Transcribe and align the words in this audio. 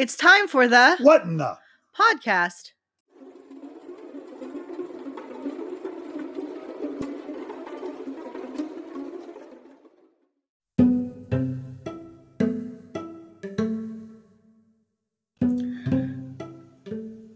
It's 0.00 0.16
time 0.16 0.48
for 0.48 0.66
the 0.66 0.96
What 1.00 1.24
in 1.24 1.36
the? 1.36 1.58
podcast. 1.94 2.70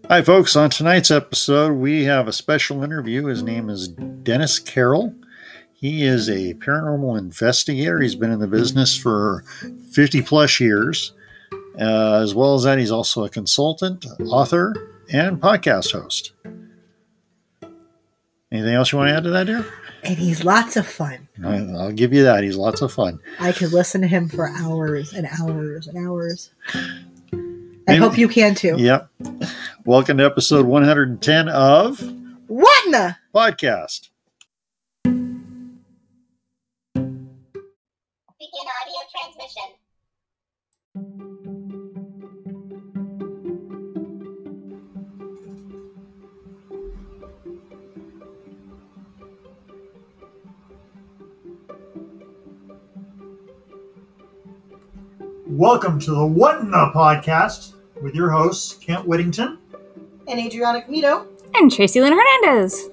Hi, 0.08 0.22
folks. 0.22 0.56
On 0.56 0.70
tonight's 0.70 1.10
episode, 1.10 1.74
we 1.74 2.04
have 2.04 2.28
a 2.28 2.32
special 2.32 2.82
interview. 2.82 3.26
His 3.26 3.42
name 3.42 3.68
is 3.68 3.88
Dennis 3.88 4.58
Carroll. 4.58 5.14
He 5.74 6.04
is 6.04 6.30
a 6.30 6.54
paranormal 6.54 7.18
investigator. 7.18 8.00
He's 8.00 8.14
been 8.14 8.30
in 8.30 8.40
the 8.40 8.46
business 8.46 8.96
for 8.96 9.44
50 9.92 10.22
plus 10.22 10.60
years. 10.60 11.12
Uh, 11.78 12.20
as 12.22 12.34
well 12.34 12.54
as 12.54 12.62
that, 12.62 12.78
he's 12.78 12.90
also 12.92 13.24
a 13.24 13.28
consultant, 13.28 14.06
author, 14.26 14.72
and 15.12 15.40
podcast 15.40 15.92
host. 15.92 16.32
Anything 18.52 18.74
else 18.74 18.92
you 18.92 18.98
want 18.98 19.08
to 19.08 19.14
add 19.16 19.24
to 19.24 19.30
that, 19.30 19.46
dear? 19.46 19.66
and 20.04 20.16
he's 20.18 20.44
lots 20.44 20.76
of 20.76 20.86
fun. 20.86 21.26
I'll 21.44 21.90
give 21.90 22.12
you 22.12 22.22
that. 22.24 22.44
He's 22.44 22.56
lots 22.56 22.82
of 22.82 22.92
fun. 22.92 23.18
I 23.40 23.52
could 23.52 23.72
listen 23.72 24.02
to 24.02 24.06
him 24.06 24.28
for 24.28 24.48
hours 24.50 25.12
and 25.14 25.26
hours 25.40 25.86
and 25.88 26.06
hours. 26.06 26.50
I 26.74 27.42
Maybe- 27.86 27.98
hope 27.98 28.16
you 28.18 28.28
can 28.28 28.54
too. 28.54 28.76
Yep. 28.78 29.08
Welcome 29.84 30.18
to 30.18 30.24
episode 30.24 30.66
110 30.66 31.48
of 31.48 32.00
What 32.46 32.84
in 32.86 32.92
the? 32.92 33.16
Podcast. 33.34 34.10
Welcome 55.54 56.00
to 56.00 56.10
the 56.10 56.26
What 56.26 56.58
in 56.62 56.72
the 56.72 56.90
Podcast 56.92 57.74
with 58.02 58.12
your 58.12 58.28
hosts, 58.28 58.74
Kent 58.74 59.06
Whittington. 59.06 59.58
And 60.26 60.40
Adriana 60.40 60.82
Camino. 60.82 61.28
And 61.54 61.70
Tracy 61.70 62.00
Lynn 62.00 62.12
Hernandez. 62.12 62.90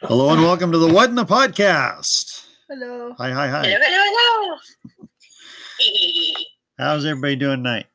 Hello 0.00 0.30
and 0.32 0.40
welcome 0.40 0.72
to 0.72 0.78
the 0.78 0.90
What 0.90 1.10
in 1.10 1.14
the 1.14 1.26
Podcast. 1.26 2.46
Hello. 2.70 3.12
Hi, 3.18 3.30
hi, 3.30 3.48
Hello, 3.48 3.62
hi. 3.62 3.68
hello, 3.68 4.56
hello. 4.98 6.34
How's 6.78 7.04
everybody 7.04 7.36
doing 7.36 7.58
tonight? 7.58 7.86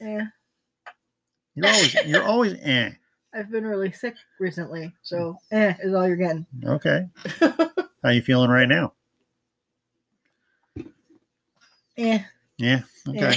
Yeah, 0.00 0.26
You're 1.56 1.66
always, 1.66 1.94
you're 2.06 2.22
always, 2.22 2.54
eh. 2.62 2.90
I've 3.34 3.50
been 3.50 3.66
really 3.66 3.90
sick 3.90 4.14
recently, 4.38 4.92
so 5.02 5.36
eh 5.50 5.74
is 5.82 5.92
all 5.94 6.06
you're 6.06 6.16
getting. 6.16 6.46
Okay. 6.64 7.06
How 8.02 8.10
you 8.10 8.22
feeling 8.22 8.50
right 8.50 8.68
now? 8.68 8.92
Yeah. 11.96 12.24
Yeah. 12.58 12.80
Okay. 13.08 13.34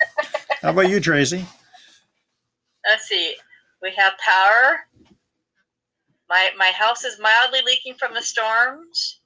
How 0.62 0.70
about 0.70 0.88
you, 0.88 1.00
Tracy? 1.00 1.46
Let's 2.84 3.06
see. 3.06 3.36
We 3.82 3.92
have 3.92 4.14
power. 4.18 4.86
My 6.28 6.50
my 6.56 6.72
house 6.72 7.04
is 7.04 7.20
mildly 7.20 7.60
leaking 7.64 7.94
from 7.94 8.14
the 8.14 8.22
storms. 8.22 9.20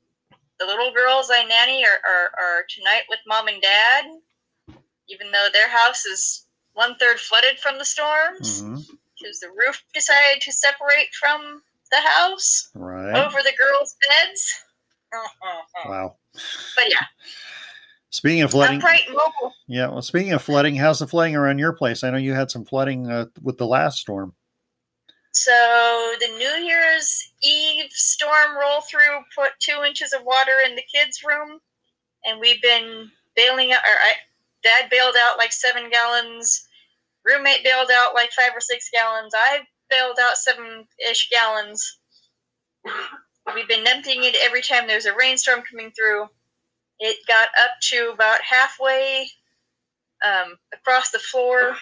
The 0.58 0.66
little 0.66 0.92
girls 0.92 1.30
I 1.32 1.44
nanny 1.44 1.84
are, 1.86 2.00
are, 2.06 2.30
are 2.38 2.64
tonight 2.68 3.04
with 3.08 3.20
mom 3.26 3.48
and 3.48 3.62
dad, 3.62 4.04
even 5.08 5.30
though 5.30 5.48
their 5.52 5.70
house 5.70 6.04
is 6.04 6.46
one 6.74 6.96
third 6.96 7.18
flooded 7.18 7.58
from 7.58 7.78
the 7.78 7.84
storms 7.84 8.60
hmm 8.60 8.76
because 9.20 9.40
the 9.40 9.48
roof 9.48 9.82
decided 9.92 10.40
to 10.40 10.52
separate 10.52 11.12
from 11.18 11.62
the 11.90 12.00
house 12.00 12.70
Right. 12.74 13.14
over 13.24 13.38
the 13.42 13.52
girls' 13.58 13.96
beds. 14.08 14.64
Wow. 15.86 16.16
But 16.76 16.88
yeah, 16.88 17.04
Speaking 18.10 18.42
of 18.42 18.50
flooding, 18.50 18.80
mobile. 18.80 19.54
yeah. 19.68 19.88
Well, 19.88 20.02
speaking 20.02 20.32
of 20.32 20.42
flooding, 20.42 20.74
how's 20.76 20.98
the 21.00 21.06
flooding 21.06 21.36
around 21.36 21.58
your 21.58 21.72
place? 21.72 22.02
I 22.04 22.10
know 22.10 22.16
you 22.18 22.32
had 22.34 22.50
some 22.50 22.64
flooding 22.64 23.10
uh, 23.10 23.26
with 23.42 23.56
the 23.58 23.66
last 23.66 23.98
storm. 23.98 24.34
So 25.32 25.52
the 26.20 26.26
New 26.38 26.64
Year's 26.64 27.32
Eve 27.42 27.90
storm 27.90 28.56
roll 28.58 28.80
through 28.82 29.20
put 29.36 29.50
two 29.60 29.82
inches 29.86 30.12
of 30.12 30.24
water 30.24 30.58
in 30.66 30.74
the 30.74 30.82
kids' 30.92 31.22
room, 31.24 31.60
and 32.24 32.40
we've 32.40 32.60
been 32.62 33.10
bailing 33.36 33.72
out. 33.72 33.82
Or 33.82 33.94
I, 33.94 34.14
Dad 34.64 34.90
bailed 34.90 35.14
out 35.18 35.38
like 35.38 35.52
seven 35.52 35.88
gallons. 35.90 36.66
Roommate 37.24 37.62
bailed 37.62 37.90
out 37.92 38.14
like 38.14 38.32
five 38.32 38.50
or 38.54 38.60
six 38.60 38.88
gallons. 38.92 39.32
I 39.36 39.60
bailed 39.90 40.18
out 40.20 40.36
seven-ish 40.36 41.28
gallons. 41.30 41.98
We've 43.54 43.68
been 43.68 43.86
emptying 43.86 44.24
it 44.24 44.36
every 44.42 44.62
time 44.62 44.86
there's 44.86 45.06
a 45.06 45.16
rainstorm 45.16 45.62
coming 45.68 45.90
through. 45.90 46.26
It 46.98 47.16
got 47.26 47.48
up 47.62 47.72
to 47.90 48.10
about 48.14 48.40
halfway 48.42 49.30
um, 50.24 50.56
across 50.72 51.10
the 51.10 51.18
floor 51.18 51.76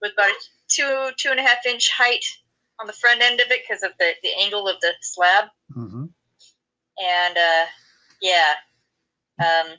with 0.00 0.12
about 0.12 0.30
a 0.30 0.34
two 0.68 1.10
two 1.18 1.30
and 1.30 1.40
a 1.40 1.42
half 1.42 1.66
inch 1.66 1.90
height 1.90 2.24
on 2.80 2.86
the 2.86 2.92
front 2.92 3.20
end 3.20 3.40
of 3.40 3.50
it 3.50 3.62
because 3.66 3.82
of 3.82 3.92
the, 3.98 4.12
the 4.22 4.30
angle 4.40 4.68
of 4.68 4.80
the 4.80 4.92
slab. 5.00 5.46
hmm 5.72 6.04
And 6.98 7.36
uh, 7.36 7.66
yeah, 8.22 8.54
um, 9.40 9.76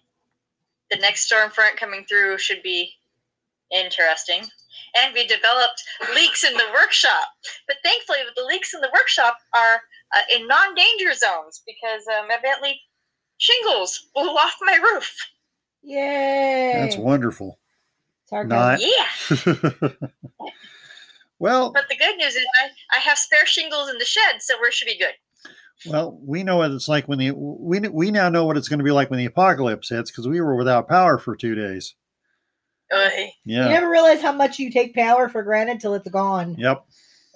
the 0.92 0.98
next 0.98 1.26
storm 1.26 1.52
front 1.52 1.78
coming 1.78 2.06
through 2.06 2.38
should 2.38 2.62
be 2.64 2.92
interesting. 3.72 4.44
And 4.98 5.14
we 5.14 5.26
developed 5.28 5.84
leaks 6.16 6.44
in 6.44 6.54
the 6.54 6.66
workshop, 6.74 7.28
but 7.68 7.78
thankfully, 7.84 8.20
the 8.36 8.44
leaks 8.46 8.74
in 8.74 8.82
the 8.82 8.90
workshop 8.94 9.38
are 9.56 9.82
uh, 10.16 10.22
in 10.36 10.48
non-danger 10.48 11.14
zones 11.14 11.62
because 11.66 12.04
um, 12.20 12.28
evidently 12.32 12.80
shingles 13.38 14.08
blew 14.16 14.30
off 14.30 14.56
my 14.62 14.76
roof. 14.76 15.16
Yay. 15.84 16.74
That's 16.76 16.98
wonderful. 16.98 17.58
Sarcasm. 18.26 18.50
Not- 18.50 18.80
Yeah, 18.82 19.90
well, 21.40 21.72
but 21.72 21.88
the 21.90 21.96
good 21.98 22.18
news 22.18 22.36
is 22.36 22.46
I, 22.62 22.98
I 22.98 23.00
have 23.00 23.18
spare 23.18 23.46
shingles 23.46 23.90
in 23.90 23.98
the 23.98 24.06
shed, 24.06 24.42
so 24.42 24.56
we 24.62 24.72
should 24.72 24.88
be 24.88 24.98
good. 24.98 25.14
well, 25.88 26.20
we 26.24 26.44
know 26.44 26.58
what 26.58 26.72
it's 26.72 26.88
like 26.90 27.08
when 27.08 27.18
the 27.20 27.32
we 27.32 27.80
we 27.80 28.12
now 28.12 28.30
know 28.30 28.46
what 28.46 28.58
it's 28.58 28.68
going 28.68 28.80
to 28.80 28.84
be 28.86 28.92
like 28.92 29.10
when 29.10 29.20
the 29.20 29.26
apocalypse 29.26 29.90
hits 29.90 30.12
because 30.12 30.28
we 30.28 30.42
were 30.42 30.56
without 30.56 30.90
power 30.90 31.18
for 31.18 31.36
two 31.36 31.56
days. 31.56 31.96
Uh, 32.92 32.98
Oy. 32.98 33.32
Yeah. 33.46 33.64
You 33.66 33.70
never 33.70 33.90
realize 33.90 34.22
how 34.22 34.32
much 34.32 34.60
you 34.60 34.72
take 34.72 34.96
power 34.96 35.30
for 35.30 35.44
granted 35.44 35.80
till 35.80 35.94
it's 35.94 36.10
gone. 36.10 36.56
Yep. 36.58 36.86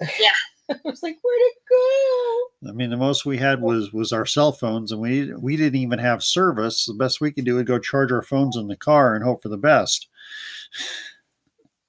Yeah. 0.00 0.76
I 0.76 0.76
was 0.84 1.02
like, 1.02 1.18
where'd 1.22 1.40
it 1.40 1.54
go? 1.68 2.70
I 2.70 2.72
mean, 2.72 2.88
the 2.88 2.96
most 2.96 3.26
we 3.26 3.36
had 3.36 3.60
was 3.60 3.92
was 3.92 4.12
our 4.14 4.24
cell 4.24 4.50
phones, 4.50 4.92
and 4.92 5.00
we 5.00 5.32
we 5.34 5.56
didn't 5.56 5.78
even 5.78 5.98
have 5.98 6.24
service. 6.24 6.86
The 6.86 6.94
best 6.94 7.20
we 7.20 7.30
could 7.32 7.44
do 7.44 7.56
would 7.56 7.66
go 7.66 7.78
charge 7.78 8.10
our 8.10 8.22
phones 8.22 8.56
in 8.56 8.66
the 8.66 8.76
car 8.76 9.14
and 9.14 9.22
hope 9.22 9.42
for 9.42 9.50
the 9.50 9.58
best. 9.58 10.08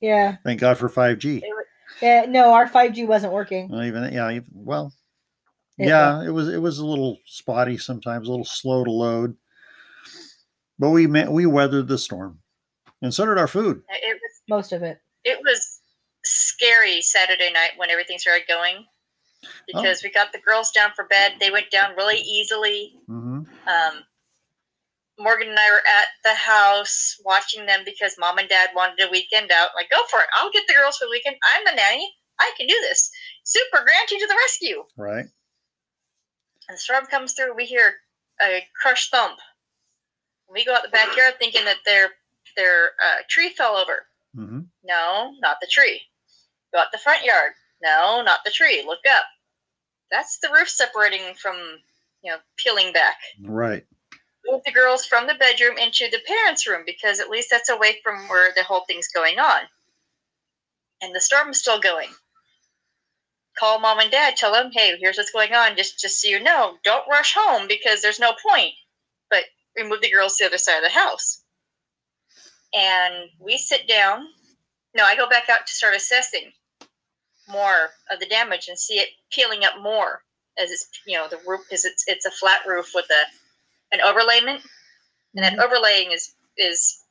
Yeah. 0.01 0.35
Thank 0.43 0.59
God 0.59 0.77
for 0.77 0.89
five 0.89 1.19
G. 1.19 1.41
Yeah. 2.01 2.25
No, 2.27 2.53
our 2.53 2.67
5G 2.67 3.07
wasn't 3.07 3.33
working. 3.33 3.69
Well, 3.69 3.83
even 3.83 4.11
yeah, 4.13 4.29
even, 4.29 4.45
well, 4.53 4.93
It 5.77 5.87
yeah, 5.87 6.23
it 6.23 6.29
was 6.29 6.49
it 6.49 6.61
was 6.61 6.79
a 6.79 6.85
little 6.85 7.19
spotty 7.25 7.77
sometimes, 7.77 8.27
a 8.27 8.31
little 8.31 8.45
slow 8.45 8.83
to 8.83 8.91
load, 8.91 9.35
but 10.77 10.89
we 10.89 11.07
met, 11.07 11.31
we 11.31 11.45
weathered 11.45 11.87
the 11.87 11.97
storm, 11.97 12.39
and 13.01 13.13
so 13.13 13.25
did 13.25 13.37
our 13.37 13.47
food. 13.47 13.81
It 13.89 14.13
was 14.15 14.41
Most 14.49 14.71
of 14.71 14.83
it. 14.83 14.99
it 15.23 15.39
was 15.43 15.79
scary 16.23 17.01
Saturday 17.01 17.51
night 17.51 17.71
when 17.77 17.89
everything 17.89 18.17
started 18.17 18.47
going 18.47 18.85
because 19.67 20.01
we 20.03 20.11
got 20.11 20.31
the 20.31 20.39
girls 20.39 20.71
down 20.71 20.91
for 20.95 21.05
bed. 21.05 21.33
They 21.39 21.51
went 21.51 21.69
down 21.71 21.95
really 21.95 22.17
easily. 22.19 22.93
hmm 23.07 23.39
Um, 23.67 24.03
Morgan 25.17 25.49
and 25.49 25.59
I 25.59 25.69
were 25.71 25.77
at 25.87 26.07
the 26.23 26.33
house 26.33 27.15
watching 27.23 27.65
them 27.65 27.81
because 27.85 28.15
mom 28.19 28.37
and 28.37 28.49
dad 28.49 28.69
wanted 28.75 29.05
a 29.07 29.09
weekend 29.11 29.49
out. 29.51 29.69
Like, 29.75 29.89
go 29.89 29.97
for 30.11 30.19
it. 30.19 30.27
I'll 30.35 30.51
get 30.51 30.63
the 30.67 30.73
girls 30.73 30.97
for 30.97 31.05
the 31.05 31.11
weekend. 31.11 31.37
I'm 31.55 31.63
the 31.65 31.71
nanny. 31.71 32.13
I 32.39 32.51
can 32.57 32.67
do 32.67 32.75
this. 32.81 33.09
Super 33.45 33.83
Granty 33.85 34.17
to 34.19 34.27
the 34.27 34.35
rescue. 34.35 34.83
Right. 34.97 35.25
And 36.67 36.75
the 36.75 36.77
storm 36.77 37.05
comes 37.05 37.31
through. 37.33 37.55
We 37.55 37.63
hear 37.65 37.93
a 38.41 38.61
crushed 38.81 39.09
thump. 39.11 39.39
We 40.51 40.65
go 40.65 40.73
out 40.73 40.83
the 40.83 40.89
backyard 40.89 41.35
thinking 41.39 41.63
that 41.65 41.77
their 41.85 42.09
their 42.55 42.91
uh, 43.03 43.21
tree 43.29 43.49
fell 43.49 43.75
over. 43.75 44.07
hmm 44.35 44.61
No, 44.83 45.33
not 45.41 45.57
the 45.61 45.67
tree. 45.67 46.01
Go 46.73 46.79
out 46.79 46.87
the 46.91 46.97
front 46.97 47.23
yard. 47.23 47.53
No, 47.81 48.21
not 48.23 48.39
the 48.45 48.51
tree. 48.51 48.83
Look 48.85 49.05
up. 49.09 49.25
That's 50.11 50.37
the 50.39 50.49
roof 50.49 50.69
separating 50.69 51.33
from, 51.35 51.55
you 52.23 52.31
know, 52.31 52.37
peeling 52.57 52.93
back. 52.93 53.17
Right. 53.43 53.85
Move 54.45 54.61
the 54.65 54.71
girls 54.71 55.05
from 55.05 55.27
the 55.27 55.33
bedroom 55.35 55.77
into 55.77 56.07
the 56.11 56.19
parents' 56.27 56.67
room 56.67 56.83
because 56.85 57.19
at 57.19 57.29
least 57.29 57.49
that's 57.49 57.69
away 57.69 57.99
from 58.03 58.27
where 58.27 58.51
the 58.55 58.63
whole 58.63 58.85
thing's 58.87 59.07
going 59.07 59.39
on. 59.39 59.61
And 61.01 61.15
the 61.15 61.21
storm's 61.21 61.59
still 61.59 61.79
going. 61.79 62.09
Call 63.57 63.79
mom 63.79 63.99
and 63.99 64.11
dad. 64.11 64.35
Tell 64.35 64.51
them, 64.51 64.71
hey, 64.71 64.97
here's 64.99 65.17
what's 65.17 65.31
going 65.31 65.53
on. 65.53 65.75
Just, 65.75 65.99
just 65.99 66.21
so 66.21 66.27
you 66.29 66.41
know, 66.41 66.77
don't 66.83 67.07
rush 67.09 67.33
home 67.37 67.67
because 67.67 68.01
there's 68.01 68.19
no 68.19 68.33
point. 68.47 68.73
But 69.29 69.45
we 69.75 69.83
move 69.83 70.01
the 70.01 70.11
girls 70.11 70.37
to 70.37 70.43
the 70.43 70.49
other 70.49 70.57
side 70.57 70.77
of 70.77 70.83
the 70.83 70.89
house. 70.89 71.43
And 72.75 73.29
we 73.39 73.57
sit 73.57 73.87
down. 73.87 74.27
No, 74.95 75.03
I 75.03 75.15
go 75.15 75.27
back 75.29 75.49
out 75.49 75.65
to 75.65 75.73
start 75.73 75.95
assessing 75.95 76.51
more 77.49 77.89
of 78.11 78.19
the 78.19 78.25
damage 78.25 78.67
and 78.67 78.77
see 78.77 78.95
it 78.95 79.09
peeling 79.31 79.63
up 79.63 79.81
more 79.81 80.21
as 80.57 80.71
it's 80.71 80.87
you 81.05 81.17
know 81.17 81.27
the 81.29 81.39
roof 81.47 81.61
is 81.71 81.85
it's 81.85 82.03
it's 82.07 82.25
a 82.25 82.31
flat 82.31 82.61
roof 82.67 82.91
with 82.95 83.05
a 83.11 83.95
an 83.95 83.99
overlayment 83.99 84.61
and 85.35 85.43
that 85.43 85.53
mm-hmm. 85.53 85.61
overlaying 85.61 86.11
is 86.11 86.33
is 86.57 87.03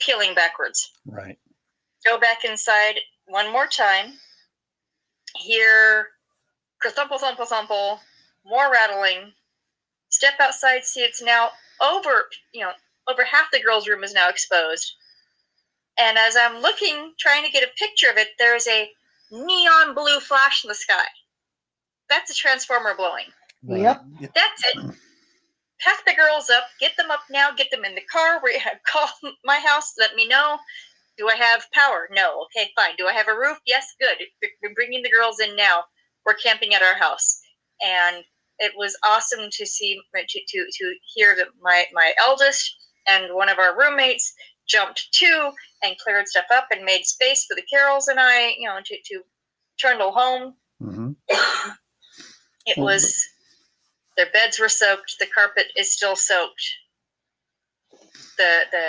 peeling 0.00 0.34
backwards 0.34 0.92
Right. 1.06 1.38
go 2.06 2.18
back 2.18 2.44
inside 2.44 2.96
one 3.26 3.50
more 3.52 3.66
time 3.66 4.12
hear 5.36 6.08
kerthumple 6.84 7.18
thumple 7.18 7.46
thumple 7.46 7.98
more 8.44 8.70
rattling 8.70 9.32
step 10.10 10.34
outside 10.40 10.84
see 10.84 11.00
it's 11.00 11.22
now 11.22 11.50
over 11.82 12.28
you 12.52 12.60
know 12.60 12.72
over 13.08 13.24
half 13.24 13.46
the 13.52 13.60
girls 13.60 13.88
room 13.88 14.04
is 14.04 14.14
now 14.14 14.28
exposed 14.28 14.94
and 15.98 16.18
as 16.18 16.36
i'm 16.36 16.60
looking 16.60 17.12
trying 17.18 17.44
to 17.44 17.50
get 17.50 17.62
a 17.64 17.72
picture 17.78 18.10
of 18.10 18.16
it 18.16 18.28
there's 18.38 18.66
a 18.68 18.88
neon 19.30 19.94
blue 19.94 20.20
flash 20.20 20.64
in 20.64 20.68
the 20.68 20.74
sky 20.74 21.04
that's 22.08 22.30
a 22.30 22.34
transformer 22.34 22.94
blowing 22.96 23.26
Yep. 23.82 24.04
that's 24.34 24.62
it. 24.66 24.94
Pack 25.80 26.04
the 26.06 26.14
girls 26.14 26.50
up, 26.50 26.64
get 26.80 26.96
them 26.96 27.10
up 27.10 27.20
now, 27.30 27.50
get 27.52 27.70
them 27.70 27.84
in 27.84 27.94
the 27.94 28.02
car. 28.10 28.40
We 28.42 28.58
have 28.64 28.78
call 28.86 29.08
my 29.44 29.58
house, 29.58 29.94
let 29.98 30.14
me 30.14 30.26
know. 30.26 30.58
Do 31.16 31.28
I 31.28 31.34
have 31.34 31.66
power? 31.72 32.08
No. 32.12 32.44
Okay, 32.46 32.70
fine. 32.76 32.94
Do 32.96 33.06
I 33.08 33.12
have 33.12 33.28
a 33.28 33.36
roof? 33.36 33.58
Yes, 33.66 33.94
good. 34.00 34.16
We're 34.62 34.74
bringing 34.74 35.02
the 35.02 35.10
girls 35.10 35.40
in 35.40 35.56
now. 35.56 35.82
We're 36.24 36.34
camping 36.34 36.74
at 36.74 36.82
our 36.82 36.94
house, 36.94 37.40
and 37.84 38.22
it 38.60 38.72
was 38.76 38.96
awesome 39.04 39.48
to 39.50 39.66
see 39.66 40.00
to 40.14 40.40
to, 40.48 40.66
to 40.78 40.94
hear 41.14 41.34
that 41.36 41.48
my 41.60 41.86
my 41.92 42.12
eldest 42.24 42.76
and 43.08 43.34
one 43.34 43.48
of 43.48 43.58
our 43.58 43.78
roommates 43.78 44.34
jumped 44.68 45.08
too 45.12 45.50
and 45.82 45.98
cleared 45.98 46.28
stuff 46.28 46.46
up 46.52 46.66
and 46.70 46.84
made 46.84 47.04
space 47.04 47.46
for 47.46 47.54
the 47.54 47.62
Carols 47.62 48.08
and 48.08 48.20
I, 48.20 48.54
you 48.58 48.68
know, 48.68 48.78
to 48.84 48.96
to 49.06 49.22
trundle 49.78 50.12
home 50.12 50.54
hmm 50.80 51.12
it 52.66 52.78
Well, 52.78 52.86
was 52.86 53.24
their 54.16 54.30
beds 54.32 54.58
were 54.60 54.68
soaked. 54.68 55.16
The 55.20 55.26
carpet 55.26 55.66
is 55.76 55.94
still 55.94 56.16
soaked. 56.16 56.62
The 58.38 58.62
the 58.72 58.84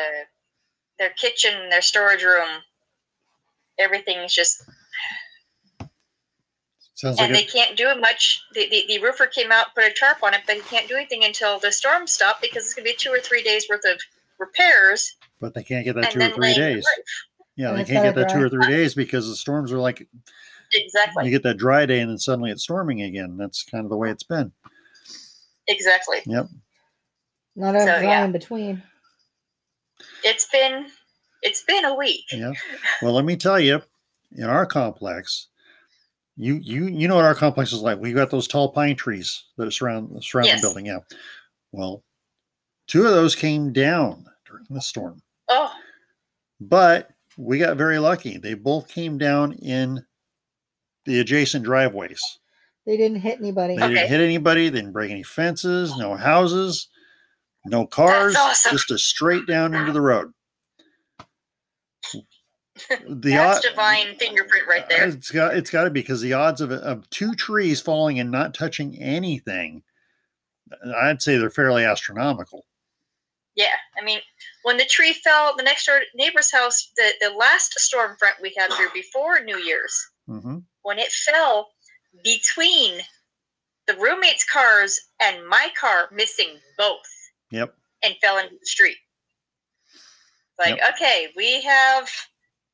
their 0.99 1.11
kitchen, 1.11 1.69
their 1.69 1.81
storage 1.81 2.23
room, 2.23 2.49
everything 3.79 4.19
is 4.19 4.33
just 4.33 4.63
Sounds 6.99 7.17
like 7.17 7.27
and 7.27 7.35
they 7.35 7.43
it, 7.43 7.51
can't 7.51 7.77
do 7.77 7.93
much. 7.99 8.41
The, 8.53 8.67
the 8.69 8.83
the 8.87 8.99
roofer 8.99 9.27
came 9.27 9.51
out, 9.51 9.73
put 9.73 9.85
a 9.85 9.93
tarp 9.97 10.21
on 10.21 10.33
it, 10.33 10.41
but 10.45 10.55
he 10.55 10.61
can't 10.61 10.87
do 10.87 10.95
anything 10.95 11.23
until 11.23 11.59
the 11.59 11.71
storm 11.71 12.07
stopped 12.07 12.41
because 12.41 12.65
it's 12.65 12.73
gonna 12.73 12.83
be 12.83 12.93
two 12.93 13.09
or 13.09 13.19
three 13.19 13.41
days 13.41 13.67
worth 13.69 13.85
of 13.85 13.99
repairs 14.37 15.15
but 15.39 15.53
they 15.53 15.63
can't 15.63 15.85
get 15.85 15.95
that 15.95 16.11
two 16.11 16.19
or 16.19 16.29
three 16.29 16.37
laying 16.37 16.55
the 16.55 16.75
days. 16.75 16.85
Yeah, 17.55 17.69
And 17.69 17.79
they 17.79 17.83
can't 17.83 18.03
get 18.03 18.15
gotta 18.15 18.27
that 18.27 18.33
two 18.33 18.43
or 18.43 18.49
three 18.49 18.67
days 18.67 18.93
because 18.93 19.27
the 19.27 19.35
storms 19.35 19.71
are 19.71 19.77
like 19.79 20.07
exactly. 20.73 21.25
you 21.25 21.31
get 21.31 21.43
that 21.43 21.57
dry 21.57 21.85
day 21.85 21.99
and 21.99 22.09
then 22.09 22.17
suddenly 22.17 22.51
it's 22.51 22.63
storming 22.63 23.01
again. 23.01 23.37
That's 23.37 23.63
kind 23.63 23.85
of 23.85 23.89
the 23.89 23.97
way 23.97 24.09
it's 24.11 24.23
been. 24.23 24.51
Exactly. 25.67 26.19
Yep. 26.25 26.47
Not 27.55 27.75
a 27.75 27.79
So, 27.79 27.85
dry 27.85 28.03
yeah. 28.03 28.25
in 28.25 28.31
between. 28.31 28.83
It's 30.23 30.47
been 30.51 30.87
it's 31.41 31.63
been 31.63 31.85
a 31.85 31.95
week. 31.95 32.25
Yeah. 32.31 32.53
Well, 33.01 33.13
let 33.13 33.25
me 33.25 33.35
tell 33.35 33.59
you, 33.59 33.81
in 34.35 34.45
our 34.45 34.65
complex, 34.65 35.47
you 36.41 36.55
you 36.55 36.87
you 36.87 37.07
know 37.07 37.15
what 37.15 37.25
our 37.25 37.35
complex 37.35 37.71
is 37.73 37.81
like. 37.81 37.99
We've 37.99 38.15
got 38.15 38.31
those 38.31 38.47
tall 38.47 38.71
pine 38.71 38.95
trees 38.95 39.43
that 39.57 39.71
surround 39.71 40.23
surround 40.23 40.47
Yes. 40.47 40.61
the 40.61 40.67
building. 40.67 40.85
Yeah. 40.87 40.99
Well, 41.73 42.03
two 42.87 43.05
of 43.05 43.11
those 43.11 43.35
came 43.35 43.71
down 43.73 44.25
during 44.47 44.65
the 44.69 44.81
storm, 44.81 45.21
Oh, 45.49 45.71
but 46.61 47.09
we 47.37 47.59
got 47.59 47.77
very 47.77 47.99
lucky. 47.99 48.37
They 48.37 48.53
both 48.53 48.87
came 48.87 49.17
down 49.17 49.53
in 49.53 50.03
the 51.05 51.19
adjacent 51.19 51.65
driveways. 51.65 52.21
They 52.85 52.97
didn't 52.97 53.19
hit 53.19 53.39
anybody. 53.39 53.75
They 53.75 53.83
Okay. 53.83 53.93
didn't 53.95 54.09
hit 54.09 54.21
anybody. 54.21 54.69
They 54.69 54.79
didn't 54.79 54.93
break 54.93 55.11
any 55.11 55.23
fences. 55.23 55.95
No 55.97 56.15
houses. 56.15 56.87
No 57.65 57.85
cars. 57.85 58.35
awesome. 58.37 58.71
Just 58.71 58.89
a 58.91 58.97
straight 58.97 59.45
down 59.45 59.75
into 59.75 59.91
the 59.91 60.01
road. 60.01 60.31
The 63.07 63.31
that's 63.31 63.65
odd- 63.65 63.69
divine 63.69 64.15
fingerprint 64.15 64.67
right 64.67 64.87
there. 64.89 65.07
It's 65.07 65.31
got 65.31 65.55
it's 65.55 65.69
got 65.69 65.83
to 65.85 65.89
be 65.89 66.01
because 66.01 66.21
the 66.21 66.33
odds 66.33 66.61
of 66.61 66.71
of 66.71 67.09
two 67.09 67.33
trees 67.35 67.81
falling 67.81 68.19
and 68.19 68.31
not 68.31 68.53
touching 68.53 68.95
anything, 68.97 69.83
I'd 70.95 71.21
say 71.21 71.37
they're 71.37 71.49
fairly 71.49 71.83
astronomical. 71.83 72.65
Yeah, 73.55 73.75
I 73.99 74.03
mean, 74.05 74.19
when 74.63 74.77
the 74.77 74.85
tree 74.85 75.11
fell, 75.13 75.55
the 75.57 75.63
next 75.63 75.85
door 75.85 75.99
neighbor's 76.15 76.51
house, 76.51 76.91
the, 76.95 77.11
the 77.19 77.31
last 77.31 77.77
storm 77.79 78.15
front 78.17 78.35
we 78.41 78.53
had 78.57 78.71
here 78.73 78.89
before 78.93 79.39
New 79.41 79.57
Year's, 79.57 79.93
hmm 80.27 80.59
when 80.83 80.97
it 80.99 81.11
fell 81.11 81.67
between 82.23 83.01
the 83.87 83.95
roommates' 83.95 84.45
cars 84.45 84.99
and 85.21 85.45
my 85.47 85.67
car, 85.79 86.07
missing 86.11 86.57
both, 86.77 87.01
Yep. 87.51 87.75
and 88.03 88.15
fell 88.21 88.37
into 88.37 88.55
the 88.57 88.65
street. 88.65 88.97
Like, 90.57 90.79
okay, 90.93 91.27
we 91.35 91.61
have. 91.61 92.09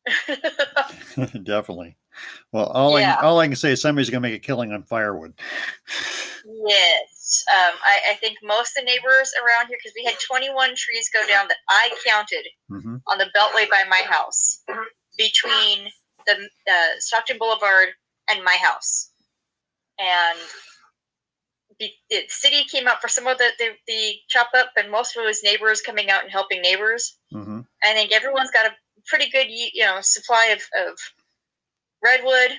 Definitely. 1.44 1.96
Well, 2.52 2.66
all 2.68 3.00
Yeah. 3.00 3.18
I 3.20 3.26
all 3.26 3.40
I 3.40 3.48
can 3.48 3.56
say 3.56 3.72
is 3.72 3.82
somebody's 3.82 4.10
gonna 4.10 4.22
make 4.22 4.34
a 4.36 4.40
killing 4.40 4.72
on 4.72 4.84
firewood. 4.84 5.34
yes, 6.46 7.44
um, 7.54 7.74
I, 7.84 8.12
I 8.12 8.14
think 8.16 8.38
most 8.44 8.78
of 8.78 8.86
the 8.86 8.92
neighbors 8.92 9.32
around 9.44 9.68
here, 9.68 9.78
because 9.82 9.94
we 9.96 10.06
had 10.06 10.16
21 10.20 10.76
trees 10.76 11.10
go 11.14 11.26
down 11.28 11.48
that 11.48 11.58
I 11.70 11.90
counted 12.06 12.46
hmm 12.70 12.98
on 13.08 13.18
the 13.18 13.30
beltway 13.36 13.70
by 13.70 13.84
my 13.90 14.02
house 14.08 14.64
between 15.18 15.90
the 16.26 16.34
uh, 16.34 17.00
Stockton 17.00 17.38
Boulevard 17.38 17.90
and 18.30 18.44
my 18.44 18.58
house. 18.62 19.12
And 20.00 20.40
the, 21.80 21.90
the 22.10 22.24
city 22.30 22.64
came 22.64 22.88
out 22.88 23.02
for 23.02 23.08
some 23.08 23.28
of 23.28 23.38
the, 23.38 23.50
the, 23.60 23.70
the 23.88 24.14
chop 24.28 24.50
up, 24.56 24.72
and 24.78 24.90
most 24.92 25.16
of 25.16 25.24
it 25.24 25.28
was 25.28 25.44
neighbors 25.44 25.82
coming 25.82 26.10
out 26.10 26.24
and 26.24 26.32
helping 26.32 26.62
neighbors. 26.62 27.18
hmm 27.32 27.62
I 27.84 27.94
think 27.94 28.12
everyone's 28.12 28.52
got 28.52 28.66
a 28.66 28.76
pretty 29.08 29.30
good, 29.30 29.48
you 29.50 29.84
know, 29.84 29.98
supply 30.02 30.48
of, 30.48 30.62
of 30.88 30.98
redwood 32.04 32.52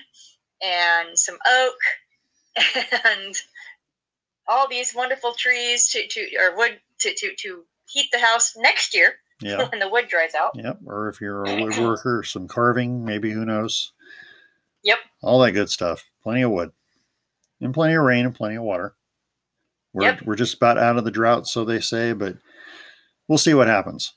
and 0.63 1.17
some 1.17 1.37
oak 1.47 1.75
and 3.05 3.35
all 4.47 4.67
these 4.67 4.93
wonderful 4.95 5.33
trees 5.33 5.87
to, 5.89 6.07
to 6.07 6.21
or 6.37 6.55
wood 6.57 6.79
to, 6.99 7.13
to, 7.15 7.33
to 7.37 7.63
heat 7.85 8.07
the 8.11 8.19
house 8.19 8.53
next 8.57 8.95
year 8.95 9.15
Yeah. 9.41 9.67
when 9.71 9.79
the 9.79 9.89
wood 9.89 10.07
dries 10.07 10.33
out. 10.35 10.51
Yep. 10.55 10.79
Or 10.85 11.09
if 11.09 11.21
you're 11.21 11.43
a 11.43 11.47
woodworker, 11.61 12.25
some 12.25 12.47
carving, 12.47 13.03
maybe 13.05 13.31
who 13.31 13.45
knows. 13.45 13.91
Yep. 14.83 14.97
All 15.21 15.39
that 15.39 15.51
good 15.51 15.69
stuff. 15.69 16.03
Plenty 16.23 16.41
of 16.43 16.51
wood. 16.51 16.71
And 17.61 17.73
plenty 17.73 17.95
of 17.95 18.03
rain 18.03 18.25
and 18.25 18.35
plenty 18.35 18.55
of 18.55 18.63
water. 18.63 18.95
We're 19.93 20.03
Yep. 20.03 20.21
we're 20.23 20.35
just 20.35 20.55
about 20.55 20.77
out 20.77 20.97
of 20.97 21.05
the 21.05 21.11
drought, 21.11 21.47
so 21.47 21.65
they 21.65 21.79
say, 21.79 22.13
but 22.13 22.37
we'll 23.27 23.37
see 23.39 23.53
what 23.55 23.67
happens. 23.67 24.13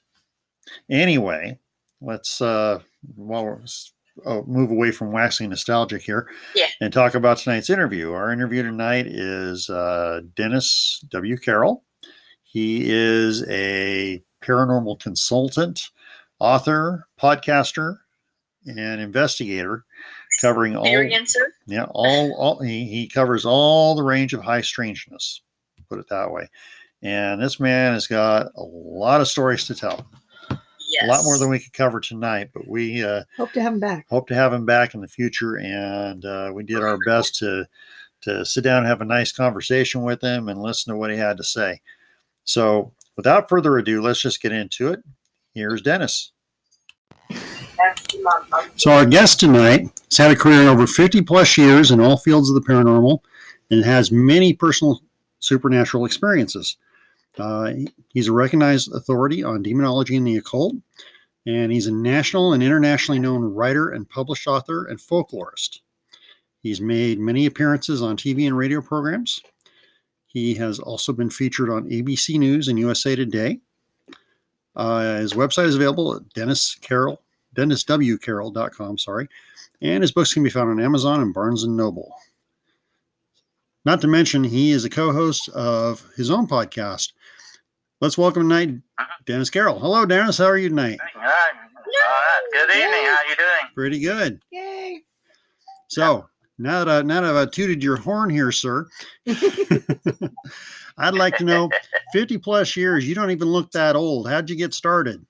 Anyway, 0.90 1.59
let's 2.00 2.40
uh 2.40 2.80
while 3.16 3.45
we're 3.45 3.59
oh, 4.26 4.42
move 4.45 4.71
away 4.71 4.90
from 4.90 5.12
waxing 5.12 5.50
nostalgic 5.50 6.02
here 6.02 6.28
Yeah. 6.54 6.66
and 6.80 6.92
talk 6.92 7.14
about 7.14 7.38
tonight's 7.38 7.71
interview. 7.71 8.12
Our 8.12 8.33
interview 8.33 8.62
tonight 8.62 9.07
is 9.07 9.71
uh, 9.71 10.21
Dennis 10.35 11.02
W. 11.11 11.37
Carroll. 11.37 11.85
He 12.42 12.90
is 12.90 13.45
a 13.49 14.23
paranormal 14.42 15.00
consultant, 15.00 15.80
author, 16.40 17.07
podcaster, 17.21 17.99
and 18.66 19.00
investigator, 19.00 19.85
covering 20.40 20.76
all 20.76 20.85
yeah 21.66 21.87
all 21.90 22.35
all 22.35 22.61
he, 22.62 22.87
he 22.87 23.09
covers 23.09 23.45
all 23.45 23.95
the 23.95 24.02
range 24.02 24.35
of 24.35 24.42
high 24.42 24.61
strangeness. 24.61 25.42
Put 25.88 25.99
it 26.00 26.09
that 26.09 26.30
way. 26.30 26.49
And 27.02 27.40
this 27.42 27.59
man 27.59 27.95
has 27.95 28.07
got 28.07 28.49
a 28.57 28.62
lot 28.62 29.21
of 29.21 29.28
stories 29.28 29.66
to 29.66 29.75
tell. 29.75 30.07
Yes. 30.90 31.04
A 31.04 31.06
lot 31.06 31.25
more 31.25 31.38
than 31.38 31.49
we 31.50 31.59
could 31.61 31.73
cover 31.73 32.00
tonight, 32.00 32.50
but 32.52 32.66
we 32.66 33.02
uh, 33.04 33.23
Hope 33.37 33.52
to 33.52 33.62
have 33.62 33.73
him 33.75 33.80
back. 33.80 34.06
hope 34.11 34.26
to 34.28 34.35
have 34.35 34.52
him 34.52 34.66
back 34.66 34.94
in 34.94 35.00
the 35.00 35.09
future 35.09 35.56
and 35.59 36.25
uh, 36.25 36.50
we 36.52 36.64
did 36.64 36.82
our 36.82 36.99
best 37.06 37.37
to 37.37 37.66
to 38.23 38.44
sit 38.44 38.62
down 38.64 38.78
and 38.78 38.87
have 38.87 39.00
a 39.00 39.04
nice 39.06 39.32
conversation 39.32 40.02
with 40.02 40.23
him 40.23 40.49
and 40.49 40.61
listen 40.61 40.92
to 40.92 40.99
what 40.99 41.11
he 41.11 41.16
had 41.16 41.37
to 41.38 41.44
say. 41.44 41.80
So 42.44 42.92
without 43.16 43.49
further 43.49 43.78
ado 43.78 44.02
let's 44.02 44.20
just 44.20 44.42
get 44.42 44.52
into 44.52 44.88
it. 44.88 45.00
Here's 45.54 45.80
dennis. 45.82 46.32
So 48.76 48.90
our 48.90 49.06
guest 49.06 49.40
tonight 49.40 49.82
has 50.11 50.16
had 50.18 50.30
a 50.30 50.37
career 50.37 50.62
in 50.62 50.68
over 50.68 50.87
50 50.87 51.23
plus 51.23 51.56
years 51.56 51.90
in 51.90 52.00
all 52.00 52.16
fields 52.16 52.49
of 52.50 52.54
the 52.54 52.61
paranormal 52.61 53.20
and 53.70 53.85
has 53.85 54.11
many 54.11 54.52
personal 54.52 55.00
supernatural 55.38 56.04
experiences 56.04 56.76
uh, 57.38 57.72
he's 58.08 58.28
a 58.28 58.32
recognized 58.32 58.92
authority 58.92 59.42
on 59.42 59.62
demonology 59.62 60.16
and 60.16 60.26
the 60.26 60.37
occult 60.37 60.75
and 61.46 61.72
he's 61.72 61.87
a 61.87 61.92
national 61.92 62.52
and 62.52 62.62
internationally 62.62 63.18
known 63.18 63.42
writer 63.42 63.90
and 63.90 64.08
published 64.08 64.46
author 64.46 64.87
and 64.87 64.99
folklorist. 64.99 65.80
He's 66.62 66.80
made 66.80 67.18
many 67.18 67.46
appearances 67.46 68.02
on 68.02 68.16
TV 68.16 68.46
and 68.46 68.56
radio 68.56 68.82
programs. 68.82 69.40
He 70.26 70.54
has 70.54 70.78
also 70.78 71.12
been 71.12 71.30
featured 71.30 71.70
on 71.70 71.88
ABC 71.88 72.38
News 72.38 72.68
and 72.68 72.78
USA 72.78 73.16
Today. 73.16 73.58
Uh, 74.76 75.16
his 75.16 75.32
website 75.32 75.66
is 75.66 75.75
available 75.75 76.14
at 76.14 76.28
Dennis 76.34 76.76
Carroll, 76.76 77.22
DennisWCarroll.com, 77.56 78.99
sorry. 78.99 79.28
And 79.80 80.02
his 80.02 80.12
books 80.12 80.32
can 80.32 80.42
be 80.42 80.50
found 80.50 80.70
on 80.70 80.80
Amazon 80.80 81.20
and 81.20 81.34
Barnes 81.34 81.66
Noble. 81.66 82.14
Not 83.87 84.02
to 84.02 84.08
mention, 84.08 84.44
he 84.44 84.72
is 84.72 84.84
a 84.84 84.90
co-host 84.90 85.49
of 85.49 86.06
his 86.16 86.30
own 86.30 86.46
podcast. 86.46 87.12
Let's 88.00 88.16
welcome 88.16 88.49
tonight 88.49 88.80
Dennis 89.26 89.50
Carroll. 89.50 89.78
Hello, 89.78 90.07
Dennis. 90.07 90.38
How 90.38 90.47
are 90.47 90.57
you 90.57 90.71
tonight? 90.71 90.99
All 91.14 91.21
right. 91.21 91.30
All 91.52 92.09
right. 92.09 92.42
Good 92.50 92.71
evening. 92.71 93.04
How 93.04 93.16
are 93.16 93.28
you 93.28 93.37
doing? 93.37 93.75
Pretty 93.75 94.00
good. 94.00 94.40
Yay! 94.50 95.02
So 95.88 96.26
now 96.57 96.83
that 96.83 96.88
I, 96.88 97.02
now 97.02 97.21
that 97.21 97.37
I've 97.37 97.50
tooted 97.50 97.83
your 97.83 97.97
horn 97.97 98.30
here, 98.30 98.52
sir, 98.52 98.88
I'd 100.97 101.12
like 101.12 101.37
to 101.37 101.45
know, 101.45 101.69
fifty 102.14 102.38
plus 102.38 102.75
years, 102.75 103.07
you 103.07 103.14
don't 103.14 103.33
even 103.33 103.49
look 103.49 103.71
that 103.73 103.97
old. 103.97 104.30
How'd 104.30 104.49
you 104.49 104.57
get 104.57 104.73
started? 104.73 105.23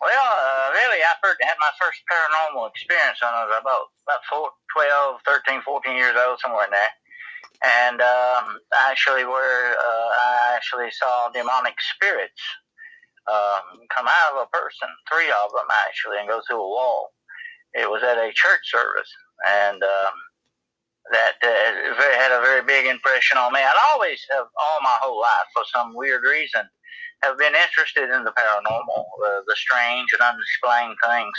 Well, 0.00 0.10
uh, 0.10 0.70
really, 0.72 0.98
I 0.98 1.14
first 1.22 1.38
had 1.42 1.54
my 1.60 1.70
first 1.80 2.00
paranormal 2.10 2.68
experience 2.70 3.22
when 3.22 3.30
I 3.32 3.44
was 3.44 3.54
about 3.60 3.86
about 4.08 4.20
four, 4.28 4.50
12, 4.74 5.20
13, 5.24 5.62
14 5.62 5.94
years 5.94 6.16
old, 6.26 6.40
somewhere 6.40 6.64
in 6.64 6.72
there. 6.72 6.90
And 7.62 8.00
um, 8.00 8.58
actually, 8.90 9.24
where 9.24 9.74
uh, 9.78 10.08
I 10.26 10.31
actually 10.72 10.90
saw 10.90 11.28
demonic 11.30 11.74
spirits 11.94 12.40
um, 13.30 13.86
come 13.94 14.06
out 14.06 14.34
of 14.34 14.46
a 14.46 14.56
person, 14.56 14.88
three 15.10 15.30
of 15.30 15.50
them 15.52 15.68
actually, 15.86 16.18
and 16.18 16.28
go 16.28 16.40
through 16.46 16.60
a 16.60 16.68
wall. 16.68 17.10
It 17.74 17.88
was 17.88 18.02
at 18.02 18.18
a 18.18 18.32
church 18.34 18.60
service, 18.64 19.08
and 19.48 19.82
um, 19.82 20.14
that 21.12 21.34
uh, 21.42 22.02
had 22.18 22.32
a 22.32 22.42
very 22.42 22.62
big 22.62 22.86
impression 22.86 23.38
on 23.38 23.52
me. 23.52 23.60
I'd 23.60 23.92
always 23.92 24.20
have, 24.32 24.46
all 24.60 24.80
my 24.82 24.96
whole 25.00 25.20
life, 25.20 25.48
for 25.54 25.64
some 25.72 25.94
weird 25.94 26.22
reason, 26.28 26.62
have 27.22 27.38
been 27.38 27.54
interested 27.54 28.10
in 28.10 28.24
the 28.24 28.34
paranormal, 28.34 29.04
uh, 29.24 29.40
the 29.46 29.56
strange 29.56 30.10
and 30.12 30.20
unexplained 30.20 30.98
things. 31.06 31.36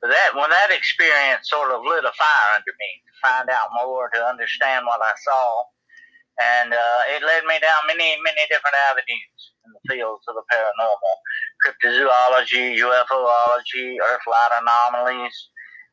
But 0.00 0.08
that 0.08 0.32
when 0.34 0.50
that 0.50 0.72
experience 0.72 1.46
sort 1.46 1.70
of 1.70 1.84
lit 1.84 2.08
a 2.08 2.14
fire 2.16 2.56
under 2.56 2.72
me 2.74 2.90
to 3.04 3.12
find 3.22 3.46
out 3.50 3.68
more, 3.76 4.10
to 4.14 4.24
understand 4.24 4.86
what 4.86 5.04
I 5.04 5.12
saw, 5.22 5.62
and 6.40 6.72
uh, 6.72 7.00
it 7.14 7.22
led 7.22 7.44
me 7.44 7.58
down 7.60 7.82
many, 7.86 8.16
many 8.22 8.42
different 8.48 8.76
avenues 8.90 9.40
in 9.66 9.70
the 9.74 9.82
fields 9.90 10.24
of 10.28 10.34
the 10.34 10.44
paranormal: 10.50 11.14
cryptozoology, 11.66 12.78
UFOlogy, 12.78 13.96
Earth-light 13.98 14.52
anomalies, 14.62 15.34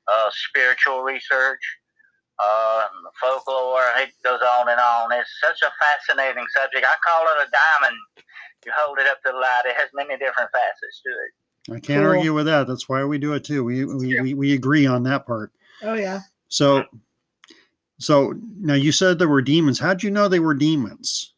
uh, 0.07 0.29
spiritual 0.31 1.03
research. 1.03 1.61
Uh, 2.37 2.83
folklore, 3.21 3.95
it 3.97 4.09
goes 4.23 4.41
on 4.59 4.67
and 4.67 4.79
on. 4.79 5.11
It's 5.13 5.31
such 5.39 5.61
a 5.63 5.71
fascinating 5.79 6.43
subject. 6.53 6.85
I 6.85 6.95
call 7.07 7.23
it 7.23 7.47
a 7.47 7.51
diamond 7.51 7.97
you 8.65 8.71
hold 8.75 8.97
it 8.99 9.07
up 9.07 9.21
to 9.23 9.31
the 9.31 9.37
light, 9.37 9.61
it 9.65 9.75
has 9.77 9.89
many 9.93 10.17
different 10.17 10.49
facets 10.51 11.01
to 11.05 11.09
it. 11.09 11.75
I 11.75 11.79
can't 11.79 12.03
Cool. 12.03 12.17
argue 12.17 12.33
with 12.33 12.45
that. 12.47 12.67
That's 12.67 12.87
why 12.89 13.03
we 13.03 13.17
do 13.17 13.33
it 13.33 13.43
too. 13.43 13.63
We 13.63 13.85
we, 13.85 14.21
we, 14.21 14.33
we 14.33 14.53
agree 14.53 14.85
on 14.85 15.03
that 15.03 15.25
part. 15.25 15.51
Oh 15.81 15.93
yeah. 15.95 16.21
So 16.47 16.85
so 17.99 18.33
now 18.59 18.73
you 18.73 18.91
said 18.91 19.19
there 19.19 19.27
were 19.27 19.41
demons. 19.41 19.79
How'd 19.79 20.03
you 20.03 20.11
know 20.11 20.27
they 20.27 20.39
were 20.39 20.53
demons? 20.53 21.33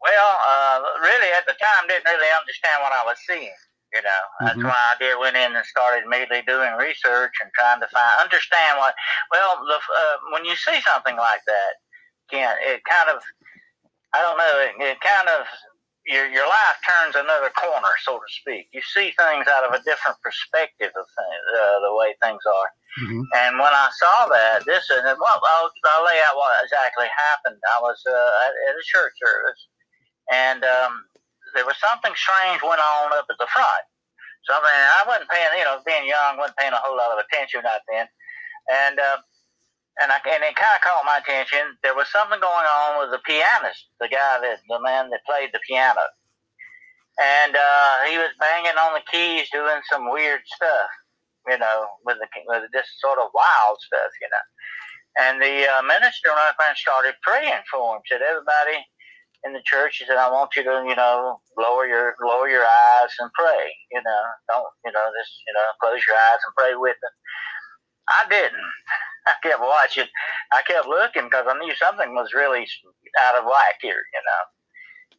Well, 0.00 0.38
uh, 0.46 0.80
really, 1.02 1.28
at 1.36 1.46
the 1.46 1.54
time, 1.54 1.88
didn't 1.88 2.06
really 2.06 2.30
understand 2.38 2.82
what 2.82 2.92
I 2.92 3.04
was 3.04 3.18
seeing. 3.26 3.54
You 3.92 4.02
know, 4.02 4.22
that's 4.40 4.58
Mhm. 4.58 4.64
why 4.64 4.76
I 4.76 4.96
did 4.98 5.18
went 5.18 5.36
in 5.36 5.56
and 5.56 5.64
started 5.64 6.04
immediately 6.04 6.42
doing 6.42 6.74
research 6.74 7.32
and 7.42 7.50
trying 7.54 7.80
to 7.80 7.88
find 7.88 8.20
understand 8.20 8.78
what. 8.78 8.94
Well, 9.30 9.64
the, 9.66 9.76
uh, 9.76 10.16
when 10.30 10.44
you 10.44 10.54
see 10.56 10.80
something 10.82 11.16
like 11.16 11.40
that, 11.46 11.72
Ken, 12.30 12.56
it 12.60 12.84
kind 12.84 13.08
of, 13.08 13.22
I 14.12 14.20
don't 14.20 14.36
know, 14.36 14.58
it, 14.60 14.74
it 14.92 15.00
kind 15.00 15.28
of 15.30 15.46
your 16.08 16.26
your 16.32 16.48
life 16.48 16.78
turns 16.88 17.14
another 17.14 17.52
corner, 17.52 17.92
so 18.02 18.16
to 18.16 18.28
speak. 18.40 18.68
You 18.72 18.80
see 18.80 19.12
things 19.12 19.46
out 19.46 19.68
of 19.68 19.76
a 19.76 19.84
different 19.84 20.16
perspective 20.24 20.90
of 20.96 21.06
things, 21.06 21.44
uh, 21.52 21.78
the 21.84 21.92
way 21.94 22.16
things 22.24 22.40
are. 22.48 22.70
Mhm. 23.04 23.22
And 23.36 23.52
when 23.60 23.70
I 23.70 23.88
saw 24.00 24.26
that, 24.32 24.64
this 24.64 24.88
and 24.90 25.04
well, 25.04 25.40
I'll, 25.60 25.70
I'll 25.70 26.04
lay 26.08 26.18
out 26.24 26.34
what 26.36 26.64
exactly 26.64 27.06
happened. 27.12 27.60
I 27.76 27.78
was 27.80 28.00
uh, 28.08 28.32
at, 28.48 28.52
at 28.72 28.80
a 28.80 28.84
church 28.88 29.12
service, 29.20 29.60
and 30.32 30.64
um, 30.64 31.04
there 31.54 31.68
was 31.68 31.76
something 31.78 32.12
strange 32.16 32.62
went 32.64 32.80
on 32.80 33.12
up 33.12 33.28
at 33.28 33.38
the 33.38 33.46
front. 33.52 33.84
Something 34.48 34.72
I 34.72 34.80
mean 34.80 34.90
I 34.96 35.02
wasn't 35.12 35.30
paying, 35.30 35.52
you 35.60 35.64
know, 35.68 35.78
being 35.84 36.08
young, 36.08 36.40
wasn't 36.40 36.56
paying 36.56 36.72
a 36.72 36.80
whole 36.80 36.96
lot 36.96 37.12
of 37.12 37.20
attention 37.20 37.62
out 37.68 37.84
then, 37.84 38.08
and 38.72 38.96
uh, 38.98 39.20
and 40.02 40.12
I 40.12 40.18
and 40.30 40.44
it 40.44 40.56
kind 40.56 40.76
of 40.76 40.82
caught 40.82 41.06
my 41.06 41.18
attention. 41.18 41.76
There 41.82 41.94
was 41.94 42.10
something 42.10 42.40
going 42.40 42.68
on 42.68 43.00
with 43.00 43.10
the 43.10 43.22
pianist, 43.26 43.88
the 44.00 44.08
guy 44.08 44.40
that 44.42 44.60
the 44.68 44.80
man 44.80 45.10
that 45.10 45.26
played 45.26 45.50
the 45.52 45.60
piano, 45.66 46.02
and 47.18 47.56
uh, 47.56 47.94
he 48.10 48.18
was 48.18 48.30
banging 48.38 48.78
on 48.78 48.94
the 48.94 49.04
keys, 49.10 49.50
doing 49.50 49.80
some 49.90 50.10
weird 50.10 50.40
stuff 50.46 50.90
you 51.48 51.58
know, 51.58 51.88
with 52.04 52.18
the 52.20 52.28
with 52.46 52.68
this 52.72 52.86
sort 53.00 53.18
of 53.18 53.32
wild 53.32 53.78
stuff, 53.80 54.12
you 54.20 54.28
know. 54.28 54.46
And 55.18 55.42
the 55.42 55.66
uh, 55.66 55.82
minister 55.82 56.28
went 56.28 56.52
up 56.52 56.60
and 56.60 56.76
started 56.76 57.16
praying 57.22 57.64
for 57.72 57.96
him. 57.96 58.02
Said 58.06 58.20
everybody 58.22 58.84
in 59.44 59.52
the 59.52 59.64
church, 59.64 59.98
he 59.98 60.04
said, 60.04 60.18
I 60.20 60.30
want 60.30 60.54
you 60.54 60.62
to, 60.64 60.84
you 60.86 60.94
know, 60.94 61.40
lower 61.56 61.86
your 61.88 62.14
lower 62.22 62.48
your 62.48 62.64
eyes 62.64 63.12
and 63.18 63.32
pray. 63.32 63.72
You 63.90 64.02
know, 64.04 64.22
don't 64.52 64.68
you 64.84 64.92
know 64.92 65.06
just 65.16 65.32
you 65.48 65.54
know 65.56 65.66
close 65.80 66.04
your 66.06 66.16
eyes 66.16 66.42
and 66.44 66.54
pray 66.56 66.76
with 66.76 67.00
him. 67.00 67.14
I 68.08 68.22
didn't. 68.28 68.68
I 69.28 69.34
kept 69.44 69.60
watching. 69.60 70.08
I 70.52 70.62
kept 70.64 70.88
looking 70.88 71.28
because 71.28 71.46
I 71.48 71.58
knew 71.60 71.74
something 71.76 72.14
was 72.14 72.32
really 72.32 72.66
out 73.20 73.36
of 73.36 73.44
whack 73.44 73.78
here, 73.80 74.00
you 74.00 74.22
know. 74.24 74.42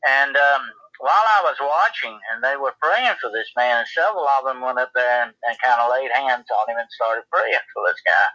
And 0.01 0.33
um, 0.35 0.63
while 0.99 1.27
I 1.37 1.41
was 1.45 1.59
watching 1.61 2.17
and 2.33 2.43
they 2.43 2.57
were 2.57 2.75
praying 2.81 3.15
for 3.21 3.29
this 3.31 3.47
man, 3.55 3.79
and 3.79 3.87
several 3.87 4.27
of 4.27 4.45
them 4.45 4.61
went 4.61 4.79
up 4.79 4.91
there 4.95 5.23
and, 5.23 5.33
and 5.47 5.61
kind 5.63 5.79
of 5.79 5.91
laid 5.91 6.11
hands 6.11 6.47
on 6.49 6.71
him 6.71 6.79
and 6.79 6.89
started 6.91 7.23
praying 7.31 7.65
for 7.73 7.83
this 7.87 8.01
guy. 8.03 8.27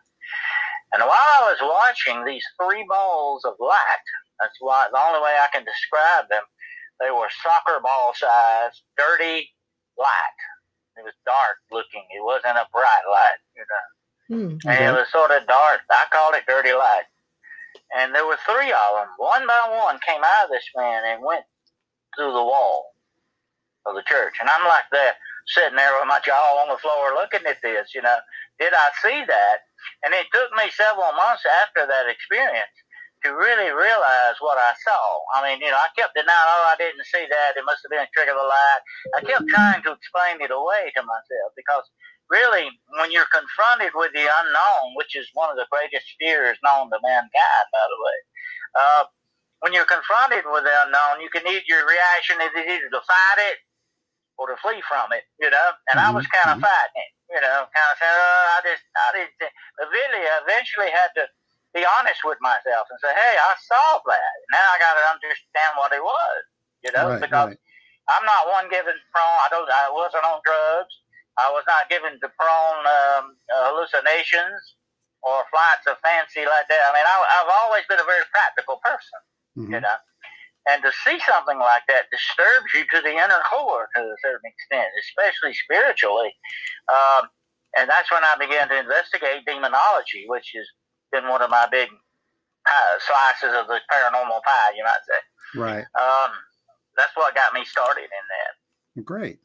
And 0.94 1.02
while 1.02 1.30
I 1.40 1.50
was 1.50 1.60
watching 1.60 2.24
these 2.24 2.44
three 2.60 2.86
balls 2.88 3.44
of 3.44 3.58
light, 3.58 4.06
that's 4.40 4.56
why 4.60 4.86
the 4.92 5.00
only 5.00 5.20
way 5.20 5.34
I 5.36 5.50
can 5.52 5.64
describe 5.64 6.28
them, 6.30 6.44
they 7.00 7.10
were 7.10 7.28
soccer 7.42 7.80
ball 7.82 8.14
size, 8.14 8.80
dirty 8.96 9.50
light. 9.98 10.40
It 10.96 11.02
was 11.02 11.16
dark 11.26 11.58
looking. 11.72 12.06
It 12.14 12.22
wasn't 12.22 12.62
a 12.62 12.70
bright 12.70 13.06
light, 13.10 13.42
you 13.56 13.66
know. 13.66 13.86
Hmm. 14.28 14.56
And 14.64 14.80
it 14.84 14.92
was 14.92 15.10
sort 15.12 15.30
of 15.30 15.46
dark. 15.46 15.80
I 15.90 16.04
called 16.12 16.34
it 16.34 16.48
dirty 16.48 16.72
light. 16.72 17.08
And 17.96 18.14
there 18.14 18.26
were 18.26 18.38
three 18.46 18.72
of 18.72 18.90
them. 18.96 19.10
One 19.18 19.46
by 19.46 19.84
one 19.84 19.98
came 20.06 20.22
out 20.24 20.46
of 20.46 20.50
this 20.50 20.66
man 20.76 21.02
and 21.06 21.22
went 21.22 21.44
through 22.16 22.32
the 22.32 22.42
wall 22.42 22.94
of 23.86 23.94
the 23.94 24.06
church. 24.08 24.34
And 24.40 24.48
I'm 24.48 24.64
like 24.66 24.88
that, 24.92 25.20
sitting 25.52 25.76
there 25.76 25.92
with 25.98 26.08
my 26.08 26.20
jaw 26.24 26.64
on 26.64 26.72
the 26.72 26.80
floor 26.80 27.12
looking 27.14 27.44
at 27.46 27.60
this, 27.62 27.92
you 27.94 28.00
know. 28.00 28.16
Did 28.58 28.72
I 28.72 28.88
see 29.02 29.20
that? 29.26 29.58
And 30.06 30.14
it 30.14 30.26
took 30.32 30.48
me 30.56 30.70
several 30.72 31.12
months 31.12 31.44
after 31.66 31.84
that 31.84 32.08
experience 32.08 32.72
to 33.24 33.32
really 33.32 33.72
realize 33.72 34.36
what 34.40 34.60
I 34.60 34.72
saw. 34.84 35.02
I 35.36 35.38
mean, 35.44 35.60
you 35.64 35.72
know, 35.72 35.80
I 35.80 35.88
kept 35.96 36.12
denying, 36.12 36.50
oh, 36.54 36.72
I 36.72 36.76
didn't 36.76 37.08
see 37.08 37.24
that. 37.24 37.56
It 37.56 37.64
must 37.64 37.80
have 37.84 37.92
been 37.92 38.04
a 38.04 38.12
trick 38.12 38.28
of 38.28 38.36
the 38.36 38.44
light. 38.44 38.82
I 39.16 39.20
kept 39.24 39.48
trying 39.48 39.80
to 39.84 39.96
explain 39.96 40.44
it 40.44 40.52
away 40.52 40.92
to 40.92 41.02
myself 41.02 41.50
because 41.56 41.88
really, 42.30 42.70
when 42.98 43.12
you're 43.12 43.28
confronted 43.32 43.92
with 43.94 44.12
the 44.12 44.24
unknown, 44.24 44.96
which 44.96 45.16
is 45.16 45.28
one 45.34 45.50
of 45.50 45.56
the 45.56 45.68
greatest 45.70 46.06
fears 46.18 46.56
known 46.64 46.88
to 46.90 46.98
mankind, 47.02 47.66
by 47.72 47.84
the 47.88 47.98
way, 48.00 48.18
uh, 48.74 49.04
when 49.60 49.72
you're 49.72 49.88
confronted 49.88 50.44
with 50.44 50.64
the 50.64 50.76
unknown, 50.84 51.24
you 51.24 51.30
can 51.32 51.44
either 51.48 51.64
your 51.68 51.84
reaction 51.88 52.36
is 52.44 52.52
either 52.52 52.88
to 52.92 53.00
fight 53.00 53.40
it 53.48 53.58
or 54.36 54.50
to 54.50 54.56
flee 54.60 54.82
from 54.84 55.08
it, 55.14 55.24
you 55.40 55.48
know. 55.48 55.68
And 55.88 55.96
I 56.00 56.10
was 56.12 56.26
kind 56.28 56.52
of 56.52 56.60
fighting 56.60 57.00
it, 57.00 57.12
you 57.32 57.40
know, 57.40 57.64
kind 57.72 57.90
of 57.92 57.96
saying, 57.96 58.12
oh, 58.12 58.44
I 58.52 58.58
just, 58.66 58.84
I 58.92 59.08
didn't. 59.16 59.34
Think. 59.40 59.52
But 59.78 59.88
really, 59.88 60.20
I 60.26 60.42
eventually 60.44 60.90
had 60.92 61.14
to 61.16 61.24
be 61.72 61.86
honest 61.98 62.22
with 62.26 62.38
myself 62.44 62.90
and 62.92 62.98
say, 63.00 63.12
hey, 63.14 63.34
I 63.40 63.52
saw 63.56 64.04
that. 64.04 64.34
Now 64.52 64.66
I 64.74 64.76
got 64.78 64.94
to 65.00 65.04
understand 65.16 65.72
what 65.80 65.96
it 65.96 66.02
was, 66.04 66.40
you 66.84 66.92
know, 66.92 67.14
Right, 67.14 67.22
because 67.22 67.56
right. 67.56 67.58
I'm 68.10 68.26
not 68.28 68.52
one 68.52 68.68
given 68.68 68.94
prone. 69.16 69.40
I 69.42 69.48
don't. 69.48 69.70
I 69.70 69.88
wasn't 69.88 70.28
on 70.28 70.44
drugs. 70.44 70.94
I 71.38 71.50
was 71.50 71.64
not 71.66 71.90
given 71.90 72.14
to 72.20 72.28
prone 72.38 72.82
um, 72.86 73.36
hallucinations 73.50 74.76
or 75.22 75.42
flights 75.50 75.86
of 75.88 75.96
fancy 76.04 76.46
like 76.46 76.68
that. 76.68 76.82
I 76.84 76.90
mean, 76.94 77.06
I, 77.06 77.16
I've 77.40 77.52
always 77.64 77.82
been 77.88 77.98
a 77.98 78.06
very 78.06 78.22
practical 78.30 78.78
person, 78.84 79.20
Mhm. 79.58 79.70
you 79.72 79.80
know. 79.80 79.98
And 80.66 80.82
to 80.82 80.92
see 81.04 81.20
something 81.28 81.58
like 81.58 81.82
that 81.88 82.08
disturbs 82.10 82.72
you 82.74 82.84
to 82.94 83.02
the 83.02 83.12
inner 83.12 83.42
core 83.50 83.88
to 83.96 84.00
a 84.00 84.16
certain 84.22 84.48
extent, 84.48 84.88
especially 85.00 85.52
spiritually. 85.54 86.32
Um, 86.88 87.28
and 87.76 87.90
that's 87.90 88.10
when 88.10 88.24
I 88.24 88.36
began 88.38 88.68
to 88.68 88.78
investigate 88.78 89.44
demonology, 89.44 90.24
which 90.26 90.52
has 90.54 90.66
been 91.12 91.28
one 91.28 91.42
of 91.42 91.50
my 91.50 91.66
big 91.70 91.90
pie, 92.66 92.96
slices 93.00 93.52
of 93.58 93.66
the 93.66 93.80
paranormal 93.92 94.40
pie, 94.42 94.72
you 94.76 94.84
might 94.84 95.04
say. 95.04 95.20
Right. 95.60 95.84
Um, 96.00 96.32
that's 96.96 97.14
what 97.14 97.34
got 97.34 97.52
me 97.52 97.64
started 97.64 98.04
in 98.04 98.08
that. 98.08 99.04
Great. 99.04 99.40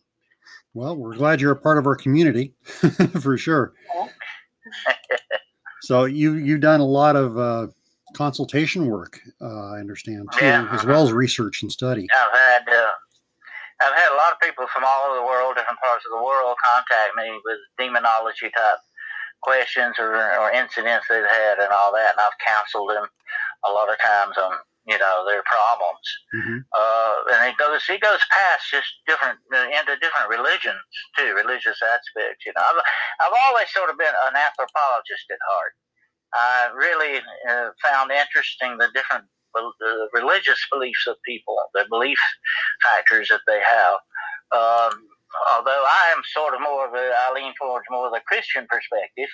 Well, 0.74 0.96
we're 0.96 1.16
glad 1.16 1.42
you're 1.42 1.52
a 1.52 1.56
part 1.60 1.78
of 1.78 1.88
our 1.88 1.96
community 1.96 2.54
for 3.22 3.38
sure. 3.38 3.74
So 5.82 6.06
you 6.06 6.36
you've 6.36 6.62
done 6.62 6.82
a 6.82 6.86
lot 6.86 7.16
of 7.16 7.38
uh, 7.38 7.68
consultation 8.14 8.88
work. 8.88 9.20
Uh, 9.42 9.74
I 9.74 9.80
understand 9.80 10.28
too, 10.38 10.46
Yeah. 10.46 10.68
as 10.72 10.86
well 10.86 11.04
as 11.04 11.12
research 11.14 11.64
and 11.64 11.72
study. 11.72 12.06
I've 12.14 12.38
had 12.38 12.70
uh, 12.70 12.92
I've 13.82 13.96
had 13.98 14.12
a 14.12 14.18
lot 14.20 14.34
of 14.34 14.40
people 14.40 14.68
from 14.74 14.84
all 14.86 15.08
over 15.10 15.16
the 15.16 15.26
world, 15.26 15.56
different 15.56 15.80
parts 15.80 16.06
of 16.06 16.12
the 16.12 16.24
world, 16.24 16.56
contact 16.64 17.16
me 17.16 17.32
with 17.46 17.58
demonology 17.80 18.52
type 18.54 18.78
questions 19.42 19.96
or, 19.98 20.14
or 20.14 20.52
incidents 20.52 21.08
they've 21.10 21.24
had 21.26 21.58
and 21.60 21.72
all 21.72 21.94
that, 21.94 22.12
and 22.12 22.20
I've 22.20 22.38
counseled 22.46 22.90
them 22.92 23.08
a 23.66 23.72
lot 23.72 23.90
of 23.90 23.96
times 24.04 24.38
on 24.38 24.52
you 24.90 24.98
know 24.98 25.16
their 25.30 25.44
problems. 25.46 26.08
hmm 26.34 26.60
Uh, 26.74 27.16
and 27.34 27.42
it 27.52 27.58
goes 27.62 27.82
it 27.90 28.02
goes 28.02 28.22
past 28.34 28.64
just 28.70 28.90
different 29.08 29.38
uh, 29.54 29.68
into 29.78 29.94
different 30.02 30.30
religions 30.30 30.82
too, 31.18 31.34
religious 31.38 31.80
aspects. 31.96 32.42
You 32.46 32.54
know, 32.58 32.66
I've 32.70 32.82
I've 33.24 33.38
always 33.46 33.70
sort 33.72 33.90
of 33.92 33.98
been 33.98 34.16
an 34.28 34.36
anthropologist 34.36 35.26
at 35.32 35.42
heart. 35.50 35.74
I 36.34 36.70
really 36.76 37.22
uh, 37.50 37.70
found 37.86 38.12
interesting 38.12 38.78
the 38.78 38.90
different 38.94 39.26
the 39.54 40.10
religious 40.14 40.62
beliefs 40.72 41.06
of 41.08 41.16
people, 41.26 41.58
the 41.74 41.86
belief 41.90 42.20
factors 42.84 43.30
that 43.30 43.42
they 43.48 43.60
have. 43.60 43.98
Um, 44.54 44.94
although 45.54 45.86
I 45.86 46.14
am 46.16 46.22
sort 46.34 46.54
of 46.54 46.62
more 46.62 46.88
of 46.88 46.94
a, 46.94 47.06
I 47.28 47.34
lean 47.34 47.54
towards 47.60 47.86
more 47.90 48.08
of 48.08 48.14
the 48.14 48.22
Christian 48.28 48.66
perspective. 48.70 49.30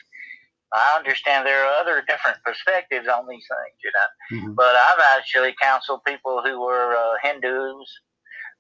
I 0.73 0.97
understand 0.97 1.45
there 1.45 1.63
are 1.65 1.81
other 1.81 2.03
different 2.07 2.37
perspectives 2.43 3.07
on 3.07 3.27
these 3.27 3.45
things, 3.47 3.77
you 3.83 3.91
know. 3.93 4.39
hmm 4.47 4.53
But 4.55 4.75
I've 4.75 5.17
actually 5.17 5.55
counseled 5.61 6.03
people 6.05 6.41
who 6.43 6.61
were 6.61 6.95
uh, 6.95 7.15
Hindus, 7.23 7.89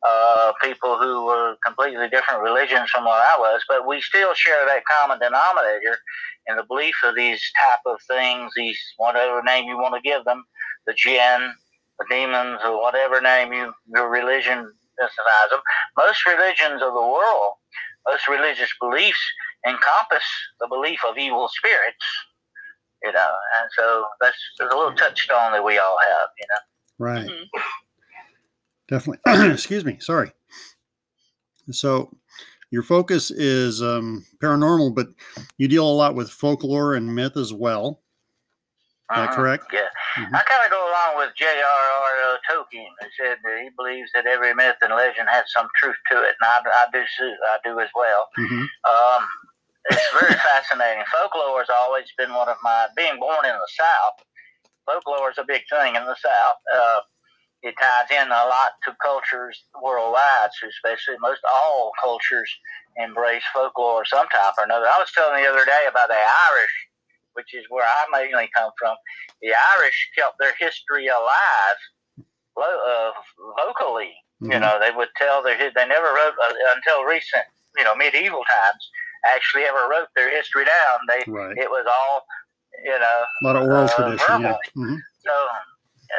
uh, 0.07 0.53
people 0.61 0.97
who 0.97 1.25
were 1.25 1.55
completely 1.65 2.07
different 2.09 2.41
religions 2.41 2.89
from 2.89 3.05
what 3.05 3.21
I 3.21 3.37
was, 3.39 3.61
but 3.67 3.87
we 3.87 4.01
still 4.01 4.33
share 4.33 4.65
that 4.65 4.83
common 4.85 5.19
denominator 5.19 5.97
in 6.47 6.55
the 6.57 6.63
belief 6.63 6.95
of 7.03 7.15
these 7.15 7.41
type 7.65 7.79
of 7.85 7.97
things, 8.07 8.51
these 8.55 8.79
whatever 8.97 9.41
name 9.43 9.65
you 9.65 9.77
want 9.77 9.95
to 9.95 10.01
give 10.07 10.23
them, 10.25 10.43
the 10.85 10.93
jinn, 10.93 11.53
the 11.99 12.05
demons, 12.09 12.59
or 12.63 12.81
whatever 12.81 13.19
name 13.21 13.51
you 13.53 13.73
your 13.87 14.09
religion 14.09 14.71
designates 14.99 15.49
them. 15.51 15.61
Most 15.97 16.25
religions 16.25 16.81
of 16.83 16.93
the 16.93 17.01
world, 17.01 17.53
most 18.07 18.27
religious 18.27 18.69
beliefs 18.79 19.21
encompass 19.65 20.23
the 20.59 20.67
belief 20.67 20.99
of 21.07 21.17
evil 21.17 21.49
spirits. 21.49 22.05
You 23.03 23.11
know, 23.11 23.29
and 23.59 23.69
so 23.77 24.05
that's, 24.21 24.37
that's 24.59 24.73
a 24.73 24.77
little 24.77 24.93
touchstone 24.95 25.51
that 25.51 25.63
we 25.63 25.77
all 25.77 25.97
have. 26.01 26.29
You 26.39 26.45
know. 26.49 27.05
Right. 27.05 27.25
Mhm. 27.27 27.61
Definitely. 28.87 29.51
Excuse 29.53 29.83
me. 29.85 29.97
Sorry. 29.99 30.31
So, 31.71 32.11
your 32.71 32.83
focus 32.83 33.31
is 33.31 33.81
um, 33.81 34.25
paranormal, 34.41 34.93
but 34.95 35.07
you 35.57 35.67
deal 35.67 35.87
a 35.87 35.91
lot 35.91 36.15
with 36.15 36.29
folklore 36.29 36.93
and 36.95 37.13
myth 37.15 37.37
as 37.37 37.51
well. 37.53 38.01
Is 39.11 39.17
that 39.17 39.29
Uh-huh. 39.29 39.35
correct? 39.35 39.65
Yeah. 39.73 39.89
Mhm. 40.17 40.33
I 40.33 40.41
kind 40.43 40.65
of 40.65 40.71
go 40.71 40.81
along 40.89 41.17
with 41.17 41.35
J.R.R. 41.35 42.39
Tolkien. 42.49 42.89
He 43.01 43.07
said 43.19 43.37
that 43.43 43.59
he 43.61 43.69
believes 43.77 44.09
that 44.13 44.25
every 44.25 44.53
myth 44.53 44.77
and 44.81 44.93
legend 44.95 45.29
has 45.29 45.45
some 45.53 45.67
truth 45.79 45.95
to 46.11 46.17
it, 46.23 46.35
and 46.41 46.47
I, 46.67 46.85
I 46.85 46.85
do. 46.91 46.99
I 47.01 47.57
do 47.63 47.79
as 47.79 47.89
well. 47.95 48.29
hmm 48.35 48.63
Um, 48.63 49.27
it's 49.89 50.11
very 50.19 50.33
fascinating. 50.33 51.03
Folklore 51.11 51.59
has 51.59 51.69
always 51.69 52.05
been 52.17 52.33
one 52.33 52.49
of 52.49 52.57
my. 52.63 52.87
Being 52.95 53.19
born 53.19 53.45
in 53.45 53.53
the 53.53 53.69
South, 53.77 54.25
folklore 54.85 55.31
is 55.31 55.37
a 55.37 55.45
big 55.45 55.63
thing 55.69 55.95
in 55.95 56.05
the 56.05 56.15
South. 56.15 56.57
Uh, 56.73 56.99
it 57.63 57.73
ties 57.81 58.11
in 58.11 58.27
a 58.27 58.45
lot 58.45 58.73
to 58.85 58.95
cultures 59.01 59.63
worldwide, 59.81 60.49
so 60.59 60.67
especially 60.67 61.15
most 61.19 61.41
all 61.51 61.91
cultures 62.01 62.49
embrace 62.97 63.43
folklore 63.53 64.05
some 64.05 64.27
type 64.29 64.53
or 64.59 64.65
another. 64.65 64.85
I 64.85 64.99
was 64.99 65.11
telling 65.13 65.41
the 65.41 65.49
other 65.49 65.65
day 65.65 65.85
about 65.89 66.09
the 66.09 66.15
Irish, 66.17 66.75
which 67.33 67.53
is 67.55 67.65
where 67.69 67.85
I 67.85 68.05
mainly 68.11 68.49
come 68.55 68.71
from. 68.79 68.95
The 69.41 69.53
Irish 69.77 70.09
kept 70.17 70.37
their 70.39 70.53
history 70.59 71.07
alive 71.07 71.79
lo- 72.57 72.83
uh, 72.87 73.11
locally. 73.65 74.13
You 74.41 74.49
Mhm. 74.49 74.61
know, 74.61 74.79
they 74.79 74.91
would 74.91 75.09
tell 75.17 75.41
their 75.41 75.57
they 75.57 75.87
never 75.87 76.13
wrote 76.13 76.35
uh, 76.37 76.53
until 76.75 77.03
recent, 77.03 77.45
you 77.77 77.83
know, 77.83 77.95
medieval 77.95 78.43
times. 78.45 78.89
Actually, 79.33 79.63
ever 79.63 79.87
wrote 79.89 80.07
their 80.15 80.29
history 80.29 80.65
down. 80.65 80.99
They 81.09 81.31
Right. 81.31 81.57
it 81.57 81.69
was 81.69 81.85
all, 81.87 82.25
you 82.83 82.97
know, 82.99 83.25
A 83.41 83.45
lot 83.45 83.55
of 83.55 83.63
oral 83.63 83.85
uh, 83.85 83.87
tradition. 83.95 84.25
Yeah. 84.29 84.37
verbal. 84.37 84.59
hmm 84.75 84.95
so 85.25 85.31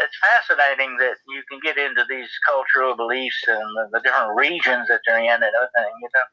it's 0.03 0.19
fascinating 0.19 0.97
that 0.99 1.15
you 1.29 1.43
can 1.49 1.61
get 1.63 1.79
into 1.79 2.05
these 2.11 2.29
cultural 2.47 2.97
beliefs 2.97 3.45
and 3.47 3.61
the, 3.77 3.89
the 3.93 4.01
different 4.01 4.35
regions 4.37 4.89
that 4.89 5.01
they're 5.07 5.19
in 5.19 5.31
and 5.31 5.45
everything. 5.45 5.93
You 6.03 6.09
know, 6.15 6.27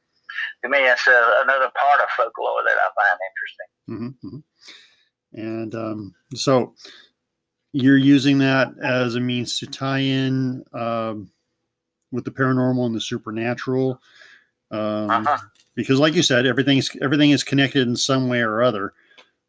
to 0.63 0.69
me, 0.69 0.79
it's 0.89 1.07
uh, 1.07 1.41
another 1.43 1.69
part 1.79 2.01
of 2.01 2.09
folklore 2.17 2.63
that 2.65 2.77
I 2.77 2.89
find 2.97 3.19
interesting. 3.29 4.17
hmm 4.21 4.29
hmm 4.29 4.39
And 5.33 5.75
um, 5.75 6.15
so, 6.33 6.73
you're 7.73 7.97
using 7.97 8.37
that 8.39 8.71
as 8.83 9.15
a 9.15 9.19
means 9.19 9.57
to 9.59 9.65
tie 9.67 9.99
in 9.99 10.63
um, 10.73 11.31
with 12.11 12.23
the 12.23 12.31
paranormal 12.31 12.85
and 12.85 12.95
the 12.95 13.01
supernatural. 13.01 13.99
Um, 14.71 15.09
Uh-huh. 15.09 15.37
Because 15.75 15.99
like 15.99 16.13
you 16.13 16.23
said 16.23 16.45
everything 16.45 16.77
is 16.77 16.89
everything 17.01 17.31
is 17.31 17.43
connected 17.43 17.87
in 17.87 17.95
some 17.95 18.27
way 18.29 18.41
or 18.41 18.61
other 18.61 18.93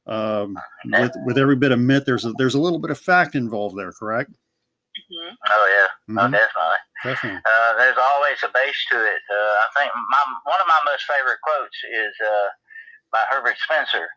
um, 0.06 0.56
with 0.98 1.12
with 1.26 1.38
every 1.38 1.56
bit 1.56 1.72
of 1.72 1.78
myth 1.78 2.04
there's 2.06 2.24
a 2.24 2.32
there's 2.38 2.54
a 2.54 2.60
little 2.60 2.78
bit 2.78 2.90
of 2.90 2.98
fact 2.98 3.34
involved 3.34 3.76
there 3.76 3.92
correct 3.92 4.30
Mhm. 5.10 5.36
Oh 5.50 5.66
yeah, 5.76 6.22
oh 6.22 6.28
Mhm, 6.28 6.32
definitely. 6.32 6.82
definitely 7.02 7.40
Uh, 7.44 7.74
there's 7.76 7.98
always 7.98 8.38
a 8.44 8.48
base 8.48 8.78
to 8.90 8.96
it. 9.04 9.22
Uh, 9.30 9.34
I 9.34 9.68
think 9.76 9.92
my 9.94 10.22
one 10.44 10.60
of 10.60 10.66
my 10.66 10.80
most 10.86 11.04
favorite 11.04 11.40
quotes 11.42 11.76
is 11.92 12.14
uh, 12.24 12.48
by 13.12 13.24
Herbert 13.30 13.58
Spencer. 13.58 14.08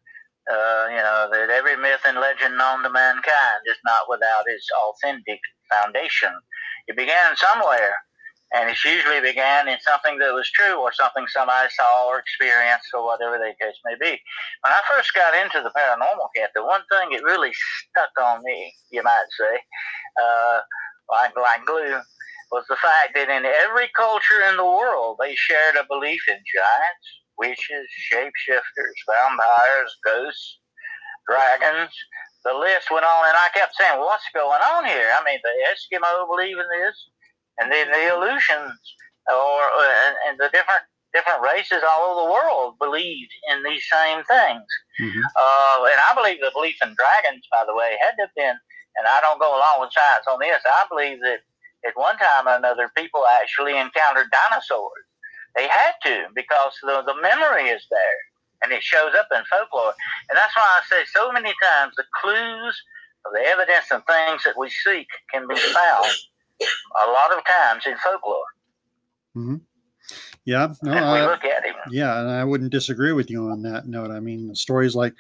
Uh, 0.50 0.88
you 0.90 0.98
know 1.04 1.28
that 1.32 1.50
every 1.50 1.76
myth 1.76 2.02
and 2.06 2.20
legend 2.20 2.58
known 2.58 2.84
to 2.84 2.90
mankind 2.90 3.62
is 3.66 3.78
not 3.86 4.08
without 4.08 4.44
its 4.48 4.68
authentic 4.72 5.40
foundation. 5.70 6.32
It 6.88 6.96
began 6.96 7.36
somewhere, 7.36 7.96
and 8.54 8.70
it 8.70 8.78
usually 8.84 9.20
began 9.20 9.68
in 9.68 9.78
something 9.82 10.18
that 10.20 10.34
was 10.34 10.50
true 10.52 10.80
or 10.80 10.94
something 10.94 11.26
somebody 11.28 11.68
saw 11.76 12.08
or 12.08 12.20
experienced 12.20 12.88
or 12.94 13.04
whatever 13.04 13.38
the 13.38 13.52
case 13.60 13.76
may 13.84 13.96
be. 14.00 14.16
When 14.64 14.72
I 14.72 14.80
first 14.88 15.14
got 15.14 15.36
into 15.36 15.60
the 15.60 15.74
paranormal 15.76 16.32
camp, 16.36 16.52
the 16.56 16.64
one 16.64 16.82
thing 16.88 17.12
that 17.12 17.24
really 17.28 17.52
stuck 17.52 18.12
on 18.24 18.44
me, 18.44 18.74
you 18.92 19.04
might 19.04 19.28
say, 19.38 19.56
uh, 20.22 20.60
like 21.12 21.36
like 21.36 21.66
glue, 21.66 22.00
was 22.52 22.64
the 22.70 22.80
fact 22.80 23.16
that 23.16 23.28
in 23.28 23.44
every 23.44 23.92
culture 23.96 24.48
in 24.50 24.56
the 24.56 24.64
world 24.64 25.18
they 25.20 25.36
shared 25.36 25.76
a 25.76 25.88
belief 25.90 26.22
in 26.28 26.40
giants, 26.40 27.08
witches, 27.38 27.88
shapeshifters, 28.12 28.98
vampires, 29.12 29.92
ghosts, 30.06 30.60
dragons. 31.28 31.92
The 32.46 32.56
list 32.56 32.88
went 32.92 33.04
on, 33.04 33.28
and 33.28 33.36
I 33.36 33.52
kept 33.54 33.76
saying, 33.76 34.00
"What's 34.00 34.24
going 34.34 34.62
on 34.72 34.86
here?" 34.86 35.12
I 35.12 35.22
mean, 35.26 35.40
the 35.44 35.52
Eskimo 35.68 36.28
believe 36.32 36.56
in 36.58 36.70
this, 36.80 36.96
and 37.60 37.72
then 37.72 37.90
the 37.90 38.16
Aleutians, 38.16 38.80
or 39.28 39.62
uh, 39.78 39.94
and, 40.08 40.16
and 40.30 40.36
the 40.40 40.50
different 40.50 40.84
different 41.14 41.42
races 41.42 41.82
all 41.88 42.12
over 42.12 42.28
the 42.28 42.32
world 42.34 42.78
believed 42.80 43.32
in 43.52 43.64
these 43.64 43.84
same 43.90 44.24
things. 44.26 44.68
Mhm. 45.00 45.22
Uh, 45.24 45.78
and 45.90 46.00
I 46.10 46.12
believe 46.14 46.40
the 46.42 46.52
belief 46.54 46.78
in 46.84 46.94
dragons, 46.96 47.48
by 47.52 47.64
the 47.66 47.74
way, 47.74 47.98
had 48.02 48.16
to 48.18 48.28
have 48.28 48.36
been, 48.36 48.58
and 48.98 49.08
I 49.08 49.22
don't 49.22 49.40
go 49.40 49.58
along 49.58 49.82
with 49.82 49.94
science 49.94 50.28
on 50.30 50.40
this, 50.40 50.62
I 50.66 50.86
believe 50.90 51.20
that 51.22 51.40
at 51.88 51.96
one 51.96 52.18
time 52.18 52.48
or 52.48 52.56
another, 52.58 52.92
people 52.96 53.26
actually 53.42 53.78
encountered 53.78 54.30
dinosaurs. 54.32 55.06
They 55.56 55.68
had 55.68 55.94
to 56.04 56.28
because 56.36 56.74
the, 56.84 57.04
the 57.06 57.16
memory 57.22 57.70
is 57.70 57.86
there 57.90 58.20
and 58.62 58.72
it 58.72 58.84
shows 58.84 59.14
up 59.18 59.28
in 59.32 59.44
folklore. 59.50 59.94
And 60.30 60.38
that's 60.38 60.56
why 60.56 60.64
I 60.66 60.82
say 60.90 61.06
so 61.14 61.32
many 61.32 61.54
times 61.64 61.94
the 61.96 62.06
clues 62.22 62.76
of 63.26 63.34
the 63.34 63.42
evidence 63.42 63.86
and 63.92 64.04
things 64.06 64.44
that 64.44 64.58
we 64.58 64.70
seek 64.70 65.08
can 65.32 65.48
be 65.48 65.56
found 65.56 66.12
a 66.62 67.10
lot 67.12 67.32
of 67.38 67.44
times 67.46 67.84
in 67.86 67.96
folklore. 67.98 69.62
yeah 70.46 70.74
no, 70.82 70.92
And 70.92 71.00
we 71.12 71.20
I- 71.20 71.26
look 71.26 71.44
at 71.46 71.66
it. 71.66 71.76
yeah 71.92 72.20
and 72.20 72.30
i 72.30 72.44
wouldn't 72.44 72.72
disagree 72.72 73.12
with 73.12 73.30
you 73.30 73.50
on 73.50 73.62
that 73.64 73.88
note 73.88 74.10
i 74.12 74.20
mean 74.20 74.48
the 74.48 74.56
stories 74.56 74.96
like 74.96 75.14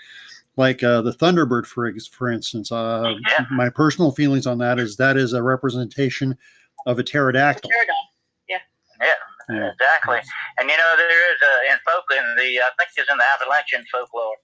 like 0.56 0.82
uh, 0.84 1.02
the 1.04 1.12
thunderbird 1.12 1.66
for 1.68 1.92
for 2.12 2.30
instance 2.32 2.72
uh, 2.72 3.14
Yeah. 3.30 3.46
my 3.52 3.70
personal 3.70 4.12
feelings 4.12 4.48
on 4.48 4.58
that 4.60 4.80
is 4.80 4.98
that 4.98 5.16
is 5.18 5.34
a 5.34 5.44
representation 5.44 6.36
of 6.88 6.98
a 7.00 7.04
pterodactyl 7.04 7.70
Pterodon. 7.70 7.94
yeah. 9.50 9.72
Exactly. 9.72 10.20
And 10.60 10.68
you 10.70 10.76
know, 10.76 10.92
there 10.98 11.08
is 11.34 11.40
a, 11.40 11.72
in 11.72 11.78
folk, 11.88 12.04
in 12.12 12.36
the, 12.36 12.60
I 12.60 12.68
think 12.78 12.90
it's 12.98 13.10
in 13.10 13.16
the 13.18 13.24
Appalachian 13.34 13.86
folklore, 13.90 14.36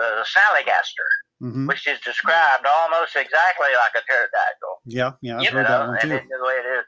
the, 0.00 0.24
the 0.24 0.26
Snallygaster, 0.32 1.08
hmm 1.44 1.68
which 1.68 1.84
is 1.86 2.00
described 2.00 2.64
almost 2.64 3.12
exactly 3.16 3.68
like 3.84 3.94
a 4.00 4.02
pterodactyl. 4.08 4.74
yeah 4.88 5.12
yeah 5.20 5.36
i've 5.40 5.52
heard 5.52 5.68
you 5.68 5.72
that 5.72 5.86
one 5.88 6.00
too 6.00 6.16
it's 6.16 6.28
the 6.32 6.40
way 6.48 6.56
it 6.64 6.68
is. 6.80 6.86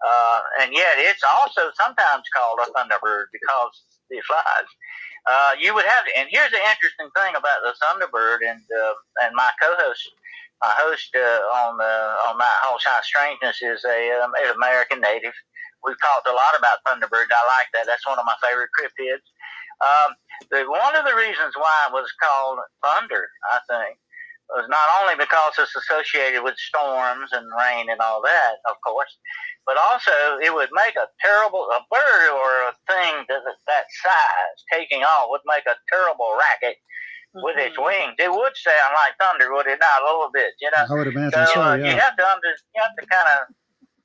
Uh, 0.00 0.40
and 0.64 0.72
yet 0.72 0.96
it's 0.96 1.20
also 1.24 1.68
sometimes 1.76 2.24
called 2.32 2.58
a 2.64 2.68
thunderbird 2.72 3.28
because 3.36 3.84
it 4.08 4.24
flies. 4.24 4.68
Uh, 5.28 5.52
you 5.60 5.74
would 5.76 5.84
have, 5.84 6.04
and 6.16 6.28
here's 6.32 6.50
the 6.50 6.62
interesting 6.72 7.12
thing 7.12 7.36
about 7.36 7.60
the 7.60 7.76
thunderbird, 7.84 8.40
and 8.40 8.64
uh, 8.72 8.94
and 9.20 9.36
my 9.36 9.52
co-host, 9.60 10.00
my 10.64 10.72
host 10.80 11.12
uh, 11.12 11.44
on 11.68 11.76
uh, 11.76 12.28
on 12.32 12.40
my 12.40 12.48
Whole 12.64 12.80
Side 12.80 13.04
Strangeness 13.04 13.60
is 13.60 13.84
a 13.84 14.00
um, 14.24 14.32
is 14.40 14.56
American 14.56 15.04
native. 15.04 15.36
We've 15.84 16.00
talked 16.00 16.24
a 16.28 16.32
lot 16.32 16.56
about 16.56 16.80
thunderbirds. 16.88 17.28
I 17.28 17.44
like 17.60 17.68
that. 17.76 17.84
That's 17.84 18.06
one 18.08 18.16
of 18.18 18.24
my 18.24 18.36
favorite 18.40 18.72
cryptids. 18.72 19.24
Um, 19.80 20.14
the, 20.50 20.64
one 20.68 20.96
of 20.96 21.04
the 21.04 21.14
reasons 21.16 21.54
why 21.56 21.88
it 21.88 21.92
was 21.92 22.10
called 22.20 22.58
thunder, 22.84 23.28
I 23.52 23.60
think, 23.68 23.98
was 24.50 24.66
not 24.68 24.88
only 25.00 25.14
because 25.16 25.54
it's 25.58 25.76
associated 25.76 26.42
with 26.42 26.58
storms 26.58 27.30
and 27.32 27.46
rain 27.56 27.88
and 27.88 28.00
all 28.00 28.20
that, 28.22 28.58
of 28.68 28.76
course, 28.84 29.12
but 29.66 29.78
also 29.78 30.12
it 30.42 30.52
would 30.52 30.70
make 30.74 30.96
a 30.96 31.06
terrible 31.22 31.68
a 31.70 31.80
bird 31.90 32.28
or 32.34 32.50
a 32.68 32.74
thing 32.90 33.24
that 33.30 33.42
that 33.46 33.86
size 34.02 34.58
taking 34.72 35.02
off 35.04 35.30
would 35.30 35.44
make 35.46 35.64
a 35.66 35.78
terrible 35.88 36.34
racket 36.36 36.76
with 37.46 37.56
its 37.56 37.78
Mm-hmm. 37.78 37.84
wings. 38.10 38.14
It 38.18 38.32
would 38.32 38.56
sound 38.58 38.92
like 38.98 39.14
thunder, 39.22 39.54
would 39.54 39.68
it 39.70 39.78
not? 39.78 40.02
A 40.02 40.04
little 40.04 40.30
bit, 40.34 40.50
you 40.60 40.68
know. 40.74 40.82
I 40.90 40.94
would 40.98 41.06
imagine 41.06 41.46
So 41.46 41.54
so, 41.54 41.62
uh, 41.62 41.76
you 41.76 41.94
have 41.94 42.16
to 42.18 42.26
under, 42.26 42.50
you 42.74 42.82
have 42.82 42.96
to 42.98 43.06
kind 43.06 43.28
of 43.38 43.54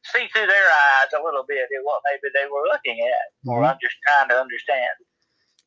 see 0.05 0.29
through 0.29 0.45
their 0.45 0.69
eyes 0.69 1.09
a 1.17 1.23
little 1.25 1.43
bit 1.49 1.65
at 1.65 1.81
what 1.83 2.05
maybe 2.05 2.29
they 2.37 2.45
were 2.45 2.69
looking 2.69 3.01
at, 3.01 3.25
or 3.49 3.61
Mhm. 3.65 3.71
I'm 3.73 3.79
just 3.81 3.97
trying 4.05 4.29
to 4.29 4.37
understand. 4.39 4.93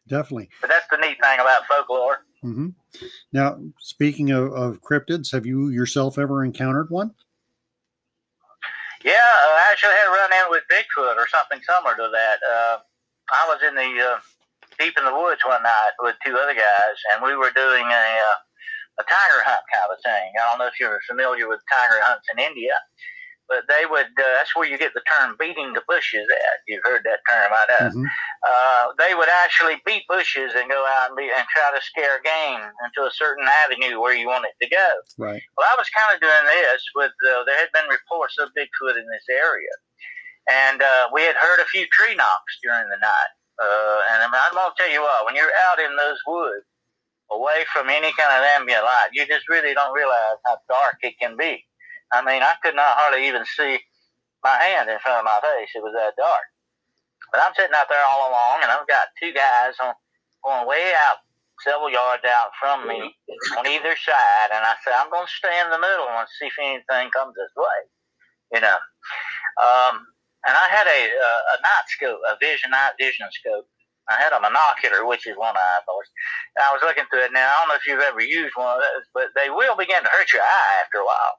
Definitely. 0.08 0.48
But 0.60 0.70
that's 0.70 0.86
the 0.90 0.96
neat 0.96 1.18
thing 1.20 1.38
about 1.38 1.66
folklore. 1.66 2.24
hmm 2.42 2.68
Now, 3.32 3.58
speaking 3.78 4.30
of, 4.30 4.52
of 4.52 4.82
cryptids, 4.82 5.32
have 5.32 5.46
you 5.46 5.68
yourself 5.68 6.18
ever 6.18 6.44
encountered 6.44 6.90
one? 6.90 7.14
Yeah, 9.04 9.12
uh, 9.14 9.54
I 9.54 9.68
actually 9.70 9.94
had 9.94 10.08
a 10.08 10.16
run 10.16 10.32
in 10.32 10.50
with 10.50 10.64
Bigfoot 10.66 11.14
or 11.14 11.28
something 11.28 11.60
similar 11.62 11.94
to 11.94 12.10
that. 12.10 12.38
Uh, 12.42 12.78
I 13.30 13.42
was 13.46 13.60
in 13.62 13.74
the 13.76 13.90
uh, 14.02 14.18
deep 14.78 14.98
in 14.98 15.04
the 15.04 15.14
woods 15.14 15.42
one 15.46 15.62
night 15.62 15.94
with 16.00 16.16
two 16.24 16.34
other 16.34 16.54
guys, 16.54 16.98
and 17.14 17.22
we 17.22 17.36
were 17.36 17.52
doing 17.54 17.86
a 17.86 18.06
uh, 18.18 18.38
a 18.98 19.04
tiger 19.06 19.46
hunt 19.46 19.62
kind 19.70 19.86
of 19.86 19.94
a 19.94 20.02
thing. 20.02 20.32
I 20.34 20.50
don't 20.50 20.58
know 20.58 20.66
if 20.66 20.80
you're 20.80 20.98
familiar 21.06 21.46
with 21.46 21.60
tiger 21.70 22.02
hunts 22.02 22.26
in 22.34 22.42
India, 22.42 22.74
but 23.48 23.64
they 23.68 23.84
would. 23.88 24.06
Uh, 24.12 24.32
that's 24.36 24.54
where 24.54 24.68
you 24.68 24.76
get 24.78 24.92
the 24.94 25.02
term 25.10 25.36
"beating 25.38 25.72
the 25.72 25.82
bushes." 25.88 26.26
At 26.28 26.60
you've 26.68 26.84
heard 26.84 27.02
that 27.04 27.20
term, 27.28 27.50
I 27.52 27.64
know. 27.68 27.88
Mhm. 27.90 28.06
Uh, 28.46 28.84
they 28.98 29.14
would 29.14 29.28
actually 29.42 29.82
beat 29.84 30.04
bushes 30.08 30.54
and 30.54 30.70
go 30.70 30.84
out 30.86 31.08
and, 31.08 31.16
be, 31.16 31.24
and 31.24 31.46
try 31.48 31.68
to 31.74 31.82
scare 31.82 32.20
game 32.22 32.62
into 32.84 33.02
a 33.06 33.10
certain 33.10 33.46
avenue 33.64 34.00
where 34.00 34.14
you 34.14 34.28
want 34.28 34.46
it 34.46 34.54
to 34.62 34.68
go. 34.70 34.88
Right. 35.18 35.42
Well, 35.56 35.66
I 35.66 35.74
was 35.76 35.88
kind 35.90 36.14
of 36.14 36.20
doing 36.20 36.44
this 36.46 36.82
with, 36.94 37.12
uh, 37.26 37.44
there 37.44 37.58
had 37.58 37.72
been 37.72 37.88
reports 37.90 38.38
of 38.38 38.50
Bigfoot 38.56 38.96
in 38.96 39.06
this 39.10 39.26
area. 39.28 39.74
And 40.48 40.80
uh, 40.80 41.08
we 41.12 41.22
had 41.22 41.36
heard 41.36 41.60
a 41.60 41.66
few 41.66 41.86
tree 41.92 42.14
knocks 42.14 42.58
during 42.62 42.88
the 42.88 42.96
night. 42.96 43.32
Uh, 43.60 44.00
and 44.14 44.22
I 44.22 44.26
mean, 44.30 44.40
I'm 44.40 44.54
going 44.54 44.70
to 44.70 44.82
tell 44.82 44.92
you 44.92 45.02
what, 45.02 45.26
when 45.26 45.34
you're 45.34 45.52
out 45.68 45.80
in 45.80 45.96
those 45.96 46.18
woods, 46.26 46.64
away 47.30 47.64
from 47.72 47.90
any 47.90 48.12
kind 48.16 48.32
of 48.32 48.44
ambient 48.56 48.84
light, 48.84 49.10
you 49.12 49.26
just 49.26 49.48
really 49.48 49.74
don't 49.74 49.92
realize 49.92 50.38
how 50.46 50.56
dark 50.70 50.96
it 51.02 51.18
can 51.20 51.36
be. 51.36 51.66
I 52.12 52.24
mean, 52.24 52.42
I 52.42 52.54
could 52.62 52.74
not 52.74 52.96
hardly 52.96 53.28
even 53.28 53.44
see 53.44 53.78
my 54.42 54.56
hand 54.56 54.88
in 54.88 54.98
front 55.00 55.20
of 55.20 55.28
my 55.28 55.40
face. 55.42 55.70
It 55.74 55.82
was 55.82 55.94
that 55.94 56.16
dark. 56.16 56.46
But 57.32 57.42
I'm 57.44 57.52
sitting 57.54 57.76
out 57.76 57.88
there 57.90 58.00
all 58.00 58.30
along, 58.30 58.64
and 58.64 58.72
I've 58.72 58.88
got 58.88 59.12
two 59.20 59.32
guys 59.32 59.76
on 59.82 59.92
going 60.44 60.66
way 60.66 60.92
out 61.08 61.18
several 61.64 61.90
yards 61.90 62.22
out 62.24 62.54
from 62.60 62.86
me 62.86 63.14
on 63.58 63.66
either 63.66 63.94
side, 63.98 64.50
and 64.54 64.62
I 64.62 64.74
said, 64.84 64.94
I'm 64.94 65.10
going 65.10 65.26
to 65.26 65.38
stay 65.42 65.52
in 65.64 65.70
the 65.70 65.78
middle 65.78 66.06
and 66.06 66.28
see 66.38 66.46
if 66.46 66.58
anything 66.58 67.10
comes 67.10 67.34
this 67.34 67.52
way, 67.56 67.78
you 68.54 68.60
know. 68.62 68.78
Um, 69.58 70.06
and 70.46 70.54
I 70.54 70.66
had 70.70 70.86
a, 70.86 71.00
uh, 71.10 71.42
a 71.52 71.56
night 71.60 71.86
scope, 71.90 72.20
a 72.30 72.38
vision 72.38 72.70
night 72.70 72.94
vision 72.98 73.26
scope. 73.32 73.66
I 74.08 74.16
had 74.16 74.32
a 74.32 74.40
monocular, 74.40 75.06
which 75.06 75.26
is 75.26 75.36
one 75.36 75.52
eye, 75.52 75.78
of 75.80 75.84
course. 75.84 76.08
And 76.56 76.64
I 76.64 76.72
was 76.72 76.80
looking 76.82 77.04
through 77.10 77.28
it 77.28 77.32
now. 77.34 77.44
I 77.44 77.60
don't 77.60 77.68
know 77.68 77.74
if 77.76 77.86
you've 77.86 78.00
ever 78.00 78.22
used 78.22 78.56
one 78.56 78.72
of 78.72 78.80
those, 78.80 79.04
but 79.12 79.28
they 79.36 79.50
will 79.50 79.76
begin 79.76 80.00
to 80.00 80.08
hurt 80.08 80.32
your 80.32 80.42
eye 80.42 80.74
after 80.80 80.98
a 80.98 81.04
while. 81.04 81.34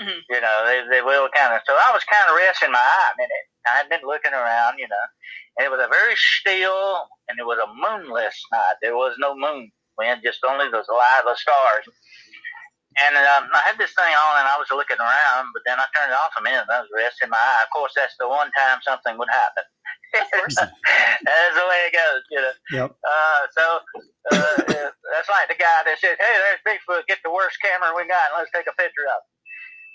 Hmm 0.00 0.22
You 0.30 0.40
know, 0.40 0.56
they, 0.64 0.82
they 0.90 1.02
will 1.02 1.28
kind 1.34 1.54
of. 1.54 1.60
So 1.66 1.74
I 1.74 1.90
was 1.92 2.04
kind 2.06 2.26
of 2.30 2.36
resting 2.38 2.72
my 2.72 2.80
eye 2.82 3.10
a 3.14 3.18
minute. 3.18 3.46
I 3.66 3.82
had 3.82 3.90
been 3.90 4.06
looking 4.06 4.32
around, 4.32 4.78
you 4.78 4.88
know, 4.88 5.06
and 5.58 5.66
it 5.66 5.70
was 5.70 5.82
a 5.82 5.90
very 5.90 6.16
still, 6.16 7.04
and 7.28 7.36
it 7.36 7.44
was 7.44 7.58
a 7.58 7.68
moonless 7.68 8.38
night. 8.52 8.80
There 8.80 8.96
was 8.96 9.18
no 9.18 9.36
moon. 9.36 9.70
We 9.98 10.06
had 10.06 10.22
just 10.22 10.40
only 10.46 10.70
those 10.70 10.88
light 10.88 11.26
of 11.26 11.36
stars. 11.36 11.84
And 12.98 13.14
um, 13.14 13.50
I 13.54 13.62
had 13.62 13.78
this 13.78 13.94
thing 13.94 14.10
on, 14.10 14.42
and 14.42 14.48
I 14.48 14.58
was 14.58 14.70
looking 14.74 14.98
around, 14.98 15.54
but 15.54 15.62
then 15.66 15.78
I 15.78 15.86
turned 15.94 16.10
it 16.10 16.18
off 16.18 16.34
a 16.38 16.42
minute, 16.42 16.66
and 16.66 16.74
I 16.74 16.82
was 16.82 16.90
resting 16.90 17.30
my 17.30 17.38
eye. 17.38 17.62
Of 17.62 17.70
course, 17.70 17.92
that's 17.94 18.14
the 18.18 18.26
one 18.26 18.50
time 18.58 18.82
something 18.82 19.14
would 19.18 19.30
happen. 19.30 19.66
that's 21.22 21.54
the 21.54 21.66
way 21.68 21.80
it 21.86 21.94
goes, 21.94 22.22
you 22.32 22.40
know. 22.42 22.54
Yep. 22.74 22.90
Uh, 22.98 23.42
so 23.54 23.64
uh, 24.34 24.56
that's 25.14 25.30
like 25.30 25.46
the 25.52 25.58
guy 25.60 25.84
that 25.86 25.98
said, 26.00 26.16
"Hey, 26.18 26.34
there's 26.42 26.64
Bigfoot. 26.64 27.06
Get 27.06 27.22
the 27.22 27.30
worst 27.30 27.60
camera 27.62 27.94
we 27.94 28.08
got, 28.08 28.32
and 28.32 28.40
let's 28.40 28.50
take 28.50 28.66
a 28.66 28.74
picture 28.74 29.06
of." 29.06 29.20
it." 29.22 29.37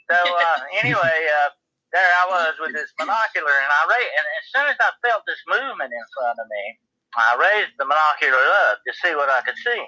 So 0.10 0.18
uh, 0.18 0.60
anyway, 0.82 1.18
uh, 1.28 1.50
there 1.94 2.12
I 2.22 2.26
was 2.28 2.54
with 2.60 2.74
this 2.74 2.92
binocular, 2.98 3.54
and 3.54 3.72
I 3.72 3.82
ra- 3.86 4.14
and 4.18 4.26
as 4.40 4.46
soon 4.50 4.68
as 4.68 4.80
I 4.82 4.92
felt 5.06 5.24
this 5.30 5.42
movement 5.46 5.94
in 5.94 6.06
front 6.18 6.38
of 6.42 6.48
me, 6.50 6.66
I 7.14 7.38
raised 7.38 7.78
the 7.78 7.86
binocular 7.86 8.42
up 8.70 8.82
to 8.82 8.92
see 8.98 9.14
what 9.14 9.30
I 9.30 9.46
could 9.46 9.58
see. 9.62 9.82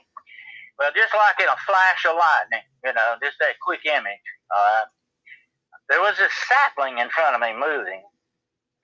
Well, 0.77 0.91
just 0.93 1.15
like 1.15 1.39
in 1.39 1.47
a 1.47 1.57
flash 1.65 2.03
of 2.05 2.19
lightning, 2.19 2.67
you 2.83 2.93
know, 2.93 3.15
just 3.23 3.39
that 3.39 3.57
quick 3.63 3.85
image. 3.87 4.27
Right. 4.51 4.85
There 5.89 6.01
was 6.01 6.17
this 6.17 6.33
sapling 6.49 6.97
in 6.97 7.09
front 7.09 7.35
of 7.35 7.41
me 7.41 7.53
moving. 7.53 8.03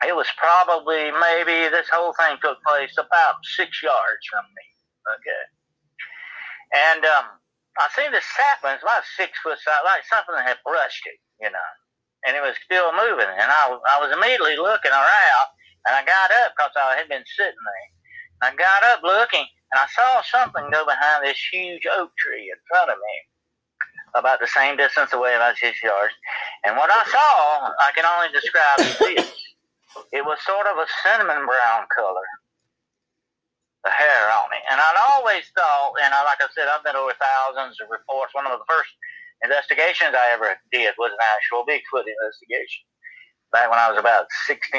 It 0.06 0.16
was 0.16 0.28
probably 0.38 1.12
maybe 1.12 1.70
this 1.70 1.90
whole 1.92 2.14
thing 2.14 2.38
took 2.42 2.58
place 2.66 2.94
about 2.98 3.42
six 3.44 3.84
yards 3.84 4.24
from 4.30 4.46
me. 4.50 4.66
Okay. 5.18 5.44
And 6.74 7.06
um, 7.06 7.26
I 7.80 7.88
seen 7.96 8.12
this 8.12 8.28
sapling, 8.36 8.76
it's 8.76 8.84
about 8.84 9.08
six 9.16 9.38
foot 9.40 9.60
side, 9.60 9.86
like 9.88 10.04
something 10.08 10.36
had 10.44 10.60
brushed 10.66 11.08
it, 11.08 11.20
you 11.40 11.52
know. 11.52 11.70
And 12.28 12.36
it 12.36 12.44
was 12.44 12.56
still 12.62 12.92
moving. 12.94 13.30
And 13.30 13.50
I, 13.50 13.64
I 13.72 13.98
was 14.04 14.12
immediately 14.14 14.58
looking 14.60 14.92
around, 14.92 15.48
and 15.88 15.96
I 15.96 16.04
got 16.06 16.30
up 16.46 16.54
because 16.54 16.76
I 16.76 17.00
had 17.00 17.10
been 17.10 17.26
sitting 17.26 17.64
there. 17.64 17.88
And 18.44 18.46
I 18.52 18.52
got 18.60 18.84
up 18.92 19.02
looking, 19.02 19.48
and 19.72 19.78
I 19.80 19.88
saw 19.90 20.22
something 20.22 20.70
go 20.70 20.86
behind 20.86 21.26
this 21.26 21.40
huge 21.52 21.88
oak 21.98 22.12
tree 22.20 22.52
in 22.52 22.60
front 22.70 22.92
of 22.92 22.98
me, 23.00 23.16
about 24.14 24.40
the 24.40 24.52
same 24.52 24.76
distance 24.78 25.14
away, 25.14 25.34
about 25.36 25.58
six 25.58 25.82
yards. 25.82 26.14
And 26.66 26.76
what 26.76 26.92
I 26.92 27.04
saw, 27.08 27.72
I 27.72 27.90
can 27.96 28.06
only 28.06 28.30
describe 28.36 28.80
as 28.84 28.98
this. 29.00 29.32
It 30.12 30.24
was 30.26 30.38
sort 30.46 30.68
of 30.68 30.78
a 30.78 30.88
cinnamon 31.04 31.48
brown 31.48 31.88
color, 31.96 32.28
the 33.84 33.90
hair 33.90 34.30
on 34.30 34.50
it. 34.54 34.64
And 34.70 34.78
I'd 34.78 35.02
always 35.14 35.50
thought, 35.58 35.98
and 36.04 36.14
I, 36.14 36.22
like 36.24 36.42
I 36.42 36.50
said, 36.54 36.70
I've 36.70 36.86
been 36.86 36.96
over 36.96 37.14
thousands 37.18 37.82
of 37.82 37.90
reports. 37.90 38.34
One 38.34 38.46
of 38.46 38.54
the 38.54 38.66
first 38.70 38.94
investigations 39.44 40.14
I 40.14 40.34
ever 40.34 40.54
did 40.72 40.94
was 40.98 41.12
an 41.12 41.24
actual 41.34 41.66
Bigfoot 41.66 42.06
investigation 42.06 42.86
back 43.52 43.70
when 43.70 43.80
I 43.80 43.90
was 43.90 44.00
about 44.00 44.28
16, 44.48 44.72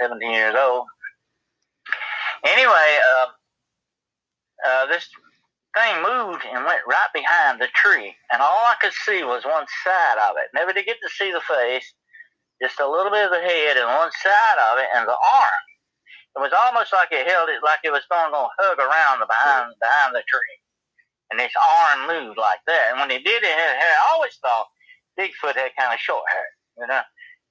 17 0.00 0.30
years 0.30 0.54
old. 0.58 0.86
Anyway, 2.44 2.90
uh, 3.00 3.26
uh, 4.66 4.86
this 4.86 5.08
thing 5.76 6.02
moved 6.02 6.44
and 6.52 6.64
went 6.64 6.86
right 6.86 7.12
behind 7.12 7.60
the 7.60 7.68
tree, 7.74 8.14
and 8.32 8.42
all 8.42 8.64
I 8.66 8.76
could 8.80 8.92
see 8.92 9.22
was 9.24 9.44
one 9.44 9.66
side 9.84 10.18
of 10.30 10.36
it. 10.38 10.50
Never 10.54 10.72
did 10.72 10.86
get 10.86 10.96
to 11.02 11.10
see 11.10 11.32
the 11.32 11.40
face, 11.40 11.92
just 12.62 12.80
a 12.80 12.88
little 12.88 13.10
bit 13.10 13.26
of 13.26 13.32
the 13.32 13.40
head 13.40 13.76
and 13.76 13.86
one 13.86 14.10
side 14.22 14.58
of 14.72 14.78
it, 14.78 14.88
and 14.94 15.08
the 15.08 15.16
arm. 15.16 15.64
It 16.36 16.40
was 16.42 16.52
almost 16.66 16.92
like 16.92 17.08
it 17.12 17.26
held 17.26 17.48
it 17.48 17.62
like 17.62 17.78
it 17.84 17.94
was 17.94 18.02
going 18.10 18.32
to 18.32 18.48
hug 18.58 18.78
around 18.78 19.20
the 19.22 19.26
behind 19.30 19.70
behind 19.78 20.14
the 20.14 20.22
tree, 20.26 20.56
and 21.30 21.38
this 21.38 21.54
arm 21.62 22.06
moved 22.10 22.38
like 22.38 22.58
that. 22.66 22.90
And 22.90 22.98
when 23.00 23.10
he 23.10 23.18
did 23.22 23.42
it, 23.42 23.46
it 23.46 23.54
had 23.54 23.76
hair. 23.78 23.94
I 24.02 24.12
always 24.14 24.34
thought 24.42 24.66
Bigfoot 25.18 25.54
had 25.54 25.70
kind 25.78 25.94
of 25.94 26.00
short 26.02 26.24
hair, 26.32 26.48
you 26.78 26.86
know, 26.90 27.02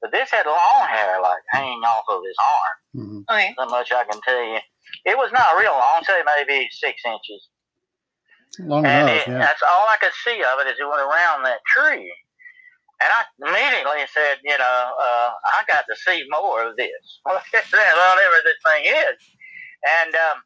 but 0.01 0.11
this 0.11 0.31
had 0.31 0.45
long 0.45 0.83
hair 0.91 1.21
like 1.21 1.39
hanging 1.49 1.83
off 1.87 2.03
of 2.11 2.21
his 2.27 2.35
arm. 2.43 2.75
hmm 2.93 3.19
Okay. 3.31 3.55
So 3.57 3.65
much 3.71 3.91
I 3.91 4.03
can 4.03 4.19
tell 4.21 4.43
you. 4.43 4.59
It 5.05 5.17
was 5.17 5.31
not 5.31 5.57
real 5.57 5.71
long, 5.71 6.03
say 6.03 6.19
maybe 6.27 6.67
six 6.71 7.01
inches. 7.05 7.47
Long 8.59 8.85
And 8.85 9.09
enough, 9.09 9.27
it, 9.27 9.31
yeah. 9.31 9.39
that's 9.39 9.63
all 9.63 9.87
I 9.87 9.97
could 9.99 10.11
see 10.23 10.43
of 10.43 10.59
it 10.59 10.67
as 10.67 10.77
it 10.79 10.85
went 10.87 11.01
around 11.01 11.43
that 11.43 11.59
tree. 11.65 12.13
And 13.01 13.09
I 13.09 13.21
immediately 13.41 14.05
said, 14.13 14.37
you 14.43 14.57
know, 14.57 14.79
uh, 14.95 15.31
I 15.33 15.65
got 15.67 15.85
to 15.89 15.95
see 16.07 16.23
more 16.29 16.63
of 16.69 16.77
this, 16.77 17.03
whatever 17.23 18.37
this 18.45 18.61
thing 18.63 18.85
is. 18.85 19.17
And 19.83 20.15
um, 20.15 20.37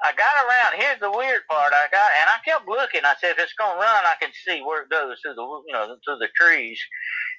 I 0.00 0.16
got 0.16 0.40
around. 0.46 0.80
Here's 0.80 1.00
the 1.00 1.12
weird 1.12 1.44
part. 1.50 1.72
I 1.76 1.84
got, 1.92 2.08
and 2.20 2.28
I 2.32 2.40
kept 2.44 2.68
looking. 2.68 3.04
I 3.04 3.14
said, 3.20 3.36
if 3.36 3.38
it's 3.38 3.58
gonna 3.58 3.76
run, 3.76 4.04
I 4.08 4.16
can 4.16 4.32
see 4.32 4.62
where 4.64 4.82
it 4.82 4.88
goes 4.88 5.20
through 5.20 5.36
the, 5.36 5.44
you 5.68 5.74
know, 5.76 5.92
through 6.04 6.18
the 6.18 6.32
trees. 6.32 6.80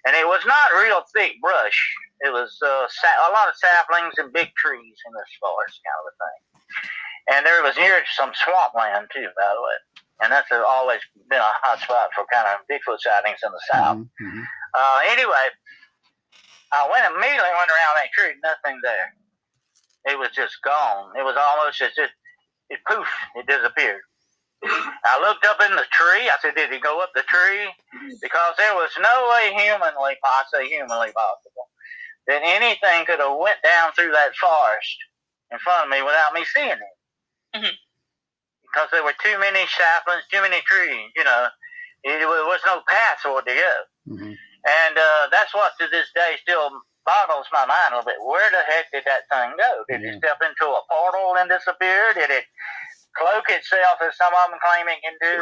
And 0.06 0.16
it 0.16 0.28
was 0.28 0.46
not 0.46 0.78
real 0.78 1.02
thick 1.16 1.42
brush. 1.42 1.80
It 2.22 2.34
was 2.34 2.54
uh, 2.62 2.86
a 2.86 3.32
lot 3.34 3.50
of 3.50 3.58
saplings 3.58 4.14
and 4.18 4.34
big 4.34 4.54
trees 4.54 4.98
in 5.06 5.12
this 5.14 5.34
forest, 5.42 5.82
kind 5.82 6.00
of 6.02 6.10
a 6.10 6.16
thing. 6.22 6.40
And 7.34 7.46
there 7.46 7.64
was 7.64 7.78
near 7.78 8.02
some 8.18 8.32
swampland 8.34 9.10
too, 9.14 9.30
by 9.38 9.50
the 9.54 9.62
way. 9.62 9.78
And 10.22 10.32
that's 10.32 10.52
always 10.52 11.02
been 11.30 11.40
a 11.42 11.54
hot 11.66 11.80
spot 11.82 12.10
for 12.14 12.26
kind 12.32 12.48
of 12.48 12.62
Bigfoot 12.70 13.00
sightings 13.02 13.40
in 13.44 13.52
the 13.52 13.62
south. 13.74 13.98
Mhm, 13.98 14.10
mhm. 14.22 14.44
Uh, 14.74 15.00
anyway, 15.10 15.50
I 16.72 16.88
went 16.90 17.06
immediately 17.10 17.50
went 17.50 17.70
around 17.72 17.96
that 17.98 18.12
tree, 18.14 18.36
nothing 18.44 18.80
there. 18.84 19.14
It 20.06 20.18
was 20.18 20.30
just 20.30 20.62
gone. 20.64 21.18
It 21.18 21.24
was 21.24 21.36
almost 21.36 21.82
as 21.82 21.92
if 21.98 22.12
it 22.70 22.80
poof, 22.88 23.08
it 23.36 23.48
disappeared. 23.48 24.02
I 24.64 25.20
looked 25.22 25.46
up 25.46 25.60
in 25.62 25.76
the 25.76 25.86
tree. 25.92 26.30
I 26.30 26.38
said, 26.42 26.56
"Did 26.56 26.72
he 26.72 26.80
go 26.80 27.02
up 27.02 27.12
the 27.16 27.24
tree?" 27.24 27.68
Because 28.22 28.56
there 28.58 28.76
was 28.76 28.92
no 29.00 29.30
way 29.30 29.54
humanly, 29.54 30.18
I 30.24 30.44
say 30.54 30.68
humanly 30.70 31.12
possible, 31.12 31.70
that 32.28 32.42
anything 32.44 33.06
could 33.06 33.20
have 33.20 33.38
went 33.38 33.62
down 33.64 33.92
through 33.94 34.12
that 34.12 34.36
forest 34.36 34.98
in 35.50 35.58
front 35.60 35.86
of 35.86 35.90
me 35.90 36.02
without 36.04 36.34
me 36.34 36.46
seeing 36.46 36.70
it. 36.70 36.98
Mhm. 37.58 37.78
Because 38.72 38.88
there 38.92 39.04
were 39.04 39.16
too 39.20 39.36
many 39.40 39.68
saplings, 39.68 40.24
too 40.32 40.42
many 40.42 40.62
trees, 40.64 41.12
you 41.16 41.24
know. 41.24 41.48
It, 42.04 42.18
there 42.18 42.28
was 42.28 42.62
no 42.66 42.82
path 42.90 43.20
for 43.22 43.40
it 43.40 43.46
to 43.46 43.54
go. 43.54 43.76
hmm 44.16 44.34
And 44.66 44.96
uh, 44.98 45.28
that's 45.32 45.54
what 45.54 45.74
to 45.80 45.88
this 45.92 46.08
day 46.16 46.38
still 46.42 46.72
boggles 47.06 47.46
my 47.52 47.66
mind 47.66 47.94
a 47.94 47.98
little 47.98 48.10
bit. 48.10 48.22
Where 48.26 48.50
the 48.50 48.64
heck 48.66 48.90
did 48.94 49.04
that 49.06 49.28
thing 49.30 49.54
go? 49.58 49.72
Did 49.90 50.02
Yeah. 50.02 50.16
it 50.16 50.24
step 50.24 50.40
into 50.42 50.66
a 50.72 50.82
portal 50.90 51.36
and 51.38 51.50
disappear? 51.50 52.14
Did 52.14 52.30
it 52.30 52.46
cloak 53.18 53.46
itself, 53.50 54.00
as 54.02 54.16
some 54.18 54.34
of 54.34 54.50
them 54.50 54.60
claim 54.64 54.88
it 54.88 55.02
can 55.04 55.18
do? 55.22 55.38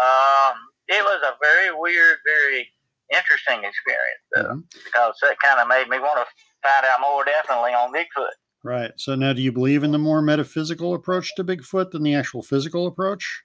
Um, 0.00 0.54
it 0.88 1.02
was 1.04 1.20
a 1.24 1.36
very 1.40 1.74
weird, 1.74 2.18
very 2.24 2.70
interesting 3.12 3.64
experience, 3.64 4.24
though, 4.34 4.54
Mhm. 4.56 4.84
because 4.84 5.16
that 5.20 5.36
kind 5.40 5.60
of 5.60 5.68
made 5.68 5.88
me 5.88 5.98
want 5.98 6.16
to 6.20 6.26
find 6.62 6.86
out 6.86 7.00
more 7.00 7.24
definitely 7.24 7.74
on 7.74 7.92
Bigfoot. 7.92 8.32
Right. 8.64 8.92
So 8.96 9.14
now, 9.16 9.32
do 9.32 9.42
you 9.42 9.50
believe 9.50 9.82
in 9.82 9.90
the 9.90 9.98
more 9.98 10.22
metaphysical 10.22 10.94
approach 10.94 11.34
to 11.34 11.44
Bigfoot 11.44 11.90
than 11.90 12.04
the 12.04 12.14
actual 12.14 12.42
physical 12.42 12.86
approach? 12.86 13.42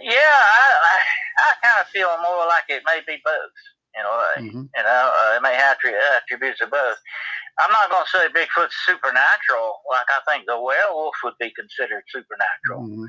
Yeah, 0.00 0.14
I, 0.16 0.66
I, 0.72 0.96
I 1.38 1.66
kind 1.66 1.80
of 1.80 1.88
feel 1.88 2.08
more 2.22 2.46
like 2.48 2.64
it 2.68 2.82
may 2.86 3.00
be 3.06 3.20
both 3.24 3.52
in 3.98 4.06
a 4.06 4.08
way. 4.08 4.50
hmm 4.50 4.64
You 4.74 4.82
know, 4.82 5.12
uh, 5.12 5.36
it 5.36 5.42
may 5.42 5.54
have 5.54 5.76
attri- 5.76 5.98
attributes 6.16 6.60
of 6.62 6.70
both. 6.70 6.96
I'm 7.60 7.70
not 7.72 7.90
going 7.90 8.04
to 8.04 8.10
say 8.10 8.24
Bigfoot's 8.32 8.76
supernatural, 8.86 9.84
like 9.90 10.08
I 10.08 10.20
think 10.30 10.46
the 10.46 10.58
werewolf 10.58 11.16
would 11.24 11.34
be 11.38 11.52
considered 11.52 12.02
supernatural. 12.08 12.88
hmm 12.88 13.04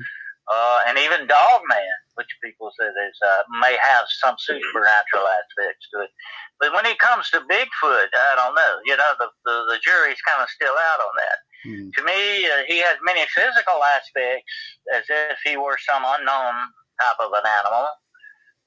Uh, 0.50 0.78
and 0.88 0.98
even 0.98 1.26
Dogman, 1.30 1.98
which 2.14 2.28
people 2.42 2.72
say 2.74 2.86
there's, 2.90 3.20
uh, 3.22 3.42
may 3.62 3.78
have 3.78 4.04
some 4.22 4.34
supernatural 4.38 5.26
aspects 5.38 5.86
to 5.94 6.02
it. 6.02 6.10
But 6.58 6.74
when 6.74 6.86
it 6.86 6.98
comes 6.98 7.30
to 7.30 7.46
Bigfoot, 7.46 8.10
I 8.10 8.32
don't 8.34 8.54
know. 8.54 8.74
You 8.84 8.96
know, 8.96 9.12
the, 9.18 9.28
the, 9.46 9.54
the 9.70 9.78
jury's 9.82 10.20
kind 10.26 10.42
of 10.42 10.50
still 10.50 10.74
out 10.74 11.00
on 11.00 11.14
that. 11.16 11.38
hmm 11.62 11.88
To 11.94 12.00
me, 12.02 12.46
uh, 12.50 12.66
he 12.66 12.78
has 12.82 12.98
many 13.06 13.22
physical 13.30 13.78
aspects 13.94 14.52
as 14.94 15.04
if 15.08 15.38
he 15.44 15.56
were 15.56 15.78
some 15.78 16.02
unknown 16.02 16.54
type 17.00 17.18
of 17.22 17.30
an 17.32 17.46
animal. 17.46 17.86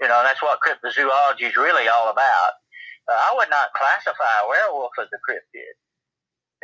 You 0.01 0.07
know, 0.07 0.23
that's 0.23 0.41
what 0.41 0.59
cryptozoology 0.63 1.47
is 1.51 1.55
really 1.55 1.87
all 1.87 2.09
about. 2.11 2.53
Uh, 3.07 3.19
I 3.19 3.35
would 3.35 3.49
not 3.49 3.75
classify 3.75 4.33
a 4.43 4.47
werewolf 4.49 4.91
as 4.99 5.07
a 5.11 5.19
cryptid 5.23 5.75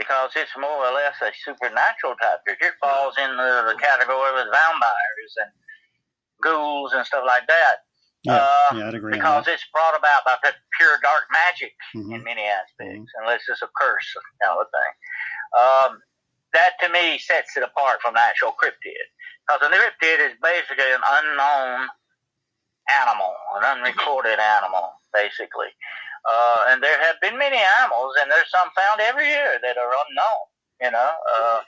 because 0.02 0.32
it's 0.36 0.52
more 0.58 0.82
or 0.90 0.94
less 0.98 1.14
a 1.22 1.30
supernatural 1.46 2.18
type 2.18 2.42
creature. 2.42 2.74
It 2.74 2.82
falls 2.82 3.14
in 3.22 3.30
the, 3.38 3.70
the 3.70 3.78
category 3.78 4.34
with 4.34 4.50
vampires 4.50 5.34
and 5.46 5.52
ghouls 6.42 6.94
and 6.98 7.06
stuff 7.06 7.24
like 7.26 7.46
that. 7.46 7.86
Yeah. 8.24 8.34
Uh, 8.42 8.76
yeah, 8.78 8.88
I'd 8.90 8.96
agree 8.98 9.14
because 9.14 9.46
it's 9.48 9.66
brought 9.74 9.94
about 9.98 10.26
by 10.26 10.38
pure 10.78 10.98
dark 11.02 11.26
magic 11.30 11.74
Mhm. 11.94 12.16
in 12.18 12.24
many 12.24 12.46
aspects, 12.46 13.12
unless 13.22 13.42
it's 13.48 13.62
a 13.62 13.70
curse 13.78 14.10
kind 14.42 14.58
of 14.58 14.66
a 14.66 14.70
thing. 14.74 14.94
Um, 15.54 15.92
that 16.54 16.74
to 16.82 16.90
me 16.90 17.18
sets 17.18 17.56
it 17.58 17.64
apart 17.64 18.02
from 18.02 18.14
the 18.16 18.22
actual 18.22 18.54
cryptid. 18.58 19.06
Because 19.46 19.62
a 19.62 19.70
cryptid 19.70 20.20
is 20.22 20.34
basically 20.42 20.92
an 20.92 21.02
unknown 21.22 21.90
animal, 22.90 23.34
an 23.56 23.64
unrecorded 23.64 24.40
animal, 24.40 24.94
basically. 25.14 25.70
Uh, 26.22 26.70
and 26.70 26.84
there 26.84 27.00
have 27.02 27.18
been 27.22 27.38
many 27.38 27.58
animals, 27.82 28.14
and 28.22 28.30
there's 28.30 28.50
some 28.54 28.70
found 28.78 29.02
every 29.02 29.26
year 29.26 29.58
that 29.62 29.78
are 29.78 29.90
unknown, 29.90 30.44
you 30.82 30.92
know. 30.92 31.12
Uh, 31.12 31.60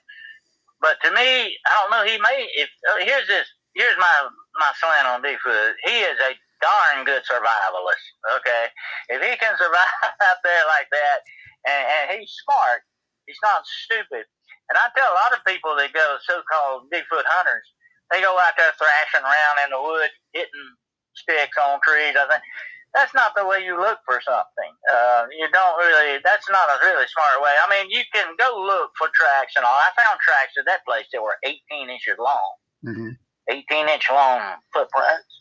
but 0.81 1.01
to 1.01 1.09
me, 1.15 1.57
I 1.57 1.71
don't 1.81 1.91
know, 1.91 2.05
he 2.05 2.19
may, 2.21 2.45
if, 2.59 2.69
uh, 2.91 3.01
here's 3.01 3.25
this, 3.25 3.47
here's 3.73 3.97
my, 3.97 4.15
my 4.59 4.71
slant 4.77 5.09
on 5.09 5.25
Bigfoot. 5.25 5.73
He 5.87 6.05
is 6.05 6.19
a 6.21 6.37
darn 6.61 7.03
good 7.03 7.25
survivalist, 7.25 8.05
okay? 8.37 8.69
If 9.09 9.19
he 9.25 9.33
can 9.41 9.57
survive 9.61 10.13
out 10.21 10.41
there 10.45 10.65
like 10.69 10.89
that, 10.91 11.17
and, 11.65 11.83
and 11.87 12.05
he's 12.19 12.33
smart, 12.45 12.85
he's 13.25 13.41
not 13.41 13.65
stupid. 13.87 14.29
And 14.69 14.77
I 14.77 14.93
tell 14.95 15.09
a 15.09 15.19
lot 15.27 15.35
of 15.35 15.43
people 15.49 15.75
that 15.81 15.91
go 15.97 16.17
so-called 16.23 16.93
Bigfoot 16.93 17.25
hunters, 17.25 17.67
they 18.11 18.21
go 18.21 18.37
out 18.37 18.53
there 18.55 18.71
thrashing 18.77 19.25
around 19.25 19.57
in 19.65 19.73
the 19.73 19.81
woods, 19.81 20.13
hitting 20.31 20.69
sticks 21.15 21.57
on 21.57 21.79
trees. 21.81 22.13
I 22.13 22.27
think 22.29 22.43
that's 22.93 23.13
not 23.13 23.33
the 23.35 23.45
way 23.45 23.65
you 23.65 23.73
look 23.77 23.99
for 24.05 24.21
something. 24.21 24.71
Uh, 24.85 25.25
you 25.33 25.49
don't 25.51 25.77
really. 25.77 26.21
That's 26.23 26.49
not 26.49 26.69
a 26.69 26.77
really 26.85 27.05
smart 27.09 27.41
way. 27.41 27.53
I 27.57 27.65
mean, 27.69 27.89
you 27.89 28.05
can 28.13 28.35
go 28.37 28.53
look 28.61 28.91
for 28.97 29.09
tracks 29.13 29.53
and 29.57 29.65
all. 29.65 29.73
I 29.73 29.89
found 29.97 30.19
tracks 30.21 30.53
at 30.57 30.65
that 30.65 30.85
place 30.85 31.09
that 31.11 31.21
were 31.21 31.37
18 31.43 31.89
inches 31.89 32.17
long, 32.19 32.53
hmm 32.85 33.17
18 33.49 33.89
inch 33.89 34.07
long 34.09 34.39
footprints. 34.73 35.33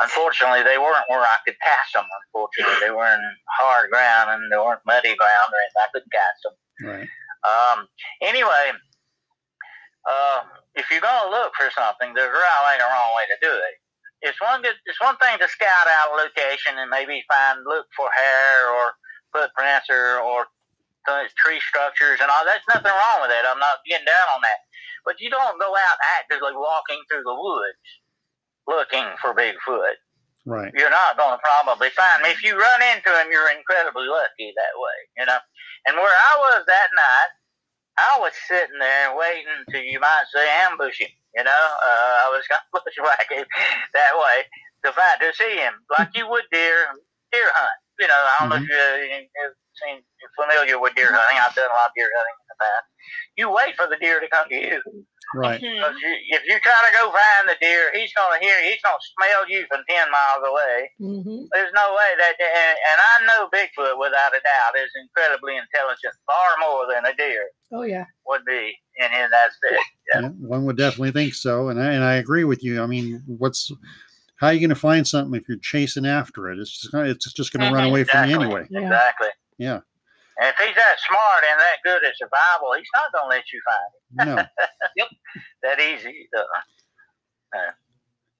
Unfortunately, 0.00 0.62
they 0.62 0.78
weren't 0.78 1.08
where 1.08 1.20
I 1.24 1.40
could 1.44 1.56
pass 1.60 1.92
them. 1.92 2.04
Unfortunately, 2.04 2.76
they 2.80 2.92
were 2.92 3.08
in 3.08 3.22
hard 3.60 3.90
ground 3.90 4.30
and 4.30 4.52
they 4.52 4.56
weren't 4.56 4.84
muddy 4.86 5.16
ground 5.16 5.48
or 5.50 5.58
anything. 5.60 5.82
I 5.82 5.90
couldn't 5.92 6.12
catch 6.12 6.38
them. 6.44 6.56
Right. 6.84 7.08
Um, 7.44 7.88
anyway, 8.22 8.72
uh, 10.08 10.40
if 10.74 10.90
you're 10.90 11.00
gonna 11.00 11.30
look 11.30 11.52
for 11.56 11.70
something, 11.70 12.14
there's 12.14 12.28
a 12.28 12.32
right 12.32 12.62
way 12.68 12.74
and 12.74 12.82
a 12.82 12.92
wrong 12.92 13.12
way 13.16 13.24
to 13.28 13.38
do 13.40 13.52
it. 13.52 13.74
It's 14.22 14.40
one 14.40 14.62
good. 14.62 14.76
It's 14.86 15.00
one 15.00 15.16
thing 15.18 15.38
to 15.38 15.48
scout 15.48 15.86
out 15.88 16.14
a 16.14 16.22
location 16.22 16.78
and 16.78 16.90
maybe 16.90 17.24
find 17.28 17.60
look 17.64 17.86
for 17.96 18.08
hair 18.12 18.70
or 18.70 18.92
footprints 19.32 19.90
or 19.90 20.20
or 20.20 20.46
tree 21.36 21.60
structures 21.60 22.20
and 22.20 22.30
all. 22.30 22.44
There's 22.44 22.64
nothing 22.68 22.92
wrong 22.92 23.20
with 23.20 23.30
that. 23.30 23.44
I'm 23.44 23.60
not 23.60 23.84
getting 23.84 24.08
down 24.08 24.28
on 24.36 24.40
that. 24.40 24.64
But 25.04 25.20
you 25.20 25.28
don't 25.28 25.60
go 25.60 25.68
out 25.68 25.98
actively 26.20 26.56
walking 26.56 27.00
through 27.10 27.24
the 27.28 27.36
woods 27.36 27.84
looking 28.66 29.04
for 29.20 29.34
Bigfoot. 29.36 30.00
Right. 30.46 30.72
You're 30.76 30.92
not 30.92 31.16
going 31.16 31.36
to 31.36 31.40
probably 31.40 31.88
find 31.90 32.24
him. 32.24 32.32
If 32.32 32.44
you 32.44 32.56
run 32.58 32.80
into 32.92 33.08
him, 33.08 33.28
you're 33.32 33.52
incredibly 33.52 34.08
lucky 34.08 34.52
that 34.56 34.76
way, 34.76 34.98
you 35.16 35.24
know. 35.24 35.40
And 35.88 35.96
where 35.96 36.12
I 36.12 36.32
was 36.40 36.64
that 36.66 36.88
night, 36.96 37.30
I 37.96 38.18
was 38.20 38.32
sitting 38.48 38.78
there 38.78 39.16
waiting 39.16 39.64
to, 39.70 39.78
you 39.78 40.00
might 40.00 40.24
say, 40.32 40.44
ambush 40.68 41.00
him. 41.00 41.08
You 41.34 41.42
know, 41.44 41.64
uh, 41.82 42.14
I 42.24 42.30
was 42.30 42.46
to 42.46 42.58
bushwhack 42.72 43.30
him 43.30 43.46
that 43.94 44.12
way 44.14 44.46
to 44.86 44.92
find 44.92 45.18
to 45.20 45.32
see 45.34 45.56
him, 45.58 45.74
like 45.98 46.10
you 46.14 46.28
would 46.30 46.44
deer 46.52 46.86
deer 47.32 47.50
hunt. 47.54 47.78
You 47.98 48.08
know, 48.08 48.14
I 48.14 48.34
don't 48.40 48.48
know 48.50 48.56
if 48.58 48.66
you, 48.66 48.78
you've 49.22 49.58
seen, 49.78 50.02
you're 50.18 50.34
familiar 50.38 50.78
with 50.80 50.94
deer 50.94 51.10
hunting. 51.14 51.38
I've 51.38 51.54
done 51.54 51.70
a 51.70 51.74
lot 51.74 51.90
of 51.90 51.94
deer 51.94 52.10
hunting 52.10 52.38
in 52.42 52.48
the 52.50 52.58
past. 52.58 52.86
You 53.38 53.46
wait 53.50 53.74
for 53.76 53.86
the 53.86 53.98
deer 54.02 54.18
to 54.18 54.28
come 54.30 54.48
to 54.48 54.54
you. 54.54 54.82
Right. 55.34 55.60
Because 55.60 55.94
you, 56.02 56.12
if 56.36 56.42
you 56.46 56.58
try 56.60 56.76
to 56.88 56.92
go 56.94 57.10
find 57.10 57.48
the 57.48 57.56
deer, 57.60 57.90
he's 57.94 58.12
going 58.14 58.38
to 58.38 58.44
hear, 58.44 58.54
he's 58.62 58.80
going 58.82 58.98
to 58.98 59.06
smell 59.16 59.48
you 59.48 59.66
from 59.68 59.80
10 59.88 60.06
miles 60.10 60.44
away. 60.46 60.90
hmm 60.98 61.44
There's 61.52 61.72
no 61.74 61.86
way 61.96 62.10
that, 62.18 62.34
and, 62.38 62.76
and 62.78 62.98
I 63.00 63.14
know 63.26 63.48
Bigfoot 63.48 63.98
without 63.98 64.34
a 64.34 64.40
doubt 64.42 64.82
is 64.82 64.90
incredibly 64.94 65.56
intelligent, 65.56 66.14
far 66.26 66.48
more 66.60 66.86
than 66.92 67.06
a 67.06 67.16
deer 67.16 67.46
Oh 67.72 67.82
yeah. 67.82 68.04
would 68.26 68.44
be 68.44 68.76
in 68.96 69.10
his 69.10 69.30
aspect. 69.32 69.82
Yeah. 70.12 70.20
Yeah, 70.20 70.28
one 70.38 70.64
would 70.66 70.76
definitely 70.76 71.12
think 71.12 71.34
so, 71.34 71.70
and 71.70 71.80
I, 71.80 71.92
and 71.92 72.04
I 72.04 72.14
agree 72.16 72.44
with 72.44 72.62
you. 72.62 72.82
I 72.82 72.86
mean, 72.86 73.22
what's 73.26 73.72
how 74.36 74.48
are 74.48 74.52
you 74.52 74.60
going 74.60 74.68
to 74.68 74.74
find 74.76 75.06
something 75.06 75.34
if 75.40 75.48
you're 75.48 75.58
chasing 75.58 76.04
after 76.06 76.50
it? 76.50 76.58
It's 76.58 76.78
just 76.80 76.92
gonna, 76.92 77.08
it's 77.08 77.32
just 77.32 77.52
going 77.52 77.66
to 77.66 77.72
run 77.74 77.84
Mhm, 77.84 77.88
away 77.88 78.04
from 78.04 78.28
you 78.28 78.34
anyway. 78.40 78.66
Yeah. 78.70 78.80
Exactly. 78.82 79.28
Yeah. 79.58 79.80
And 80.40 80.48
if 80.50 80.56
he's 80.58 80.74
that 80.74 80.98
smart 81.06 81.42
and 81.50 81.60
that 81.60 81.78
good 81.84 82.02
at 82.04 82.16
survival, 82.18 82.74
he's 82.76 82.90
not 82.94 83.12
going 83.12 83.30
to 83.30 83.36
let 83.36 83.46
you 83.52 83.60
find 83.62 83.90
him 83.94 84.36
No. 84.36 84.36
yep. 84.96 85.08
that 85.62 85.78
easy. 85.80 86.28
Uh, 86.36 87.70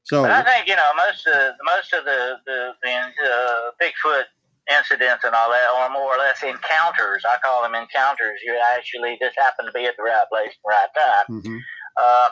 So 0.05 0.23
But 0.23 0.33
I 0.33 0.43
think 0.43 0.69
you 0.69 0.77
know 0.77 0.91
most 0.97 1.27
of 1.27 1.55
most 1.65 1.93
of 1.95 2.05
the 2.05 2.37
the, 2.47 2.73
the 2.83 2.93
uh, 2.93 3.71
Bigfoot 3.81 4.25
incidents 4.71 5.25
and 5.25 5.35
all 5.35 5.51
that 5.51 5.69
are 5.77 5.91
more 5.91 6.15
or 6.15 6.19
less 6.19 6.43
encounters. 6.43 7.23
I 7.25 7.37
call 7.45 7.63
them 7.63 7.75
encounters. 7.75 8.41
You 8.45 8.59
actually 8.77 9.17
just 9.21 9.37
happen 9.39 9.67
to 9.67 9.73
be 9.73 9.87
at 9.87 9.97
the 9.97 10.03
right 10.03 10.25
place 10.31 10.53
at 10.53 10.61
the 10.65 10.69
right 10.69 10.93
time. 10.97 11.27
mhm, 11.43 11.61
Uh, 11.97 12.31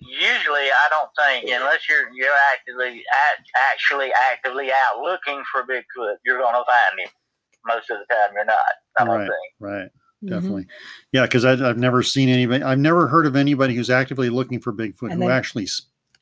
usually, 0.00 0.68
I 0.72 0.86
don't 0.90 1.10
think 1.16 1.50
unless 1.52 1.88
you're 1.88 2.08
you're 2.14 2.38
actively 2.52 3.02
act, 3.32 3.44
actually 3.72 4.12
actively 4.30 4.70
out 4.72 5.00
looking 5.02 5.42
for 5.52 5.64
Bigfoot, 5.64 6.16
you're 6.24 6.38
going 6.38 6.54
to 6.54 6.64
find 6.64 7.00
him. 7.00 7.08
Most 7.66 7.90
of 7.90 7.98
the 7.98 8.14
time, 8.14 8.30
you're 8.34 8.44
not. 8.44 8.56
I 8.98 9.04
don't 9.04 9.14
Right. 9.18 9.28
think. 9.28 9.54
right, 9.60 9.88
Mhm. 10.24 10.28
definitely. 10.30 10.66
Yeah, 11.12 11.22
because 11.22 11.44
I've 11.44 11.78
never 11.78 12.02
seen 12.02 12.28
anybody. 12.28 12.62
I've 12.62 12.78
never 12.78 13.06
heard 13.08 13.26
of 13.26 13.36
anybody 13.36 13.74
who's 13.74 13.90
actively 13.90 14.30
looking 14.30 14.60
for 14.60 14.72
Bigfoot 14.72 15.10
And 15.12 15.22
who 15.22 15.28
actually 15.30 15.68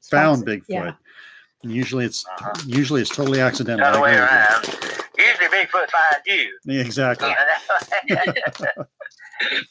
found 0.03 0.47
it, 0.49 0.61
Bigfoot. 0.63 0.65
Yeah. 0.69 0.93
And 1.63 1.73
usually 1.73 2.05
it's 2.05 2.27
Uh-huh. 2.27 2.53
usually 2.67 3.01
it's 3.03 3.15
totally 3.15 3.41
accidental. 3.41 3.87
Other 3.87 4.01
way 4.01 4.13
agree 4.13 4.23
with 4.23 4.31
you. 4.31 4.37
around. 4.37 4.65
Usually, 5.17 5.49
Bigfoot 5.49 5.91
finds 5.91 6.27
you. 6.27 6.59
Yeah, 6.65 6.81
exactly. 6.81 7.29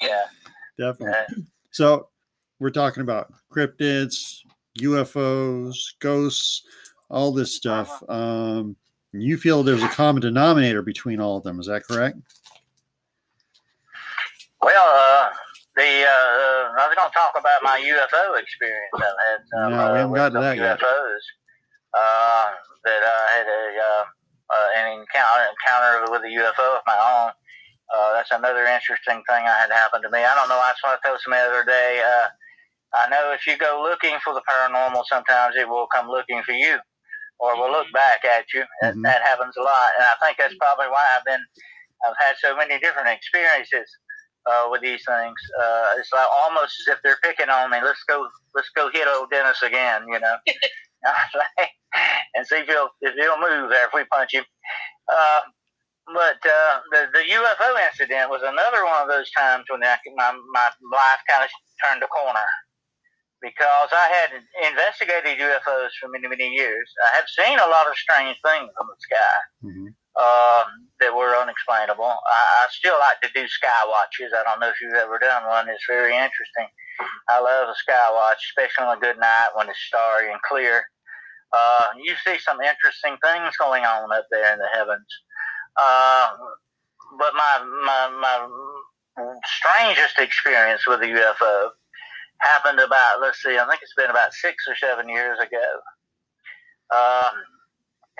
yeah. 0.02 0.22
Definitely. 0.78 1.08
Uh, 1.14 1.42
So 1.72 2.10
we're 2.60 2.70
talking 2.70 3.02
about 3.02 3.32
cryptids, 3.52 4.40
UFOs, 4.80 5.76
ghosts, 6.00 6.64
all 7.10 7.32
this 7.32 7.56
stuff. 7.56 7.90
Uh-huh. 8.08 8.14
Um, 8.60 8.76
you 9.14 9.38
feel 9.38 9.64
there's 9.64 9.84
a 9.84 9.88
common 9.90 10.22
denominator 10.22 10.82
between 10.82 11.20
all 11.20 11.38
of 11.38 11.44
them. 11.44 11.60
Is 11.60 11.68
that 11.68 11.86
correct? 11.86 12.18
Well, 14.62 14.74
uh, 14.74 15.30
the 15.76 15.84
uh, 15.84 16.74
I 16.74 16.88
was 16.88 16.96
going 16.96 17.10
to 17.10 17.14
talk 17.14 17.34
about 17.38 17.62
my 17.62 17.80
UFO 17.80 18.40
experience. 18.40 18.92
I've 18.96 19.02
had 19.02 19.40
some, 19.52 19.72
No, 19.72 19.78
we 19.78 19.84
uh, 19.84 19.94
haven't 19.94 20.16
gotten 20.16 20.36
to 20.36 20.42
that 20.42 20.58
yet. 20.58 20.80
UFOs 20.80 21.24
uh, 21.94 22.46
that 22.86 23.02
I 23.04 23.38
had 23.38 23.48
a 23.48 23.64
uh, 23.78 24.04
uh, 24.54 24.68
an 24.78 25.00
encounter 25.00 25.46
encounter 25.50 26.12
with 26.12 26.22
a 26.24 26.32
UFO 26.34 26.78
of 26.78 26.84
my 26.86 26.98
own. 26.98 27.32
Uh, 27.94 28.14
that's 28.14 28.32
another 28.32 28.66
interesting 28.66 29.22
thing 29.30 29.46
that 29.46 29.70
had 29.70 29.72
happened 29.72 30.04
to 30.04 30.10
me. 30.10 30.24
I 30.24 30.34
don't 30.34 30.50
know. 30.50 30.58
That's 30.66 30.82
what 30.82 30.98
I 30.98 31.08
told 31.08 31.20
somebody 31.22 31.44
the 31.46 31.54
other 31.54 31.66
day. 31.66 32.02
Uh, 32.02 32.28
I 32.94 33.10
know 33.10 33.34
if 33.34 33.46
you 33.46 33.58
go 33.58 33.82
looking 33.84 34.18
for 34.24 34.34
the 34.34 34.42
paranormal, 34.50 35.04
sometimes 35.06 35.56
it 35.56 35.68
will 35.68 35.88
come 35.94 36.08
looking 36.08 36.42
for 36.44 36.54
you. 36.54 36.78
Or 37.40 37.56
will 37.58 37.72
look 37.72 37.88
back 37.94 38.24
at 38.26 38.46
you. 38.54 38.64
That, 38.82 38.96
Mhm. 38.96 39.04
that 39.04 39.22
happens 39.24 39.56
a 39.58 39.62
lot, 39.62 39.90
and 39.98 40.06
I 40.06 40.16
think 40.26 40.38
that's 40.38 40.56
probably 40.56 40.88
why 40.88 41.04
I've 41.18 41.26
been 41.26 41.44
I've 42.06 42.18
had 42.20 42.36
so 42.38 42.56
many 42.56 42.80
different 42.80 43.08
experiences 43.10 43.88
uh, 44.46 44.68
with 44.70 44.82
these 44.82 45.04
things. 45.06 45.36
Uh, 45.62 45.96
it's 45.98 46.12
like 46.12 46.28
almost 46.44 46.76
as 46.82 46.96
if 46.96 47.02
they're 47.02 47.20
picking 47.24 47.50
on 47.50 47.72
me. 47.72 47.80
Let's 47.82 48.04
go, 48.04 48.28
let's 48.54 48.70
go 48.76 48.90
hit 48.92 49.08
old 49.08 49.30
Dennis 49.32 49.62
again, 49.64 50.06
you 50.08 50.20
know, 50.20 50.36
and 52.36 52.46
see 52.46 52.58
if 52.58 52.68
he'll 52.68 52.90
if 53.02 53.14
he'll 53.16 53.40
move 53.40 53.70
there 53.70 53.88
if 53.88 53.94
we 53.94 54.04
punch 54.06 54.34
him. 54.34 54.44
Uh, 55.12 55.42
but 56.08 56.40
uh, 56.44 56.80
the 56.92 57.08
the 57.14 57.24
UFO 57.32 57.88
incident 57.88 58.30
was 58.30 58.42
another 58.44 58.84
one 58.84 59.02
of 59.02 59.08
those 59.08 59.32
times 59.32 59.66
when 59.70 59.84
I, 59.84 59.96
my 60.16 60.32
my 60.52 60.70
life 60.92 61.22
kind 61.30 61.44
of 61.46 61.50
turned 61.84 62.04
a 62.04 62.08
corner 62.08 62.48
because 63.44 63.90
I 63.92 64.08
had 64.08 64.30
investigated 64.72 65.38
UFOs 65.38 65.92
for 66.00 66.08
many 66.10 66.28
many 66.28 66.50
years. 66.56 66.88
I 67.12 67.16
have 67.16 67.28
seen 67.28 67.60
a 67.60 67.68
lot 67.68 67.86
of 67.92 67.96
strange 68.00 68.38
things 68.42 68.72
in 68.72 68.86
the 68.88 68.98
sky 69.04 69.36
Mhm. 69.68 69.88
um, 70.16 70.68
that 71.00 71.14
were 71.14 71.36
unexplainable. 71.36 72.06
I, 72.08 72.42
I 72.64 72.68
still 72.72 72.98
like 73.00 73.20
to 73.22 73.30
do 73.36 73.48
sky 73.48 73.84
watches. 73.86 74.32
I 74.34 74.44
don't 74.44 74.60
know 74.62 74.70
if 74.70 74.80
you've 74.82 74.94
ever 74.96 75.20
done 75.20 75.46
one. 75.46 75.68
It's 75.70 75.86
very 75.88 76.16
interesting. 76.16 76.70
I 77.28 77.40
love 77.40 77.68
a 77.70 77.76
sky 77.76 78.10
watch, 78.14 78.40
especially 78.50 78.86
on 78.88 78.98
a 78.98 79.02
good 79.02 79.20
night 79.20 79.50
when 79.56 79.68
it's 79.70 79.80
starry 79.80 80.32
and 80.32 80.42
clear. 80.44 80.86
Uh, 81.52 81.86
you 82.02 82.16
see 82.26 82.38
some 82.40 82.62
interesting 82.62 83.18
things 83.22 83.58
going 83.58 83.84
on 83.86 84.12
up 84.14 84.26
there 84.32 84.54
in 84.54 84.60
the 84.60 84.70
heavens. 84.74 85.06
Uh, 85.76 86.38
but 87.20 87.34
my, 87.36 87.64
my 87.86 88.10
my 89.18 89.34
strangest 89.46 90.20
experience 90.20 90.88
with 90.88 91.02
a 91.02 91.06
UFO 91.06 91.70
happened 92.44 92.80
about 92.80 93.22
let's 93.22 93.42
see, 93.42 93.58
I 93.58 93.66
think 93.68 93.82
it's 93.82 93.96
been 93.96 94.12
about 94.12 94.34
six 94.34 94.64
or 94.68 94.76
seven 94.76 95.10
years 95.10 95.40
ago. 95.40 95.68
Um, 96.94 97.36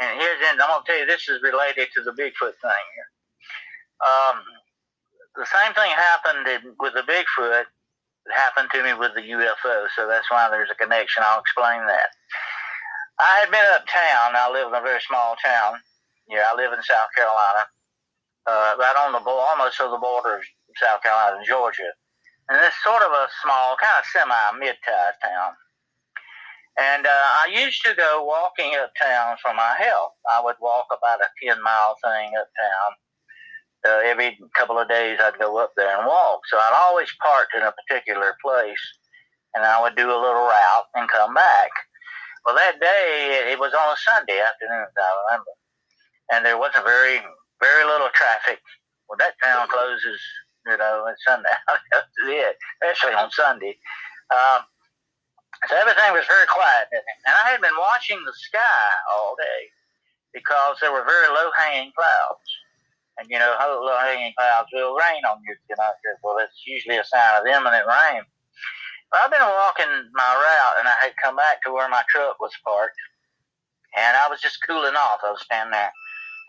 and 0.02 0.20
here's 0.20 0.40
and 0.50 0.62
I'm 0.62 0.70
gonna 0.70 0.84
tell 0.86 1.00
you 1.00 1.06
this 1.06 1.30
is 1.30 1.44
related 1.44 1.88
to 1.96 2.02
the 2.02 2.12
Bigfoot 2.12 2.58
thing. 2.58 2.90
Um, 4.02 4.42
the 5.36 5.46
same 5.46 5.74
thing 5.74 5.92
happened 5.92 6.76
with 6.80 6.94
the 6.94 7.06
Bigfoot 7.06 7.66
that 8.26 8.34
happened 8.34 8.70
to 8.74 8.84
me 8.84 8.94
with 8.94 9.14
the 9.16 9.22
UFO, 9.22 9.88
so 9.96 10.08
that's 10.08 10.30
why 10.32 10.50
there's 10.50 10.72
a 10.72 10.76
connection. 10.76 11.24
I'll 11.26 11.42
explain 11.42 11.86
that. 11.88 12.10
I 13.20 13.40
had 13.42 13.52
been 13.52 13.66
uptown. 13.76 14.36
I 14.36 14.50
live 14.52 14.68
in 14.70 14.76
a 14.76 14.82
very 14.82 15.02
small 15.02 15.36
town. 15.44 15.78
Yeah, 16.28 16.50
I 16.52 16.56
live 16.56 16.74
in 16.74 16.82
South 16.82 17.12
Carolina, 17.16 17.64
uh, 18.48 18.76
right 18.80 18.98
on 19.06 19.12
the 19.14 19.22
almost 19.22 19.78
to 19.78 19.90
the 19.92 19.98
border 19.98 20.38
of 20.38 20.44
South 20.82 21.04
Carolina 21.04 21.38
and 21.38 21.46
Georgia, 21.46 21.92
and 22.50 22.60
it's 22.62 22.76
sort 22.84 23.02
of 23.02 23.12
a 23.12 23.28
small, 23.42 23.76
kind 23.80 24.00
of 24.00 24.06
semi 24.12 24.60
mid-sized 24.60 25.20
town. 25.24 25.54
And 26.80 27.06
uh, 27.06 27.28
I 27.46 27.54
used 27.54 27.84
to 27.86 27.94
go 27.94 28.26
walking 28.26 28.74
uptown 28.76 29.38
for 29.42 29.54
my 29.54 29.76
health. 29.78 30.14
I 30.34 30.42
would 30.44 30.58
walk 30.60 30.88
about 30.90 31.22
a 31.22 31.30
10 31.46 31.62
mile 31.62 31.96
thing 32.04 32.34
uptown. 32.34 32.92
Uh, 33.86 34.00
every 34.06 34.40
couple 34.58 34.80
of 34.80 34.90
days, 34.90 35.20
I'd 35.22 35.38
go 35.38 35.58
up 35.58 35.74
there 35.78 35.98
and 35.98 36.08
walk. 36.08 36.42
So 36.50 36.58
I'd 36.58 36.80
always 36.82 37.10
park 37.22 37.50
in 37.56 37.62
a 37.62 37.74
particular 37.74 38.36
place 38.44 38.82
and 39.54 39.64
I 39.64 39.82
would 39.82 39.96
do 39.96 40.10
a 40.10 40.18
little 40.18 40.50
route 40.50 40.88
and 40.96 41.10
come 41.10 41.34
back. 41.34 41.70
Well, 42.46 42.56
that 42.56 42.80
day, 42.82 43.52
it 43.52 43.60
was 43.60 43.74
on 43.74 43.94
a 43.94 43.98
Sunday 43.98 44.40
afternoon, 44.42 44.88
I 44.98 45.12
remember. 45.30 45.52
And 46.34 46.46
there 46.46 46.58
wasn't 46.58 46.86
very, 46.86 47.22
very 47.62 47.86
little 47.86 48.10
traffic. 48.14 48.60
Well, 49.08 49.18
that 49.20 49.38
town 49.44 49.68
closes, 49.70 50.20
you 50.66 50.78
know, 50.78 51.06
at 51.08 51.16
sundown. 51.28 51.64
That's 51.92 52.08
it, 52.28 52.56
especially 52.82 53.16
on 53.16 53.32
Sunday. 53.32 53.78
Um, 54.32 54.64
so 55.70 55.78
everything 55.78 56.12
was 56.12 56.28
very 56.28 56.48
quiet, 56.48 56.92
and 56.92 57.36
I 57.40 57.52
had 57.52 57.62
been 57.62 57.78
watching 57.80 58.20
the 58.26 58.34
sky 58.36 58.88
all 59.16 59.36
day 59.40 59.72
because 60.34 60.76
there 60.82 60.92
were 60.92 61.06
very 61.06 61.30
low 61.30 61.54
hanging 61.56 61.94
clouds. 61.96 62.50
And 63.22 63.30
you 63.30 63.38
know, 63.38 63.54
low 63.62 63.96
hanging 64.02 64.34
clouds 64.36 64.74
will 64.74 64.98
rain 64.98 65.22
on 65.30 65.38
you. 65.46 65.56
You 65.70 65.76
know, 65.78 65.92
well, 66.26 66.36
that's 66.36 66.66
usually 66.66 66.98
a 66.98 67.06
sign 67.06 67.40
of 67.40 67.46
imminent 67.46 67.86
rain. 67.86 68.26
Well, 69.14 69.22
I've 69.24 69.32
been 69.32 69.46
walking 69.46 69.94
my 70.18 70.32
route, 70.34 70.78
and 70.82 70.90
I 70.90 70.98
had 71.00 71.14
come 71.22 71.38
back 71.38 71.62
to 71.64 71.72
where 71.72 71.88
my 71.88 72.02
truck 72.10 72.42
was 72.42 72.52
parked, 72.66 72.98
and 73.96 74.18
I 74.18 74.26
was 74.28 74.42
just 74.42 74.58
cooling 74.66 74.98
off. 74.98 75.22
I 75.22 75.32
was 75.32 75.46
standing 75.46 75.72
there 75.72 75.94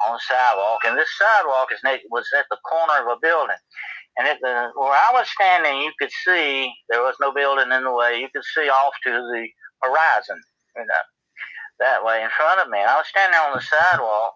on 0.09 0.17
the 0.17 0.23
sidewalk, 0.25 0.81
and 0.89 0.97
this 0.97 1.13
sidewalk 1.21 1.69
is 1.71 1.85
was 2.11 2.27
at 2.33 2.49
the 2.51 2.57
corner 2.65 3.05
of 3.05 3.13
a 3.13 3.21
building. 3.21 3.61
And 4.17 4.29
at 4.29 4.39
the, 4.41 4.71
where 4.79 4.95
I 4.95 5.11
was 5.13 5.27
standing, 5.29 5.83
you 5.83 5.93
could 5.99 6.11
see 6.25 6.71
there 6.89 7.03
was 7.03 7.17
no 7.21 7.33
building 7.33 7.73
in 7.73 7.83
the 7.83 7.93
way. 7.93 8.21
You 8.21 8.29
could 8.35 8.45
see 8.55 8.69
off 8.71 8.95
to 9.07 9.11
the 9.11 9.43
horizon, 9.83 10.39
you 10.77 10.87
know, 10.87 11.05
that 11.81 12.05
way 12.05 12.23
in 12.23 12.31
front 12.37 12.61
of 12.61 12.71
me. 12.71 12.79
And 12.79 12.89
I 12.89 12.97
was 12.97 13.09
standing 13.11 13.35
on 13.39 13.59
the 13.59 13.63
sidewalk 13.63 14.35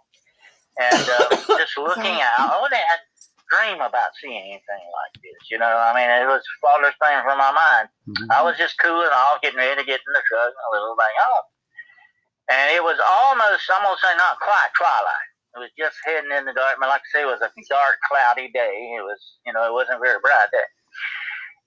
and 0.82 0.98
uh, 0.98 1.58
just 1.62 1.78
looking 1.78 2.18
out. 2.18 2.50
I 2.50 2.58
wouldn't 2.60 2.74
have 2.90 3.02
dream 3.48 3.78
about 3.80 4.12
seeing 4.20 4.36
anything 4.58 4.84
like 4.98 5.14
this, 5.22 5.40
you 5.48 5.56
know. 5.62 5.70
I 5.70 5.94
mean, 5.94 6.10
it 6.10 6.26
was 6.26 6.42
the 6.42 6.56
farthest 6.60 6.98
thing 6.98 7.16
from 7.22 7.38
my 7.38 7.54
mind. 7.54 7.86
Mhm. 8.10 8.28
I 8.34 8.42
was 8.42 8.58
just 8.58 8.76
cooling 8.82 9.14
off, 9.14 9.40
getting 9.40 9.62
ready 9.62 9.78
to 9.78 9.86
get 9.86 10.02
in 10.02 10.12
the 10.12 10.24
truck 10.26 10.52
and 10.52 10.66
a 10.68 10.72
little 10.74 10.96
back 10.98 11.14
home. 11.22 11.46
And 12.50 12.66
it 12.74 12.82
was 12.82 12.98
almost, 12.98 13.68
I'm 13.70 13.84
going 13.84 13.94
to 13.94 14.00
say 14.02 14.14
not 14.16 14.40
quite 14.40 14.72
twilight. 14.76 15.27
It 15.56 15.58
was 15.64 15.72
just 15.78 15.96
heading 16.04 16.30
in 16.30 16.44
the 16.44 16.52
dark. 16.52 16.76
Like 16.80 17.00
I 17.00 17.08
say, 17.08 17.22
it 17.24 17.30
was 17.30 17.40
a 17.40 17.50
dark, 17.68 17.96
cloudy 18.04 18.52
day. 18.52 18.94
It 18.96 19.04
was, 19.04 19.20
you 19.46 19.52
know, 19.52 19.64
it 19.64 19.72
wasn't 19.72 20.04
very 20.04 20.20
bright 20.20 20.52
day. 20.52 20.68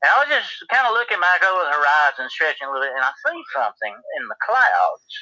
And 0.02 0.10
I 0.10 0.22
was 0.22 0.30
just 0.34 0.66
kind 0.70 0.86
of 0.90 0.98
looking 0.98 1.22
back 1.22 1.46
over 1.46 1.62
the 1.66 1.78
horizon, 1.78 2.30
stretching 2.30 2.66
a 2.66 2.72
little 2.74 2.86
bit, 2.86 2.98
and 2.98 3.06
I 3.06 3.14
see 3.22 3.42
something 3.54 3.94
in 3.94 4.24
the 4.30 4.40
clouds. 4.42 5.14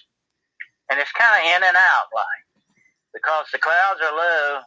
And 0.92 1.00
it's 1.00 1.12
kind 1.16 1.36
of 1.36 1.44
in 1.44 1.62
and 1.68 1.76
out 1.76 2.08
like, 2.16 2.44
because 3.12 3.48
the 3.52 3.60
clouds 3.60 4.00
are 4.00 4.16
low, 4.16 4.64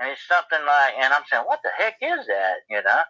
and 0.00 0.10
it's 0.10 0.24
something 0.28 0.60
like, 0.66 0.94
and 1.00 1.12
I'm 1.12 1.24
saying, 1.30 1.48
what 1.48 1.64
the 1.64 1.72
heck 1.76 1.96
is 2.02 2.26
that, 2.26 2.64
you 2.68 2.82
know? 2.82 3.02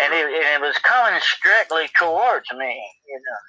And 0.00 0.12
it, 0.12 0.26
and 0.26 0.60
it 0.60 0.66
was 0.66 0.76
coming 0.82 1.20
strictly 1.20 1.88
towards 1.96 2.48
me, 2.52 2.76
you 3.08 3.18
know. 3.20 3.42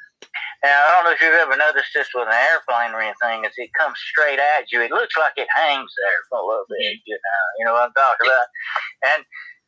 Now, 0.66 0.74
I 0.74 0.90
don't 0.98 1.06
know 1.06 1.14
if 1.14 1.22
you've 1.22 1.38
ever 1.38 1.54
noticed 1.56 1.94
this 1.94 2.10
with 2.18 2.26
an 2.28 2.34
airplane 2.34 2.90
or 2.92 3.02
anything, 3.02 3.46
as 3.46 3.54
it 3.62 3.70
comes 3.78 3.94
straight 4.10 4.42
at 4.42 4.72
you, 4.74 4.82
it 4.82 4.90
looks 4.90 5.14
like 5.16 5.38
it 5.38 5.48
hangs 5.54 5.94
there 6.02 6.22
for 6.30 6.42
a 6.42 6.46
little 6.46 6.66
bit, 6.66 6.98
you 7.06 7.14
know, 7.14 7.44
you 7.60 7.64
know 7.66 7.74
what 7.78 7.94
I'm 7.94 7.94
talking 7.94 8.26
about. 8.26 8.50
And 9.14 9.22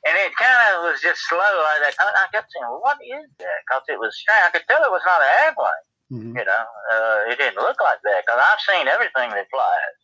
and 0.07 0.15
it 0.15 0.31
kind 0.39 0.55
of 0.73 0.87
was 0.89 1.03
just 1.03 1.19
slow 1.27 1.37
like 1.37 1.83
that. 1.83 1.93
I 1.99 2.25
kept 2.31 2.47
saying, 2.55 2.63
well, 2.71 2.79
what 2.81 2.97
is 3.03 3.27
that? 3.43 3.59
Because 3.67 3.83
it 3.91 3.99
was 3.99 4.15
strange. 4.15 4.47
I 4.47 4.51
could 4.55 4.63
tell 4.71 4.79
it 4.81 4.89
was 4.95 5.03
not 5.05 5.19
an 5.19 5.31
airplane, 5.43 5.85
Mhm. 6.09 6.31
you 6.39 6.45
know. 6.47 6.65
Uh, 6.89 7.19
it 7.27 7.35
didn't 7.37 7.59
look 7.59 7.77
like 7.83 7.99
that 8.07 8.23
because 8.25 8.39
I've 8.39 8.63
seen 8.63 8.87
everything 8.87 9.29
that 9.35 9.51
flies. 9.51 9.97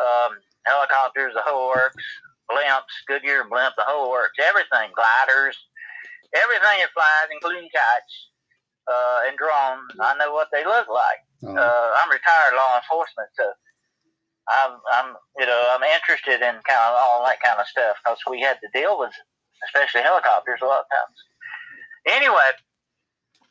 Um, 0.00 0.32
helicopters, 0.64 1.34
the 1.36 1.44
whole 1.44 1.68
works, 1.68 2.02
blimps, 2.50 2.96
Goodyear 3.06 3.44
blimp, 3.44 3.76
the 3.76 3.84
whole 3.84 4.08
works, 4.10 4.40
everything, 4.40 4.90
gliders, 4.96 5.60
everything 6.34 6.80
that 6.80 6.90
flies, 6.96 7.28
including 7.30 7.68
kites 7.68 8.27
uh, 8.90 9.18
and 9.28 9.36
drones. 9.36 9.92
I 10.00 10.16
know 10.18 10.32
what 10.32 10.48
they 10.52 10.64
look 10.64 10.88
like. 10.88 11.20
Uh, 11.58 11.60
Uh, 11.60 11.88
I'm 12.02 12.10
retired 12.10 12.56
law 12.56 12.76
enforcement, 12.76 13.28
so 13.38 13.46
I'm, 14.48 14.80
I'm, 14.92 15.08
you 15.38 15.46
know, 15.46 15.60
I'm 15.76 15.84
interested 15.84 16.40
in 16.40 16.56
kind 16.66 16.82
of 16.88 16.96
all 16.96 17.22
that 17.26 17.40
kind 17.44 17.60
of 17.60 17.66
stuff 17.68 17.96
because 18.02 18.18
we 18.28 18.40
had 18.40 18.58
to 18.64 18.68
deal 18.72 18.98
with, 18.98 19.12
especially 19.68 20.02
helicopters, 20.02 20.60
a 20.62 20.66
lot 20.66 20.82
of 20.82 20.90
times. 20.90 21.18
Anyway, 22.08 22.48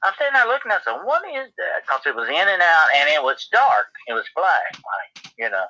I'm 0.03 0.13
sitting 0.17 0.33
there 0.33 0.47
looking 0.49 0.71
at 0.71 0.81
it, 0.85 1.05
what 1.05 1.21
is 1.29 1.49
that? 1.57 1.81
Because 1.85 2.01
it 2.05 2.15
was 2.15 2.27
in 2.29 2.47
and 2.49 2.61
out, 2.61 2.89
and 2.97 3.09
it 3.09 3.21
was 3.23 3.47
dark. 3.51 3.87
It 4.07 4.13
was 4.13 4.25
black, 4.35 4.73
like 4.73 5.31
you 5.37 5.49
know, 5.49 5.65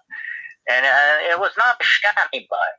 and 0.71 0.83
uh, 0.85 1.31
it 1.31 1.39
was 1.39 1.51
not 1.57 1.75
shiny 1.83 2.47
black. 2.49 2.75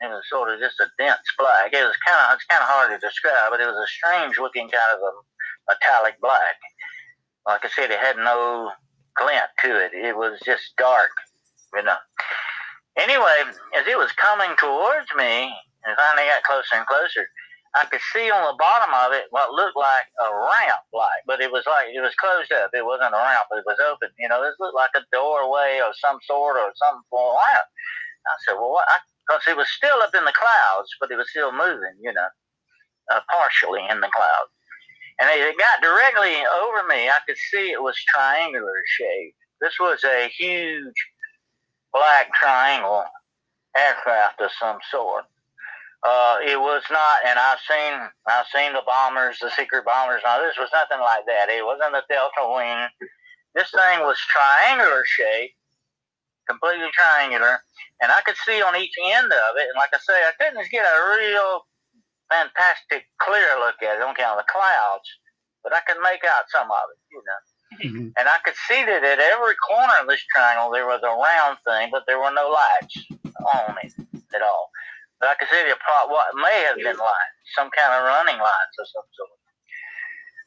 It 0.00 0.08
was 0.14 0.22
sort 0.30 0.52
of 0.54 0.60
just 0.60 0.78
a 0.78 0.86
dense 0.96 1.26
black. 1.36 1.72
It 1.74 1.82
was 1.82 1.96
kind 2.06 2.20
of, 2.30 2.36
it's 2.38 2.46
kind 2.46 2.62
of 2.62 2.68
hard 2.70 2.88
to 2.94 3.02
describe, 3.02 3.50
but 3.50 3.58
it 3.60 3.66
was 3.66 3.74
a 3.76 3.90
strange 3.90 4.38
looking 4.38 4.70
kind 4.70 4.92
of 4.94 5.00
a 5.02 5.12
metallic 5.68 6.20
black. 6.20 6.56
Like 7.46 7.64
I 7.64 7.68
said, 7.68 7.90
it 7.90 8.00
had 8.00 8.16
no 8.16 8.72
glint 9.16 9.48
to 9.64 9.84
it. 9.84 9.92
It 9.94 10.16
was 10.16 10.38
just 10.44 10.76
dark, 10.76 11.10
you 11.74 11.82
know. 11.82 11.96
Anyway, 12.98 13.54
as 13.78 13.86
it 13.86 13.96
was 13.96 14.10
coming 14.12 14.50
towards 14.58 15.06
me, 15.16 15.54
and 15.86 15.96
finally 15.96 16.26
got 16.26 16.42
closer 16.42 16.74
and 16.74 16.86
closer, 16.86 17.24
I 17.76 17.84
could 17.86 18.00
see 18.12 18.30
on 18.30 18.42
the 18.48 18.56
bottom 18.58 18.90
of 19.06 19.12
it 19.12 19.28
what 19.30 19.52
looked 19.52 19.76
like 19.76 20.08
a 20.18 20.28
ramp, 20.32 20.82
like, 20.92 21.22
but 21.26 21.40
it 21.40 21.52
was 21.52 21.64
like 21.68 21.92
it 21.94 22.00
was 22.00 22.16
closed 22.16 22.50
up. 22.52 22.72
It 22.72 22.84
wasn't 22.84 23.14
a 23.14 23.20
ramp; 23.20 23.52
it 23.52 23.64
was 23.66 23.78
open. 23.78 24.08
You 24.18 24.28
know, 24.28 24.42
this 24.42 24.56
looked 24.58 24.74
like 24.74 24.96
a 24.96 25.04
doorway 25.12 25.80
of 25.84 25.94
some 26.00 26.18
sort 26.24 26.56
or 26.56 26.72
some 26.74 27.04
form. 27.10 27.36
I 27.36 28.36
said, 28.44 28.56
"Well, 28.56 28.72
what?" 28.72 28.88
Because 29.26 29.44
it 29.46 29.56
was 29.56 29.68
still 29.68 30.00
up 30.00 30.14
in 30.16 30.24
the 30.24 30.32
clouds, 30.32 30.90
but 31.00 31.10
it 31.12 31.16
was 31.16 31.30
still 31.30 31.52
moving. 31.52 31.96
You 32.00 32.12
know, 32.12 32.28
uh, 33.12 33.20
partially 33.30 33.84
in 33.88 34.00
the 34.00 34.10
clouds. 34.10 34.52
And 35.20 35.28
it 35.30 35.58
got 35.58 35.82
directly 35.82 36.36
over 36.62 36.86
me, 36.86 37.08
I 37.08 37.18
could 37.26 37.36
see 37.50 37.72
it 37.72 37.82
was 37.82 37.96
triangular 38.14 38.82
shaped. 38.86 39.36
This 39.60 39.74
was 39.80 40.04
a 40.04 40.28
huge 40.28 40.94
black 41.92 42.32
triangle 42.34 43.02
aircraft 43.76 44.40
of 44.40 44.50
some 44.58 44.78
sort. 44.90 45.24
Uh, 46.06 46.38
it 46.46 46.58
was 46.58 46.82
not, 46.92 47.26
and 47.26 47.38
I've 47.38 47.58
seen, 47.66 47.98
I've 48.28 48.46
seen 48.54 48.72
the 48.72 48.86
bombers, 48.86 49.38
the 49.42 49.50
secret 49.50 49.84
bombers. 49.84 50.22
Now 50.24 50.38
this 50.38 50.54
was 50.56 50.70
nothing 50.72 51.02
like 51.02 51.26
that. 51.26 51.50
It 51.50 51.66
wasn't 51.66 51.96
a 51.96 52.06
Delta 52.08 52.54
wing. 52.54 53.10
This 53.56 53.70
thing 53.74 54.06
was 54.06 54.16
triangular 54.30 55.02
shaped, 55.04 55.58
completely 56.48 56.86
triangular, 56.94 57.58
and 58.00 58.12
I 58.12 58.20
could 58.22 58.36
see 58.46 58.62
on 58.62 58.76
each 58.76 58.94
end 59.02 59.26
of 59.26 59.52
it. 59.58 59.66
And 59.66 59.74
like 59.74 59.90
I 59.90 59.98
say, 59.98 60.14
I 60.14 60.30
couldn't 60.38 60.70
get 60.70 60.86
a 60.86 61.18
real 61.18 61.66
fantastic 62.30 63.08
clear 63.20 63.58
look 63.58 63.76
at 63.82 63.96
it 63.96 64.02
on 64.02 64.12
account 64.14 64.38
of 64.38 64.46
the 64.46 64.52
clouds, 64.52 65.08
but 65.62 65.72
I 65.72 65.80
could 65.86 66.00
make 66.02 66.24
out 66.24 66.48
some 66.48 66.70
of 66.70 66.86
it, 66.92 67.00
you 67.10 67.22
know. 67.24 67.40
Mhm. 67.84 68.12
And 68.16 68.28
I 68.28 68.38
could 68.44 68.56
see 68.66 68.82
that 68.84 69.04
at 69.04 69.20
every 69.20 69.54
corner 69.56 69.94
of 70.00 70.08
this 70.08 70.24
triangle 70.26 70.70
there 70.70 70.86
was 70.86 71.02
a 71.02 71.12
round 71.12 71.58
thing, 71.66 71.90
but 71.90 72.04
there 72.06 72.18
were 72.18 72.30
no 72.30 72.48
lights 72.48 72.96
on 73.54 73.78
it 73.82 73.92
at 74.34 74.42
all. 74.42 74.70
But 75.20 75.30
I 75.30 75.34
could 75.34 75.48
see 75.50 75.62
the 75.68 75.76
pro- 75.76 76.06
what 76.06 76.34
may 76.34 76.62
have 76.62 76.76
been 76.76 76.96
lights, 76.96 77.38
some 77.54 77.70
kind 77.70 77.92
of 77.92 78.04
running 78.04 78.38
lights 78.38 78.76
or 78.78 78.86
some 78.86 79.04
sort. 79.12 79.30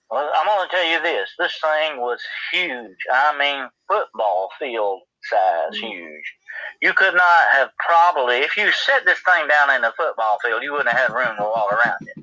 Well, 0.09 0.31
I'm 0.35 0.45
going 0.45 0.67
to 0.69 0.75
tell 0.75 0.85
you 0.85 0.99
this: 1.01 1.33
this 1.37 1.57
thing 1.61 2.01
was 2.01 2.21
huge. 2.51 2.97
I 3.11 3.37
mean, 3.37 3.69
football 3.87 4.49
field 4.59 5.01
size 5.29 5.77
huge. 5.77 6.35
You 6.81 6.93
could 6.93 7.13
not 7.13 7.43
have 7.53 7.69
probably, 7.79 8.37
if 8.37 8.57
you 8.57 8.71
set 8.71 9.05
this 9.05 9.19
thing 9.19 9.47
down 9.47 9.69
in 9.71 9.83
a 9.83 9.91
football 9.93 10.37
field, 10.43 10.63
you 10.63 10.71
wouldn't 10.73 10.89
have 10.89 11.09
had 11.09 11.15
room 11.15 11.35
to 11.37 11.43
walk 11.43 11.71
around 11.73 12.07
it 12.07 12.17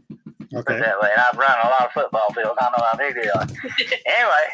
Okay. 0.55 0.79
that 0.81 1.01
way. 1.01 1.11
And 1.13 1.21
I've 1.21 1.37
run 1.39 1.59
a 1.65 1.69
lot 1.69 1.87
of 1.87 1.93
football 1.93 2.33
fields. 2.35 2.59
I 2.61 2.71
know 2.71 2.85
how 2.91 2.97
big 2.99 3.15
they 3.15 3.29
are. 3.29 3.43
anyway, 4.07 4.47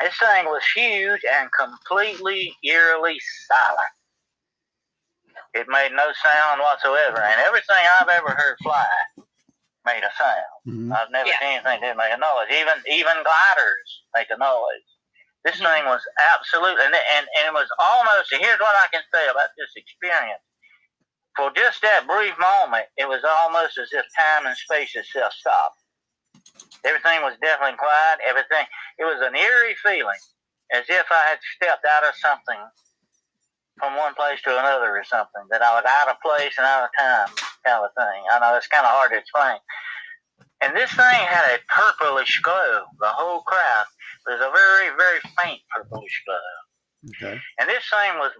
this 0.00 0.16
thing 0.18 0.44
was 0.46 0.62
huge 0.74 1.20
and 1.30 1.48
completely 1.58 2.54
eerily 2.64 3.18
silent. 3.48 3.94
It 5.52 5.66
made 5.68 5.90
no 5.92 6.06
sound 6.22 6.60
whatsoever, 6.60 7.18
and 7.22 7.40
everything 7.42 7.76
I've 8.00 8.08
ever 8.08 8.30
heard 8.30 8.56
fly 8.62 8.86
made 9.84 10.02
a 10.04 10.10
sound. 10.16 10.60
Mhm. 10.66 10.96
I've 10.96 11.10
never 11.10 11.28
Yeah. 11.28 11.38
seen 11.40 11.66
anything 11.66 11.80
that 11.80 11.96
make 11.96 12.12
a 12.12 12.16
noise. 12.16 12.48
Even 12.50 12.82
even 12.86 13.22
gliders 13.24 14.02
make 14.14 14.30
a 14.30 14.36
noise. 14.36 14.86
This 15.44 15.56
thing 15.56 15.84
was 15.88 16.04
absolute, 16.36 16.76
and, 16.84 16.92
and 16.92 17.24
and 17.24 17.44
it 17.48 17.54
was 17.54 17.68
almost. 17.80 18.28
Here's 18.28 18.60
what 18.60 18.76
I 18.76 18.92
can 18.92 19.00
say 19.08 19.24
about 19.24 19.48
this 19.56 19.72
experience. 19.72 20.44
For 21.36 21.48
just 21.56 21.80
that 21.80 22.04
brief 22.04 22.36
moment, 22.36 22.92
it 22.98 23.08
was 23.08 23.24
almost 23.24 23.78
as 23.78 23.88
if 23.92 24.04
time 24.12 24.44
and 24.44 24.56
space 24.56 24.92
itself 24.92 25.32
stopped. 25.32 25.80
Everything 26.84 27.24
was 27.24 27.40
definitely 27.40 27.80
quiet. 27.80 28.20
Everything. 28.28 28.68
It 29.00 29.08
was 29.08 29.24
an 29.24 29.32
eerie 29.32 29.76
feeling, 29.80 30.20
as 30.76 30.84
if 30.92 31.08
I 31.08 31.32
had 31.32 31.40
stepped 31.56 31.88
out 31.88 32.04
of 32.04 32.12
something 32.20 32.60
from 33.80 33.96
one 33.96 34.12
place 34.12 34.44
to 34.44 34.52
another 34.52 34.92
or 34.92 35.04
something. 35.08 35.48
That 35.48 35.64
I 35.64 35.72
was 35.72 35.88
out 35.88 36.12
of 36.12 36.20
place 36.20 36.52
and 36.60 36.68
out 36.68 36.84
of 36.84 36.92
time, 37.00 37.32
kind 37.64 37.80
of 37.80 37.96
thing. 37.96 38.20
I 38.28 38.44
know 38.44 38.60
it's 38.60 38.68
kind 38.68 38.84
of 38.84 38.92
hard 38.92 39.12
to 39.12 39.16
explain. 39.16 39.56
And 40.60 40.76
this 40.76 40.92
thing 40.92 41.24
had 41.24 41.56
a 41.56 41.64
purplish 41.72 42.40
glow. 42.44 42.84
The 43.00 43.08
whole 43.08 43.40
craft 43.40 43.96
was 44.30 44.40
a 44.46 44.54
very, 44.54 44.94
very 44.94 45.20
faint 45.34 45.60
purplish 45.74 46.14
glow. 46.22 46.54
Okay. 47.10 47.36
And 47.58 47.66
this 47.66 47.82
thing 47.90 48.14
was 48.22 48.30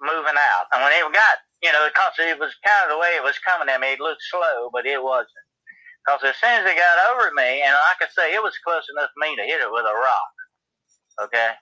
moving 0.00 0.38
out. 0.38 0.70
And 0.72 0.80
when 0.80 0.94
it 0.94 1.02
got, 1.12 1.36
you 1.62 1.72
know, 1.72 1.88
because 1.90 2.14
it 2.22 2.38
was 2.38 2.54
kind 2.62 2.86
of 2.86 2.94
the 2.94 3.00
way 3.00 3.18
it 3.18 3.24
was 3.24 3.36
coming 3.42 3.68
at 3.68 3.80
me, 3.80 3.98
it 3.98 4.00
looked 4.00 4.22
slow, 4.30 4.70
but 4.72 4.86
it 4.86 5.02
wasn't. 5.02 5.44
Because 6.04 6.32
as 6.32 6.36
soon 6.40 6.62
as 6.62 6.66
it 6.66 6.80
got 6.80 7.12
over 7.12 7.28
me, 7.34 7.60
and 7.60 7.74
like 7.74 8.00
I 8.00 8.08
say, 8.14 8.32
it 8.32 8.42
was 8.42 8.56
close 8.64 8.86
enough 8.88 9.12
for 9.12 9.20
me 9.20 9.36
to 9.36 9.44
hit 9.44 9.60
it 9.60 9.68
with 9.68 9.84
a 9.84 9.96
rock. 9.96 10.34
Okay? 11.28 11.52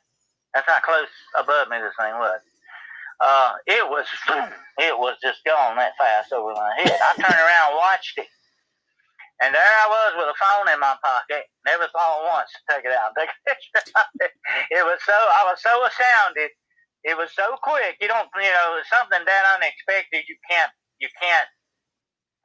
That's 0.55 0.68
how 0.68 0.78
close 0.84 1.11
above 1.38 1.68
me 1.68 1.82
this 1.82 1.96
thing 1.99 2.14
was. 2.20 2.40
Uh, 3.18 3.53
it 3.66 3.82
was, 3.82 4.07
it 4.78 4.94
was 4.94 5.18
just 5.22 5.42
going 5.42 5.74
that 5.76 5.99
fast 5.99 6.32
over 6.32 6.55
my 6.55 6.70
head. 6.78 6.94
I 6.94 7.11
turned 7.18 7.34
around 7.34 7.74
and 7.74 7.78
watched 7.82 8.18
it. 8.18 8.30
And 9.41 9.55
there 9.55 9.62
I 9.62 9.86
was 9.86 10.11
with 10.18 10.28
a 10.34 10.39
phone 10.39 10.66
in 10.74 10.80
my 10.80 10.97
pocket. 10.99 11.47
Never 11.64 11.86
thought 11.95 12.26
once 12.26 12.51
to 12.51 12.61
take 12.74 12.84
it 12.84 12.91
out 12.91 13.14
and 13.14 13.16
take 13.22 13.30
a 13.30 13.39
picture 13.47 13.82
of 13.95 14.07
it. 14.20 14.32
It 14.78 14.82
was 14.84 14.99
so, 15.07 15.14
I 15.14 15.47
was 15.47 15.62
so 15.62 15.70
astounded. 15.86 16.51
It 17.05 17.16
was 17.16 17.30
so 17.34 17.55
quick. 17.62 17.97
You 18.01 18.09
don't, 18.09 18.26
you 18.34 18.51
know, 18.51 18.80
something 18.91 19.22
that 19.24 19.43
unexpected. 19.55 20.24
You 20.28 20.36
can't, 20.51 20.72
you 20.99 21.09
can't 21.22 21.47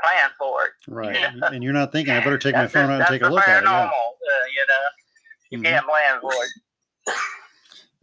plan 0.02 0.30
for 0.38 0.66
it. 0.70 0.74
Right. 0.88 1.18
And 1.54 1.64
you're 1.64 1.74
not 1.74 1.92
thinking, 1.92 2.14
I 2.14 2.20
better 2.24 2.38
take 2.38 2.54
my 2.56 2.68
phone 2.68 2.92
out 2.92 3.02
and 3.02 3.08
take 3.10 3.24
a 3.24 3.30
look 3.30 3.42
at 3.48 3.64
it. 3.64 3.66
paranormal, 3.66 3.90
Yeah. 3.90 4.30
uh, 4.30 4.46
you 4.54 4.66
know, 4.70 4.86
you 5.50 5.58
Mhm. 5.60 5.64
can't 5.66 5.86
plan 5.88 6.22
for 6.22 6.34
it. 6.34 6.50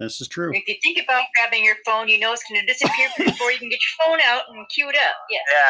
This 0.00 0.16
is 0.24 0.32
true. 0.32 0.48
If 0.56 0.64
you 0.64 0.80
think 0.80 0.96
about 0.96 1.28
grabbing 1.36 1.60
your 1.60 1.76
phone, 1.84 2.08
you 2.08 2.16
know 2.16 2.32
it's 2.32 2.40
going 2.48 2.56
to 2.56 2.64
disappear 2.64 3.12
before 3.20 3.52
you 3.52 3.60
can 3.60 3.68
get 3.68 3.76
your 3.84 3.94
phone 4.00 4.16
out 4.24 4.48
and 4.48 4.64
cue 4.72 4.88
it 4.88 4.96
up. 4.96 5.12
Yes. 5.28 5.44
Yeah, 5.52 5.60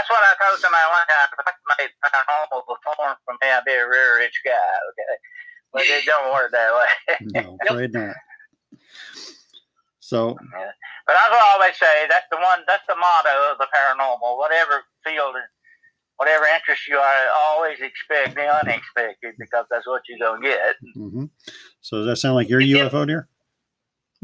that's 0.00 0.08
what 0.08 0.24
I 0.24 0.32
told 0.40 0.56
somebody 0.56 0.88
one 0.88 1.04
time. 1.04 1.28
If 1.28 1.44
I 1.44 1.52
made 1.76 1.92
paranormal 2.00 2.64
perform 2.64 3.12
from 3.28 3.36
me, 3.44 3.52
I'd 3.52 3.68
be 3.68 3.76
a 3.76 3.84
real 3.84 4.16
rich 4.24 4.40
guy. 4.40 4.56
Okay, 4.56 5.14
but 5.76 5.82
it 5.84 6.08
don't 6.08 6.32
work 6.32 6.48
that 6.56 6.72
way. 6.72 6.88
No, 7.36 7.58
afraid 7.60 7.92
not. 7.92 8.16
So, 10.00 10.32
But 10.32 11.12
that's 11.12 11.28
what 11.28 11.44
I 11.44 11.52
always 11.52 11.76
say. 11.76 12.08
That's 12.08 12.24
the 12.32 12.40
one. 12.40 12.64
That's 12.66 12.84
the 12.88 12.96
motto 12.96 13.52
of 13.52 13.58
the 13.60 13.68
paranormal. 13.68 14.36
Whatever 14.40 14.80
field, 15.04 15.36
whatever 16.16 16.44
interest 16.48 16.88
you 16.88 16.96
are, 16.96 17.20
always 17.36 17.80
expect 17.80 18.34
the 18.34 18.48
unexpected 18.48 19.34
because 19.38 19.66
that's 19.70 19.86
what 19.86 20.00
you're 20.08 20.18
gonna 20.24 20.40
get. 20.40 20.76
hmm 20.96 21.24
so 21.80 21.98
does 21.98 22.06
that 22.06 22.16
sound 22.16 22.34
like 22.34 22.48
your 22.48 22.60
Yep. 22.60 22.92
UFO, 22.92 23.06
dear? 23.06 23.28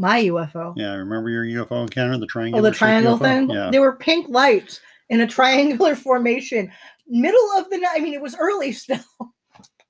My 0.00 0.22
UFO. 0.24 0.72
Yeah, 0.76 0.94
remember 0.94 1.28
your 1.28 1.44
UFO 1.44 1.82
encounter, 1.82 2.16
the 2.16 2.26
triangle? 2.26 2.58
Oh, 2.58 2.62
the 2.62 2.70
triangle 2.70 3.18
thing? 3.18 3.50
Yeah. 3.50 3.68
There 3.70 3.82
were 3.82 3.96
pink 3.96 4.30
lights 4.30 4.80
in 5.10 5.20
a 5.20 5.26
triangular 5.36 5.94
formation. 5.94 6.72
Middle 7.06 7.50
of 7.58 7.68
the 7.68 7.76
night. 7.76 7.96
I 7.96 8.00
mean, 8.00 8.14
it 8.14 8.22
was 8.22 8.34
early 8.40 8.72
still. 8.72 8.98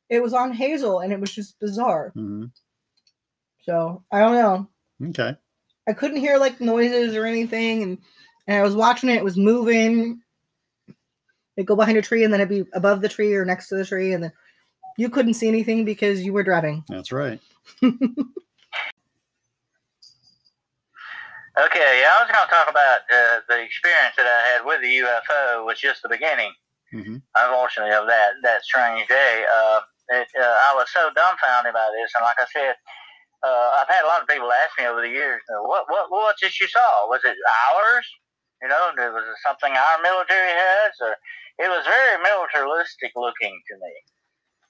It 0.09 0.21
was 0.21 0.35
on 0.35 0.53
Hazel 0.53 0.99
and 0.99 1.13
it 1.13 1.21
was 1.21 1.33
just 1.33 1.61
bizarre. 1.61 2.11
hmm 2.17 2.47
So 3.63 4.03
I 4.11 4.19
don't 4.19 4.35
know. 4.35 4.69
Okay. 5.11 5.37
I 5.89 5.93
couldn't 5.93 6.17
hear 6.17 6.39
like 6.39 6.61
noises 6.61 7.15
or 7.15 7.25
anything. 7.25 7.85
And, 7.85 7.99
and 8.49 8.59
I 8.59 8.63
was 8.63 8.75
watching 8.75 9.11
it, 9.11 9.17
it 9.19 9.25
was 9.25 9.37
moving. 9.37 10.23
It'd 11.57 11.69
go 11.69 11.77
behind 11.77 11.99
a 11.99 12.03
tree 12.03 12.25
and 12.25 12.33
then 12.35 12.41
it'd 12.41 12.49
be 12.49 12.69
above 12.75 13.01
the 13.01 13.09
tree 13.09 13.33
or 13.35 13.45
next 13.45 13.69
to 13.69 13.77
the 13.77 13.87
tree. 13.87 14.13
And 14.13 14.25
then 14.25 14.33
you 14.99 15.09
couldn't 15.09 15.35
see 15.35 15.47
anything 15.47 15.85
because 15.85 16.25
you 16.25 16.33
were 16.33 16.43
driving. 16.43 16.83
That's 16.89 17.13
right. 17.13 17.41
Okay, 21.59 22.01
yeah, 22.03 22.15
I 22.15 22.23
was 22.23 22.31
going 22.31 22.47
to 22.47 22.53
talk 22.53 22.71
about 22.71 23.03
uh, 23.11 23.43
the 23.51 23.59
experience 23.59 24.15
that 24.15 24.27
I 24.27 24.41
had 24.55 24.61
with 24.63 24.81
the 24.87 25.03
UFO 25.03 25.67
was 25.67 25.83
just 25.83 26.03
the 26.03 26.09
beginning. 26.09 26.53
hmm 26.91 27.19
unfortunately, 27.35 27.95
of 27.95 28.07
that 28.07 28.39
that 28.43 28.63
strange 28.63 29.07
day. 29.09 29.45
Uh, 29.47 29.81
it, 30.11 30.27
uh, 30.39 30.57
I 30.71 30.75
was 30.75 30.91
so 30.91 31.11
dumbfounded 31.15 31.75
by 31.75 31.87
this, 31.95 32.11
and 32.15 32.23
like 32.23 32.39
I 32.39 32.47
said, 32.51 32.75
uh, 33.43 33.69
I've 33.79 33.91
had 33.91 34.03
a 34.03 34.11
lot 34.11 34.23
of 34.23 34.29
people 34.29 34.51
ask 34.51 34.75
me 34.79 34.87
over 34.87 35.03
the 35.03 35.11
years, 35.11 35.43
what 35.67 35.87
what 35.91 36.11
what's 36.11 36.43
it 36.43 36.55
you 36.61 36.69
saw? 36.69 37.11
Was 37.11 37.23
it 37.25 37.37
ours? 37.75 38.07
You 38.63 38.69
know, 38.69 38.93
was 38.95 39.25
it 39.27 39.41
something 39.47 39.73
our 39.73 39.99
military 40.03 40.55
has, 40.55 40.93
or 41.01 41.17
it 41.59 41.69
was 41.69 41.85
very 41.87 42.17
militaristic 42.23 43.13
looking 43.17 43.59
to 43.69 43.75
me. 43.81 43.95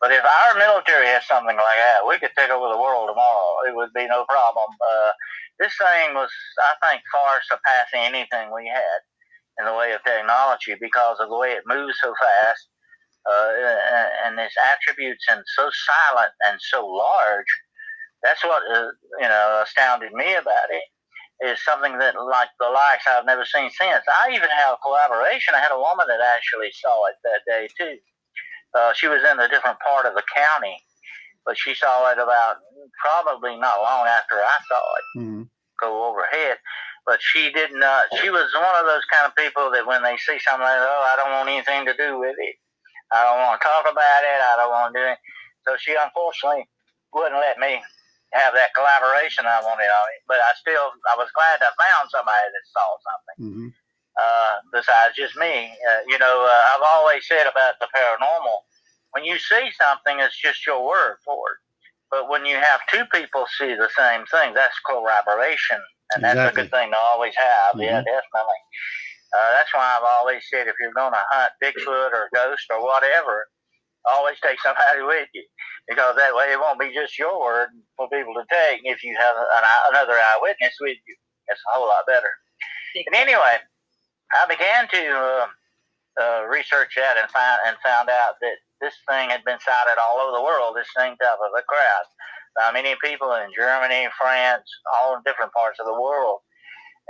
But 0.00 0.12
if 0.12 0.24
our 0.24 0.56
military 0.56 1.06
has 1.12 1.26
something 1.28 1.56
like 1.56 1.80
that, 1.84 2.08
we 2.08 2.18
could 2.18 2.32
take 2.36 2.50
over 2.50 2.72
the 2.72 2.80
world 2.80 3.08
tomorrow. 3.08 3.68
It 3.68 3.76
would 3.76 3.92
be 3.92 4.08
no 4.08 4.24
problem. 4.24 4.68
Uh, 4.80 5.10
this 5.60 5.76
thing 5.76 6.14
was, 6.16 6.32
I 6.56 6.72
think, 6.80 7.02
far 7.12 7.40
surpassing 7.44 8.08
anything 8.08 8.48
we 8.48 8.66
had 8.66 9.00
in 9.60 9.66
the 9.66 9.76
way 9.76 9.92
of 9.92 10.02
technology 10.02 10.74
because 10.80 11.20
of 11.20 11.28
the 11.28 11.36
way 11.36 11.52
it 11.52 11.68
moves 11.68 11.98
so 12.00 12.14
fast 12.16 12.68
uh, 13.28 13.50
and 14.24 14.38
its 14.40 14.54
attributes 14.56 15.24
and 15.30 15.42
so 15.56 15.68
silent 15.68 16.32
and 16.48 16.58
so 16.60 16.86
large. 16.86 17.50
That's 18.22 18.44
what 18.44 18.62
uh, 18.72 18.88
you 19.20 19.28
know 19.28 19.62
astounded 19.64 20.12
me 20.12 20.34
about 20.34 20.70
it. 20.70 20.84
Is 21.40 21.62
something 21.64 21.96
that 21.98 22.16
like 22.20 22.50
the 22.60 22.68
likes 22.68 23.04
I've 23.08 23.24
never 23.24 23.44
seen 23.44 23.70
since. 23.70 24.04
I 24.24 24.30
even 24.32 24.48
have 24.48 24.76
a 24.76 24.84
collaboration. 24.84 25.54
I 25.54 25.60
had 25.60 25.72
a 25.72 25.80
woman 25.80 26.04
that 26.08 26.20
actually 26.20 26.68
saw 26.72 27.06
it 27.06 27.16
that 27.24 27.40
day 27.46 27.68
too. 27.78 27.96
Uh, 28.74 28.92
she 28.94 29.08
was 29.08 29.22
in 29.24 29.38
a 29.40 29.48
different 29.48 29.78
part 29.80 30.06
of 30.06 30.14
the 30.14 30.22
county, 30.34 30.76
but 31.44 31.58
she 31.58 31.74
saw 31.74 32.10
it 32.10 32.18
about 32.18 32.56
probably 33.02 33.56
not 33.58 33.82
long 33.82 34.06
after 34.06 34.36
I 34.36 34.58
saw 34.68 34.82
it 34.96 35.06
hmm 35.20 35.42
go 35.80 36.08
overhead. 36.12 36.58
But 37.06 37.18
she 37.24 37.50
did 37.50 37.72
not. 37.72 38.04
She 38.20 38.28
was 38.28 38.52
one 38.52 38.76
of 38.76 38.84
those 38.84 39.02
kind 39.08 39.24
of 39.24 39.34
people 39.34 39.72
that 39.72 39.86
when 39.88 40.04
they 40.04 40.20
see 40.20 40.36
something 40.44 40.62
like, 40.62 40.84
oh, 40.84 41.02
I 41.08 41.16
don't 41.16 41.32
want 41.32 41.48
anything 41.48 41.88
to 41.88 41.96
do 41.96 42.20
with 42.20 42.36
it. 42.36 42.56
I 43.10 43.24
don't 43.24 43.40
want 43.40 43.58
to 43.58 43.64
talk 43.64 43.88
about 43.88 44.22
it. 44.22 44.38
I 44.38 44.54
don't 44.60 44.70
want 44.70 44.92
to 44.92 45.00
do 45.00 45.06
it. 45.08 45.18
So 45.66 45.74
she 45.80 45.96
unfortunately 45.96 46.68
wouldn't 47.16 47.40
let 47.40 47.58
me 47.58 47.80
have 48.36 48.54
that 48.54 48.76
collaboration 48.76 49.48
I 49.48 49.58
wanted 49.64 49.90
on 49.90 50.06
it. 50.14 50.22
But 50.28 50.38
I 50.44 50.52
still, 50.60 50.92
I 51.10 51.18
was 51.18 51.32
glad 51.34 51.58
I 51.58 51.72
found 51.74 52.12
somebody 52.12 52.46
that 52.52 52.64
saw 52.70 52.88
something 53.02 53.38
hmm 53.40 53.68
uh, 54.20 54.54
besides 54.72 55.16
just 55.16 55.36
me. 55.36 55.72
Uh, 55.90 56.00
you 56.08 56.18
know, 56.18 56.46
uh, 56.48 56.62
I've 56.76 56.84
always 56.84 57.26
said 57.26 57.46
about 57.48 57.74
the 57.80 57.88
paranormal, 57.96 58.58
when 59.12 59.24
you 59.24 59.38
see 59.38 59.70
something, 59.80 60.20
it's 60.20 60.38
just 60.40 60.66
your 60.66 60.86
word 60.86 61.16
for 61.24 61.38
it. 61.52 61.58
But 62.10 62.28
when 62.28 62.44
you 62.46 62.56
have 62.56 62.80
two 62.92 63.04
people 63.12 63.46
see 63.58 63.74
the 63.74 63.90
same 63.96 64.26
thing, 64.26 64.54
that's 64.54 64.78
corroboration, 64.86 65.80
and 66.14 66.24
that's 66.24 66.38
a 66.38 66.52
good 66.54 66.70
thing 66.70 66.90
to 66.92 66.98
always 66.98 67.34
have. 67.36 67.76
Yeah, 67.80 68.00
Mhm. 68.02 68.04
definitely. 68.04 68.60
Uh, 69.32 69.52
that's 69.52 69.72
why 69.74 69.96
I've 69.96 70.04
always 70.04 70.42
said 70.50 70.68
if 70.68 70.74
you're 70.80 70.92
going 70.92 71.12
to 71.14 71.24
hunt 71.30 71.52
Bigfoot 71.62 72.12
or 72.12 72.28
ghost 72.34 72.66
or 72.70 72.82
whatever, 72.82 73.48
always 74.06 74.38
take 74.40 74.60
somebody 74.60 75.02
with 75.02 75.28
you 75.34 75.44
because 75.88 76.16
that 76.16 76.34
way 76.34 76.52
it 76.52 76.60
won't 76.60 76.80
be 76.80 76.92
just 76.94 77.18
your 77.18 77.38
word 77.40 77.68
for 77.96 78.08
people 78.10 78.34
to 78.34 78.44
take 78.50 78.80
if 78.84 79.04
you 79.04 79.16
have 79.16 79.36
an, 79.36 79.64
eye- 79.64 79.86
another 79.90 80.14
eyewitness 80.18 80.74
with 80.80 80.98
you. 81.06 81.16
It's 81.48 81.60
a 81.68 81.78
whole 81.78 81.88
lot 81.88 82.06
better. 82.06 82.30
And 83.06 83.14
anyway, 83.14 83.58
I 84.32 84.46
began 84.48 84.88
to 84.88 85.02
uh, 85.10 85.46
uh, 86.20 86.42
research 86.46 86.94
that 86.96 87.16
and 87.18 87.30
find 87.30 87.58
and 87.66 87.76
found 87.84 88.08
out 88.08 88.34
that 88.40 88.56
this 88.80 88.94
thing 89.08 89.30
had 89.30 89.44
been 89.44 89.58
sighted 89.60 89.98
all 90.00 90.18
over 90.20 90.36
the 90.36 90.42
world. 90.44 90.76
This 90.76 90.88
same 90.96 91.16
type 91.16 91.38
of 91.42 91.50
a 91.56 91.62
crowd. 91.62 92.06
Uh, 92.60 92.72
many 92.72 92.94
people 93.02 93.32
in 93.34 93.50
Germany, 93.56 94.08
France, 94.20 94.64
all 94.98 95.14
in 95.16 95.22
different 95.24 95.52
parts 95.52 95.78
of 95.78 95.86
the 95.86 95.94
world, 95.94 96.40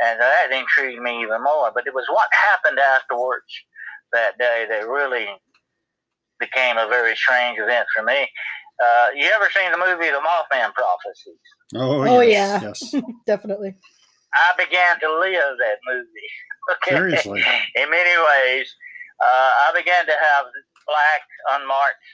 and 0.05 0.21
that 0.21 0.53
intrigued 0.53 1.01
me 1.03 1.23
even 1.23 1.43
more. 1.43 1.71
But 1.75 1.87
it 1.87 1.95
was 1.95 2.05
what 2.09 2.29
happened 2.51 2.79
afterwards 2.79 3.49
that 4.13 4.37
day 4.39 4.67
that 4.69 4.87
really 4.89 5.27
became 6.39 6.77
a 6.79 6.89
very 6.89 7.17
strange 7.17 7.59
event 7.59 7.87
for 7.97 8.03
me. 8.05 8.29
Uh, 8.83 9.07
you 9.15 9.31
ever 9.35 9.49
seen 9.55 9.71
the 9.71 9.79
movie 9.79 10.11
The 10.11 10.21
Mothman 10.25 10.73
Prophecies? 10.73 11.41
Oh, 11.77 12.03
Oh, 12.03 12.21
yes, 12.21 12.63
yeah. 12.63 12.69
yes. 12.69 12.95
Definitely. 13.27 13.75
I 14.35 14.53
began 14.57 14.99
to 15.01 15.19
live 15.21 15.57
that 15.59 15.79
movie. 15.87 16.31
Seriously. 16.87 17.43
In 17.77 17.91
many 17.91 18.15
ways, 18.17 18.75
uh, 19.23 19.51
I 19.69 19.73
began 19.75 20.07
to 20.07 20.13
have 20.13 20.47
black, 20.87 21.23
unmarked 21.61 22.05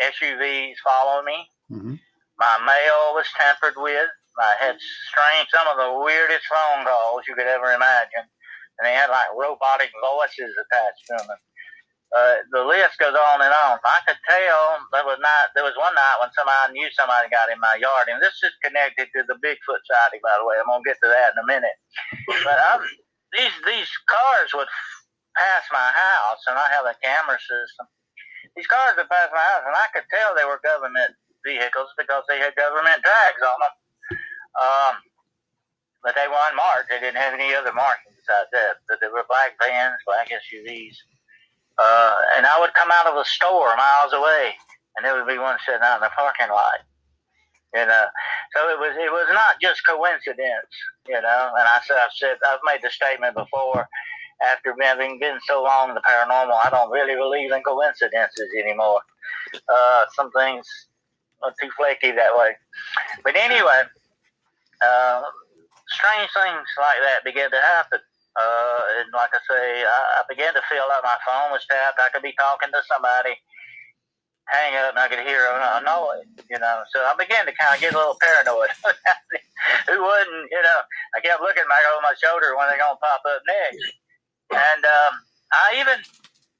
SUVs 0.00 0.76
follow 0.84 1.22
me. 1.22 1.48
hmm 1.68 1.94
My 2.38 2.56
mail 2.64 3.14
was 3.14 3.26
tampered 3.36 3.74
with. 3.76 4.10
I 4.38 4.52
had 4.60 4.76
strange, 5.08 5.48
some 5.48 5.64
of 5.66 5.80
the 5.80 5.96
weirdest 6.04 6.44
phone 6.44 6.84
calls 6.84 7.24
you 7.26 7.34
could 7.34 7.48
ever 7.48 7.72
imagine. 7.72 8.28
And 8.78 8.84
they 8.84 8.92
had 8.92 9.08
like 9.08 9.32
robotic 9.32 9.88
voices 9.96 10.52
attached 10.52 11.04
to 11.08 11.16
them. 11.24 11.38
Uh, 12.14 12.36
the 12.52 12.62
list 12.62 13.00
goes 13.00 13.16
on 13.16 13.40
and 13.40 13.50
on. 13.50 13.80
I 13.82 13.98
could 14.06 14.20
tell 14.28 14.78
there 14.92 15.04
was 15.08 15.18
not. 15.20 15.50
There 15.56 15.64
was 15.64 15.74
one 15.80 15.92
night 15.96 16.20
when 16.20 16.30
somebody 16.36 16.76
knew 16.76 16.88
somebody 16.92 17.28
got 17.32 17.50
in 17.50 17.58
my 17.58 17.74
yard, 17.80 18.06
and 18.12 18.22
this 18.22 18.36
is 18.44 18.52
connected 18.62 19.08
to 19.16 19.24
the 19.26 19.34
Bigfoot 19.42 19.82
sighting, 19.88 20.20
by 20.22 20.36
the 20.38 20.44
way. 20.46 20.54
I'm 20.60 20.68
gonna 20.70 20.84
get 20.86 21.00
to 21.02 21.08
that 21.08 21.32
in 21.34 21.42
a 21.42 21.46
minute. 21.48 21.76
But 22.44 22.60
um, 22.72 22.84
these 23.36 23.56
these 23.64 23.90
cars 24.08 24.50
would 24.56 24.68
pass 25.36 25.64
my 25.70 25.92
house, 25.92 26.42
and 26.48 26.56
I 26.56 26.66
have 26.72 26.88
a 26.88 26.96
camera 27.04 27.38
system. 27.38 27.86
These 28.56 28.66
cars 28.66 28.96
would 28.96 29.12
pass 29.12 29.28
my 29.32 29.44
house, 29.44 29.64
and 29.68 29.76
I 29.76 29.88
could 29.92 30.08
tell 30.08 30.32
they 30.32 30.48
were 30.48 30.60
government 30.64 31.12
vehicles 31.44 31.92
because 32.00 32.24
they 32.28 32.40
had 32.40 32.56
government 32.56 33.04
tags 33.04 33.42
on 33.44 33.58
them. 33.60 33.74
Um, 34.56 34.94
but 36.02 36.14
they 36.16 36.26
were 36.28 36.40
unmarked. 36.50 36.88
They 36.88 37.00
didn't 37.00 37.20
have 37.20 37.34
any 37.34 37.52
other 37.52 37.74
markings 37.74 38.16
besides 38.16 38.48
that. 38.52 38.80
But 38.88 38.98
they 39.02 39.10
were 39.12 39.28
black 39.28 39.58
vans, 39.60 40.00
black 40.06 40.30
SUVs. 40.32 40.96
Uh, 41.76 42.16
and 42.36 42.46
I 42.46 42.56
would 42.60 42.72
come 42.72 42.88
out 42.88 43.06
of 43.06 43.20
a 43.20 43.24
store 43.24 43.76
miles 43.76 44.12
away, 44.14 44.56
and 44.96 45.04
there 45.04 45.12
would 45.12 45.28
be 45.28 45.36
one 45.36 45.58
sitting 45.66 45.84
out 45.84 46.00
in 46.00 46.08
the 46.08 46.14
parking 46.16 46.48
lot. 46.48 46.80
You 47.74 47.84
know, 47.84 48.06
so 48.54 48.68
it 48.70 48.78
was 48.78 48.94
it 48.96 49.10
was 49.10 49.28
not 49.32 49.60
just 49.60 49.86
coincidence. 49.86 50.72
You 51.08 51.20
know, 51.20 51.50
and 51.58 51.66
I 51.66 51.80
said 51.86 51.96
I've 51.98 52.14
said 52.16 52.36
I've 52.48 52.64
made 52.64 52.82
the 52.82 52.90
statement 52.90 53.34
before. 53.34 53.86
After 54.52 54.76
having 54.82 55.18
been 55.18 55.38
so 55.48 55.62
long 55.64 55.88
in 55.88 55.94
the 55.94 56.02
paranormal, 56.02 56.60
I 56.62 56.68
don't 56.68 56.90
really 56.90 57.16
believe 57.16 57.52
in 57.52 57.62
coincidences 57.62 58.50
anymore. 58.60 59.00
Uh, 59.66 60.04
some 60.14 60.30
things 60.32 60.66
are 61.42 61.54
too 61.60 61.70
flaky 61.76 62.12
that 62.12 62.36
way. 62.36 62.52
But 63.24 63.36
anyway, 63.36 63.82
uh, 64.84 65.22
strange 65.88 66.30
things 66.36 66.68
like 66.76 67.00
that 67.00 67.24
began 67.24 67.50
to 67.50 67.60
happen. 67.60 68.00
Uh, 68.36 68.80
and 69.00 69.08
like 69.16 69.32
I 69.32 69.40
say, 69.48 69.64
I, 69.88 70.00
I 70.20 70.22
began 70.28 70.52
to 70.52 70.60
feel 70.68 70.84
like 70.84 71.04
my 71.04 71.16
phone 71.24 71.56
was 71.56 71.64
tapped. 71.70 71.96
I 71.96 72.12
could 72.12 72.22
be 72.22 72.36
talking 72.36 72.68
to 72.68 72.82
somebody, 72.92 73.32
hang 74.48 74.76
up, 74.76 74.90
and 74.94 74.98
I 74.98 75.08
could 75.08 75.26
hear 75.26 75.46
a, 75.46 75.78
a 75.78 75.82
noise, 75.82 76.26
you 76.50 76.58
know. 76.58 76.82
So 76.94 77.00
I 77.02 77.14
began 77.18 77.46
to 77.46 77.54
kind 77.54 77.74
of 77.74 77.80
get 77.80 77.94
a 77.94 77.98
little 77.98 78.18
paranoid. 78.22 78.70
Who 79.90 79.98
wouldn't, 80.02 80.46
you 80.50 80.62
know? 80.62 80.80
I 81.16 81.20
kept 81.20 81.40
looking 81.42 81.66
back 81.66 81.84
over 81.90 82.02
my 82.02 82.14
shoulder 82.18 82.54
when 82.56 82.68
they're 82.68 82.78
going 82.78 82.94
to 82.94 83.02
pop 83.02 83.22
up 83.26 83.42
next. 83.46 83.82
And 84.54 84.82
um, 84.86 85.12
I 85.50 85.74
even, 85.82 85.98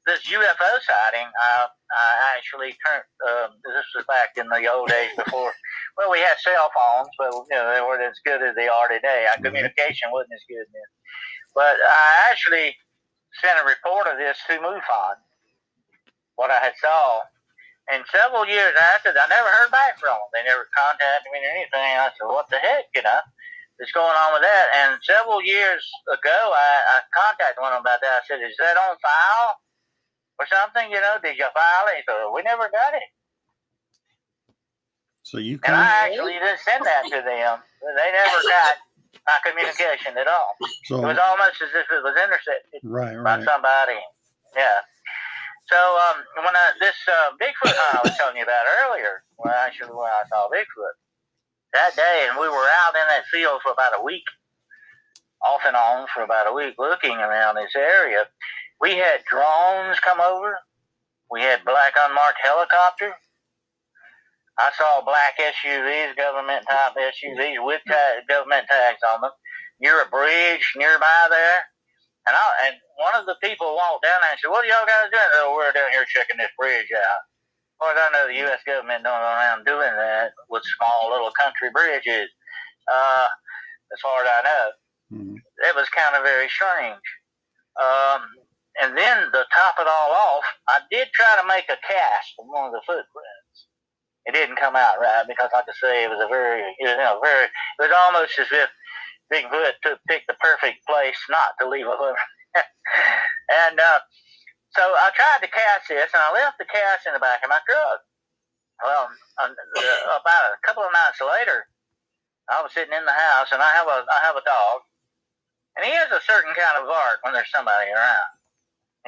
this 0.06 0.26
UFO 0.26 0.70
sighting, 0.82 1.28
I, 1.30 1.66
I 1.70 2.06
actually 2.36 2.74
turned, 2.82 3.06
um, 3.30 3.54
this 3.62 3.86
was 3.94 4.04
back 4.10 4.34
in 4.36 4.48
the 4.50 4.66
old 4.66 4.88
days 4.90 5.14
before, 5.14 5.52
well, 5.96 6.10
we 6.10 6.18
had 6.18 6.34
cell 6.42 6.70
phones, 6.74 7.08
but, 7.18 7.30
you 7.50 7.56
know, 7.56 7.70
they 7.72 7.80
weren't 7.80 8.02
as 8.02 8.18
good 8.24 8.42
as 8.42 8.56
they 8.56 8.66
are 8.68 8.88
today. 8.88 9.28
Our 9.30 9.38
Mhm. 9.38 9.44
communication 9.54 10.10
wasn't 10.10 10.34
as 10.34 10.44
good 10.48 10.66
then. 10.72 10.88
But 11.54 11.76
I 11.78 12.30
actually 12.30 12.74
sent 13.40 13.60
a 13.60 13.64
report 13.64 14.08
of 14.08 14.18
this 14.18 14.36
to 14.48 14.58
MUFON, 14.58 15.14
what 16.34 16.50
I 16.50 16.58
had 16.58 16.74
saw. 16.80 17.22
And 17.86 18.02
several 18.10 18.42
years 18.46 18.74
after, 18.94 19.14
I 19.14 19.26
never 19.30 19.46
heard 19.46 19.70
back 19.70 19.98
from 20.02 20.18
them. 20.18 20.30
They 20.34 20.42
never 20.42 20.66
contacted 20.74 21.30
me 21.30 21.38
or 21.38 21.54
anything. 21.54 21.86
I 22.02 22.10
said, 22.18 22.26
what 22.26 22.50
the 22.50 22.58
heck, 22.58 22.90
you 22.94 23.02
know? 23.06 23.22
What's 23.78 23.94
going 23.94 24.10
on 24.10 24.30
with 24.34 24.42
that? 24.42 24.66
And 24.74 24.98
several 25.04 25.38
years 25.44 25.84
ago, 26.08 26.34
I, 26.34 26.70
I 26.82 26.96
contacted 27.14 27.62
one 27.62 27.76
of 27.76 27.84
them 27.84 27.86
about 27.86 28.02
that. 28.02 28.20
I 28.20 28.26
said, 28.26 28.42
is 28.42 28.56
that 28.58 28.74
on 28.74 28.98
file 28.98 29.60
or 30.42 30.46
something? 30.50 30.90
You 30.90 30.98
know, 30.98 31.20
did 31.22 31.38
you 31.38 31.46
file 31.54 31.86
it? 31.94 32.00
He 32.00 32.02
said, 32.08 32.26
we 32.34 32.42
never 32.42 32.66
got 32.72 32.96
it. 32.96 33.06
So 35.22 35.38
you 35.38 35.58
And 35.62 35.74
I 35.74 36.10
actually 36.10 36.38
did 36.38 36.58
send 36.62 36.82
that 36.86 37.04
to 37.10 37.18
them. 37.22 37.54
They 37.82 38.08
never 38.14 38.40
got 38.46 38.74
my 39.26 39.38
communication 39.42 40.14
at 40.18 40.26
all. 40.26 40.54
so 40.86 41.02
It 41.02 41.06
was 41.14 41.18
almost 41.18 41.58
as 41.62 41.70
if 41.74 41.86
it 41.90 42.02
was 42.02 42.14
intercepted 42.14 42.80
right, 42.82 43.18
by 43.22 43.42
somebody. 43.42 43.98
Yeah. 44.54 44.80
So 45.66 45.76
um, 45.76 46.22
when 46.44 46.54
I, 46.54 46.78
this 46.78 46.94
uh, 47.10 47.34
Bigfoot 47.42 47.74
hunt 47.74 47.98
I 47.98 48.00
was 48.06 48.16
telling 48.16 48.36
you 48.36 48.46
about 48.46 48.70
earlier, 48.86 49.26
when 49.36 49.52
actually 49.52 49.90
when 49.90 50.06
I 50.06 50.22
saw 50.30 50.46
Bigfoot 50.46 50.94
that 51.74 51.96
day, 51.96 52.28
and 52.30 52.38
we 52.38 52.46
were 52.46 52.70
out 52.86 52.94
in 52.94 53.06
that 53.10 53.26
field 53.32 53.60
for 53.62 53.72
about 53.72 53.98
a 53.98 54.02
week, 54.02 54.24
off 55.42 55.62
and 55.66 55.76
on 55.76 56.06
for 56.14 56.22
about 56.22 56.48
a 56.48 56.54
week, 56.54 56.74
looking 56.78 57.18
around 57.18 57.56
this 57.56 57.74
area. 57.74 58.26
We 58.80 58.94
had 58.96 59.24
drones 59.26 59.98
come 60.00 60.20
over. 60.20 60.56
We 61.30 61.40
had 61.42 61.64
black 61.64 61.94
unmarked 61.98 62.38
helicopter. 62.42 63.14
I 64.58 64.70
saw 64.78 65.02
black 65.04 65.36
SUVs, 65.36 66.16
government 66.16 66.64
type 66.70 66.94
SUVs 66.96 67.64
with 67.64 67.82
ta- 67.86 68.22
government 68.28 68.66
tags 68.70 69.00
on 69.12 69.20
them, 69.20 69.30
near 69.80 70.00
a 70.00 70.08
bridge 70.08 70.72
nearby 70.76 71.26
there. 71.28 71.60
And 72.26 72.36
I 72.36 72.68
and 72.68 72.76
one 72.96 73.14
of 73.14 73.26
the 73.26 73.36
people 73.42 73.76
walked 73.76 74.04
down 74.04 74.20
there 74.20 74.30
and 74.32 74.40
said, 74.40 74.50
"What 74.50 74.64
are 74.64 74.68
y'all 74.68 74.86
guys 74.88 75.12
doing?" 75.12 75.32
Oh, 75.44 75.54
we're 75.56 75.72
down 75.72 75.92
here 75.92 76.04
checking 76.08 76.36
this 76.38 76.52
bridge 76.58 76.88
out. 76.92 77.22
Of 77.76 77.76
course, 77.80 77.98
I 78.00 78.08
know 78.12 78.26
the 78.28 78.40
U.S. 78.48 78.60
government 78.64 79.04
don't 79.04 79.20
go 79.20 79.28
around 79.36 79.66
doing 79.68 79.92
that 79.96 80.32
with 80.48 80.64
small 80.76 81.10
little 81.12 81.32
country 81.36 81.68
bridges. 81.70 82.28
Uh, 82.88 83.28
as 83.92 84.00
far 84.00 84.22
as 84.24 84.28
I 84.28 84.42
know, 84.42 84.66
Mhm. 85.12 85.36
it 85.68 85.74
was 85.76 85.88
kind 85.90 86.16
of 86.16 86.22
very 86.24 86.48
strange. 86.48 87.06
Um, 87.76 88.22
and 88.80 88.96
then 88.96 89.30
to 89.32 89.46
top 89.54 89.76
it 89.78 89.86
all 89.86 90.12
off, 90.12 90.44
I 90.68 90.80
did 90.90 91.08
try 91.12 91.36
to 91.40 91.46
make 91.46 91.68
a 91.68 91.76
cast 91.76 92.34
from 92.36 92.48
one 92.48 92.66
of 92.66 92.72
the 92.72 92.80
footprints. 92.86 93.68
It 94.26 94.32
didn't 94.32 94.56
come 94.56 94.74
out 94.76 94.98
right 95.00 95.24
because, 95.28 95.50
like 95.54 95.68
I 95.68 95.72
say, 95.80 96.04
it 96.04 96.10
was 96.10 96.20
a 96.20 96.28
very, 96.28 96.60
it 96.62 96.74
was, 96.80 96.90
you 96.90 96.96
know, 96.96 97.20
very, 97.22 97.44
it 97.44 97.52
was 97.78 97.92
almost 97.92 98.38
as 98.38 98.48
if 98.50 98.70
Bigfoot 99.32 99.74
took 99.82 100.00
picked 100.08 100.26
the 100.28 100.34
perfect 100.34 100.84
place 100.86 101.18
not 101.28 101.54
to 101.60 101.68
leave 101.68 101.86
a 101.86 101.90
footprint. 101.96 102.18
and 103.68 103.76
uh, 103.78 104.00
so 104.72 104.82
I 104.82 105.10
tried 105.16 105.44
to 105.44 105.50
cast 105.52 105.88
this, 105.88 106.10
and 106.12 106.22
I 106.22 106.32
left 106.32 106.58
the 106.58 106.68
cast 106.68 107.06
in 107.06 107.12
the 107.12 107.22
back 107.22 107.44
of 107.44 107.52
my 107.52 107.60
truck. 107.64 108.00
Well, 108.84 109.08
um, 109.40 109.56
uh, 109.56 110.20
about 110.20 110.52
a 110.52 110.60
couple 110.64 110.84
of 110.84 110.92
nights 110.92 111.20
later, 111.24 111.64
I 112.52 112.60
was 112.60 112.72
sitting 112.76 112.92
in 112.92 113.08
the 113.08 113.16
house, 113.16 113.50
and 113.52 113.62
I 113.62 113.72
have 113.72 113.88
a 113.88 114.04
I 114.04 114.20
have 114.22 114.36
a 114.36 114.44
dog, 114.44 114.84
and 115.76 115.84
he 115.84 115.92
has 115.96 116.12
a 116.12 116.20
certain 116.22 116.52
kind 116.52 116.76
of 116.80 116.88
bark 116.88 117.24
when 117.24 117.32
there's 117.32 117.50
somebody 117.50 117.88
around. 117.88 118.30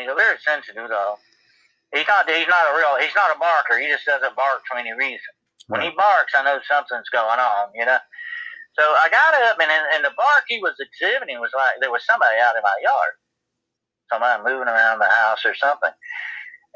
He's 0.01 0.09
a 0.09 0.17
very 0.17 0.39
sensitive 0.41 0.89
dog. 0.89 1.19
He's 1.93 2.09
not 2.09 2.29
he's 2.29 2.49
not 2.49 2.69
a 2.71 2.77
real 2.77 2.97
he's 3.01 3.17
not 3.17 3.35
a 3.35 3.39
barker. 3.39 3.77
He 3.77 3.89
just 3.89 4.09
doesn't 4.09 4.37
bark 4.37 4.65
for 4.69 4.81
any 4.81 4.93
reason. 4.93 5.33
When 5.69 5.85
he 5.85 5.93
barks, 5.93 6.33
I 6.33 6.45
know 6.45 6.61
something's 6.65 7.13
going 7.13 7.41
on. 7.41 7.73
You 7.77 7.85
know. 7.85 8.01
So 8.79 8.85
I 8.85 9.11
got 9.11 9.35
up, 9.49 9.59
and 9.61 9.69
and 9.69 10.05
the 10.05 10.15
bark 10.17 10.45
he 10.49 10.61
was 10.65 10.79
exhibiting 10.81 11.41
was 11.41 11.53
like 11.53 11.81
there 11.81 11.91
was 11.91 12.07
somebody 12.07 12.39
out 12.41 12.57
in 12.57 12.63
my 12.63 12.79
yard, 12.81 13.15
somebody 14.11 14.43
moving 14.43 14.69
around 14.69 14.99
the 14.99 15.09
house 15.09 15.45
or 15.45 15.55
something. 15.55 15.93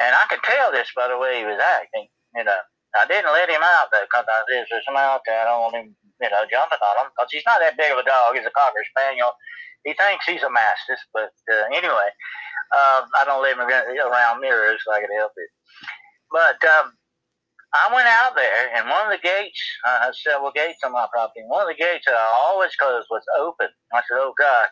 And 0.01 0.13
I 0.15 0.25
could 0.29 0.43
tell 0.45 0.73
this 0.73 0.89
by 0.97 1.09
the 1.09 1.19
way 1.19 1.41
he 1.41 1.47
was 1.47 1.61
acting. 1.61 2.09
You 2.37 2.45
know, 2.45 2.61
I 2.97 3.07
didn't 3.07 3.33
let 3.33 3.49
him 3.49 3.63
out 3.63 3.89
though 3.93 4.05
because 4.05 4.27
I 4.29 4.45
said, 4.49 4.63
"If 4.65 4.69
there's 4.71 4.85
somebody 4.85 5.05
out 5.05 5.23
there, 5.27 5.41
I 5.41 5.45
don't 5.45 5.63
want 5.63 5.77
him, 5.77 5.97
you 6.21 6.31
know, 6.31 6.45
jumping 6.49 6.81
on 6.81 7.07
him 7.07 7.13
because 7.13 7.31
he's 7.33 7.47
not 7.47 7.61
that 7.61 7.77
big 7.77 7.93
of 7.93 7.99
a 8.01 8.05
dog. 8.05 8.37
He's 8.37 8.47
a 8.49 8.53
cocker 8.57 8.85
spaniel. 8.89 9.33
He 9.85 9.95
thinks 9.95 10.27
he's 10.27 10.43
a 10.45 10.51
mastiff, 10.51 11.01
but 11.13 11.33
uh, 11.51 11.67
anyway, 11.75 12.11
uh, 12.73 13.01
I 13.21 13.25
don't 13.27 13.43
let 13.43 13.57
him 13.59 13.67
around 13.67 14.41
mirrors 14.41 14.81
if 14.81 14.93
I 14.93 15.01
could 15.01 15.15
help 15.17 15.33
it. 15.37 15.51
But 16.31 16.59
um, 16.65 16.95
I 17.75 17.93
went 17.95 18.09
out 18.09 18.37
there, 18.37 18.75
and 18.77 18.89
one 18.89 19.07
of 19.07 19.13
the 19.13 19.23
gates, 19.23 19.61
I 19.85 20.05
have 20.07 20.15
several 20.17 20.53
gates 20.53 20.81
on 20.85 20.93
my 20.93 21.07
property. 21.13 21.43
One 21.47 21.63
of 21.63 21.69
the 21.69 21.81
gates 21.83 22.07
that 22.07 22.15
I 22.15 22.33
always 22.37 22.75
closed 22.77 23.09
was 23.11 23.25
open. 23.39 23.69
I 23.93 24.03
said, 24.07 24.19
"Oh 24.21 24.35
God, 24.39 24.69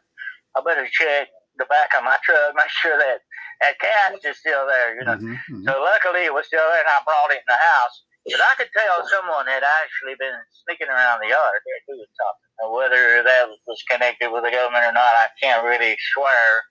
I 0.56 0.62
better 0.64 0.88
check 0.90 1.28
the 1.60 1.68
back 1.68 1.92
of 1.96 2.02
my 2.02 2.16
truck, 2.24 2.56
make 2.56 2.72
sure 2.80 2.96
that 2.96 3.20
that 3.60 3.78
cast 3.78 4.24
is 4.24 4.40
still 4.40 4.66
there." 4.66 4.96
You 4.96 5.04
know. 5.04 5.16
Mhm, 5.20 5.36
mhm. 5.36 5.64
So 5.68 5.82
luckily 5.84 6.24
it 6.24 6.34
was 6.34 6.46
still 6.48 6.64
there, 6.72 6.80
and 6.80 6.88
I 6.88 7.04
brought 7.04 7.30
it 7.30 7.44
in 7.44 7.48
the 7.48 7.60
house. 7.60 8.02
But 8.26 8.40
I 8.40 8.54
could 8.56 8.70
tell 8.76 9.06
someone 9.08 9.46
had 9.46 9.64
actually 9.64 10.14
been 10.16 10.36
sneaking 10.64 10.88
around 10.88 11.20
the 11.20 11.28
yard 11.28 11.60
there 11.64 11.80
doing 11.88 12.04
something. 12.12 12.50
Now, 12.60 12.70
whether 12.70 13.22
that 13.22 13.48
was 13.66 13.82
connected 13.88 14.30
with 14.30 14.44
the 14.44 14.50
government 14.50 14.84
or 14.84 14.92
not, 14.92 15.14
I 15.16 15.28
can't 15.40 15.64
really 15.64 15.96
swear 16.12 16.64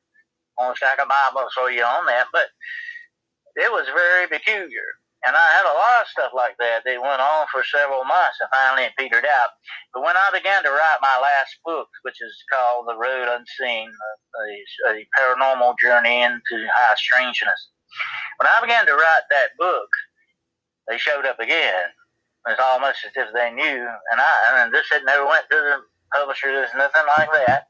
on 0.57 0.73
a 0.73 0.75
stack 0.75 0.99
of 1.01 1.09
Bible 1.09 1.49
for 1.55 1.71
you 1.71 1.83
on 1.83 2.05
that. 2.05 2.27
But 2.31 2.49
it 3.55 3.71
was 3.71 3.87
very 3.89 4.27
peculiar. 4.27 4.87
And 5.27 5.35
I 5.35 5.47
had 5.51 5.67
a 5.67 5.75
lot 5.75 6.01
of 6.01 6.07
stuff 6.07 6.31
like 6.31 6.55
that 6.59 6.87
that 6.87 7.01
went 7.01 7.19
on 7.19 7.47
for 7.51 7.59
several 7.63 8.07
months 8.07 8.39
and 8.39 8.49
finally 8.55 8.87
it 8.87 8.95
petered 8.97 9.27
out. 9.27 9.51
But 9.93 10.03
when 10.07 10.15
I 10.15 10.31
began 10.31 10.63
to 10.63 10.71
write 10.71 11.03
my 11.03 11.17
last 11.19 11.59
book, 11.65 11.89
which 12.03 12.21
is 12.21 12.31
called 12.47 12.87
The 12.87 12.95
Road 12.95 13.27
Unseen, 13.27 13.91
a, 13.91 14.95
a 14.95 15.07
paranormal 15.19 15.75
journey 15.83 16.23
into 16.23 16.55
high 16.71 16.95
strangeness, 16.95 17.69
when 18.39 18.47
I 18.47 18.61
began 18.61 18.85
to 18.85 18.95
write 18.95 19.27
that 19.29 19.57
book, 19.59 19.89
they 20.87 20.97
showed 20.97 21.25
up 21.25 21.39
again. 21.39 21.91
It's 22.47 22.59
almost 22.59 23.03
as 23.05 23.11
if 23.15 23.29
they 23.33 23.51
knew. 23.51 23.83
And 24.11 24.19
I 24.23 24.63
and 24.63 24.73
this 24.73 24.87
had 24.89 25.03
never 25.03 25.27
went 25.27 25.45
to 25.51 25.57
the 25.57 25.83
publisher. 26.15 26.47
There's 26.51 26.73
nothing 26.77 27.03
like 27.17 27.29
that. 27.45 27.67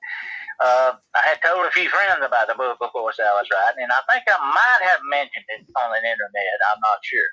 Uh, 0.59 0.91
I 1.15 1.23
had 1.23 1.39
told 1.41 1.65
a 1.65 1.71
few 1.71 1.87
friends 1.87 2.19
about 2.19 2.47
the 2.47 2.55
book, 2.55 2.77
of 2.81 2.91
course, 2.91 3.15
I 3.17 3.31
was 3.39 3.47
writing, 3.47 3.87
and 3.87 3.95
I 3.95 4.03
think 4.11 4.27
I 4.27 4.35
might 4.43 4.83
have 4.91 4.99
mentioned 5.07 5.47
it 5.55 5.63
on 5.79 5.91
the 5.91 6.03
internet. 6.03 6.67
I'm 6.67 6.83
not 6.83 6.99
sure. 7.01 7.31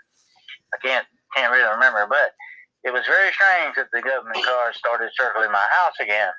I 0.74 0.78
can't 0.82 1.06
can't 1.34 1.52
really 1.52 1.68
remember, 1.68 2.06
but 2.08 2.32
it 2.84 2.92
was 2.92 3.04
very 3.06 3.32
strange 3.32 3.74
that 3.76 3.88
the 3.92 4.02
government 4.02 4.44
cars 4.44 4.76
started 4.76 5.10
circling 5.18 5.50
my 5.52 5.66
house 5.70 5.98
again 6.00 6.30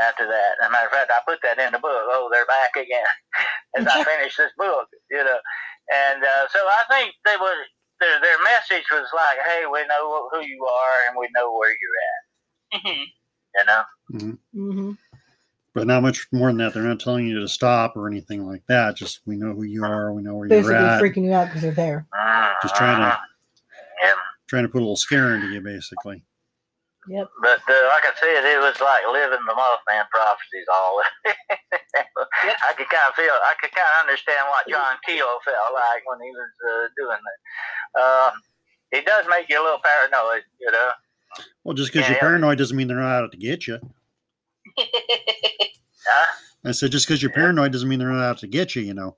after 0.00 0.26
that. 0.26 0.52
As 0.62 0.68
a 0.68 0.72
matter 0.72 0.86
of 0.86 0.92
fact, 0.92 1.10
I 1.10 1.20
put 1.26 1.40
that 1.42 1.58
in 1.58 1.72
the 1.72 1.78
book. 1.78 1.92
Oh, 2.10 2.28
they're 2.32 2.46
back 2.46 2.76
again 2.76 3.06
as 3.76 3.86
I 3.86 4.04
finished 4.16 4.38
this 4.38 4.52
book, 4.56 4.88
you 5.10 5.18
know. 5.24 5.38
And 5.92 6.22
uh, 6.24 6.46
so 6.50 6.58
I 6.60 6.82
think 6.88 7.14
they 7.24 7.36
was 7.36 7.56
their 8.00 8.20
their 8.20 8.38
message 8.42 8.86
was 8.90 9.08
like, 9.14 9.38
"Hey, 9.46 9.64
we 9.70 9.80
know 9.86 10.28
who 10.32 10.40
you 10.46 10.64
are 10.64 11.08
and 11.08 11.18
we 11.18 11.28
know 11.34 11.52
where 11.56 11.70
you're 11.70 12.00
at." 12.06 12.80
Mhm. 12.80 13.04
You 13.56 13.64
know. 13.66 13.82
Mm-hmm. 14.54 14.92
But 15.74 15.88
not 15.88 16.02
much 16.02 16.28
more 16.32 16.48
than 16.48 16.58
that. 16.58 16.72
They're 16.72 16.84
not 16.84 17.00
telling 17.00 17.26
you 17.26 17.40
to 17.40 17.48
stop 17.48 17.96
or 17.96 18.06
anything 18.08 18.46
like 18.46 18.62
that. 18.68 18.94
Just 18.96 19.20
we 19.26 19.36
know 19.36 19.52
who 19.54 19.64
you 19.64 19.84
are. 19.84 20.12
We 20.12 20.22
know 20.22 20.36
where 20.36 20.48
Basically 20.48 20.74
you're 20.74 20.80
at. 20.80 21.00
Basically, 21.00 21.22
freaking 21.22 21.26
you 21.26 21.34
out 21.34 21.46
because 21.48 21.62
they're 21.62 21.72
there. 21.72 22.06
Just 22.62 22.76
trying 22.76 23.00
to- 23.00 23.18
Yeah. 24.02 24.14
Trying 24.48 24.64
to 24.64 24.68
put 24.68 24.78
a 24.78 24.86
little 24.86 24.96
scare 24.96 25.34
into 25.34 25.48
you, 25.48 25.60
basically. 25.60 26.22
Yep. 27.08 27.28
But 27.42 27.60
uh, 27.68 27.84
like 27.92 28.06
I 28.08 28.12
said, 28.16 28.44
it 28.48 28.60
was 28.60 28.80
like 28.80 29.04
living 29.12 29.44
the 29.44 29.52
Mothman 29.52 30.08
prophecies 30.08 30.68
all. 30.72 31.02
I 31.26 32.72
could 32.76 32.88
kind 32.88 33.08
of 33.08 33.14
feel, 33.14 33.32
I 33.32 33.54
could 33.60 33.72
kind 33.72 33.88
of 33.96 34.08
understand 34.08 34.48
what 34.48 34.68
John 34.68 34.96
Keel 35.04 35.36
felt 35.44 35.72
like 35.74 36.02
when 36.08 36.20
he 36.24 36.30
was 36.32 36.52
uh, 36.64 36.88
doing 36.96 37.20
that. 37.20 37.38
Um, 38.00 38.32
it 38.92 39.04
does 39.04 39.26
make 39.28 39.48
you 39.50 39.60
a 39.60 39.64
little 39.64 39.80
paranoid, 39.84 40.44
you 40.60 40.70
know. 40.70 40.90
Well, 41.64 41.74
just 41.74 41.92
because 41.92 42.06
Yeah, 42.08 42.12
you're 42.12 42.20
paranoid 42.20 42.58
doesn't 42.58 42.76
mean 42.76 42.88
they're 42.88 42.96
not 42.96 43.24
out 43.24 43.32
to 43.32 43.38
get 43.38 43.66
you. 43.66 43.78
Huh? 44.78 46.26
I 46.64 46.72
said 46.72 46.92
just 46.92 47.06
because 47.06 47.20
you're 47.22 47.32
paranoid 47.32 47.72
doesn't 47.72 47.88
mean 47.88 47.98
they're 47.98 48.08
not 48.08 48.24
out 48.24 48.38
to 48.38 48.46
get 48.46 48.74
you. 48.74 48.82
You 48.82 48.94
know. 48.94 49.16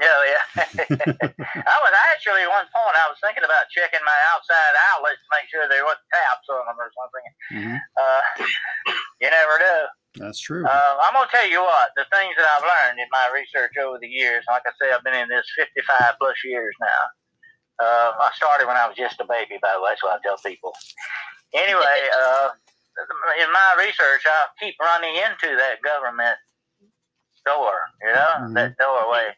Yeah, 0.00 0.24
yeah. 0.24 0.66
I 0.88 1.76
was 1.78 1.92
actually 2.22 2.46
one 2.46 2.70
point 2.70 2.94
I 2.94 3.10
was 3.10 3.18
thinking 3.18 3.42
about 3.42 3.66
checking 3.74 3.98
my 4.06 4.18
outside 4.30 4.78
outlets 4.94 5.18
to 5.18 5.30
make 5.34 5.50
sure 5.50 5.66
there 5.66 5.82
wasn't 5.82 6.06
taps 6.14 6.46
on 6.54 6.62
them 6.70 6.78
or 6.78 6.90
something. 6.94 7.26
hmm 7.50 7.76
Uh, 7.98 8.22
you 9.18 9.26
never 9.26 9.58
know. 9.58 9.82
That's 10.22 10.38
true. 10.38 10.62
Uh, 10.62 10.94
I'm 11.02 11.18
gonna 11.18 11.26
tell 11.34 11.48
you 11.50 11.58
what 11.66 11.90
the 11.98 12.06
things 12.14 12.38
that 12.38 12.46
I've 12.46 12.62
learned 12.62 13.02
in 13.02 13.10
my 13.10 13.26
research 13.34 13.74
over 13.74 13.98
the 13.98 14.06
years. 14.06 14.44
Like 14.46 14.62
I 14.62 14.72
say, 14.78 14.94
I've 14.94 15.02
been 15.02 15.18
in 15.18 15.26
this 15.28 15.46
55 15.58 16.14
plus 16.22 16.38
years 16.46 16.74
now. 16.78 17.02
Uh, 17.82 18.10
I 18.22 18.30
started 18.38 18.70
when 18.70 18.76
I 18.78 18.86
was 18.86 18.94
just 18.96 19.18
a 19.18 19.26
baby, 19.26 19.58
by 19.58 19.74
the 19.74 19.82
way. 19.82 19.90
That's 19.90 20.02
what 20.06 20.14
I 20.14 20.22
tell 20.22 20.38
people. 20.38 20.70
Anyway, 21.54 21.98
uh, 22.22 22.54
in 23.42 23.50
my 23.50 23.70
research, 23.82 24.22
I 24.30 24.46
keep 24.62 24.76
running 24.78 25.16
into 25.16 25.56
that 25.58 25.82
government 25.82 26.38
door. 27.42 27.74
You 28.06 28.12
know, 28.14 28.30
Mhm. 28.46 28.54
that 28.54 28.76
doorway 28.78 29.34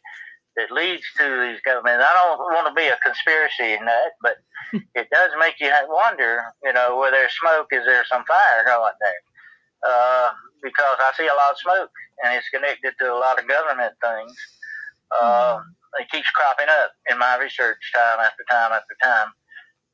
that 0.56 0.70
leads 0.70 1.02
to 1.18 1.24
these 1.42 1.60
governments. 1.62 2.04
I 2.04 2.12
don't 2.14 2.38
want 2.54 2.68
to 2.68 2.74
be 2.74 2.86
a 2.86 2.98
conspiracy 3.04 3.78
nut, 3.82 4.12
but 4.22 4.36
it 4.94 5.08
does 5.10 5.30
make 5.38 5.54
you 5.60 5.70
wonder. 5.88 6.42
You 6.62 6.72
know, 6.72 6.96
where 6.98 7.10
there's 7.10 7.32
smoke, 7.40 7.68
is 7.72 7.84
there 7.84 8.04
some 8.10 8.24
fire 8.24 8.64
going 8.66 8.92
there? 9.00 9.20
Uh, 9.90 10.28
because 10.62 10.96
I 10.98 11.12
see 11.16 11.26
a 11.26 11.34
lot 11.36 11.52
of 11.52 11.58
smoke, 11.58 11.90
and 12.24 12.34
it's 12.34 12.48
connected 12.48 12.94
to 13.00 13.12
a 13.12 13.18
lot 13.18 13.38
of 13.38 13.46
government 13.48 13.92
things. 14.02 14.34
Uh, 15.20 15.60
It 16.00 16.10
keeps 16.10 16.28
cropping 16.30 16.66
up 16.68 16.90
in 17.10 17.18
my 17.18 17.36
research 17.38 17.78
time 17.94 18.18
after 18.18 18.42
time 18.50 18.72
after 18.72 18.96
time. 19.02 19.28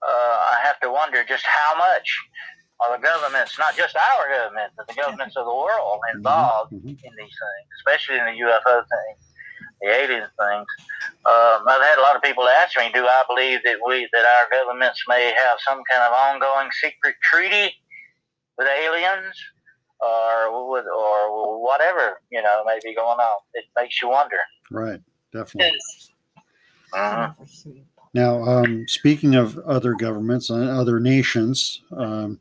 Uh, 0.01 0.37
I 0.57 0.59
have 0.65 0.81
to 0.81 0.89
wonder 0.91 1.23
just 1.25 1.45
how 1.45 1.77
much 1.77 2.09
are 2.81 2.97
the 2.97 3.03
governments, 3.05 3.59
not 3.59 3.77
just 3.77 3.95
our 3.97 4.25
government, 4.33 4.73
but 4.79 4.87
the 4.89 4.95
governments 4.95 5.37
of 5.37 5.45
the 5.45 5.53
world 5.55 6.01
involved 6.15 6.73
Mhm. 6.73 6.97
in 7.05 7.13
these 7.21 7.37
things, 7.45 7.69
especially 7.81 8.17
in 8.19 8.25
the 8.25 8.33
UFO 8.41 8.81
thing, 8.81 9.15
the 9.81 9.89
alien 9.89 10.28
things. 10.39 10.66
Um, 11.24 11.64
I've 11.66 11.83
had 11.83 11.99
a 11.99 12.03
lot 12.03 12.16
of 12.16 12.22
people 12.22 12.45
ask 12.49 12.76
me, 12.76 12.91
do 12.93 13.07
I 13.07 13.22
believe 13.28 13.61
that 13.64 13.76
we 13.87 14.09
that 14.12 14.24
our 14.24 14.51
governments 14.51 15.03
may 15.09 15.33
have 15.37 15.59
some 15.66 15.81
kind 15.91 16.03
of 16.03 16.12
ongoing 16.12 16.70
secret 16.83 17.14
treaty 17.22 17.74
with 18.59 18.68
aliens, 18.68 19.37
or 20.01 20.70
with 20.70 20.87
or 20.87 21.62
whatever 21.62 22.20
you 22.31 22.43
know 22.43 22.62
may 22.66 22.78
be 22.85 22.95
going 22.95 23.18
on? 23.18 23.39
It 23.55 23.64
makes 23.76 24.01
you 24.03 24.09
wonder. 24.09 24.37
Right. 24.70 25.01
Definitely. 25.33 25.72
Yes. 25.74 26.11
Mhm. 26.93 27.85
Now, 28.12 28.43
um, 28.43 28.89
speaking 28.89 29.37
of 29.37 29.59
other 29.61 29.95
governments 29.95 30.51
and 30.51 30.68
other 30.68 30.99
nations, 30.99 31.83
um, 31.97 32.41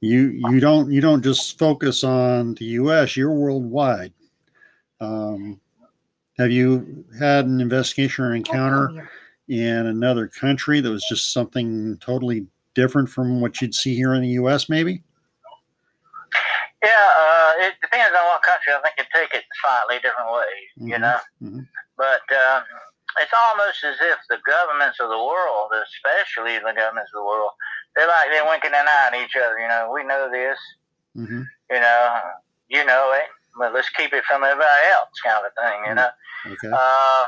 you 0.00 0.30
you 0.30 0.58
don't 0.58 0.90
you 0.90 1.00
don't 1.00 1.22
just 1.22 1.58
focus 1.58 2.02
on 2.02 2.54
the 2.54 2.64
U.S. 2.64 3.16
You're 3.16 3.32
worldwide. 3.32 4.12
Um, 5.00 5.60
have 6.38 6.50
you 6.50 7.04
had 7.18 7.46
an 7.46 7.60
investigation 7.60 8.24
or 8.24 8.34
encounter 8.34 9.08
in 9.48 9.86
another 9.86 10.26
country 10.28 10.80
that 10.80 10.90
was 10.90 11.04
just 11.08 11.32
something 11.32 11.96
totally 11.98 12.46
different 12.74 13.08
from 13.08 13.40
what 13.40 13.60
you'd 13.60 13.74
see 13.74 13.94
here 13.94 14.14
in 14.14 14.22
the 14.22 14.28
U.S. 14.40 14.68
Maybe? 14.68 15.02
Yeah, 16.82 16.90
uh, 16.90 17.52
it 17.58 17.74
depends 17.80 18.16
on 18.16 18.24
what 18.26 18.42
country. 18.42 18.72
I 18.72 18.80
think 18.82 18.94
you 18.98 19.04
take 19.14 19.32
it 19.34 19.44
slightly 19.62 20.00
different 20.02 20.32
ways, 20.32 20.68
you 20.76 20.96
Mhm, 20.96 21.00
know. 21.00 21.18
mhm. 21.42 21.68
But 21.96 22.26
um, 22.34 22.64
it's 23.20 23.32
almost 23.36 23.84
as 23.84 23.96
if 24.00 24.18
the 24.28 24.38
governments 24.46 24.98
of 24.98 25.08
the 25.10 25.18
world, 25.18 25.70
especially 25.70 26.58
the 26.58 26.72
governments 26.74 27.12
of 27.14 27.20
the 27.20 27.24
world, 27.24 27.52
they're 27.94 28.08
like 28.08 28.30
they're 28.30 28.48
winking 28.48 28.72
an 28.74 28.88
eye 28.88 29.10
at 29.12 29.20
each 29.22 29.36
other. 29.36 29.58
You 29.60 29.68
know, 29.68 29.92
we 29.94 30.02
know 30.02 30.30
this. 30.30 30.58
hmm 31.14 31.42
You 31.70 31.80
know, 31.80 32.20
you 32.68 32.84
know 32.84 33.12
it, 33.14 33.28
but 33.58 33.72
let's 33.74 33.88
keep 33.90 34.12
it 34.12 34.24
from 34.24 34.44
everybody 34.44 34.84
else, 34.92 35.12
kind 35.24 35.44
of 35.44 35.52
thing. 35.54 35.78
You 35.88 35.94
know. 35.94 36.10
Okay. 36.46 36.68
Uh, 36.72 37.24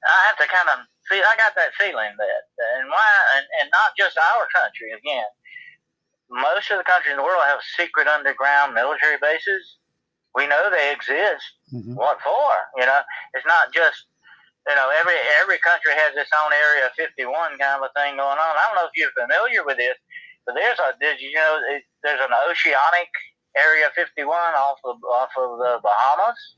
I 0.00 0.18
have 0.28 0.38
to 0.40 0.48
kind 0.48 0.68
of 0.74 0.86
feel. 1.08 1.24
I 1.24 1.36
got 1.36 1.54
that 1.56 1.74
feeling 1.78 2.12
that, 2.16 2.42
and 2.78 2.88
why, 2.88 3.08
and, 3.36 3.46
and 3.60 3.68
not 3.70 3.96
just 3.96 4.16
our 4.18 4.46
country. 4.54 4.92
Again, 4.92 5.28
most 6.30 6.70
of 6.70 6.78
the 6.78 6.84
countries 6.86 7.12
in 7.12 7.18
the 7.18 7.26
world 7.26 7.42
have 7.46 7.60
secret 7.76 8.06
underground 8.06 8.74
military 8.74 9.18
bases. 9.20 9.78
We 10.34 10.46
know 10.46 10.70
they 10.70 10.92
exist. 10.94 11.42
hmm 11.70 11.94
What 11.94 12.22
for? 12.22 12.50
You 12.76 12.86
know, 12.86 13.00
it's 13.34 13.46
not 13.46 13.72
just. 13.72 14.06
You 14.68 14.76
know, 14.76 14.92
every 14.92 15.16
every 15.40 15.56
country 15.58 15.90
has 15.96 16.12
its 16.14 16.30
own 16.36 16.52
Area 16.52 16.92
51 16.94 17.56
kind 17.56 17.80
of 17.80 17.88
a 17.88 17.92
thing 17.96 18.20
going 18.20 18.36
on. 18.36 18.52
I 18.54 18.62
don't 18.68 18.76
know 18.76 18.84
if 18.84 18.92
you're 18.94 19.10
familiar 19.16 19.64
with 19.64 19.80
this, 19.80 19.96
but 20.44 20.54
there's 20.54 20.78
a 20.78 20.92
did 21.00 21.16
you 21.18 21.32
know 21.32 21.58
it, 21.72 21.82
there's 22.04 22.20
an 22.20 22.28
oceanic 22.44 23.08
Area 23.56 23.90
51 23.94 24.28
off 24.36 24.78
of 24.84 24.96
off 25.04 25.30
of 25.38 25.58
the 25.58 25.80
Bahamas. 25.82 26.56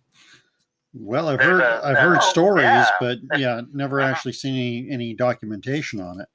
Well, 0.94 1.28
I've 1.28 1.38
There's 1.38 1.60
heard 1.60 1.62
I've 1.84 1.96
heard 1.98 2.18
oh, 2.20 2.30
stories, 2.30 2.64
yeah. 2.64 2.88
but 3.00 3.18
yeah, 3.36 3.60
never 3.72 4.00
Uh-huh. 4.00 4.10
actually 4.10 4.32
seen 4.34 4.54
any, 4.54 4.90
any 4.92 5.14
documentation 5.14 6.00
on 6.00 6.20
it. 6.20 6.28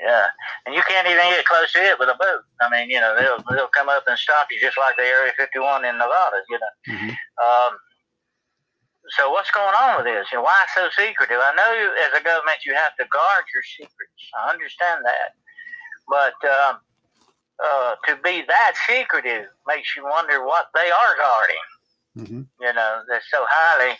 Yeah, 0.00 0.24
and 0.66 0.74
you 0.74 0.82
can't 0.88 1.06
even 1.08 1.24
get 1.24 1.44
close 1.46 1.72
to 1.72 1.80
it 1.80 1.98
with 1.98 2.08
a 2.08 2.16
boat. 2.20 2.42
I 2.60 2.68
mean, 2.70 2.88
you 2.90 3.00
know, 3.00 3.16
they'll 3.18 3.40
they'll 3.50 3.68
come 3.68 3.88
up 3.88 4.04
and 4.06 4.18
stop 4.18 4.48
you 4.50 4.60
just 4.60 4.78
like 4.78 4.96
the 4.96 5.02
Area 5.04 5.32
51 5.36 5.84
in 5.84 5.96
Nevada. 5.98 6.40
You 6.48 6.58
know. 6.60 6.72
hmm 6.96 7.10
Um, 7.44 7.72
so 9.16 9.30
what's 9.30 9.50
going 9.52 9.74
on 9.74 9.96
with 9.96 10.06
this? 10.06 10.26
You 10.32 10.38
know, 10.38 10.42
why 10.44 10.64
so 10.74 10.88
secretive? 10.96 11.38
I 11.40 11.54
know 11.56 11.70
you, 11.72 11.88
as 12.08 12.20
a 12.20 12.24
government 12.24 12.58
you 12.66 12.74
have 12.74 12.96
to 13.00 13.06
guard 13.08 13.44
your 13.54 13.62
secrets. 13.62 14.20
I 14.36 14.50
understand 14.50 15.04
that, 15.04 15.32
but 16.08 16.36
um, 16.44 16.80
uh, 17.62 17.94
to 18.06 18.16
be 18.22 18.42
that 18.46 18.72
secretive 18.86 19.46
makes 19.66 19.96
you 19.96 20.04
wonder 20.04 20.44
what 20.44 20.68
they 20.74 20.90
are 20.90 21.14
guarding. 21.16 21.66
hmm 22.16 22.42
You 22.60 22.72
know, 22.72 23.02
they're 23.08 23.22
so 23.30 23.44
highly, 23.48 23.96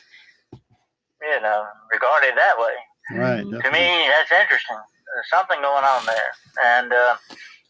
you 1.23 1.41
know, 1.41 1.67
regarded 1.91 2.35
that 2.37 2.59
way 2.59 2.75
Right. 3.13 3.45
Mhm. 3.47 3.63
to 3.63 3.71
me, 3.71 4.09
that's 4.09 4.33
interesting. 4.33 4.79
There's 5.15 5.31
something 5.31 5.61
going 5.63 5.85
on 5.85 6.05
there. 6.07 6.33
And 6.65 6.93
uh, 6.93 7.17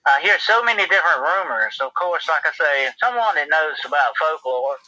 I 0.06 0.20
hear 0.22 0.38
so 0.40 0.62
many 0.64 0.86
different 0.88 1.20
rumors. 1.20 1.76
Of 1.80 1.92
course, 1.94 2.26
like 2.28 2.46
I 2.46 2.52
say, 2.56 2.88
someone 2.98 3.34
that 3.36 3.48
knows 3.50 3.76
about 3.84 4.16
folklore, 4.18 4.78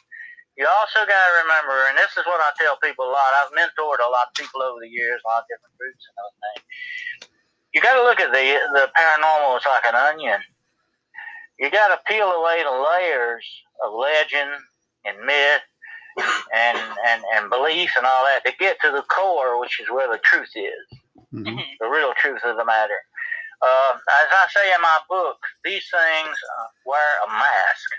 you 0.56 0.66
also 0.66 1.06
got 1.06 1.22
to 1.28 1.32
remember, 1.44 1.86
and 1.88 1.98
this 1.98 2.10
is 2.16 2.24
what 2.26 2.40
I 2.40 2.50
tell 2.58 2.76
people 2.82 3.04
a 3.04 3.12
lot. 3.12 3.30
I've 3.44 3.52
mentored 3.52 4.00
a 4.02 4.10
lot 4.10 4.26
of 4.28 4.34
people 4.34 4.62
over 4.62 4.80
the 4.80 4.88
years, 4.88 5.20
a 5.24 5.28
lot 5.28 5.42
of 5.44 5.48
different 5.52 5.76
groups 5.78 6.02
and 6.08 6.16
those 6.18 6.36
things. 6.42 6.64
you 7.74 7.80
got 7.80 7.94
to 7.94 8.02
look 8.02 8.18
at 8.18 8.32
the 8.32 8.46
the 8.74 8.90
paranormal 8.96 9.56
as 9.58 9.66
like 9.66 9.86
an 9.86 9.94
onion. 9.94 10.40
You 11.58 11.70
got 11.70 11.88
to 11.88 12.00
peel 12.06 12.30
away 12.30 12.62
the 12.62 12.70
layers 12.70 13.44
of 13.84 13.92
legend 13.94 14.50
and 15.04 15.18
myth 15.26 15.62
and, 16.54 16.78
and 17.06 17.22
and 17.34 17.50
belief 17.50 17.90
and 17.96 18.06
all 18.06 18.24
that 18.24 18.44
to 18.44 18.56
get 18.58 18.80
to 18.82 18.90
the 18.90 19.02
core, 19.02 19.60
which 19.60 19.80
is 19.80 19.88
where 19.90 20.10
the 20.10 20.18
truth 20.18 20.50
is, 20.54 20.98
Mhm. 21.34 21.62
the 21.80 21.86
real 21.88 22.12
truth 22.14 22.42
of 22.44 22.56
the 22.56 22.64
matter. 22.64 23.00
Uh, 23.62 23.92
as 23.94 24.28
I 24.30 24.46
say 24.54 24.72
in 24.74 24.80
my 24.80 24.98
book, 25.08 25.38
these 25.64 25.88
things 25.90 26.36
uh, 26.58 26.66
wear 26.86 27.08
a 27.26 27.28
mask, 27.28 27.90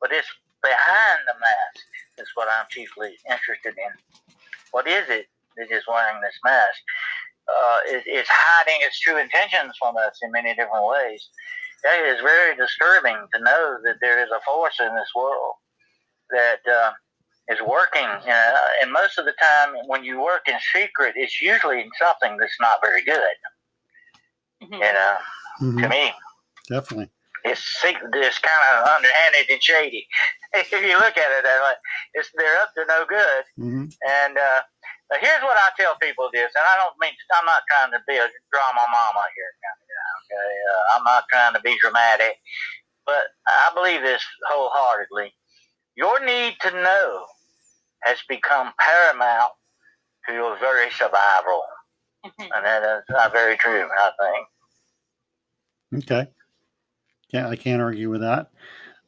but 0.00 0.12
it's 0.12 0.28
behind 0.62 1.20
the 1.28 1.38
mask 1.40 1.86
is 2.18 2.28
what 2.34 2.48
I'm 2.48 2.66
chiefly 2.70 3.16
interested 3.30 3.74
in. 3.78 3.92
What 4.72 4.86
is 4.88 5.08
it 5.10 5.28
that 5.56 5.70
is 5.70 5.84
wearing 5.86 6.20
this 6.22 6.38
mask? 6.44 6.80
Uh, 7.48 7.78
it, 7.86 8.02
it's 8.06 8.28
hiding 8.30 8.78
its 8.80 8.98
true 9.00 9.18
intentions 9.18 9.74
from 9.78 9.96
us 9.96 10.18
in 10.22 10.32
many 10.32 10.54
different 10.54 10.86
ways. 10.86 11.28
It 11.84 12.14
is 12.16 12.20
very 12.22 12.56
disturbing 12.56 13.16
to 13.34 13.40
know 13.40 13.78
that 13.84 13.96
there 14.00 14.22
is 14.22 14.30
a 14.30 14.40
force 14.44 14.80
in 14.80 14.94
this 14.94 15.10
world 15.14 15.54
that 16.30 16.60
uh, 16.66 16.92
is 17.48 17.60
working. 17.60 18.06
Uh, 18.06 18.56
and 18.82 18.90
most 18.90 19.18
of 19.18 19.26
the 19.26 19.34
time, 19.40 19.74
when 19.86 20.02
you 20.02 20.20
work 20.20 20.48
in 20.48 20.54
secret, 20.74 21.12
it's 21.16 21.40
usually 21.42 21.84
something 21.98 22.36
that's 22.38 22.56
not 22.60 22.78
very 22.82 23.02
good. 23.04 23.36
Mhm. 24.62 24.72
You 24.72 24.92
know, 24.92 25.16
to 25.60 25.64
Mhm. 25.86 25.90
me, 25.90 26.14
Definitely. 26.70 27.10
it's 27.44 27.60
secret. 27.60 28.14
It's 28.14 28.38
kind 28.38 28.62
of 28.78 28.88
underhanded 28.88 29.50
and 29.50 29.62
shady. 29.62 30.08
if 30.54 30.72
you 30.72 30.96
look 30.98 31.18
at 31.18 31.30
it 31.38 31.44
that 31.44 31.62
way, 31.62 31.74
it's 32.14 32.30
they're 32.34 32.58
up 32.62 32.72
to 32.74 32.84
no 32.86 33.04
good. 33.04 33.44
hmm 33.56 33.84
And 34.08 34.38
uh, 34.38 34.62
but 35.14 35.22
here's 35.22 35.42
what 35.42 35.56
I 35.56 35.70
tell 35.78 35.94
people 36.02 36.28
this, 36.32 36.50
and 36.58 36.66
I 36.66 36.74
don't 36.82 36.98
mean 36.98 37.12
I'm 37.38 37.46
not 37.46 37.62
trying 37.70 37.92
to 37.92 38.02
be 38.08 38.14
a 38.18 38.26
drama 38.50 38.82
mama 38.90 39.22
here, 39.38 39.52
kind 39.62 39.78
of 39.78 39.86
guy. 39.86 40.10
Okay, 40.26 40.50
uh, 40.66 40.98
I'm 40.98 41.04
not 41.04 41.22
trying 41.30 41.54
to 41.54 41.60
be 41.60 41.78
dramatic, 41.80 42.34
but 43.06 43.22
I 43.46 43.70
believe 43.74 44.02
this 44.02 44.24
wholeheartedly. 44.50 45.32
Your 45.94 46.18
need 46.24 46.56
to 46.62 46.70
know 46.72 47.26
has 48.02 48.18
become 48.28 48.72
paramount 48.80 49.52
to 50.26 50.34
your 50.34 50.58
very 50.58 50.90
survival, 50.90 51.62
Mhm. 52.26 52.50
and 52.50 52.66
that 52.66 52.82
is 52.82 53.04
not 53.08 53.30
very 53.30 53.56
true. 53.56 53.88
I 53.96 54.10
think. 54.18 54.48
Okay. 56.10 56.28
Yeah, 57.30 57.48
I 57.48 57.54
can't 57.54 57.82
argue 57.82 58.10
with 58.10 58.22
that. 58.22 58.50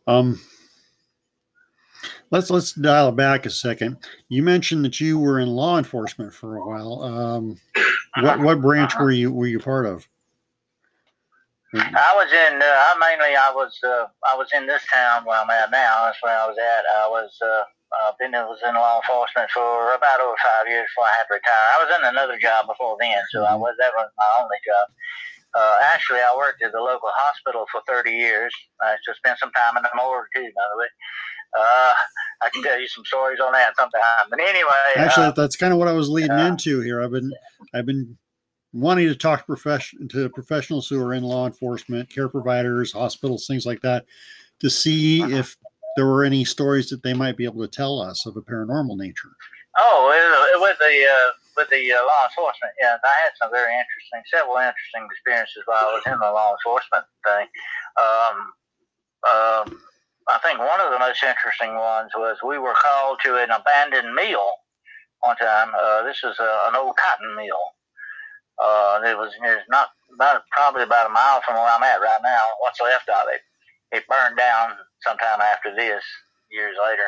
Um, 0.07 0.41
let's 2.31 2.51
let's 2.51 2.73
dial 2.73 3.09
it 3.09 3.17
back 3.17 3.47
a 3.47 3.51
second. 3.51 3.99
You 4.29 4.43
mentioned 4.43 4.85
that 4.85 5.01
you 5.01 5.19
were 5.19 5.41
in 5.41 5.49
law 5.49 5.79
enforcement 5.79 6.33
for 6.33 6.57
a 6.57 6.67
while. 6.67 7.03
Um, 7.03 7.59
what 8.21 8.41
what 8.41 8.61
branch 8.61 8.99
were 8.99 9.11
you 9.11 9.33
were 9.33 9.47
you 9.47 9.59
part 9.59 9.87
of? 9.87 10.07
I 11.75 12.13
was 12.17 12.33
in. 12.33 12.63
Uh, 12.63 12.65
I 12.65 12.97
mainly 12.99 13.37
I 13.37 13.53
was. 13.53 13.77
Uh, 13.85 14.07
I 14.33 14.37
was 14.37 14.49
in 14.55 14.67
this 14.67 14.83
town 14.93 15.25
where 15.25 15.39
I'm 15.39 15.51
at 15.51 15.71
now. 15.71 16.05
That's 16.07 16.23
where 16.23 16.39
I 16.39 16.47
was 16.47 16.57
at. 16.59 16.85
I 16.97 17.09
was. 17.09 17.31
Uh, 17.43 17.63
uh, 18.03 18.13
been 18.19 18.33
was 18.33 18.59
in 18.67 18.75
law 18.75 18.99
enforcement 18.99 19.51
for 19.55 19.95
about 19.95 20.19
over 20.21 20.35
five 20.43 20.67
years 20.67 20.91
before 20.91 21.07
I 21.07 21.15
had 21.23 21.27
to 21.31 21.39
retire. 21.39 21.67
I 21.79 21.79
was 21.87 21.91
in 21.95 22.03
another 22.11 22.37
job 22.39 22.67
before 22.67 22.97
then, 22.99 23.23
so 23.31 23.47
I 23.47 23.55
Mhm. 23.55 23.61
was 23.63 23.77
that 23.79 23.95
was 23.95 24.11
my 24.19 24.31
only 24.43 24.59
job. 24.67 24.87
Uh, 25.55 25.79
actually, 25.95 26.21
I 26.21 26.35
worked 26.37 26.63
at 26.63 26.73
the 26.73 26.81
local 26.81 27.09
hospital 27.15 27.65
for 27.71 27.81
30 27.87 28.11
years. 28.13 28.53
I 28.83 28.97
just 29.07 29.19
spent 29.19 29.39
some 29.39 29.53
time 29.53 29.77
in 29.77 29.83
the 29.85 29.91
morgue 29.95 30.27
too, 30.35 30.51
by 30.55 30.67
the 30.73 30.77
way. 30.77 30.89
Uh, 31.59 31.93
I 32.43 32.51
can 32.53 32.63
tell 32.63 32.79
you 32.79 32.89
some 32.89 33.05
stories 33.05 33.41
on 33.41 33.53
that 33.53 33.75
sometime. 33.77 34.03
But 34.31 34.41
anyway, 34.41 34.71
Actually, 34.97 35.27
uh, 35.27 35.31
that's 35.33 35.57
kind 35.57 35.73
of 35.73 35.79
what 35.79 35.89
I 35.89 35.93
was 35.93 36.09
leading 36.09 36.37
yeah. 36.39 36.49
into 36.49 36.81
here. 36.81 37.03
I've 37.03 37.13
been 37.13 37.33
I've 37.75 37.87
been 37.87 38.17
wanting 38.73 39.09
to 39.09 39.15
talk 39.15 39.41
to 39.41 39.47
profession 39.47 40.09
to 40.09 40.29
professionals 40.31 40.89
who 40.89 41.03
are 41.03 41.15
in 41.15 41.23
law 41.23 41.47
enforcement, 41.47 42.11
care 42.11 42.29
providers, 42.29 42.93
hospitals, 42.93 43.47
things 43.47 43.65
like 43.65 43.81
that, 43.83 44.05
to 44.61 44.69
see 44.69 45.23
Uh-huh. 45.23 45.37
if 45.37 45.57
there 45.97 46.07
were 46.07 46.25
any 46.25 46.45
stories 46.45 46.91
that 46.91 47.03
they 47.03 47.15
might 47.15 47.39
be 47.39 47.45
able 47.45 47.63
to 47.63 47.69
tell 47.69 48.01
us 48.01 48.27
of 48.27 48.37
a 48.37 48.43
paranormal 48.43 48.99
nature. 48.99 49.33
Oh, 49.79 50.09
with, 50.09 50.61
with 50.63 50.79
the 50.79 51.07
uh, 51.07 51.31
with 51.57 51.69
the 51.71 51.93
uh, 51.93 51.97
law 52.05 52.29
enforcement, 52.29 52.73
yeah, 52.81 52.97
I 53.03 53.23
had 53.25 53.33
some 53.41 53.51
very 53.51 53.73
interesting, 53.73 54.23
several 54.33 54.57
interesting 54.57 55.07
experiences 55.11 55.63
while 55.65 55.85
I 55.89 55.93
was 55.95 56.03
in 56.07 56.19
the 56.19 56.31
law 56.31 56.53
enforcement 56.53 57.05
thing. 57.25 57.47
Um, 57.97 58.53
um, 59.25 59.81
I 60.29 60.39
think 60.39 60.59
one 60.59 60.81
of 60.81 60.91
the 60.91 60.99
most 60.99 61.23
interesting 61.23 61.77
ones 61.77 62.11
was 62.17 62.39
we 62.43 62.59
were 62.59 62.75
called 62.75 63.19
to 63.25 63.37
an 63.39 63.51
abandoned 63.51 64.15
mill 64.15 64.51
one 65.21 65.37
time. 65.37 65.71
Uh, 65.71 66.03
this 66.03 66.19
is 66.25 66.39
a, 66.39 66.67
an 66.67 66.75
old 66.75 66.97
cotton 66.97 67.37
mill. 67.37 67.63
Uh, 68.59 69.01
it 69.05 69.17
was 69.17 69.33
it's 69.37 69.69
not 69.69 69.91
about 70.15 70.43
probably 70.51 70.83
about 70.83 71.07
a 71.07 71.13
mile 71.13 71.43
from 71.43 71.55
where 71.55 71.71
I'm 71.71 71.83
at 71.83 72.01
right 72.01 72.21
now. 72.23 72.43
What's 72.61 72.81
left 72.81 73.09
of 73.09 73.29
it? 73.29 73.43
It 73.95 74.09
burned 74.09 74.37
down 74.37 74.73
sometime 75.03 75.41
after 75.41 75.75
this, 75.75 76.03
years 76.51 76.77
later. 76.83 77.07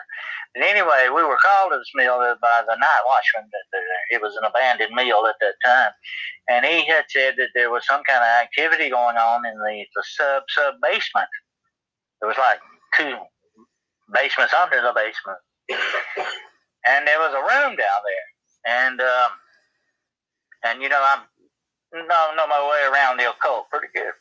But 0.55 0.65
anyway, 0.65 1.09
we 1.09 1.25
were 1.25 1.39
called 1.43 1.73
to 1.73 1.79
this 1.79 1.91
mill 1.95 2.19
by 2.41 2.63
the 2.67 2.77
night 2.77 3.05
watchman. 3.07 3.51
There, 3.73 3.83
it 4.11 4.23
was 4.23 4.37
an 4.37 4.45
abandoned 4.45 4.95
mill 4.95 5.27
at 5.27 5.37
that 5.41 5.59
time, 5.65 5.93
and 6.49 6.65
he 6.65 6.87
had 6.87 7.05
said 7.09 7.35
that 7.39 7.51
there 7.55 7.71
was 7.71 7.87
some 7.87 8.03
kind 8.05 8.23
of 8.23 8.43
activity 8.43 8.91
going 8.91 9.17
on 9.17 9.47
in 9.47 9.59
the, 9.59 9.85
the 9.95 10.05
sub 10.07 10.43
sub 10.49 10.75
basement. 10.83 11.29
There 12.21 12.29
was 12.29 12.39
like 12.39 12.61
two 12.97 13.17
basements 14.13 14.55
under 14.55 14.81
the 14.81 14.93
basement, 14.95 15.39
and 16.87 17.07
there 17.07 17.19
was 17.19 17.35
a 17.35 17.41
room 17.43 17.77
down 17.77 18.01
there, 18.05 18.29
and 18.67 19.01
um, 19.01 19.31
and 20.65 20.83
you 20.83 20.89
know 20.89 21.01
I'm 21.03 21.23
know 21.93 22.33
know 22.37 22.47
my 22.47 22.61
way 22.71 22.89
around 22.91 23.19
the 23.19 23.31
occult 23.31 23.69
pretty 23.71 23.89
good. 23.95 24.13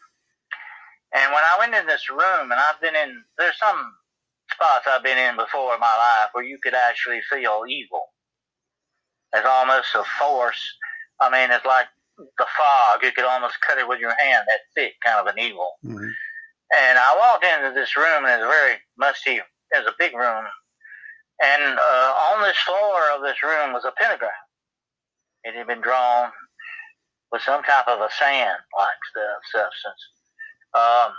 And 1.14 1.32
when 1.34 1.44
I 1.44 1.56
went 1.60 1.74
in 1.74 1.88
this 1.88 2.10
room, 2.10 2.52
and 2.52 2.54
I've 2.54 2.82
been 2.82 2.96
in, 2.96 3.24
there's 3.38 3.58
some 3.58 3.94
spots 4.52 4.86
I've 4.88 5.04
been 5.04 5.18
in 5.18 5.38
before 5.38 5.74
in 5.74 5.80
my 5.80 5.88
life 5.98 6.30
where 6.34 6.44
you 6.44 6.58
could 6.62 6.74
actually 6.74 7.22
feel 7.30 7.64
evil. 7.68 8.04
It's 9.34 9.46
almost 9.48 9.88
a 9.96 10.04
force. 10.20 10.62
I 11.22 11.30
mean, 11.32 11.50
it's 11.52 11.66
like 11.66 11.88
the 12.18 12.46
fog. 12.58 13.04
You 13.04 13.12
could 13.12 13.26
almost 13.26 13.56
cut 13.62 13.78
it 13.78 13.88
with 13.88 14.00
your 14.00 14.16
hand, 14.20 14.46
that 14.48 14.60
thick 14.76 14.96
kind 15.04 15.20
of 15.20 15.34
an 15.34 15.40
evil. 15.40 15.78
Mhm. 15.86 16.12
And 16.76 16.98
I 17.00 17.16
walked 17.18 17.46
into 17.46 17.74
this 17.74 17.96
room, 17.96 18.26
and 18.26 18.42
it's 18.42 18.52
very 18.52 18.76
musty. 18.98 19.40
It's 19.72 19.88
a 19.88 19.96
big 19.98 20.16
room. 20.16 20.46
And 21.44 21.78
uh, 21.80 22.14
on 22.34 22.44
this 22.44 22.58
floor 22.58 23.16
of 23.16 23.22
this 23.22 23.42
room 23.44 23.74
was 23.74 23.86
a 23.86 23.94
pentagram. 23.98 24.32
It 25.44 25.56
had 25.56 25.68
been 25.68 25.82
drawn 25.82 26.32
with 27.32 27.42
some 27.42 27.64
type 27.64 27.88
of 27.88 28.02
a 28.02 28.10
sand-like 28.18 29.04
substance. 29.52 30.04
Um, 30.74 31.14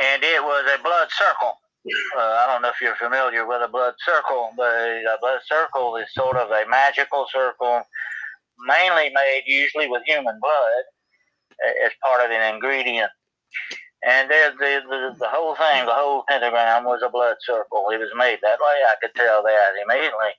and 0.00 0.22
it 0.22 0.42
was 0.42 0.64
a 0.66 0.82
blood 0.82 1.08
circle. 1.10 1.52
Uh, 2.16 2.20
I 2.20 2.46
don't 2.46 2.62
know 2.62 2.70
if 2.70 2.80
you're 2.80 2.96
familiar 2.96 3.46
with 3.46 3.60
a 3.62 3.68
blood 3.68 3.94
circle, 3.98 4.50
but 4.56 4.64
a 4.64 5.18
blood 5.20 5.40
circle 5.46 5.96
is 5.96 6.06
sort 6.14 6.36
of 6.36 6.50
a 6.50 6.68
magical 6.68 7.26
circle, 7.30 7.82
mainly 8.66 9.10
made 9.14 9.42
usually 9.46 9.88
with 9.88 10.02
human 10.06 10.38
blood 10.40 10.84
as 11.84 11.92
part 12.04 12.24
of 12.24 12.30
an 12.30 12.54
ingredient. 12.54 13.10
And 14.06 14.30
the, 14.30 14.52
the 14.58 15.16
the 15.18 15.28
whole 15.28 15.54
thing, 15.56 15.86
the 15.86 15.94
whole 15.94 16.24
pentagram 16.28 16.84
was 16.84 17.02
a 17.04 17.10
blood 17.10 17.36
circle. 17.40 17.86
It 17.92 17.98
was 18.00 18.10
made 18.16 18.38
that 18.42 18.58
way. 18.60 18.78
I 18.86 18.94
could 19.00 19.14
tell 19.14 19.42
that 19.44 19.72
immediately. 19.82 20.34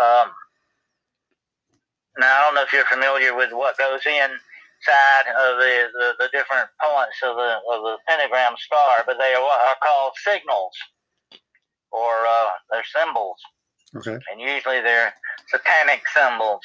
Um, 0.00 0.32
now 2.18 2.28
I 2.32 2.42
don't 2.46 2.54
know 2.56 2.62
if 2.62 2.72
you're 2.72 2.86
familiar 2.86 3.36
with 3.36 3.52
what 3.52 3.78
goes 3.78 4.00
inside 4.06 5.26
of 5.28 5.58
the, 5.58 5.88
the, 5.94 6.08
the 6.20 6.28
different 6.32 6.68
points 6.82 7.18
of 7.24 7.36
the 7.36 7.52
of 7.72 7.82
the 7.84 7.96
pentagram 8.08 8.54
star, 8.58 9.04
but 9.06 9.18
they 9.18 9.34
are 9.34 9.42
what 9.42 9.60
are 9.68 9.76
called 9.82 10.14
sigils, 10.26 10.76
or 11.92 12.12
uh, 12.26 12.50
they're 12.70 12.84
symbols 12.94 13.40
Okay. 13.96 14.18
and 14.32 14.40
usually 14.40 14.80
they're 14.80 15.14
satanic 15.48 16.02
symbols. 16.14 16.62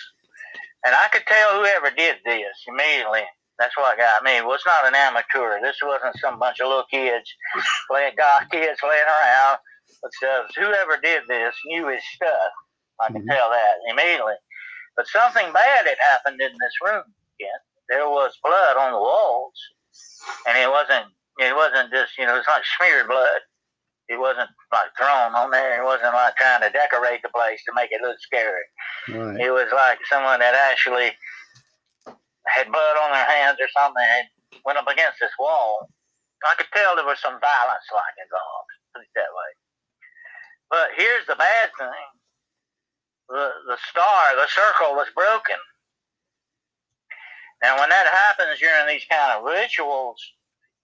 And 0.86 0.96
I 0.96 1.08
could 1.12 1.24
tell 1.28 1.60
whoever 1.60 1.92
did 1.96 2.18
this 2.26 2.58
immediately. 2.68 3.24
That's 3.60 3.76
what 3.78 3.98
got 3.98 4.24
me. 4.24 4.38
It 4.38 4.46
was 4.46 4.62
not 4.66 4.88
an 4.88 4.96
amateur. 4.96 5.60
This 5.62 5.78
wasn't 5.84 6.18
some 6.20 6.40
bunch 6.40 6.60
of 6.62 6.70
little 6.70 6.86
kids 6.90 7.30
playing 7.90 8.14
God 8.18 8.48
kids 8.52 8.80
playing 8.80 9.04
around. 9.06 9.60
But 10.02 10.12
uh, 10.28 10.44
whoever 10.56 10.98
did 11.02 11.24
this 11.28 11.56
knew 11.66 11.88
his 11.90 12.02
stuff. 12.16 12.52
I 13.02 13.08
could 13.12 13.24
Mhm. 13.24 13.36
tell 13.36 13.50
that 13.50 13.76
immediately. 13.90 14.36
But 14.96 15.08
something 15.08 15.52
bad 15.54 15.88
had 15.88 15.98
happened 16.00 16.42
in 16.42 16.52
this 16.52 16.74
room. 16.84 17.04
Again. 17.40 17.60
There 17.90 18.08
was 18.10 18.38
blood 18.44 18.78
on 18.78 18.92
the 18.94 19.00
walls, 19.00 19.54
and 20.48 20.58
it 20.58 20.70
wasn't. 20.70 21.08
It 21.40 21.56
wasn't 21.56 21.92
just 21.92 22.18
you 22.18 22.26
know. 22.26 22.36
It's 22.38 22.48
not 22.48 22.62
smeared 22.78 23.08
blood 23.08 23.42
it 24.10 24.20
wasn't 24.20 24.50
like 24.74 24.90
thrown 24.98 25.36
on 25.36 25.52
there. 25.52 25.80
It 25.82 25.86
wasn't 25.86 26.14
like 26.16 26.36
trying 26.36 26.62
to 26.62 26.70
decorate 26.72 27.22
the 27.22 27.30
place 27.30 27.62
to 27.66 27.74
make 27.76 27.92
it 27.92 28.02
look 28.02 28.18
scary. 28.20 28.64
Right. 29.08 29.40
It 29.40 29.52
was 29.52 29.68
like 29.72 30.00
someone 30.10 30.40
that 30.40 30.56
actually 30.56 31.12
had 32.50 32.72
blood 32.72 32.98
on 32.98 33.12
their 33.12 33.26
hands 33.26 33.58
or 33.62 33.70
something 33.72 34.04
and 34.04 34.26
went 34.66 34.78
up 34.80 34.88
against 34.88 35.20
this 35.22 35.34
wall. 35.40 35.90
I 36.46 36.56
could 36.56 36.72
tell 36.74 36.96
there 36.96 37.06
was 37.06 37.20
some 37.20 37.40
violence 37.40 37.88
like 37.92 38.16
involved, 38.16 38.72
put 38.96 39.04
it 39.04 39.14
that 39.16 39.32
way. 39.32 39.52
But 40.70 40.88
here's 40.96 41.28
the 41.28 41.36
bad 41.36 41.70
thing. 41.78 42.08
The 43.30 43.52
the 43.68 43.78
star, 43.90 44.36
the 44.36 44.48
circle 44.48 44.96
was 44.96 45.08
broken. 45.16 45.60
And 47.62 47.78
when 47.80 47.90
that 47.90 48.08
happens 48.08 48.60
during 48.60 48.88
these 48.88 49.06
kind 49.12 49.38
of 49.38 49.44
rituals, 49.44 50.18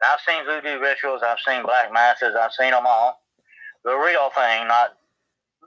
I've 0.03 0.20
seen 0.28 0.43
voodoo 0.43 0.80
rituals, 0.80 1.22
I've 1.24 1.39
seen 1.39 1.63
black 1.63 1.93
masses, 1.93 2.36
I've 2.36 2.51
seen 2.51 2.72
them 2.72 2.86
all. 2.86 3.22
The 3.86 3.95
real 3.95 4.30
thing, 4.36 4.68
not 4.68 4.97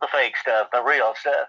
the 0.00 0.08
fake 0.12 0.36
stuff, 0.36 0.68
the 0.72 0.82
real 0.82 1.14
stuff. 1.18 1.48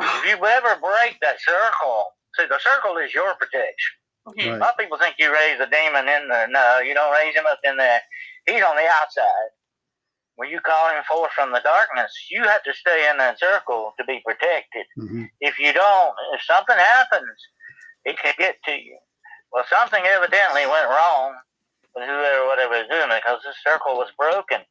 If 0.00 0.24
you 0.26 0.44
ever 0.44 0.76
break 0.80 1.18
that 1.22 1.38
circle, 1.40 2.13
see, 2.36 2.46
the 2.46 2.58
circle 2.60 2.96
is 2.98 3.14
your 3.14 3.34
protection. 3.34 3.96
Mhm. 4.28 4.56
A 4.56 4.58
lot 4.58 4.72
of 4.72 4.78
people 4.78 4.98
think 4.98 5.16
you 5.18 5.32
raise 5.32 5.60
a 5.60 5.66
demon 5.66 6.08
in 6.08 6.28
there. 6.28 6.48
No, 6.48 6.78
you 6.80 6.94
don't 6.94 7.12
raise 7.12 7.34
him 7.34 7.46
up 7.46 7.60
in 7.62 7.76
there. 7.76 8.02
He's 8.46 8.62
on 8.62 8.76
the 8.76 8.86
outside. 8.88 9.50
When 10.36 10.48
you 10.50 10.60
call 10.60 10.90
him 10.90 11.04
forth 11.04 11.32
from 11.32 11.52
the 11.52 11.60
darkness, 11.60 12.26
you 12.30 12.42
have 12.42 12.62
to 12.64 12.74
stay 12.74 13.08
in 13.08 13.18
that 13.18 13.38
circle 13.38 13.94
to 13.98 14.04
be 14.04 14.20
protected. 14.24 14.86
hmm 14.96 15.24
If 15.40 15.58
you 15.58 15.72
don't, 15.72 16.14
if 16.32 16.42
something 16.42 16.76
happens, 16.76 17.38
it 18.04 18.18
can 18.18 18.34
get 18.38 18.62
to 18.64 18.72
you. 18.72 18.98
Well, 19.52 19.64
something 19.66 20.04
evidently 20.04 20.66
went 20.66 20.88
wrong 20.88 21.36
with 21.94 22.04
whoever, 22.08 22.46
whatever 22.46 22.78
was 22.78 22.88
doing 22.88 23.10
it, 23.10 23.22
because 23.22 23.42
this 23.44 23.56
circle 23.62 23.96
was 23.96 24.10
broken. 24.18 24.64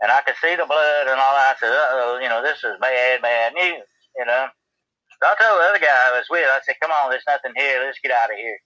And 0.00 0.12
I 0.12 0.20
could 0.22 0.36
see 0.36 0.54
the 0.54 0.66
blood 0.66 1.06
and 1.08 1.20
all 1.20 1.34
that. 1.34 1.56
I 1.56 1.60
said, 1.60 1.72
uh-oh, 1.72 2.18
you 2.22 2.28
know, 2.28 2.42
this 2.42 2.62
is 2.64 2.76
bad, 2.80 3.22
bad 3.22 3.54
news, 3.54 3.84
you 4.16 4.24
know. 4.24 4.48
So 5.22 5.28
I 5.28 5.34
told 5.40 5.60
the 5.60 5.64
other 5.70 5.78
guy 5.78 5.88
I 6.08 6.16
was 6.18 6.26
with, 6.30 6.44
I 6.46 6.60
said, 6.64 6.76
come 6.80 6.90
on, 6.90 7.10
there's 7.10 7.24
nothing 7.26 7.52
here. 7.56 7.82
Let's 7.84 7.98
get 8.00 8.12
out 8.12 8.30
of 8.30 8.36
here. 8.36 8.58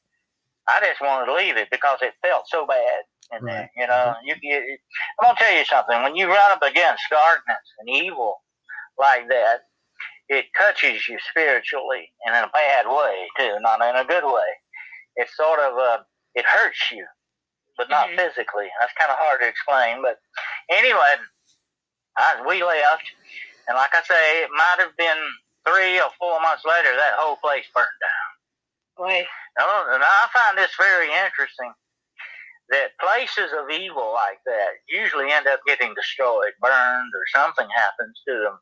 I 0.68 0.80
just 0.84 1.00
wanted 1.00 1.26
to 1.26 1.34
leave 1.34 1.56
it 1.56 1.68
because 1.70 1.98
it 2.02 2.14
felt 2.22 2.44
so 2.48 2.66
bad 2.66 3.02
in 3.32 3.44
there, 3.44 3.60
Right. 3.62 3.70
you 3.76 3.86
know. 3.86 4.14
You, 4.24 4.34
you, 4.42 4.78
I'm 5.20 5.24
going 5.26 5.36
to 5.36 5.42
tell 5.44 5.56
you 5.56 5.64
something. 5.64 6.02
When 6.02 6.16
you 6.16 6.28
run 6.28 6.52
up 6.52 6.62
against 6.62 7.02
darkness 7.10 7.64
and 7.78 7.88
evil 7.88 8.36
like 8.98 9.28
that, 9.28 9.62
it 10.28 10.46
touches 10.56 11.08
you 11.08 11.18
spiritually 11.30 12.10
and 12.26 12.36
in 12.36 12.44
a 12.44 12.50
bad 12.54 12.86
way 12.86 13.26
too, 13.38 13.58
not 13.60 13.80
in 13.82 13.96
a 13.96 14.04
good 14.04 14.24
way. 14.24 14.50
It's 15.16 15.36
sort 15.36 15.58
of 15.58 15.76
uh, 15.78 15.98
it 16.34 16.44
hurts 16.46 16.90
you, 16.92 17.04
but 17.76 17.90
not 17.90 18.08
Mhm. 18.10 18.16
physically. 18.16 18.70
That's 18.80 18.92
kind 18.94 19.10
of 19.10 19.18
hard 19.18 19.40
to 19.40 19.48
explain. 19.48 20.02
But 20.02 20.18
anyway, 20.70 21.16
I, 22.16 22.42
we 22.46 22.62
left, 22.62 23.02
and 23.66 23.76
like 23.76 23.94
I 23.94 24.02
say, 24.02 24.42
it 24.44 24.50
might 24.52 24.76
have 24.78 24.96
been 24.96 25.18
three 25.70 26.00
or 26.02 26.10
four 26.18 26.42
months 26.42 26.66
later 26.66 26.90
that 26.90 27.14
whole 27.14 27.36
place 27.38 27.66
burned 27.74 27.86
down. 28.02 28.26
Now, 29.58 29.94
and 29.94 30.02
I 30.02 30.26
find 30.34 30.58
this 30.58 30.74
very 30.78 31.08
interesting 31.24 31.72
that 32.70 32.98
places 33.00 33.50
of 33.54 33.70
evil 33.70 34.12
like 34.14 34.38
that 34.46 34.82
usually 34.88 35.30
end 35.32 35.46
up 35.46 35.60
getting 35.66 35.94
destroyed, 35.94 36.52
burned, 36.60 37.12
or 37.14 37.24
something 37.34 37.66
happens 37.74 38.20
to 38.28 38.34
them. 38.34 38.58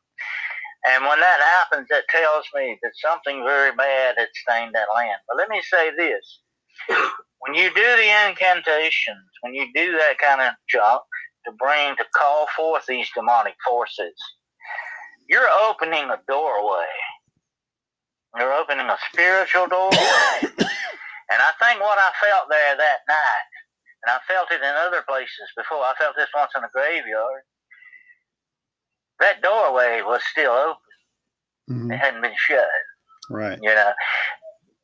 And 0.87 1.03
when 1.05 1.19
that 1.19 1.41
happens, 1.41 1.87
that 1.89 2.07
tells 2.09 2.45
me 2.55 2.79
that 2.81 2.91
something 2.95 3.43
very 3.43 3.75
bad 3.75 4.15
had 4.17 4.29
stained 4.33 4.73
that 4.75 4.87
land. 4.95 5.19
But 5.27 5.37
let 5.37 5.49
me 5.49 5.61
say 5.61 5.91
this. 5.95 6.39
When 7.39 7.53
you 7.53 7.69
do 7.73 7.81
the 7.81 8.27
incantations, 8.27 9.29
when 9.41 9.53
you 9.53 9.67
do 9.75 9.91
that 9.93 10.17
kind 10.19 10.41
of 10.41 10.53
junk 10.69 11.01
to 11.45 11.51
bring, 11.57 11.95
to 11.97 12.05
call 12.15 12.47
forth 12.55 12.85
these 12.87 13.09
demonic 13.15 13.55
forces, 13.67 14.15
you're 15.29 15.49
opening 15.69 16.09
a 16.09 16.19
doorway. 16.27 16.89
You're 18.37 18.53
opening 18.53 18.87
a 18.87 18.97
spiritual 19.11 19.67
doorway. 19.67 19.97
and 20.43 21.39
I 21.41 21.51
think 21.61 21.79
what 21.81 21.97
I 21.99 22.11
felt 22.21 22.49
there 22.49 22.77
that 22.77 22.99
night, 23.07 23.49
and 24.03 24.11
I 24.11 24.19
felt 24.27 24.51
it 24.51 24.61
in 24.61 24.75
other 24.87 25.03
places 25.07 25.49
before, 25.57 25.79
I 25.79 25.93
felt 25.99 26.15
this 26.17 26.29
once 26.35 26.51
in 26.57 26.63
a 26.63 26.69
graveyard, 26.73 27.43
that 29.19 29.41
doorway 29.41 30.01
was 30.03 30.21
still 30.31 30.51
open. 30.51 30.77
hmm 31.67 31.91
It 31.91 31.97
hadn't 31.97 32.21
been 32.21 32.35
shut, 32.37 32.67
Right. 33.29 33.59
you 33.61 33.73
know. 33.73 33.93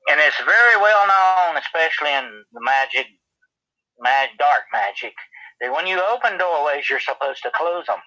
And 0.10 0.20
it's 0.22 0.38
very 0.44 0.78
well 0.82 1.08
known, 1.08 1.58
especially 1.58 2.14
in 2.14 2.44
the 2.54 2.62
magic, 2.62 3.08
mag, 4.00 4.30
dark 4.38 4.64
magic, 4.74 5.14
that 5.62 5.72
when 5.74 5.88
you 5.88 6.02
open 6.12 6.38
doorways, 6.38 6.90
you're 6.90 7.00
supposed 7.00 7.42
to 7.44 7.52
close 7.56 7.86
them. 7.88 8.00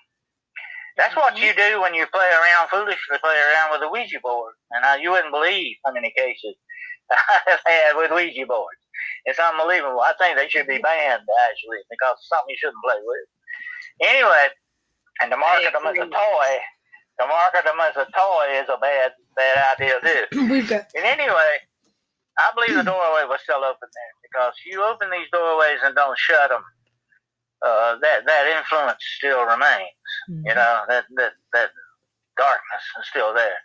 That's 0.99 1.15
what 1.15 1.39
you 1.39 1.55
do 1.55 1.81
when 1.81 1.95
you 1.95 2.05
play 2.11 2.27
around 2.27 2.69
foolishly, 2.75 3.23
play 3.23 3.39
around 3.39 3.71
with 3.71 3.87
a 3.87 3.91
Ouija 3.91 4.19
board. 4.19 4.53
And 4.75 4.83
now 4.83 4.99
you 4.99 5.15
wouldn't 5.15 5.33
believe 5.33 5.79
how 5.87 5.95
many 5.95 6.11
cases 6.11 6.59
I've 7.47 7.63
had 7.65 7.95
with 7.95 8.11
Ouija 8.11 8.45
boards. 8.47 8.83
It's 9.25 9.39
unbelievable. 9.39 10.03
I 10.03 10.13
think 10.19 10.37
they 10.37 10.51
should 10.51 10.67
be 10.67 10.83
banned, 10.83 11.23
actually, 11.23 11.87
because 11.87 12.19
it's 12.19 12.27
something 12.27 12.51
you 12.51 12.59
shouldn't 12.59 12.83
play 12.83 12.99
with. 12.99 13.27
Anyway, 14.11 14.47
and 15.23 15.31
to 15.31 15.39
market 15.39 15.71
them 15.71 15.87
as 15.87 16.03
a 16.03 16.11
toy, 16.11 16.51
to 17.23 17.25
market 17.31 17.63
them 17.63 17.79
as 17.79 17.95
a 17.95 18.07
toy 18.11 18.47
is 18.59 18.67
a 18.67 18.79
bad, 18.83 19.15
bad 19.39 19.79
idea, 19.79 20.03
too. 20.03 20.51
We've 20.51 20.67
got 20.67 20.91
And 20.99 21.07
anyway, 21.07 21.63
I 22.39 22.51
believe 22.59 22.75
the 22.75 22.87
doorway 22.91 23.23
was 23.27 23.39
still 23.47 23.63
open 23.63 23.87
there 23.87 24.15
because 24.27 24.55
you 24.67 24.83
open 24.83 25.11
these 25.11 25.31
doorways 25.31 25.79
and 25.85 25.95
don't 25.95 26.19
shut 26.19 26.51
them. 26.51 26.63
Uh, 27.65 27.99
that 28.01 28.23
that 28.27 28.47
influence 28.57 29.03
still 29.19 29.43
remains. 29.45 29.99
You 30.47 30.55
know 30.55 30.83
that 30.89 31.05
that 31.17 31.33
that 31.53 31.71
darkness 32.37 32.85
is 33.01 33.09
still 33.09 33.35
there, 33.35 33.59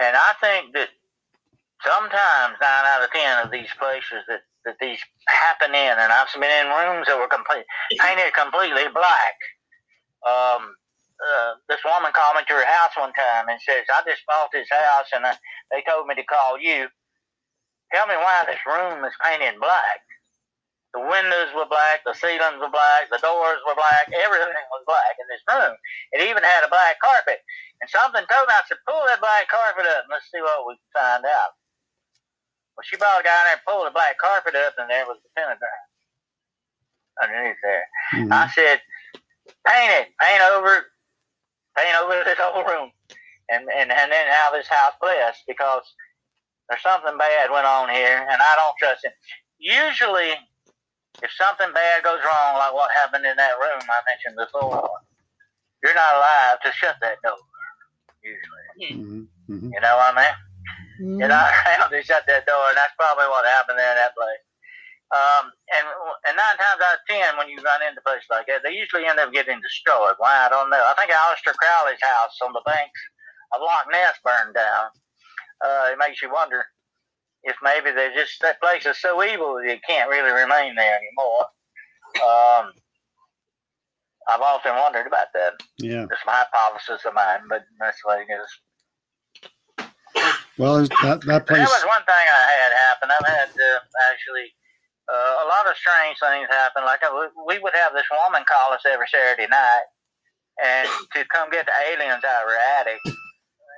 and 0.00 0.16
I 0.16 0.32
think 0.40 0.74
that 0.74 0.90
sometimes 1.82 2.54
nine 2.60 2.86
out 2.86 3.02
of 3.02 3.10
ten 3.10 3.44
of 3.44 3.50
these 3.50 3.70
places 3.78 4.22
that 4.28 4.42
that 4.64 4.76
these 4.80 5.00
happen 5.26 5.74
in, 5.74 5.96
and 5.98 6.12
I've 6.12 6.28
been 6.34 6.66
in 6.66 6.70
rooms 6.70 7.08
that 7.08 7.18
were 7.18 7.26
complete 7.28 7.64
painted 7.98 8.32
completely 8.34 8.86
black. 8.94 9.36
Um, 10.26 10.76
uh, 11.20 11.52
this 11.68 11.80
woman 11.84 12.12
called 12.12 12.36
me 12.36 12.42
to 12.48 12.54
her 12.54 12.64
house 12.64 12.96
one 12.96 13.12
time 13.12 13.48
and 13.48 13.60
says, 13.60 13.84
"I 13.90 14.02
just 14.08 14.22
bought 14.26 14.52
this 14.52 14.68
house, 14.70 15.08
and 15.14 15.24
uh, 15.24 15.34
they 15.70 15.82
told 15.82 16.06
me 16.06 16.14
to 16.14 16.24
call 16.24 16.60
you. 16.60 16.88
Tell 17.92 18.06
me 18.06 18.14
why 18.16 18.44
this 18.46 18.60
room 18.66 19.04
is 19.04 19.14
painted 19.24 19.58
black. 19.60 20.00
The 20.94 21.00
windows 21.00 21.54
were 21.54 21.70
black, 21.70 22.02
the 22.02 22.14
ceilings 22.18 22.58
were 22.58 22.72
black, 22.72 23.06
the 23.14 23.22
doors 23.22 23.62
were 23.62 23.78
black, 23.78 24.10
everything 24.10 24.66
was 24.74 24.84
black 24.90 25.14
in 25.22 25.26
this 25.30 25.44
room. 25.46 25.76
It 26.12 26.26
even 26.26 26.42
had 26.42 26.66
a 26.66 26.72
black 26.72 26.98
carpet. 26.98 27.38
And 27.80 27.88
something 27.90 28.26
told 28.26 28.50
me, 28.50 28.54
I 28.58 28.62
said, 28.66 28.82
pull 28.88 29.02
that 29.06 29.22
black 29.22 29.46
carpet 29.46 29.86
up 29.86 30.04
and 30.04 30.12
let's 30.12 30.26
see 30.34 30.42
what 30.42 30.66
we 30.66 30.74
can 30.74 30.90
find 30.94 31.24
out. 31.26 31.54
Well, 32.76 32.84
she 32.88 32.96
brought 32.96 33.20
a 33.20 33.24
guy 33.24 33.38
there 33.44 33.54
and 33.54 33.66
pulled 33.68 33.86
the 33.86 33.94
black 33.94 34.18
carpet 34.18 34.54
up, 34.56 34.74
and 34.78 34.90
there 34.90 35.06
was 35.06 35.18
the 35.22 35.30
pentagram 35.36 35.84
underneath 37.22 37.60
there. 37.62 37.86
Mhm. 38.14 38.32
I 38.32 38.48
said, 38.48 38.82
paint 39.66 39.92
it, 39.92 40.08
paint 40.20 40.42
over 40.42 40.90
paint 41.76 41.96
over 42.02 42.24
this 42.24 42.38
whole 42.38 42.64
room, 42.64 42.92
and 43.50 43.68
and 43.70 43.92
and 43.92 44.12
then 44.12 44.26
have 44.28 44.52
this 44.52 44.68
house 44.68 44.94
blessed 45.00 45.44
because 45.46 45.84
there's 46.68 46.82
something 46.82 47.18
bad 47.18 47.50
went 47.50 47.66
on 47.66 47.90
here, 47.90 48.26
and 48.30 48.40
I 48.42 48.56
don't 48.56 48.76
trust 48.78 49.04
it. 49.04 49.14
Usually, 49.58 50.32
if 51.22 51.30
something 51.34 51.72
bad 51.74 52.02
goes 52.04 52.20
wrong, 52.24 52.56
like 52.58 52.72
what 52.74 52.90
happened 52.94 53.26
in 53.26 53.36
that 53.36 53.58
room 53.58 53.80
I 53.82 54.00
mentioned 54.08 54.36
before, 54.38 54.88
you're 55.82 55.94
not 55.94 56.14
allowed 56.14 56.58
to 56.64 56.70
shut 56.72 56.96
that 57.02 57.18
door. 57.22 57.38
Usually, 58.22 58.94
Mhm. 58.94 59.26
Mhm. 59.48 59.70
you 59.72 59.80
know 59.80 59.96
what 59.96 60.14
I 60.14 60.20
mean? 60.20 60.36
Mm-hmm. 61.00 61.18
You're 61.20 61.32
not 61.32 61.48
around 61.66 61.90
to 61.90 62.02
shut 62.02 62.24
that 62.28 62.46
door, 62.46 62.68
and 62.68 62.76
that's 62.76 62.92
probably 62.96 63.26
what 63.28 63.46
happened 63.46 63.78
there 63.78 63.90
in 63.92 63.96
that 63.96 64.14
place. 64.14 64.44
Um, 65.10 65.50
and 65.74 65.86
and 66.28 66.36
nine 66.36 66.56
times 66.60 66.78
out 66.84 67.00
of 67.00 67.06
ten, 67.08 67.36
when 67.36 67.48
you 67.48 67.58
run 67.64 67.82
into 67.82 68.00
places 68.02 68.28
like 68.30 68.46
that, 68.46 68.62
they 68.62 68.70
usually 68.76 69.06
end 69.06 69.18
up 69.18 69.32
getting 69.32 69.58
destroyed. 69.60 70.14
Why 70.18 70.46
I 70.46 70.48
don't 70.48 70.70
know. 70.70 70.84
I 70.84 70.94
think 70.94 71.10
Aleister 71.10 71.56
Crowley's 71.56 71.98
house 72.02 72.38
on 72.44 72.52
the 72.52 72.62
banks 72.64 73.00
of 73.52 73.60
Loch 73.62 73.86
Ness 73.90 74.14
burned 74.22 74.54
down. 74.54 74.86
Uh, 75.64 75.90
it 75.92 75.98
makes 75.98 76.22
you 76.22 76.30
wonder 76.32 76.64
if 77.44 77.56
maybe 77.62 77.90
they 77.90 78.10
just 78.14 78.40
that 78.42 78.60
place 78.60 78.86
is 78.86 79.00
so 79.00 79.22
evil 79.22 79.54
that 79.54 79.66
it 79.66 79.80
can't 79.88 80.10
really 80.10 80.30
remain 80.30 80.74
there 80.74 80.98
anymore. 80.98 81.46
Um, 82.20 82.72
I've 84.28 84.40
often 84.40 84.76
wondered 84.76 85.06
about 85.06 85.28
that. 85.34 85.54
Yeah. 85.78 86.04
It's 86.04 86.26
my 86.26 86.44
hypothesis 86.44 87.04
of 87.06 87.14
mine, 87.14 87.40
but 87.48 87.64
that's 87.78 87.98
the 88.02 88.08
way 88.10 88.24
it 88.28 88.32
is. 88.32 88.50
Well, 90.58 90.84
that 90.84 91.24
that 91.24 91.46
place. 91.46 91.64
That 91.64 91.72
was 91.72 91.86
one 91.88 92.04
thing 92.04 92.26
I 92.28 92.44
had 92.60 92.72
happen. 92.76 93.08
I've 93.08 93.26
had 93.26 93.48
uh, 93.48 93.80
actually 94.12 94.52
uh, 95.08 95.42
a 95.42 95.46
lot 95.48 95.64
of 95.64 95.76
strange 95.78 96.18
things 96.20 96.48
happen. 96.50 96.84
Like 96.84 97.00
uh, 97.02 97.32
we 97.46 97.58
would 97.58 97.72
have 97.74 97.94
this 97.94 98.06
woman 98.10 98.44
call 98.44 98.74
us 98.74 98.84
every 98.84 99.06
Saturday 99.08 99.48
night, 99.48 99.86
and 100.62 100.88
to 101.16 101.24
come 101.32 101.48
get 101.50 101.64
the 101.64 101.72
aliens 101.94 102.22
out 102.22 102.44
of 102.44 102.50
her 102.50 102.60
attic 102.78 103.00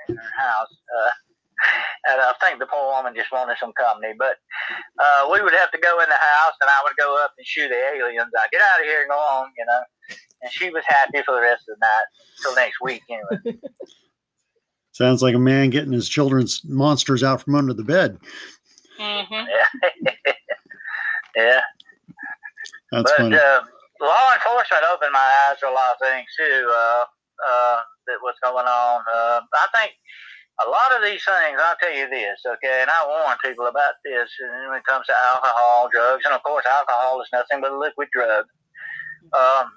in 0.08 0.16
her 0.16 0.34
house. 0.40 0.74
Uh, 0.90 1.10
and 2.08 2.20
I 2.20 2.32
think 2.40 2.58
the 2.58 2.66
poor 2.66 2.92
woman 2.92 3.14
just 3.14 3.32
wanted 3.32 3.56
some 3.58 3.72
company. 3.72 4.14
But 4.18 4.36
uh, 4.98 5.28
we 5.32 5.42
would 5.42 5.54
have 5.54 5.70
to 5.72 5.78
go 5.78 6.00
in 6.00 6.08
the 6.08 6.20
house, 6.20 6.56
and 6.60 6.70
I 6.70 6.80
would 6.84 6.96
go 6.96 7.22
up 7.22 7.32
and 7.36 7.46
shoot 7.46 7.68
the 7.68 7.80
aliens. 7.96 8.32
I 8.36 8.46
get 8.50 8.60
out 8.60 8.80
of 8.80 8.86
here 8.86 9.00
and 9.02 9.10
go 9.10 9.18
on, 9.18 9.50
you 9.56 9.64
know. 9.66 9.82
And 10.42 10.52
she 10.52 10.70
was 10.70 10.84
happy 10.86 11.22
for 11.24 11.34
the 11.34 11.40
rest 11.40 11.68
of 11.68 11.76
the 11.76 11.80
night 11.80 12.08
till 12.42 12.54
next 12.54 12.80
week, 12.82 13.02
anyway. 13.08 13.58
Sounds 14.92 15.22
like 15.22 15.34
a 15.34 15.38
man 15.38 15.70
getting 15.70 15.92
his 15.92 16.08
children's 16.08 16.60
monsters 16.64 17.22
out 17.22 17.42
from 17.42 17.54
under 17.54 17.72
the 17.72 17.84
bed. 17.84 18.18
Mm-hmm. 19.00 19.46
yeah. 21.36 21.60
That's 22.90 23.10
but 23.10 23.16
funny. 23.16 23.36
uh, 23.36 23.62
law 24.00 24.34
enforcement 24.34 24.84
opened 24.92 25.12
my 25.12 25.48
eyes 25.48 25.58
to 25.60 25.66
a 25.66 25.72
lot 25.72 25.94
of 25.94 25.98
things 26.00 26.26
too. 26.36 26.70
Uh, 26.70 27.04
uh, 27.48 27.80
that 28.06 28.18
was 28.22 28.34
going 28.42 28.66
on. 28.66 29.00
Uh, 29.12 29.40
I 29.40 29.66
think 29.74 29.92
a 30.66 30.70
lot 30.70 30.94
of 30.96 31.02
these 31.02 31.24
things, 31.24 31.58
I'll 31.58 31.76
tell 31.80 31.94
you 31.94 32.08
this, 32.08 32.40
okay, 32.46 32.82
and 32.82 32.90
I 32.90 33.06
warn 33.06 33.36
people 33.42 33.66
about 33.66 33.94
this 34.04 34.30
and 34.40 34.70
when 34.70 34.78
it 34.78 34.84
comes 34.86 35.06
to 35.06 35.14
alcohol, 35.34 35.88
drugs, 35.92 36.24
and 36.24 36.34
of 36.34 36.42
course, 36.42 36.64
alcohol 36.66 37.20
is 37.20 37.28
nothing 37.32 37.60
but 37.60 37.72
a 37.72 37.78
liquid 37.78 38.08
drug. 38.12 38.46
Um, 39.32 39.72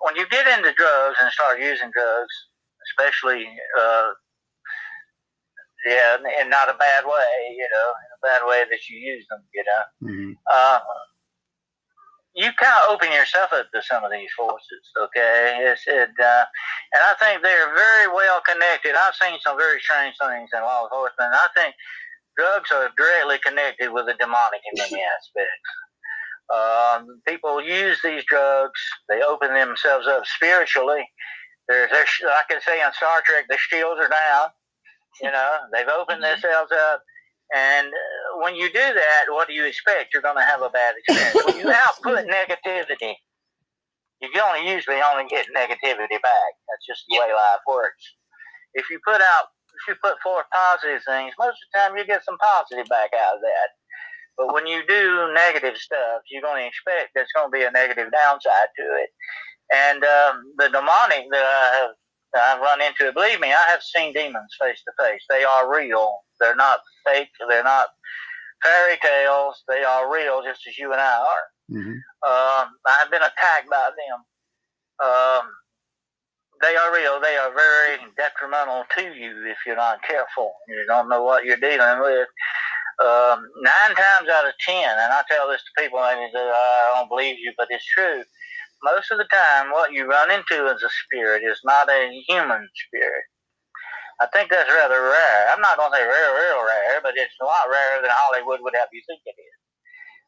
when 0.00 0.16
you 0.16 0.26
get 0.28 0.46
into 0.46 0.72
drugs 0.72 1.16
and 1.20 1.30
start 1.32 1.60
using 1.60 1.90
drugs, 1.92 2.34
especially, 2.90 3.46
uh, 3.78 4.10
yeah, 5.86 6.16
in 6.40 6.50
not 6.50 6.68
a 6.68 6.76
bad 6.78 7.04
way, 7.04 7.32
you 7.56 7.68
know, 7.72 7.88
in 8.04 8.10
a 8.16 8.20
bad 8.22 8.46
way 8.46 8.64
that 8.70 8.88
you 8.88 8.98
use 8.98 9.26
them, 9.30 9.42
you 9.54 9.64
know, 9.64 9.84
Mhm. 10.08 10.36
uh, 10.50 10.80
you 12.34 12.50
kind 12.58 12.76
of 12.84 12.94
open 12.94 13.10
yourself 13.12 13.50
up 13.52 13.66
to 13.74 13.82
some 13.82 14.04
of 14.04 14.10
these 14.12 14.30
forces, 14.36 14.84
okay? 15.02 15.66
It's, 15.66 15.82
it, 15.86 16.10
uh, 16.14 16.44
and 16.94 17.02
I 17.02 17.14
think 17.18 17.42
they're 17.42 17.74
very 17.74 18.06
well 18.06 18.40
connected. 18.46 18.94
I've 18.94 19.18
seen 19.18 19.38
some 19.40 19.58
very 19.58 19.80
strange 19.80 20.14
things 20.20 20.50
in 20.54 20.62
law 20.62 20.84
enforcement. 20.84 21.34
I 21.34 21.48
think 21.56 21.74
drugs 22.38 22.70
are 22.70 22.90
directly 22.96 23.38
connected 23.44 23.90
with 23.90 24.06
the 24.06 24.14
demonic 24.14 24.62
in 24.62 24.78
many 24.78 25.02
aspects. 25.02 25.70
Um, 26.50 27.20
people 27.26 27.62
use 27.62 27.98
these 28.02 28.24
drugs; 28.26 28.80
they 29.08 29.22
open 29.22 29.54
themselves 29.54 30.06
up 30.06 30.26
spiritually. 30.26 31.06
There's, 31.68 31.90
there's, 31.90 32.08
like 32.26 32.50
I 32.50 32.60
say 32.60 32.82
on 32.82 32.92
Star 32.92 33.22
Trek, 33.24 33.46
the 33.48 33.56
shields 33.58 34.00
are 34.00 34.08
down. 34.08 34.48
You 35.22 35.30
know, 35.30 35.56
they've 35.72 35.88
opened 35.88 36.22
themselves 36.22 36.72
up. 36.72 37.02
And 37.54 37.88
uh, 37.88 38.42
when 38.42 38.54
you 38.54 38.66
do 38.66 38.78
that, 38.94 39.24
what 39.28 39.48
do 39.48 39.54
you 39.54 39.66
expect? 39.66 40.14
You're 40.14 40.22
going 40.22 40.38
to 40.38 40.44
have 40.44 40.62
a 40.62 40.70
bad 40.70 40.94
experience. 40.98 41.46
when 41.46 41.58
you 41.58 41.72
output 41.72 42.26
negativity, 42.30 43.14
you 44.20 44.28
can 44.32 44.42
only 44.42 44.70
usually 44.70 45.00
only 45.00 45.26
get 45.28 45.46
negativity 45.56 46.20
back. 46.22 46.52
That's 46.68 46.86
just 46.86 47.04
the 47.08 47.18
way 47.18 47.32
life 47.32 47.64
works. 47.66 48.14
If 48.74 48.88
you 48.90 49.00
put 49.04 49.20
out, 49.20 49.50
if 49.74 49.88
you 49.88 49.94
put 50.02 50.20
forth 50.22 50.46
positive 50.52 51.02
things, 51.06 51.34
most 51.38 51.58
of 51.58 51.66
the 51.72 51.78
time 51.78 51.96
you 51.96 52.06
get 52.06 52.24
some 52.24 52.38
positive 52.38 52.86
back 52.86 53.10
out 53.16 53.36
of 53.36 53.40
that. 53.40 53.68
But 54.36 54.54
when 54.54 54.66
you 54.66 54.82
do 54.86 55.32
negative 55.34 55.76
stuff, 55.76 56.22
you're 56.30 56.42
going 56.42 56.62
to 56.62 56.68
expect 56.68 57.12
there's 57.14 57.32
going 57.34 57.50
to 57.50 57.56
be 57.56 57.64
a 57.64 57.70
negative 57.70 58.12
downside 58.12 58.70
to 58.76 58.84
it. 59.02 59.10
And 59.74 60.04
um, 60.04 60.54
the 60.58 60.68
demonic 60.68 61.26
that 61.30 61.44
I 61.44 61.78
have 61.80 61.90
I've 62.34 62.60
run 62.60 62.80
into, 62.80 63.12
believe 63.12 63.40
me, 63.40 63.48
I 63.48 63.70
have 63.70 63.82
seen 63.82 64.12
demons 64.12 64.54
face 64.60 64.82
to 64.84 64.92
face. 65.02 65.24
They 65.28 65.42
are 65.42 65.72
real. 65.72 66.20
They're 66.40 66.56
not 66.56 66.80
fake. 67.06 67.30
They're 67.48 67.64
not 67.64 67.88
fairy 68.62 68.98
tales. 69.02 69.62
They 69.68 69.84
are 69.84 70.12
real, 70.12 70.42
just 70.42 70.66
as 70.68 70.78
you 70.78 70.92
and 70.92 71.00
I 71.00 71.16
are. 71.18 71.46
Mhm. 71.72 72.00
Um, 72.26 72.78
I've 72.86 73.10
been 73.10 73.22
attacked 73.22 73.70
by 73.70 73.90
them. 73.90 74.24
Um, 75.08 75.56
they 76.62 76.76
are 76.76 76.92
real. 76.94 77.20
They 77.20 77.36
are 77.36 77.52
very 77.54 77.98
detrimental 78.16 78.84
to 78.96 79.14
you 79.14 79.46
if 79.46 79.58
you're 79.66 79.76
not 79.76 80.02
careful. 80.02 80.54
You 80.68 80.84
don't 80.86 81.08
know 81.08 81.22
what 81.24 81.44
you're 81.44 81.56
dealing 81.56 82.00
with. 82.00 82.28
Um, 83.02 83.48
nine 83.62 83.96
times 83.96 84.28
out 84.30 84.46
of 84.48 84.54
ten, 84.60 84.90
and 84.90 85.12
I 85.12 85.22
tell 85.30 85.48
this 85.48 85.62
to 85.62 85.82
people, 85.82 85.98
and 86.02 86.18
they 86.20 86.30
say, 86.32 86.40
I 86.40 86.92
don't 86.96 87.08
believe 87.08 87.38
you, 87.38 87.52
but 87.58 87.68
it's 87.70 87.86
true. 87.86 88.24
Most 88.82 89.10
of 89.10 89.18
the 89.18 89.24
time, 89.24 89.70
what 89.70 89.92
you 89.92 90.06
run 90.06 90.30
into 90.30 90.66
as 90.68 90.82
a 90.82 90.90
spirit 91.04 91.42
is 91.44 91.60
not 91.64 91.90
a 91.90 92.22
human 92.28 92.68
spirit. 92.86 93.24
I 94.20 94.26
think 94.32 94.50
that's 94.50 94.68
rather 94.68 95.00
rare. 95.00 95.48
I'm 95.48 95.62
not 95.62 95.78
going 95.78 95.90
to 95.92 95.96
say 95.96 96.04
real, 96.04 96.32
real 96.36 96.60
rare, 96.60 97.00
but 97.02 97.16
it's 97.16 97.32
a 97.40 97.44
lot 97.44 97.72
rarer 97.72 98.02
than 98.02 98.10
Hollywood 98.12 98.60
would 98.60 98.76
have 98.76 98.88
you 98.92 99.00
think 99.08 99.22
it 99.24 99.34
is. 99.40 99.60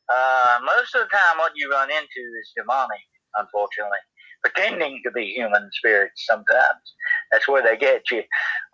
Uh, 0.08 0.58
most 0.64 0.94
of 0.94 1.02
the 1.02 1.12
time, 1.12 1.38
what 1.38 1.52
you 1.54 1.70
run 1.70 1.90
into 1.90 2.22
is 2.40 2.52
demonic, 2.56 3.04
unfortunately, 3.36 4.00
pretending 4.42 5.00
to 5.04 5.10
be 5.12 5.26
human 5.36 5.68
spirits. 5.72 6.24
Sometimes 6.26 6.96
that's 7.30 7.46
where 7.46 7.62
they 7.62 7.76
get 7.76 8.10
you. 8.10 8.22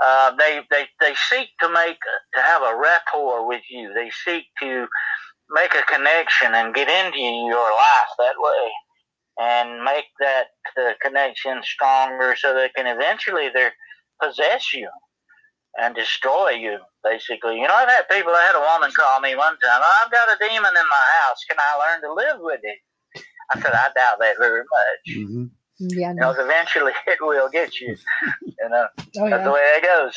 Uh, 0.03 0.35
they 0.37 0.61
they 0.71 0.87
they 1.01 1.15
seek 1.29 1.49
to 1.61 1.69
make 1.69 1.99
to 2.35 2.41
have 2.41 2.63
a 2.63 2.77
rapport 2.77 3.47
with 3.47 3.63
you. 3.71 3.93
They 3.95 4.11
seek 4.25 4.45
to 4.63 4.87
make 5.51 5.75
a 5.75 5.83
connection 5.93 6.55
and 6.55 6.75
get 6.75 6.89
into 6.89 7.19
your 7.19 7.71
life 7.73 8.13
that 8.19 8.39
way, 8.39 8.71
and 9.41 9.85
make 9.85 10.07
that 10.21 10.47
uh, 10.81 10.93
connection 11.03 11.61
stronger, 11.63 12.37
so 12.37 12.55
they 12.55 12.71
can 12.75 12.87
eventually 12.87 13.51
they 13.53 13.71
possess 14.23 14.73
you 14.73 14.89
and 15.79 15.95
destroy 15.95 16.51
you, 16.51 16.79
basically. 17.05 17.57
You 17.61 17.69
know, 17.69 17.75
I've 17.75 17.89
had 17.89 18.09
people, 18.09 18.33
I 18.33 18.43
had 18.45 18.57
a 18.57 18.61
woman 18.75 18.91
call 18.95 19.21
me 19.21 19.35
one 19.37 19.57
time, 19.59 19.83
I've 20.05 20.11
got 20.11 20.29
a 20.29 20.37
demon 20.39 20.71
in 20.75 20.89
my 20.91 21.07
house. 21.23 21.45
Can 21.49 21.59
I 21.59 21.79
learn 21.79 22.03
to 22.03 22.13
live 22.15 22.41
with 22.41 22.61
it? 22.63 22.79
I 23.55 23.61
said, 23.61 23.73
I 23.73 23.89
doubt 23.95 24.19
that 24.21 24.37
very 24.39 24.61
much. 24.63 25.17
Mhm. 25.17 25.51
Yeah, 25.81 26.09
You 26.11 26.15
no. 26.17 26.33
know, 26.33 26.41
eventually 26.43 26.93
it 27.07 27.19
will 27.21 27.49
get 27.49 27.81
you. 27.81 27.97
You 28.43 28.69
know, 28.69 28.87
Oh, 29.21 29.31
that's 29.31 29.45
the 29.45 29.51
way 29.53 29.61
it 29.77 29.85
goes. 29.85 30.13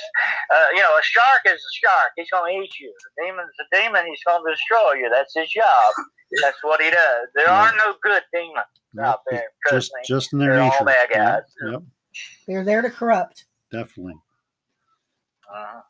Uh, 0.54 0.66
you 0.74 0.80
know, 0.82 0.90
a 0.98 1.02
shark 1.04 1.42
is 1.46 1.54
a 1.54 1.74
shark. 1.86 2.12
He's 2.18 2.30
going 2.32 2.58
to 2.58 2.64
eat 2.66 2.74
you. 2.80 2.92
A 3.20 3.26
demon's 3.28 3.52
a 3.62 3.76
demon. 3.76 4.06
He's 4.08 4.24
going 4.26 4.44
to 4.44 4.52
destroy 4.52 4.94
you. 4.94 5.10
That's 5.14 5.34
his 5.36 5.50
job. 5.52 5.94
That's 6.42 6.58
what 6.64 6.82
he 6.82 6.90
does. 6.90 7.28
There 7.36 7.48
are 7.50 7.72
no 7.78 7.94
good 8.02 8.24
demons 8.34 8.66
out 9.04 9.20
there. 9.30 9.44
Trust 9.68 9.92
Just, 9.92 9.94
me. 9.94 10.02
just 10.16 10.34
in 10.34 10.40
their 10.40 10.54
They're 10.56 10.62
all 10.64 10.70
nature. 10.72 10.86
bad 10.86 11.08
Yep, 11.12 11.18
guys. 11.18 11.44
Yep, 11.72 11.82
They're 12.48 12.64
there 12.66 12.82
to 12.82 12.90
corrupt. 12.90 13.46
definitely. 13.72 14.16
The 15.52 15.84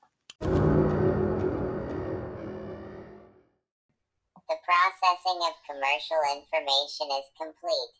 processing 4.65 5.37
of 5.45 5.53
commercial 5.69 6.17
information 6.33 7.07
is 7.13 7.29
complete. 7.37 7.93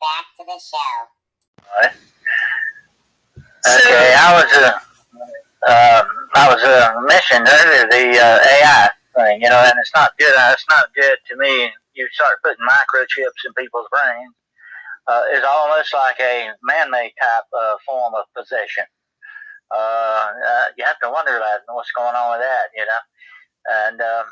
Back 0.00 0.26
to 0.36 0.44
the 0.44 0.60
show. 0.60 1.08
Okay, 3.66 4.14
I 4.18 4.36
was 4.36 4.52
uh, 4.52 4.76
um, 5.64 6.04
I 6.34 6.48
was 6.52 6.62
uh, 6.62 7.00
mentioned 7.08 7.48
earlier 7.48 7.88
the 7.88 8.20
uh, 8.20 8.38
AI 8.44 8.90
thing, 9.16 9.40
you 9.40 9.48
know, 9.48 9.64
and 9.64 9.72
it's 9.80 9.94
not 9.94 10.12
good. 10.18 10.34
Uh, 10.36 10.52
it's 10.52 10.66
not 10.68 10.92
good 10.94 11.16
to 11.30 11.36
me. 11.36 11.70
You 11.94 12.06
start 12.12 12.42
putting 12.44 12.66
microchips 12.66 13.46
in 13.46 13.54
people's 13.54 13.88
brains. 13.90 14.34
Uh, 15.06 15.22
it's 15.30 15.46
almost 15.48 15.94
like 15.94 16.20
a 16.20 16.50
man-made 16.62 17.14
type 17.18 17.44
uh, 17.58 17.76
form 17.86 18.12
of 18.14 18.26
possession. 18.36 18.84
Uh, 19.74 20.28
uh, 20.32 20.66
you 20.76 20.84
have 20.84 20.98
to 21.00 21.10
wonder 21.10 21.36
about 21.36 21.60
what's 21.68 21.92
going 21.92 22.14
on 22.14 22.38
with 22.38 22.40
that, 22.40 22.68
you 22.74 22.84
know. 22.84 23.02
And 23.68 24.00
um, 24.00 24.26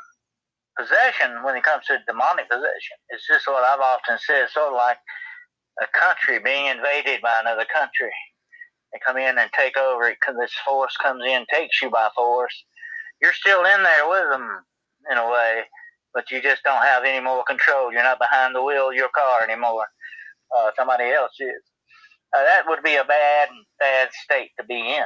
possession, 0.77 1.43
when 1.43 1.55
it 1.55 1.63
comes 1.63 1.85
to 1.87 1.99
demonic 2.07 2.49
possession, 2.49 2.97
is 3.11 3.23
just 3.27 3.47
what 3.47 3.63
I've 3.63 3.79
often 3.79 4.17
said, 4.17 4.49
sort 4.49 4.73
of 4.73 4.77
like 4.77 4.97
a 5.81 5.87
country 5.93 6.39
being 6.39 6.67
invaded 6.67 7.21
by 7.21 7.39
another 7.41 7.65
country 7.69 8.13
they 8.91 8.99
come 9.05 9.17
in 9.17 9.37
and 9.37 9.49
take 9.51 9.77
over 9.77 10.07
it 10.07 10.17
this 10.39 10.53
force 10.65 10.95
comes 11.01 11.23
in, 11.25 11.45
takes 11.51 11.81
you 11.81 11.89
by 11.89 12.09
force. 12.15 12.65
You're 13.21 13.33
still 13.33 13.65
in 13.65 13.83
there 13.83 14.09
with 14.09 14.29
them 14.29 14.63
in 15.11 15.17
a 15.17 15.29
way, 15.29 15.63
but 16.13 16.31
you 16.31 16.41
just 16.41 16.63
don't 16.63 16.83
have 16.83 17.03
any 17.03 17.23
more 17.23 17.43
control. 17.43 17.91
You're 17.91 18.03
not 18.03 18.19
behind 18.19 18.55
the 18.55 18.63
wheel 18.63 18.89
of 18.89 18.95
your 18.95 19.09
car 19.09 19.43
anymore. 19.43 19.85
Uh, 20.57 20.71
somebody 20.77 21.05
else 21.05 21.33
is. 21.39 21.63
Uh, 22.35 22.43
that 22.43 22.63
would 22.67 22.83
be 22.83 22.95
a 22.95 23.03
bad, 23.03 23.49
bad 23.79 24.09
state 24.23 24.51
to 24.59 24.65
be 24.65 24.75
in. 24.79 25.03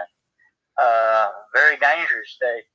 Uh, 0.78 1.30
very 1.55 1.78
dangerous 1.78 2.30
state. 2.36 2.65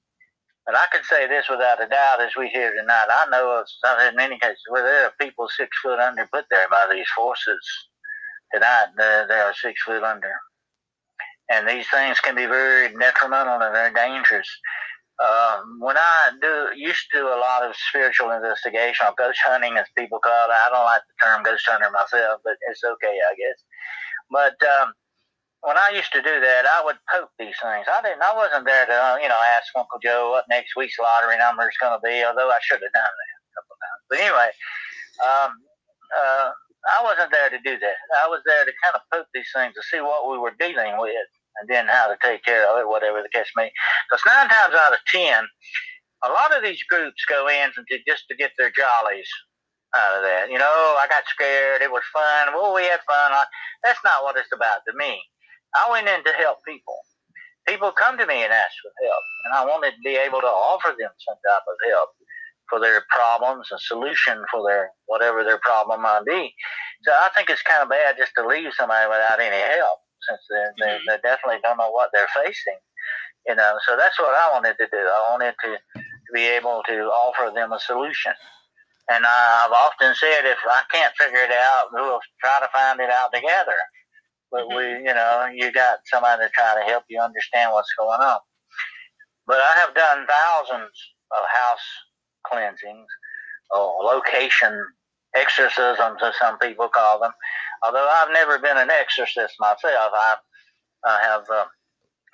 But 0.67 0.75
I 0.75 0.87
can 0.93 1.05
say 1.05 1.29
this 1.29 1.47
without 1.49 1.83
a 1.83 1.89
doubt 1.89 2.21
as 2.21 2.35
we 2.37 2.49
hear 2.49 2.73
tonight. 2.75 3.07
I 3.09 3.27
know 3.31 3.61
of 3.61 3.67
I've 3.85 4.15
many 4.15 4.39
cases 4.39 4.63
where 4.69 4.83
there 4.83 5.05
are 5.05 5.13
people 5.21 5.49
six 5.49 5.71
foot 5.81 6.01
under 6.01 6.29
put 6.33 6.45
there 6.51 6.69
by 6.69 6.89
these 6.93 7.07
forces. 7.15 7.61
Tonight, 8.53 8.87
they 8.97 9.25
they 9.29 9.39
are 9.41 9.55
six 9.55 9.81
foot 9.83 10.03
under 10.03 10.33
and 11.49 11.69
these 11.69 11.87
things 11.91 12.21
can 12.21 12.35
be 12.35 12.47
very 12.47 12.93
detrimental 12.99 13.61
and 13.63 13.73
very 13.73 13.93
dangerous. 13.95 14.49
Um, 15.17 15.79
when 15.81 15.97
I 15.97 16.33
do 16.43 16.77
used 16.77 17.07
to 17.13 17.19
do 17.19 17.27
a 17.29 17.41
lot 17.41 17.65
of 17.65 17.75
spiritual 17.89 18.33
investigation 18.33 19.07
or 19.07 19.15
ghost 19.17 19.39
hunting, 19.47 19.79
as 19.79 19.87
people 19.97 20.19
call 20.19 20.51
it, 20.51 20.53
I 20.53 20.69
don't 20.71 20.85
like 20.85 21.03
the 21.09 21.25
term 21.25 21.43
ghost 21.43 21.65
hunter 21.69 21.91
myself, 21.91 22.41
but 22.45 22.57
it's 22.69 22.85
okay, 22.85 23.17
I 23.17 23.33
guess. 23.39 23.59
But 24.31 24.57
um, 24.69 24.93
when 25.67 25.75
I 25.75 25.91
used 25.91 26.15
to 26.15 26.23
do 26.23 26.39
that, 26.39 26.63
I 26.63 26.79
would 26.87 26.95
poke 27.11 27.35
these 27.43 27.59
things. 27.59 27.91
I 27.91 27.99
didn't. 27.99 28.23
I 28.23 28.39
wasn't 28.39 28.71
there 28.71 28.87
to, 28.87 28.95
uh, 28.95 29.19
you 29.19 29.27
know, 29.27 29.43
ask 29.59 29.67
Uncle 29.75 29.99
Joe 29.99 30.31
what 30.31 30.47
next 30.47 30.79
week's 30.79 30.95
lottery 30.95 31.35
number 31.43 31.67
is 31.67 31.75
going 31.83 31.99
to 31.99 32.07
be, 32.07 32.23
although 32.23 32.47
I 32.47 32.63
should 32.63 32.79
have 32.79 32.95
done 32.95 33.03
that 33.03 33.31
a 33.35 33.53
couple 33.59 33.75
of 33.75 33.83
times. 33.83 34.03
But 34.07 34.19
anyway, 34.23 34.51
um, 35.27 35.51
uh, 36.15 36.49
I 36.87 36.99
wasn't 37.03 37.35
there 37.35 37.51
to 37.51 37.59
do 37.67 37.83
that. 37.83 37.99
I 38.23 38.31
was 38.31 38.47
there 38.47 38.63
to 38.63 38.71
kind 38.79 38.95
of 38.95 39.03
poke 39.11 39.27
these 39.35 39.51
things 39.51 39.75
to 39.75 39.83
see 39.91 39.99
what 39.99 40.31
we 40.31 40.39
were 40.39 40.55
dealing 40.55 41.03
with 41.03 41.27
and 41.59 41.67
then 41.67 41.91
how 41.91 42.07
to 42.07 42.17
take 42.23 42.47
care 42.47 42.63
of 42.71 42.79
it, 42.79 42.87
whatever 42.87 43.19
the 43.19 43.35
case 43.35 43.51
may. 43.59 43.67
Because 44.07 44.23
nine 44.23 44.47
times 44.47 44.79
out 44.79 44.95
of 44.95 45.03
ten, 45.11 45.43
a 46.23 46.31
lot 46.31 46.55
of 46.55 46.63
these 46.63 46.83
groups 46.87 47.27
go 47.27 47.51
in 47.51 47.75
to, 47.75 47.83
just 48.07 48.31
to 48.31 48.39
get 48.39 48.55
their 48.55 48.71
jollies 48.71 49.27
out 49.99 50.15
of 50.15 50.23
that. 50.23 50.47
You 50.47 50.63
know, 50.63 50.95
I 50.95 51.11
got 51.11 51.27
scared. 51.27 51.83
It 51.83 51.91
was 51.91 52.07
fun. 52.15 52.55
Well, 52.55 52.71
we 52.71 52.87
had 52.87 53.03
fun. 53.03 53.35
I, 53.35 53.45
that's 53.83 54.01
not 54.05 54.23
what 54.23 54.39
it's 54.39 54.55
about 54.55 54.87
to 54.87 54.95
me. 54.95 55.19
I 55.75 55.91
went 55.91 56.09
in 56.09 56.23
to 56.25 56.33
help 56.39 56.59
people. 56.67 56.97
People 57.67 57.91
come 57.91 58.17
to 58.19 58.27
me 58.27 58.45
and 58.45 58.53
ask 58.53 58.75
for 58.79 58.95
help, 59.03 59.25
and 59.45 59.55
I 59.55 59.65
wanted 59.67 59.91
to 59.91 60.03
be 60.05 60.15
able 60.15 60.41
to 60.41 60.47
offer 60.47 60.95
them 60.95 61.11
some 61.19 61.35
type 61.43 61.67
of 61.67 61.77
help 61.91 62.11
for 62.71 62.79
their 62.81 63.03
problems, 63.11 63.71
a 63.73 63.79
solution 63.79 64.43
for 64.51 64.63
their 64.67 64.91
whatever 65.07 65.43
their 65.43 65.59
problem 65.59 66.03
might 66.03 66.25
be. 66.27 66.55
So 67.03 67.13
I 67.13 67.29
think 67.35 67.51
it's 67.51 67.63
kind 67.63 67.83
of 67.83 67.91
bad 67.91 68.17
just 68.19 68.33
to 68.39 68.47
leave 68.47 68.71
somebody 68.75 69.07
without 69.09 69.41
any 69.41 69.59
help, 69.79 69.99
since 70.29 70.41
they 70.51 70.65
they, 70.79 70.93
mm-hmm. 70.95 71.07
they 71.11 71.19
definitely 71.23 71.61
don't 71.63 71.79
know 71.79 71.91
what 71.91 72.11
they're 72.13 72.31
facing. 72.45 72.79
You 73.47 73.55
know, 73.55 73.79
so 73.87 73.97
that's 73.97 74.19
what 74.19 74.35
I 74.35 74.51
wanted 74.53 74.75
to 74.79 74.87
do. 74.91 74.99
I 74.99 75.27
wanted 75.31 75.55
to, 75.65 75.79
to 75.99 76.31
be 76.35 76.47
able 76.47 76.83
to 76.89 77.07
offer 77.11 77.55
them 77.55 77.73
a 77.73 77.79
solution. 77.79 78.35
And 79.09 79.23
I, 79.25 79.67
I've 79.67 79.73
often 79.73 80.15
said, 80.19 80.43
if 80.43 80.59
I 80.67 80.83
can't 80.91 81.15
figure 81.15 81.47
it 81.47 81.55
out, 81.55 81.91
we'll 81.93 82.19
try 82.43 82.59
to 82.59 82.69
find 82.75 82.99
it 82.99 83.11
out 83.11 83.31
together. 83.33 83.79
But 84.51 84.69
we, 84.69 84.85
you 84.85 85.15
know, 85.15 85.49
you 85.53 85.73
got 85.73 85.99
somebody 86.07 86.43
to 86.43 86.51
try 86.51 86.75
to 86.79 86.91
help 86.91 87.05
you 87.09 87.21
understand 87.21 87.73
what's 87.73 87.93
going 87.99 88.21
on. 88.21 88.39
But 89.47 89.59
I 89.59 89.73
have 89.79 89.95
done 89.95 90.27
thousands 90.27 90.93
of 91.31 91.43
house 91.53 91.87
cleansings, 92.47 93.07
or 93.71 94.05
location 94.05 94.87
exorcisms, 95.35 96.23
as 96.23 96.35
some 96.41 96.59
people 96.59 96.89
call 96.89 97.21
them. 97.21 97.33
Although 97.85 98.09
I've 98.09 98.33
never 98.33 98.59
been 98.59 98.79
an 98.79 98.91
exorcist 98.91 99.55
myself, 99.59 99.83
I, 100.15 100.37
I 101.05 101.21
have 101.23 101.45
uh, 101.53 101.65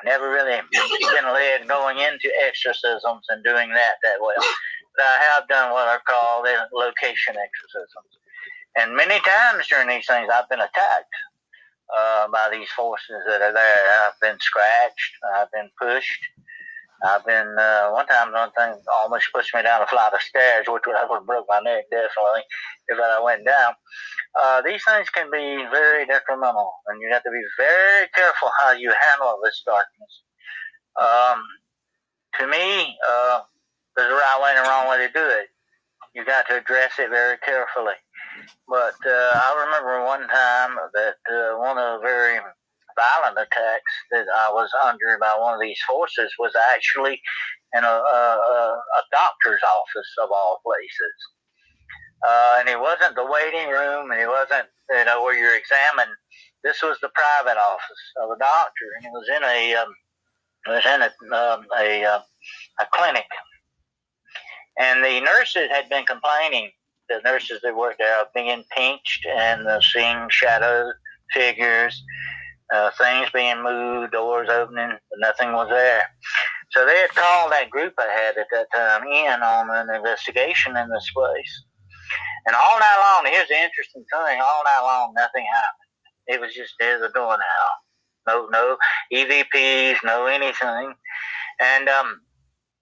never 0.04 0.30
really 0.30 0.60
been 0.70 1.32
led 1.32 1.68
going 1.68 1.98
into 1.98 2.30
exorcisms 2.46 3.26
and 3.28 3.42
doing 3.44 3.70
that 3.70 3.94
that 4.02 4.20
well. 4.20 4.44
But 4.96 5.04
I 5.04 5.18
have 5.32 5.48
done 5.48 5.72
what 5.72 5.88
are 5.88 6.02
called 6.06 6.46
uh, 6.46 6.66
location 6.72 7.34
exorcisms. 7.36 8.12
And 8.76 8.96
many 8.96 9.20
times 9.20 9.66
during 9.68 9.88
these 9.88 10.06
things, 10.06 10.28
I've 10.32 10.48
been 10.48 10.60
attacked 10.60 11.14
uh, 11.90 12.28
by 12.28 12.48
these 12.52 12.68
forces 12.70 13.22
that 13.26 13.42
are 13.42 13.52
there. 13.52 14.06
I've 14.06 14.20
been 14.20 14.38
scratched, 14.40 15.12
I've 15.36 15.50
been 15.52 15.70
pushed, 15.80 16.20
I've 17.04 17.26
been 17.26 17.56
uh, 17.58 17.90
one 17.90 18.06
time 18.06 18.32
one 18.32 18.52
thing 18.52 18.80
almost 19.02 19.26
pushed 19.34 19.54
me 19.54 19.62
down 19.62 19.82
a 19.82 19.86
flight 19.86 20.12
of 20.12 20.20
stairs, 20.22 20.66
which 20.68 20.82
would 20.86 20.96
have 21.00 21.08
broke 21.26 21.46
my 21.48 21.60
neck 21.60 21.84
definitely 21.90 22.42
if 22.88 22.98
I 22.98 23.20
went 23.22 23.44
down. 23.44 23.74
Uh, 24.40 24.62
these 24.62 24.82
things 24.84 25.08
can 25.10 25.30
be 25.30 25.66
very 25.70 26.06
detrimental, 26.06 26.72
and 26.86 27.00
you 27.00 27.10
have 27.12 27.22
to 27.24 27.30
be 27.30 27.42
very 27.58 28.08
careful 28.14 28.50
how 28.62 28.72
you 28.72 28.92
handle 29.00 29.38
this 29.44 29.62
darkness. 29.66 30.22
Um, 31.00 31.42
to 32.40 32.46
me, 32.46 32.96
uh, 33.08 33.40
there's 33.96 34.10
a 34.10 34.14
right 34.14 34.40
way 34.42 34.54
and 34.56 34.66
a 34.66 34.68
wrong 34.70 34.88
way 34.88 35.06
to 35.06 35.12
do 35.12 35.24
it. 35.24 35.48
You 36.14 36.24
got 36.24 36.46
to 36.48 36.58
address 36.58 36.92
it 36.98 37.10
very 37.10 37.36
carefully. 37.38 37.94
But 38.68 38.96
uh, 39.06 39.32
I 39.34 39.64
remember 39.66 40.04
one 40.04 40.26
time 40.28 40.76
that 40.94 41.16
uh, 41.30 41.58
one 41.58 41.78
of 41.78 42.00
the 42.00 42.02
very 42.02 42.38
violent 42.96 43.38
attacks 43.38 43.92
that 44.10 44.26
I 44.28 44.50
was 44.52 44.70
under 44.84 45.18
by 45.20 45.34
one 45.38 45.54
of 45.54 45.60
these 45.60 45.80
forces 45.88 46.32
was 46.38 46.52
actually 46.74 47.20
in 47.74 47.84
a, 47.84 47.86
a, 47.86 48.80
a 48.98 49.02
doctor's 49.10 49.62
office 49.64 50.10
of 50.22 50.30
all 50.30 50.60
places. 50.64 51.16
Uh, 52.26 52.56
and 52.60 52.68
it 52.68 52.78
wasn't 52.78 53.16
the 53.16 53.26
waiting 53.26 53.68
room, 53.68 54.10
and 54.10 54.20
it 54.20 54.28
wasn't 54.28 54.68
you 54.90 55.04
know 55.04 55.22
where 55.22 55.36
you're 55.36 55.56
examined. 55.56 56.14
This 56.62 56.82
was 56.82 56.96
the 57.02 57.10
private 57.14 57.58
office 57.58 58.04
of 58.22 58.30
a 58.30 58.38
doctor, 58.38 58.86
and 58.96 59.06
it 59.06 59.10
was 59.12 59.28
in 59.28 59.42
a 59.42 59.74
um, 59.74 59.94
it 60.66 60.70
was 60.70 60.86
in 60.86 61.02
a 61.02 61.36
um, 61.36 61.66
a, 61.78 62.04
uh, 62.04 62.22
a 62.80 62.86
clinic. 62.92 63.26
And 64.78 65.04
the 65.04 65.20
nurses 65.20 65.68
had 65.70 65.88
been 65.88 66.04
complaining. 66.04 66.70
The 67.08 67.20
nurses 67.24 67.60
that 67.62 67.76
worked 67.76 67.98
there 67.98 68.24
being 68.34 68.64
pinched 68.76 69.26
and 69.26 69.66
seeing 69.82 70.28
shadow 70.30 70.92
figures 71.32 72.02
uh, 72.72 72.90
things 72.96 73.28
being 73.32 73.62
moved, 73.62 74.12
doors 74.12 74.48
opening, 74.48 74.88
but 74.88 75.18
nothing 75.18 75.52
was 75.52 75.68
there. 75.68 76.04
So 76.70 76.86
they 76.86 76.96
had 76.96 77.10
called 77.10 77.52
that 77.52 77.70
group 77.70 77.92
I 77.98 78.08
had 78.08 78.38
at 78.38 78.46
that 78.50 78.66
time 78.74 79.06
in 79.06 79.42
on 79.42 79.68
an 79.70 79.94
investigation 79.94 80.76
in 80.76 80.88
this 80.88 81.10
place. 81.14 81.64
And 82.46 82.56
all 82.56 82.78
night 82.78 83.20
long, 83.22 83.32
here's 83.32 83.48
the 83.48 83.62
interesting 83.62 84.04
thing: 84.10 84.40
all 84.40 84.64
night 84.64 84.80
long, 84.82 85.12
nothing 85.14 85.44
happened. 85.44 85.90
It 86.28 86.40
was 86.40 86.54
just 86.54 86.74
there's 86.80 87.02
a 87.02 87.12
door 87.12 87.36
now. 87.36 88.26
No, 88.26 88.46
no 88.50 88.76
EVPs, 89.12 89.98
no 90.04 90.26
anything. 90.26 90.94
And 91.60 91.88
um, 91.88 92.20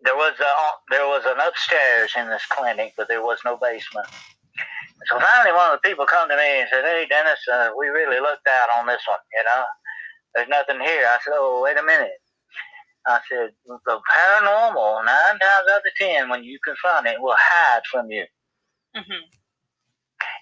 there 0.03 0.17
was 0.17 0.35
a, 0.41 0.53
there 0.91 1.07
was 1.07 1.25
an 1.27 1.39
upstairs 1.41 2.13
in 2.17 2.29
this 2.29 2.45
clinic, 2.49 2.95
but 2.97 3.09
there 3.09 3.23
was 3.23 3.39
no 3.45 3.57
basement. 3.57 4.07
So 5.09 5.19
finally, 5.19 5.53
one 5.57 5.73
of 5.73 5.81
the 5.81 5.89
people 5.89 6.07
come 6.07 6.29
to 6.29 6.37
me 6.37 6.61
and 6.61 6.69
said, 6.71 6.85
"Hey, 6.85 7.07
Dennis, 7.09 7.41
uh, 7.53 7.71
we 7.77 7.89
really 7.89 8.21
looked 8.21 8.47
out 8.49 8.69
on 8.79 8.87
this 8.87 9.03
one. 9.07 9.19
You 9.33 9.45
know, 9.45 9.65
there's 10.35 10.49
nothing 10.49 10.81
here." 10.81 11.07
I 11.07 11.19
said, 11.25 11.33
"Oh, 11.35 11.61
wait 11.63 11.79
a 11.79 11.83
minute." 11.83 12.21
I 13.07 13.21
said, 13.29 13.53
"The 13.67 14.01
paranormal, 14.01 15.05
nine 15.05 15.39
times 15.39 15.69
out 15.73 15.87
of 15.87 15.95
ten, 15.99 16.29
when 16.29 16.45
you 16.45 16.59
confront 16.65 17.07
it, 17.07 17.21
will 17.21 17.37
hide 17.39 17.83
from 17.91 18.11
you. 18.11 18.27
hmm 18.95 19.25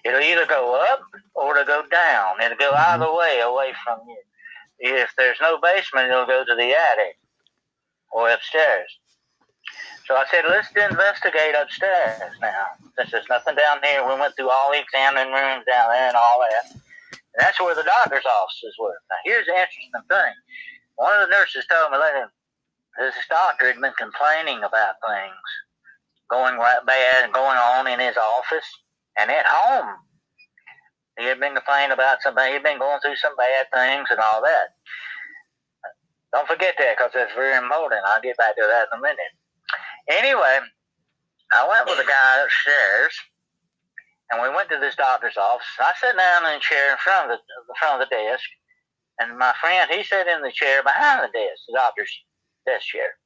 It'll 0.05 0.21
either 0.21 0.45
go 0.45 0.75
up 0.75 1.01
or 1.35 1.57
it'll 1.57 1.65
go 1.65 1.87
down. 1.89 2.41
It'll 2.41 2.57
go 2.57 2.71
either 2.71 3.13
way 3.13 3.39
away 3.41 3.73
from 3.83 3.99
you. 4.07 4.21
If 4.79 5.11
there's 5.17 5.37
no 5.41 5.59
basement, 5.59 6.07
it'll 6.09 6.25
go 6.25 6.43
to 6.45 6.55
the 6.55 6.73
attic 6.73 7.17
or 8.11 8.29
upstairs." 8.29 8.99
So 10.07 10.17
I 10.17 10.25
said, 10.31 10.45
let's 10.49 10.73
investigate 10.73 11.53
upstairs 11.53 12.33
now. 12.41 12.73
Since 12.97 13.11
there's 13.11 13.29
nothing 13.29 13.53
down 13.53 13.77
here, 13.83 14.01
we 14.01 14.19
went 14.19 14.35
through 14.35 14.49
all 14.49 14.71
the 14.71 14.81
examining 14.81 15.29
rooms 15.31 15.65
down 15.69 15.93
there 15.93 16.09
and 16.09 16.17
all 16.17 16.41
that. 16.41 16.73
And 16.73 17.39
that's 17.39 17.59
where 17.61 17.75
the 17.75 17.85
doctor's 17.85 18.25
offices 18.25 18.73
were. 18.79 18.97
Now, 19.09 19.21
here's 19.23 19.45
the 19.45 19.53
interesting 19.53 19.93
thing. 20.09 20.33
One 20.97 21.13
of 21.13 21.29
the 21.29 21.33
nurses 21.33 21.69
told 21.69 21.93
me 21.93 22.01
later, 22.01 22.25
this 22.97 23.13
doctor 23.29 23.69
had 23.71 23.79
been 23.79 23.93
complaining 23.97 24.65
about 24.65 24.97
things 25.05 25.45
going 26.29 26.57
right 26.57 26.85
bad 26.85 27.25
and 27.25 27.33
going 27.33 27.57
on 27.57 27.87
in 27.87 27.99
his 27.99 28.17
office 28.17 28.65
and 29.17 29.29
at 29.29 29.45
home. 29.45 29.95
He 31.17 31.25
had 31.25 31.39
been 31.39 31.53
complaining 31.53 31.91
about 31.91 32.21
something. 32.21 32.53
He'd 32.53 32.63
been 32.63 32.79
going 32.79 32.99
through 33.01 33.17
some 33.17 33.35
bad 33.35 33.67
things 33.73 34.07
and 34.09 34.19
all 34.19 34.41
that. 34.41 34.77
Don't 36.31 36.47
forget 36.47 36.75
that 36.77 36.95
because 36.97 37.11
that's 37.13 37.33
very 37.33 37.57
important. 37.57 38.05
I'll 38.05 38.21
get 38.21 38.37
back 38.37 38.55
to 38.55 38.63
that 38.65 38.87
in 38.93 38.99
a 38.99 39.01
minute. 39.01 39.33
Anyway, 40.07 40.59
I 41.53 41.67
went 41.67 41.87
with 41.89 41.99
a 41.99 42.07
guy 42.07 42.43
upstairs, 42.43 43.13
and 44.31 44.41
we 44.41 44.49
went 44.49 44.69
to 44.69 44.79
this 44.79 44.95
doctor's 44.95 45.37
office. 45.37 45.67
I 45.79 45.93
sat 45.99 46.15
down 46.15 46.45
in 46.45 46.57
a 46.57 46.61
chair 46.61 46.91
in 46.91 46.97
front 46.97 47.31
of 47.31 47.37
the, 47.37 47.43
the 47.67 47.75
front 47.79 48.01
of 48.01 48.07
the 48.07 48.15
desk, 48.15 48.45
and 49.19 49.37
my 49.37 49.53
friend 49.59 49.89
he 49.91 50.03
sat 50.03 50.27
in 50.27 50.41
the 50.41 50.51
chair 50.51 50.83
behind 50.83 51.23
the 51.23 51.33
desk, 51.33 51.65
the 51.67 51.75
doctor's 51.75 52.11
desk 52.65 52.85
chair. 52.85 53.17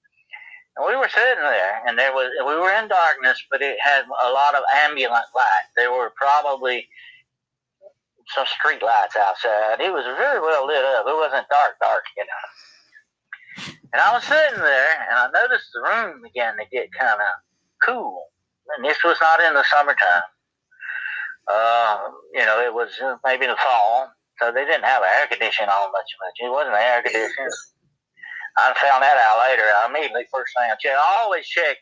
And 0.75 0.87
we 0.87 0.95
were 0.95 1.09
sitting 1.09 1.43
there, 1.43 1.83
and 1.85 1.99
there 1.99 2.13
was 2.13 2.31
we 2.47 2.55
were 2.57 2.73
in 2.73 2.87
darkness, 2.87 3.37
but 3.51 3.61
it 3.61 3.77
had 3.79 4.05
a 4.25 4.31
lot 4.31 4.55
of 4.55 4.63
ambulance 4.89 5.29
light. 5.35 5.69
There 5.75 5.91
were 5.91 6.11
probably 6.15 6.87
some 8.33 8.47
street 8.47 8.81
lights 8.81 9.15
outside. 9.15 9.81
It 9.81 9.93
was 9.93 10.05
very 10.17 10.39
well 10.39 10.65
lit 10.65 10.83
up. 10.83 11.05
It 11.05 11.13
wasn't 11.13 11.47
dark, 11.49 11.77
dark, 11.79 12.03
you 12.17 12.23
know. 12.25 12.72
And 13.93 14.01
I 14.01 14.13
was 14.13 14.23
sitting 14.23 14.59
there, 14.59 14.93
and 15.09 15.17
I 15.19 15.29
noticed 15.41 15.69
the 15.73 15.81
room 15.81 16.21
began 16.23 16.57
to 16.57 16.65
get 16.71 16.89
kind 16.99 17.19
of 17.21 17.33
cool. 17.85 18.25
And 18.75 18.85
this 18.85 19.03
was 19.03 19.17
not 19.21 19.41
in 19.41 19.53
the 19.53 19.63
summertime. 19.69 20.23
Uh, 21.51 22.09
you 22.33 22.45
know, 22.45 22.59
it 22.61 22.73
was 22.73 22.89
uh, 23.03 23.17
maybe 23.25 23.45
the 23.45 23.57
fall, 23.57 24.09
so 24.39 24.51
they 24.51 24.65
didn't 24.65 24.85
have 24.85 25.03
air 25.03 25.27
conditioning 25.27 25.69
on 25.69 25.91
much. 25.91 26.09
Much. 26.23 26.37
It 26.47 26.51
wasn't 26.51 26.75
air 26.75 27.03
conditioning. 27.03 27.51
I 28.57 28.73
found 28.81 29.03
that 29.03 29.17
out 29.17 29.49
later. 29.49 29.63
I 29.65 29.87
immediately 29.89 30.25
first 30.31 30.53
thing 30.57 30.69
I 30.71 30.75
checked. 30.79 30.97
I 30.97 31.21
always 31.21 31.45
check 31.45 31.77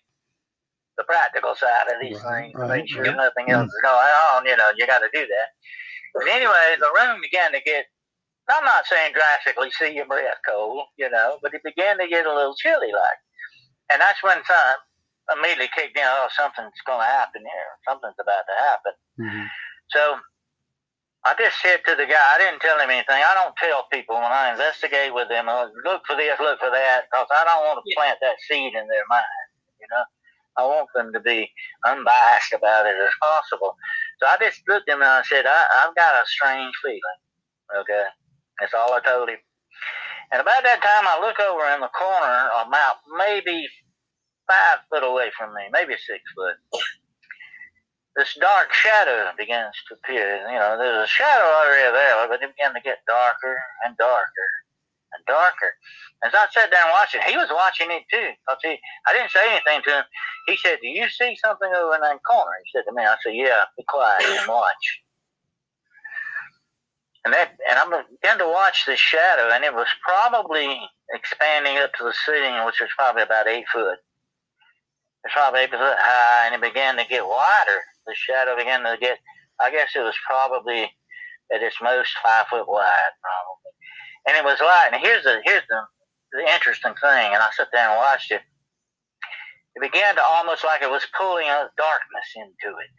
the 0.97 1.03
practical 1.03 1.55
side 1.55 1.87
of 1.87 2.01
these 2.01 2.19
Right, 2.23 2.51
things 2.51 2.55
right, 2.59 2.79
make 2.79 2.89
sure 2.89 3.05
yeah. 3.05 3.15
nothing 3.15 3.51
else 3.51 3.67
is 3.67 3.81
going 3.83 4.13
on. 4.35 4.45
You 4.45 4.57
know, 4.57 4.71
you 4.77 4.87
got 4.87 4.99
to 4.99 5.09
do 5.13 5.21
that. 5.21 5.47
But 6.15 6.27
anyway, 6.27 6.75
the 6.79 6.91
room 6.95 7.21
began 7.21 7.51
to 7.53 7.61
get 7.61 7.85
I'm 8.51 8.65
not 8.65 8.85
saying 8.85 9.13
drastically 9.13 9.71
see 9.71 9.95
your 9.95 10.05
breath 10.05 10.39
cold, 10.47 10.85
you 10.97 11.09
know, 11.09 11.39
but 11.41 11.53
it 11.53 11.63
began 11.63 11.97
to 11.99 12.07
get 12.07 12.25
a 12.25 12.33
little 12.33 12.55
chilly 12.55 12.91
like. 12.91 13.21
And 13.91 14.01
that's 14.01 14.23
when 14.23 14.43
some 14.45 15.37
immediately 15.37 15.69
kicked 15.75 15.97
in, 15.97 16.03
oh, 16.05 16.27
something's 16.35 16.75
going 16.85 16.99
to 16.99 17.05
happen 17.05 17.41
here. 17.41 17.69
Something's 17.87 18.19
about 18.19 18.45
to 18.47 18.55
happen. 18.67 18.93
Mhm. 19.19 19.47
So 19.91 20.19
I 21.23 21.35
just 21.37 21.61
said 21.61 21.81
to 21.85 21.95
the 21.95 22.05
guy, 22.07 22.17
I 22.33 22.39
didn't 22.39 22.61
tell 22.61 22.79
him 22.79 22.89
anything. 22.89 23.21
I 23.21 23.33
don't 23.35 23.55
tell 23.57 23.85
people 23.91 24.15
when 24.15 24.31
I 24.33 24.51
investigate 24.51 25.13
with 25.13 25.29
them, 25.29 25.45
oh, 25.49 25.69
look 25.85 26.01
for 26.07 26.15
this, 26.15 26.39
look 26.39 26.59
for 26.59 26.71
that, 26.71 27.05
because 27.11 27.27
I 27.31 27.43
don't 27.45 27.65
want 27.65 27.77
to 27.77 27.85
Yeah. 27.85 27.95
plant 27.95 28.19
that 28.21 28.39
seed 28.49 28.73
in 28.73 28.87
their 28.87 29.05
mind, 29.07 29.49
you 29.79 29.87
know. 29.91 30.03
I 30.57 30.65
want 30.65 30.89
them 30.93 31.13
to 31.13 31.19
be 31.19 31.51
unbiased 31.85 32.53
about 32.53 32.85
it 32.87 32.95
as 32.99 33.13
possible. 33.21 33.77
So 34.19 34.27
I 34.27 34.37
just 34.37 34.61
looked 34.67 34.89
at 34.89 34.95
him 34.95 35.01
and 35.01 35.09
I 35.11 35.21
said, 35.23 35.45
I, 35.45 35.67
I've 35.85 35.95
got 35.95 36.21
a 36.21 36.25
strange 36.25 36.73
feeling. 36.83 37.19
Okay. 37.75 38.05
That's 38.61 38.73
all 38.75 38.93
I 38.93 39.01
told 39.01 39.29
him. 39.29 39.39
And 40.31 40.39
about 40.39 40.63
that 40.63 40.79
time, 40.85 41.09
I 41.09 41.19
look 41.19 41.39
over 41.41 41.65
in 41.75 41.81
the 41.81 41.91
corner, 41.91 42.49
about 42.63 43.03
maybe 43.17 43.67
five 44.47 44.79
foot 44.89 45.03
away 45.03 45.31
from 45.37 45.53
me, 45.53 45.63
maybe 45.73 45.95
six 45.97 46.23
foot. 46.35 46.55
This 48.15 48.37
dark 48.39 48.73
shadow 48.73 49.31
begins 49.37 49.75
to 49.89 49.95
appear. 49.95 50.45
You 50.47 50.59
know, 50.59 50.77
there's 50.77 51.05
a 51.05 51.07
shadow 51.07 51.47
already 51.47 51.91
there, 51.91 52.27
but 52.27 52.43
it 52.43 52.55
began 52.55 52.73
to 52.75 52.81
get 52.81 52.99
darker 53.07 53.57
and 53.85 53.97
darker 53.97 54.49
and 55.13 55.25
darker. 55.25 55.73
As 56.23 56.33
I 56.35 56.47
sat 56.51 56.71
down 56.71 56.89
watching, 56.91 57.21
he 57.27 57.37
was 57.37 57.49
watching 57.51 57.89
it 57.91 58.03
too. 58.11 58.31
'Cause 58.47 58.59
he, 58.61 58.79
I 59.07 59.13
didn't 59.13 59.31
say 59.31 59.49
anything 59.51 59.81
to 59.83 59.91
him. 59.99 60.05
He 60.47 60.57
said, 60.57 60.79
"Do 60.81 60.87
you 60.87 61.09
see 61.09 61.35
something 61.37 61.73
over 61.73 61.95
in 61.95 62.01
that 62.01 62.19
corner?" 62.23 62.51
He 62.63 62.71
said 62.71 62.85
to 62.85 62.93
me. 62.93 63.03
I 63.03 63.17
said, 63.23 63.33
"Yeah, 63.35 63.65
be 63.77 63.83
quiet 63.83 64.23
and 64.23 64.47
watch." 64.47 65.01
And 67.23 67.33
that, 67.33 67.53
and 67.69 67.77
I 67.77 68.03
began 68.09 68.39
to 68.39 68.47
watch 68.47 68.85
this 68.85 68.99
shadow, 68.99 69.53
and 69.53 69.63
it 69.63 69.73
was 69.73 69.87
probably 70.01 70.79
expanding 71.13 71.77
up 71.77 71.93
to 71.93 72.03
the 72.03 72.13
ceiling, 72.25 72.65
which 72.65 72.81
was 72.81 72.89
probably 72.97 73.21
about 73.21 73.47
eight 73.47 73.65
foot. 73.71 73.99
It's 75.23 75.33
probably 75.33 75.61
eight 75.61 75.69
foot 75.69 75.79
high, 75.79 76.47
and 76.47 76.55
it 76.55 76.61
began 76.61 76.97
to 76.97 77.05
get 77.05 77.27
wider. 77.27 77.79
The 78.07 78.15
shadow 78.15 78.57
began 78.57 78.81
to 78.83 78.97
get, 78.99 79.19
I 79.59 79.69
guess 79.69 79.89
it 79.95 80.01
was 80.01 80.15
probably 80.25 80.89
at 81.53 81.61
its 81.61 81.77
most 81.81 82.09
five 82.23 82.47
foot 82.47 82.67
wide, 82.67 83.13
probably. 83.21 83.71
And 84.27 84.37
it 84.37 84.45
was 84.45 84.59
light. 84.59 84.89
And 84.93 85.01
here's 85.01 85.23
the 85.23 85.41
here's 85.43 85.65
the, 85.69 85.81
the 86.33 86.53
interesting 86.53 86.93
thing. 87.01 87.33
And 87.33 87.41
I 87.43 87.49
sat 87.53 87.67
there 87.71 87.89
and 87.89 87.97
watched 87.97 88.31
it. 88.31 88.41
It 89.75 89.81
began 89.81 90.15
to 90.15 90.23
almost 90.23 90.63
like 90.63 90.81
it 90.81 90.89
was 90.89 91.05
pulling 91.17 91.47
a 91.47 91.69
darkness 91.77 92.29
into 92.35 92.77
it. 92.77 92.91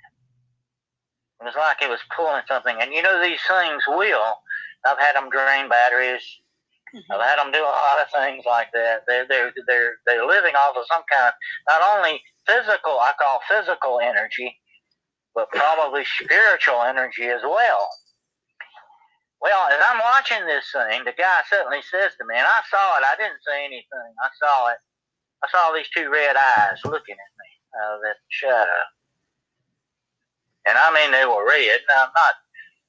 It 1.43 1.51
was 1.51 1.59
like 1.59 1.83
it 1.83 1.91
was 1.91 1.99
pulling 2.15 2.47
something. 2.47 2.79
And 2.79 2.95
you 2.95 3.03
know 3.03 3.19
these 3.19 3.43
things 3.51 3.83
will. 3.89 4.39
I've 4.87 4.99
had 4.99 5.19
them 5.19 5.27
drain 5.31 5.69
batteries. 5.69 6.23
Mm-hmm. 6.95 7.11
I've 7.11 7.27
had 7.27 7.39
them 7.43 7.51
do 7.51 7.59
a 7.59 7.67
lot 7.67 7.99
of 7.99 8.07
things 8.15 8.47
like 8.47 8.71
that. 8.75 9.03
They're 9.11 9.27
they're 9.27 9.51
they're 9.67 9.99
they're 10.07 10.27
living 10.27 10.55
off 10.55 10.79
of 10.79 10.87
some 10.87 11.03
kind 11.11 11.27
of 11.27 11.35
not 11.67 11.83
only 11.83 12.23
physical, 12.47 13.03
I 13.03 13.11
call 13.19 13.43
physical 13.51 13.99
energy, 13.99 14.55
but 15.35 15.51
probably 15.51 16.05
spiritual 16.23 16.83
energy 16.83 17.27
as 17.27 17.43
well. 17.43 17.91
Well, 19.43 19.67
as 19.75 19.83
I'm 19.83 19.99
watching 19.99 20.47
this 20.47 20.71
thing, 20.71 21.03
the 21.03 21.19
guy 21.19 21.43
suddenly 21.51 21.83
says 21.83 22.15
to 22.15 22.25
me, 22.31 22.39
and 22.39 22.47
I 22.47 22.63
saw 22.71 23.03
it. 23.03 23.03
I 23.03 23.19
didn't 23.19 23.43
say 23.43 23.67
anything. 23.67 24.11
I 24.23 24.31
saw 24.39 24.71
it. 24.71 24.79
I 25.43 25.51
saw 25.51 25.75
these 25.75 25.91
two 25.91 26.07
red 26.07 26.37
eyes 26.39 26.79
looking 26.87 27.19
at 27.19 27.33
me 27.35 27.51
out 27.83 27.99
of 27.99 28.01
that 28.07 28.23
shadow, 28.31 28.83
and 30.67 30.79
I 30.79 30.93
mean 30.95 31.11
they 31.13 31.27
were 31.27 31.47
red. 31.47 31.81
Now, 31.89 32.07
I'm 32.07 32.15
not 32.15 32.35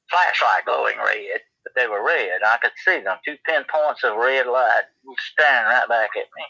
flashlight 0.10 0.66
glowing 0.66 0.98
red 0.98 1.42
but 1.64 1.74
they 1.76 1.88
were 1.88 2.06
red. 2.06 2.44
I 2.46 2.58
could 2.62 2.76
see 2.84 3.00
them, 3.00 3.18
two 3.26 3.38
pinpoints 3.48 4.04
of 4.04 4.18
red 4.18 4.48
light 4.48 4.84
staring 5.32 5.66
right 5.66 5.88
back 5.88 6.12
at 6.16 6.28
me. 6.36 6.46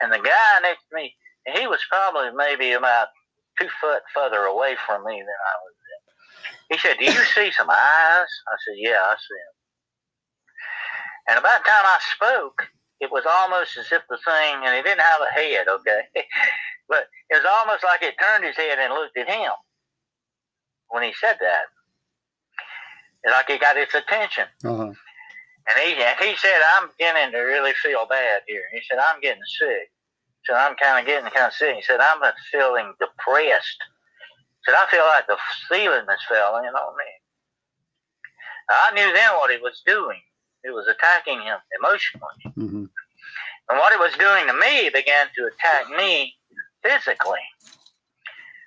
And 0.00 0.12
the 0.12 0.22
guy 0.22 0.52
next 0.62 0.86
to 0.88 0.94
me, 0.94 1.14
he 1.54 1.66
was 1.66 1.80
probably 1.90 2.30
maybe 2.34 2.72
about 2.72 3.08
two 3.58 3.68
foot 3.80 4.02
further 4.14 4.46
away 4.46 4.76
from 4.86 5.04
me 5.04 5.18
than 5.18 5.26
I 5.26 5.54
was. 5.62 5.74
He 6.70 6.78
said, 6.78 6.96
"Do 6.98 7.04
you 7.04 7.12
see 7.34 7.50
some 7.52 7.68
eyes?" 7.68 8.30
I 8.48 8.56
said, 8.64 8.76
"Yeah, 8.78 9.02
I 9.04 9.14
see 9.18 9.36
them." 9.36 9.54
And 11.28 11.38
about 11.38 11.64
the 11.64 11.70
time 11.70 11.84
I 11.84 11.98
spoke, 12.14 12.68
it 13.00 13.10
was 13.12 13.24
almost 13.28 13.76
as 13.76 13.92
if 13.92 14.02
the 14.08 14.18
thing, 14.24 14.64
and 14.64 14.74
it 14.74 14.84
didn't 14.84 15.00
have 15.04 15.20
a 15.20 15.32
head, 15.32 15.68
okay, 15.68 16.02
but 16.88 17.08
it 17.30 17.42
was 17.42 17.46
almost 17.58 17.84
like 17.84 18.02
it 18.02 18.14
turned 18.20 18.44
his 18.44 18.56
head 18.56 18.78
and 18.78 18.94
looked 18.94 19.18
at 19.18 19.28
him 19.28 19.52
when 20.94 21.02
he 21.02 21.12
said 21.20 21.34
that. 21.40 21.66
It's 23.24 23.34
like 23.34 23.50
he 23.50 23.58
got 23.58 23.76
its 23.76 23.94
attention. 23.94 24.44
Uh-huh. 24.62 24.94
And 24.94 25.76
he 25.82 25.98
and 25.98 26.18
he 26.20 26.36
said, 26.36 26.60
I'm 26.78 26.88
beginning 26.96 27.32
to 27.32 27.38
really 27.38 27.72
feel 27.82 28.06
bad 28.06 28.42
here. 28.46 28.62
He 28.72 28.80
said, 28.88 29.00
I'm 29.02 29.20
getting 29.20 29.42
sick. 29.58 29.90
Said, 30.46 30.54
I'm 30.54 30.76
kind 30.76 31.00
of 31.00 31.06
getting 31.06 31.28
kind 31.30 31.46
of 31.46 31.54
sick. 31.54 31.74
He 31.74 31.82
said, 31.82 31.98
I'm 32.00 32.20
feeling 32.52 32.92
depressed. 33.00 33.80
He 34.60 34.70
said, 34.70 34.76
I 34.78 34.86
feel 34.90 35.04
like 35.04 35.26
the 35.26 35.38
ceiling 35.68 36.04
is 36.06 36.24
falling 36.28 36.68
on 36.68 36.96
me. 36.96 37.10
Now, 38.70 38.76
I 38.76 38.94
knew 38.94 39.12
then 39.12 39.32
what 39.34 39.50
he 39.50 39.56
was 39.58 39.82
doing. 39.84 40.20
It 40.62 40.70
was 40.70 40.86
attacking 40.86 41.40
him 41.40 41.56
emotionally. 41.80 42.54
hmm 42.54 42.84
And 43.68 43.78
what 43.80 43.92
it 43.92 43.98
was 43.98 44.12
doing 44.18 44.46
to 44.46 44.54
me, 44.54 44.90
began 44.90 45.26
to 45.34 45.48
attack 45.48 45.90
me 45.96 46.34
physically. 46.82 47.40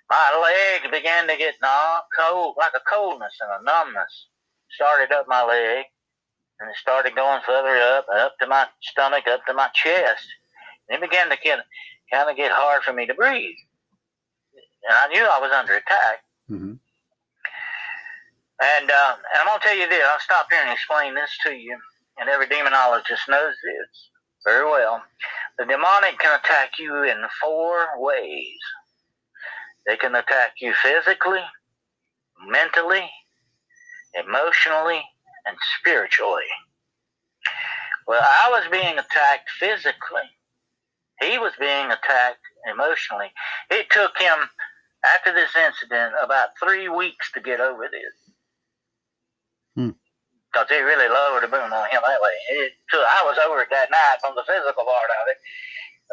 My 0.10 0.40
leg 0.42 0.92
began 0.92 1.28
to 1.28 1.38
get 1.38 1.56
numb, 1.62 2.02
cold, 2.18 2.56
like 2.58 2.72
a 2.76 2.90
coldness 2.90 3.34
and 3.42 3.52
a 3.52 3.64
numbness. 3.64 4.28
Started 4.72 5.14
up 5.14 5.28
my 5.28 5.44
leg, 5.44 5.86
and 6.60 6.70
it 6.70 6.76
started 6.78 7.16
going 7.16 7.42
further 7.46 7.76
up, 7.78 8.06
up 8.16 8.34
to 8.42 8.48
my 8.48 8.66
stomach, 8.82 9.28
up 9.28 9.46
to 9.48 9.54
my 9.54 9.70
chest. 9.74 10.26
And 10.90 10.98
it 10.98 11.10
began 11.10 11.30
to 11.30 11.38
get 11.44 11.60
kind 12.12 12.30
of 12.30 12.38
get 12.38 12.52
hard 12.52 12.84
for 12.84 12.94
me 12.94 13.06
to 13.06 13.14
breathe. 13.14 13.56
And 14.88 14.98
I 14.98 15.08
knew 15.08 15.24
I 15.24 15.40
was 15.40 15.52
under 15.52 15.74
attack. 15.74 16.24
hmm 16.48 16.74
And, 18.60 18.92
um, 18.92 19.16
and 19.20 19.42
I'm 19.42 19.48
going 19.48 19.60
to 19.60 19.68
tell 19.68 19.78
you 19.78 19.90
this. 19.90 20.04
I'll 20.08 20.20
stop 20.20 20.48
here 20.50 20.62
and 20.62 20.72
explain 20.72 21.16
this 21.16 21.32
to 21.46 21.54
you. 21.54 21.78
And 22.20 22.30
every 22.30 22.48
demonologist 22.48 23.28
knows 23.30 23.54
this 23.64 24.10
very 24.46 24.66
well. 24.66 25.04
The 25.60 25.66
demonic 25.66 26.18
can 26.20 26.40
attack 26.40 26.80
you 26.80 27.04
in 27.04 27.18
four 27.42 28.00
ways. 28.00 28.58
They 29.88 29.95
can 29.95 30.14
attack 30.15 30.55
you 30.59 30.73
physically, 30.84 31.43
mentally, 32.45 33.09
emotionally, 34.14 35.01
and 35.45 35.55
spiritually. 35.80 36.43
Well, 38.05 38.22
I 38.22 38.49
was 38.51 38.64
being 38.69 38.99
attacked 38.99 39.49
physically. 39.59 40.27
He 41.22 41.38
was 41.39 41.53
being 41.59 41.88
attacked 41.88 42.43
emotionally. 42.69 43.31
It 43.72 43.88
took 43.89 44.18
him, 44.19 44.49
after 45.05 45.34
this 45.34 45.55
incident, 45.55 46.14
about 46.22 46.49
three 46.61 46.89
weeks 46.89 47.31
to 47.31 47.39
get 47.39 47.59
over 47.59 47.88
this. 47.89 48.15
Hmm. 49.76 49.91
Because 50.51 50.68
he 50.69 50.80
really 50.80 51.07
lowered 51.07 51.43
the 51.43 51.47
boom 51.47 51.72
on 51.72 51.89
him 51.89 52.01
that 52.05 52.22
way. 52.22 52.35
It 52.59 52.73
took, 52.91 53.01
I 53.01 53.23
was 53.23 53.38
over 53.39 53.61
it 53.61 53.69
that 53.72 53.91
night 53.91 54.18
from 54.22 54.35
the 54.35 54.43
physical 54.45 54.84
part 54.84 55.11
of 55.22 55.27
it. 55.31 55.38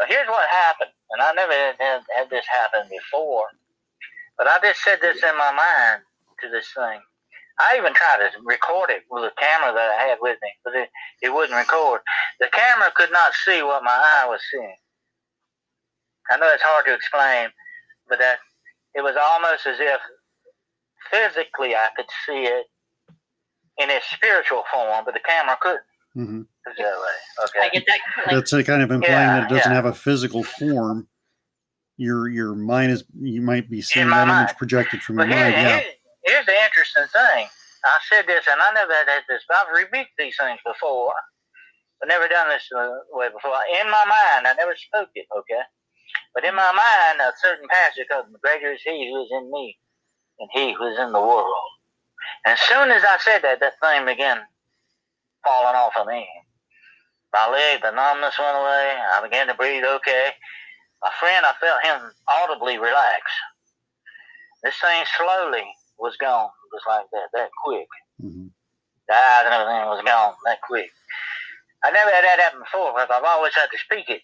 Here's 0.08 0.28
what 0.28 0.48
happened, 0.50 0.90
and 1.10 1.22
I 1.22 1.32
never 1.32 1.52
had, 1.52 1.76
had, 1.78 2.02
had 2.16 2.30
this 2.30 2.44
happen 2.46 2.88
before, 2.90 3.46
but 4.38 4.46
I 4.46 4.58
just 4.62 4.82
said 4.82 4.98
this 5.00 5.22
in 5.22 5.36
my 5.38 5.52
mind 5.52 6.02
to 6.42 6.48
this 6.50 6.68
thing. 6.74 7.00
I 7.60 7.76
even 7.78 7.94
tried 7.94 8.18
to 8.18 8.30
record 8.44 8.90
it 8.90 9.02
with 9.10 9.24
a 9.24 9.32
camera 9.38 9.72
that 9.72 9.90
I 10.00 10.02
had 10.08 10.18
with 10.20 10.38
me, 10.42 10.50
but 10.64 10.74
it, 10.74 10.88
it 11.22 11.32
wouldn't 11.32 11.56
record. 11.56 12.00
The 12.40 12.48
camera 12.52 12.90
could 12.96 13.12
not 13.12 13.32
see 13.44 13.62
what 13.62 13.84
my 13.84 13.92
eye 13.94 14.26
was 14.28 14.40
seeing. 14.50 14.74
I 16.30 16.36
know 16.38 16.48
it's 16.52 16.62
hard 16.64 16.84
to 16.86 16.94
explain, 16.94 17.48
but 18.08 18.18
that 18.18 18.38
it 18.94 19.02
was 19.02 19.14
almost 19.20 19.66
as 19.66 19.78
if 19.78 20.00
physically 21.10 21.74
I 21.76 21.88
could 21.96 22.06
see 22.26 22.44
it 22.44 22.66
in 23.78 23.90
its 23.90 24.06
spiritual 24.10 24.64
form, 24.72 25.04
but 25.04 25.14
the 25.14 25.20
camera 25.20 25.56
couldn't. 25.60 25.82
hmm 26.14 26.42
that 26.66 26.76
way. 26.78 27.44
Okay. 27.44 27.66
I 27.66 27.68
get 27.68 27.84
that 27.86 27.98
completely. 28.14 28.34
That's 28.40 28.52
a 28.54 28.64
kind 28.64 28.82
of 28.82 28.90
implying 28.90 29.12
Yeah, 29.12 29.40
that 29.40 29.42
it 29.44 29.54
doesn't 29.54 29.70
yeah. 29.70 29.76
have 29.76 29.84
a 29.84 29.92
physical 29.94 30.42
form. 30.42 31.06
Your 31.96 32.28
your 32.28 32.54
mind 32.54 32.90
is 32.92 33.04
you 33.20 33.40
might 33.40 33.70
be 33.70 33.80
seeing 33.82 34.10
that 34.10 34.28
image 34.28 34.56
projected 34.56 35.02
from 35.02 35.18
your 35.18 35.26
here, 35.28 35.36
mind. 35.36 35.52
Yeah. 35.54 35.78
here- 35.80 35.92
here's 36.24 36.46
the 36.46 36.64
interesting 36.64 37.06
thing. 37.12 37.46
I 37.84 37.98
said 38.10 38.26
this, 38.26 38.44
and 38.50 38.60
I 38.60 38.72
never 38.72 38.92
had 38.94 39.08
had 39.08 39.22
this. 39.28 39.44
I've 39.50 39.70
rebuked 39.74 40.16
these 40.18 40.36
things 40.40 40.58
before. 40.64 41.12
I've 42.02 42.08
never 42.08 42.26
done 42.28 42.48
this 42.48 42.66
way 43.12 43.28
before. 43.28 43.56
In 43.80 43.90
my 43.90 44.04
mind, 44.06 44.46
I 44.48 44.54
never 44.58 44.74
spoke 44.74 45.10
it, 45.14 45.26
okay? 45.36 45.62
But 46.34 46.44
in 46.44 46.54
my 46.54 46.72
mind, 46.72 47.20
a 47.20 47.32
certain 47.40 47.68
passage 47.68 48.06
goes, 48.08 48.24
Greater 48.42 48.72
is 48.72 48.80
he 48.82 49.08
who 49.12 49.22
is 49.22 49.28
in 49.32 49.50
me 49.52 49.78
than 50.38 50.48
he 50.52 50.72
who 50.72 50.86
is 50.88 50.98
in 50.98 51.12
the 51.12 51.20
world. 51.20 51.52
And 52.44 52.54
as 52.54 52.60
soon 52.60 52.90
as 52.90 53.04
I 53.04 53.18
said 53.18 53.42
that, 53.42 53.60
that 53.60 53.74
thing 53.80 54.06
began 54.06 54.40
falling 55.44 55.76
off 55.76 55.92
of 55.98 56.06
me. 56.06 56.26
My 57.32 57.50
leg, 57.50 57.82
the 57.82 57.90
numbness 57.90 58.38
went 58.38 58.56
away. 58.56 58.96
I 59.12 59.20
began 59.22 59.46
to 59.48 59.54
breathe 59.54 59.84
okay. 59.84 60.30
My 61.04 61.12
friend, 61.20 61.44
I 61.44 61.52
felt 61.60 61.84
him 61.84 62.10
audibly 62.28 62.78
relax. 62.78 63.22
This 64.62 64.74
thing 64.80 65.04
slowly 65.18 65.64
was 65.98 66.16
gone, 66.16 66.48
just 66.72 66.86
like 66.88 67.04
that, 67.12 67.28
that 67.34 67.50
quick. 67.64 67.86
hmm 68.20 68.48
The 69.08 69.14
eyes 69.14 69.44
and 69.44 69.54
everything 69.54 69.84
was 69.86 70.02
gone 70.04 70.34
that 70.46 70.60
quick. 70.62 70.88
I 71.84 71.90
never 71.92 72.08
had 72.10 72.24
that 72.24 72.40
happen 72.40 72.60
before 72.60 72.92
because 72.96 73.12
I've 73.12 73.28
always 73.28 73.54
had 73.54 73.68
to 73.70 73.78
speak 73.78 74.08
it. 74.08 74.22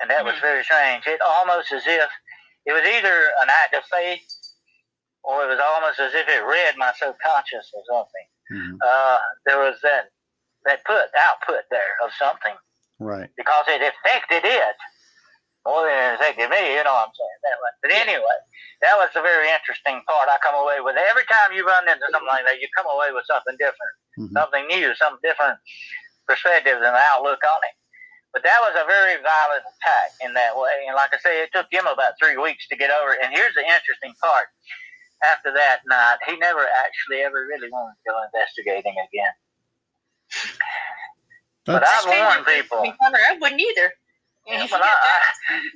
And 0.00 0.08
that 0.10 0.24
was 0.24 0.34
very 0.40 0.64
strange. 0.64 1.04
It 1.06 1.20
almost 1.20 1.70
as 1.70 1.84
if 1.86 2.08
it 2.64 2.72
was 2.72 2.82
either 2.82 3.14
an 3.44 3.48
act 3.62 3.74
of 3.76 3.84
faith 3.92 4.24
or 5.22 5.44
it 5.44 5.48
was 5.52 5.60
almost 5.60 6.00
as 6.00 6.14
if 6.14 6.26
it 6.26 6.40
read 6.42 6.74
my 6.80 6.92
subconscious 6.96 7.68
or 7.76 7.82
something. 7.92 8.26
hmm 8.48 8.76
Uh, 8.80 9.18
there 9.44 9.60
was 9.60 9.76
that 9.82 10.08
that 10.64 10.82
put 10.86 11.10
output 11.28 11.62
there 11.70 11.98
of 12.04 12.10
something 12.18 12.54
Right. 12.98 13.28
because 13.36 13.64
it 13.68 13.82
affected 13.82 14.42
it 14.48 14.76
more 15.66 15.86
than 15.86 15.94
it 15.94 16.14
affected 16.18 16.50
me. 16.50 16.78
You 16.78 16.82
know 16.82 16.94
what 16.94 17.10
I'm 17.10 17.14
saying 17.14 17.40
that 17.46 17.58
way. 17.62 17.72
But 17.82 17.92
anyway, 17.94 18.38
that 18.82 18.98
was 18.98 19.10
the 19.14 19.22
very 19.22 19.46
interesting 19.50 20.02
part. 20.06 20.30
I 20.30 20.38
come 20.42 20.58
away 20.58 20.82
with 20.82 20.98
every 20.98 21.26
time 21.30 21.54
you 21.54 21.62
run 21.62 21.86
into 21.86 22.06
something 22.10 22.30
like 22.30 22.46
that, 22.46 22.58
you 22.58 22.66
come 22.74 22.90
away 22.90 23.14
with 23.14 23.26
something 23.26 23.54
different, 23.58 23.94
hmm 24.18 24.34
something 24.34 24.66
new, 24.66 24.94
some 24.98 25.18
different 25.22 25.58
perspective 26.26 26.82
and 26.82 26.96
outlook 27.14 27.42
on 27.42 27.60
it. 27.66 27.74
But 28.32 28.42
that 28.48 28.58
was 28.64 28.72
a 28.80 28.88
very 28.88 29.20
violent 29.20 29.60
attack 29.60 30.08
in 30.24 30.32
that 30.34 30.56
way. 30.56 30.88
And 30.88 30.96
like 30.96 31.12
I 31.12 31.20
say, 31.20 31.44
it 31.44 31.52
took 31.52 31.68
him 31.68 31.84
about 31.84 32.16
three 32.16 32.40
weeks 32.40 32.66
to 32.68 32.76
get 32.76 32.88
over 32.88 33.12
it. 33.12 33.20
And 33.22 33.30
here's 33.30 33.54
the 33.54 33.62
interesting 33.62 34.16
part. 34.20 34.48
After 35.22 35.52
that 35.54 35.86
night, 35.86 36.18
he 36.26 36.34
never 36.36 36.66
actually 36.82 37.22
ever 37.22 37.46
really 37.46 37.70
wanted 37.70 37.94
to 37.94 38.10
go 38.10 38.18
investigating 38.26 38.96
again. 38.98 39.34
But 41.64 41.86
I've 41.86 42.06
warned 42.06 42.46
people. 42.46 42.82
I 42.82 43.38
wouldn't 43.38 43.60
either. 43.60 43.92
Yeah, 44.46 44.66
but 44.70 44.82
I- 44.82 44.96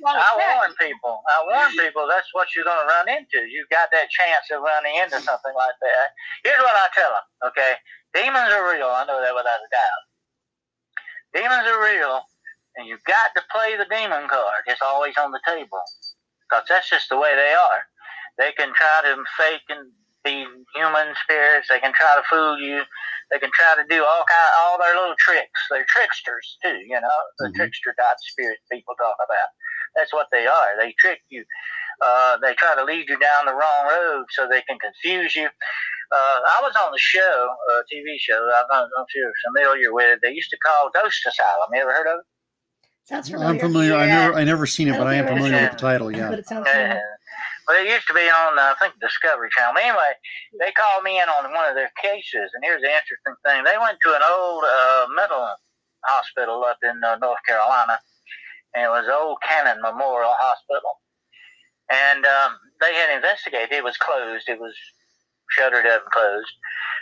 with 0.01 0.17
I 0.17 0.31
warn 0.57 0.73
people. 0.79 1.23
I 1.29 1.37
warn 1.47 1.71
people 1.77 2.07
that's 2.07 2.29
what 2.33 2.49
you're 2.55 2.65
going 2.65 2.79
to 2.81 2.87
run 2.87 3.09
into. 3.09 3.47
You've 3.47 3.69
got 3.69 3.89
that 3.93 4.09
chance 4.09 4.47
of 4.51 4.61
running 4.63 4.95
into 4.97 5.19
something 5.21 5.55
like 5.55 5.77
that. 5.81 6.07
Here's 6.43 6.59
what 6.59 6.75
I 6.75 6.87
tell 6.95 7.11
them, 7.11 7.27
okay? 7.51 7.73
Demons 8.13 8.51
are 8.51 8.67
real. 8.73 8.87
I 8.91 9.05
know 9.07 9.21
that 9.21 9.35
without 9.35 9.61
a 9.63 9.69
doubt. 9.71 10.03
Demons 11.33 11.67
are 11.67 11.83
real. 11.83 12.21
and 12.77 12.87
you've 12.87 13.03
got 13.05 13.31
to 13.35 13.43
play 13.51 13.77
the 13.77 13.85
demon 13.89 14.27
card. 14.29 14.63
It's 14.67 14.81
always 14.83 15.15
on 15.19 15.31
the 15.31 15.41
table 15.47 15.81
because 16.49 16.65
that's 16.69 16.89
just 16.89 17.09
the 17.09 17.17
way 17.19 17.35
they 17.35 17.53
are. 17.53 17.81
They 18.37 18.51
can 18.53 18.73
try 18.73 19.01
to 19.05 19.23
fake 19.37 19.65
and 19.69 19.91
be 20.27 20.45
human 20.75 21.07
spirits. 21.23 21.67
They 21.69 21.79
can 21.79 21.93
try 21.95 22.15
to 22.19 22.23
fool 22.29 22.59
you. 22.59 22.83
They 23.31 23.39
can 23.39 23.51
try 23.53 23.75
to 23.81 23.85
do 23.89 24.03
all 24.03 24.23
kind, 24.27 24.51
all 24.59 24.77
their 24.79 24.95
little 24.95 25.15
tricks. 25.19 25.59
They're 25.71 25.85
tricksters 25.87 26.57
too, 26.63 26.79
you 26.87 26.99
know, 26.99 27.19
the 27.39 27.47
Mhm. 27.49 27.55
trickster 27.55 27.93
type 27.99 28.17
spirit 28.19 28.59
people 28.71 28.95
talk 28.95 29.15
about. 29.23 29.49
That's 29.95 30.13
what 30.13 30.27
they 30.31 30.47
are. 30.47 30.77
They 30.77 30.93
trick 30.99 31.21
you. 31.29 31.43
Uh, 32.01 32.37
they 32.37 32.53
try 32.53 32.75
to 32.75 32.83
lead 32.83 33.09
you 33.09 33.17
down 33.17 33.45
the 33.45 33.53
wrong 33.53 33.87
road 33.89 34.25
so 34.29 34.47
they 34.47 34.61
can 34.61 34.77
confuse 34.79 35.35
you. 35.35 35.47
Uh, 35.47 36.39
I 36.55 36.59
was 36.61 36.73
on 36.75 36.91
the 36.91 36.99
show, 36.99 37.49
a 37.71 37.83
TV 37.91 38.17
show. 38.19 38.37
I 38.53 38.63
don't 38.71 38.89
know 38.95 39.03
if 39.07 39.15
you're 39.15 39.33
familiar 39.47 39.91
with 39.93 40.05
it. 40.05 40.19
They 40.21 40.31
used 40.31 40.49
to 40.51 40.57
call 40.65 40.89
Ghost 40.93 41.25
Asylum. 41.25 41.69
You 41.73 41.81
ever 41.81 41.91
heard 41.91 42.07
of 42.07 42.19
it? 42.19 42.25
Sounds 43.05 43.29
familiar. 43.29 43.49
I'm 43.49 43.59
familiar. 43.59 43.95
I 43.95 44.05
never 44.05 44.33
I 44.35 44.43
never 44.43 44.65
seen 44.67 44.87
it, 44.89 44.97
but 44.97 45.07
I 45.07 45.15
am 45.15 45.25
don't 45.25 45.35
think 45.35 45.39
I 45.39 45.47
familiar 45.47 45.63
with 45.63 45.71
the 45.71 45.77
title. 45.77 46.11
Yeah. 46.11 46.29
But 46.29 46.39
it 46.39 46.47
sounds 46.47 46.67
Uh, 46.67 46.71
familiar. 46.71 47.16
Well, 47.67 47.83
it 47.83 47.91
used 47.91 48.07
to 48.07 48.15
be 48.15 48.23
on, 48.23 48.55
uh, 48.55 48.71
I 48.71 48.75
think, 48.79 48.95
Discovery 49.03 49.51
Channel. 49.51 49.75
Anyway, 49.75 50.15
they 50.55 50.71
called 50.71 51.03
me 51.03 51.19
in 51.19 51.27
on 51.27 51.51
one 51.51 51.67
of 51.67 51.75
their 51.75 51.91
cases, 51.99 52.47
and 52.55 52.63
here's 52.63 52.81
the 52.81 52.87
interesting 52.87 53.35
thing. 53.43 53.67
They 53.67 53.75
went 53.75 53.99
to 54.07 54.15
an 54.15 54.23
old 54.23 54.63
uh, 54.63 55.05
mental 55.11 55.43
hospital 56.07 56.63
up 56.63 56.79
in 56.79 56.95
uh, 57.03 57.19
North 57.19 57.43
Carolina, 57.43 57.99
and 58.71 58.87
it 58.87 58.93
was 58.93 59.11
Old 59.11 59.43
Cannon 59.43 59.83
Memorial 59.83 60.31
Hospital. 60.39 61.03
And 61.91 62.23
um, 62.23 62.55
they 62.79 62.95
had 62.95 63.15
investigated. 63.15 63.71
It 63.71 63.83
was 63.83 63.99
closed. 63.99 64.47
It 64.47 64.59
was 64.59 64.75
shuttered 65.51 65.87
up 65.87 66.03
and 66.03 66.11
closed. 66.11 66.51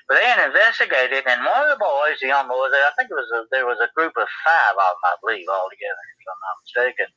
But 0.09 0.21
they 0.21 0.25
had 0.25 0.49
investigated, 0.49 1.25
and 1.25 1.45
one 1.45 1.65
of 1.65 1.69
the 1.73 1.81
boys, 1.81 2.21
the 2.21 2.29
young 2.29 2.45
boys, 2.45 2.73
I 2.73 2.93
think 2.97 3.09
it 3.09 3.17
was 3.17 3.29
a, 3.33 3.45
there 3.49 3.65
was 3.65 3.81
a 3.81 3.89
group 3.97 4.13
of 4.17 4.29
five 4.45 4.77
of 4.77 4.93
them, 4.97 5.09
I 5.09 5.13
believe, 5.21 5.49
altogether, 5.49 6.05
if 6.13 6.29
I'm 6.29 6.41
not 6.41 6.61
mistaken. 6.61 7.09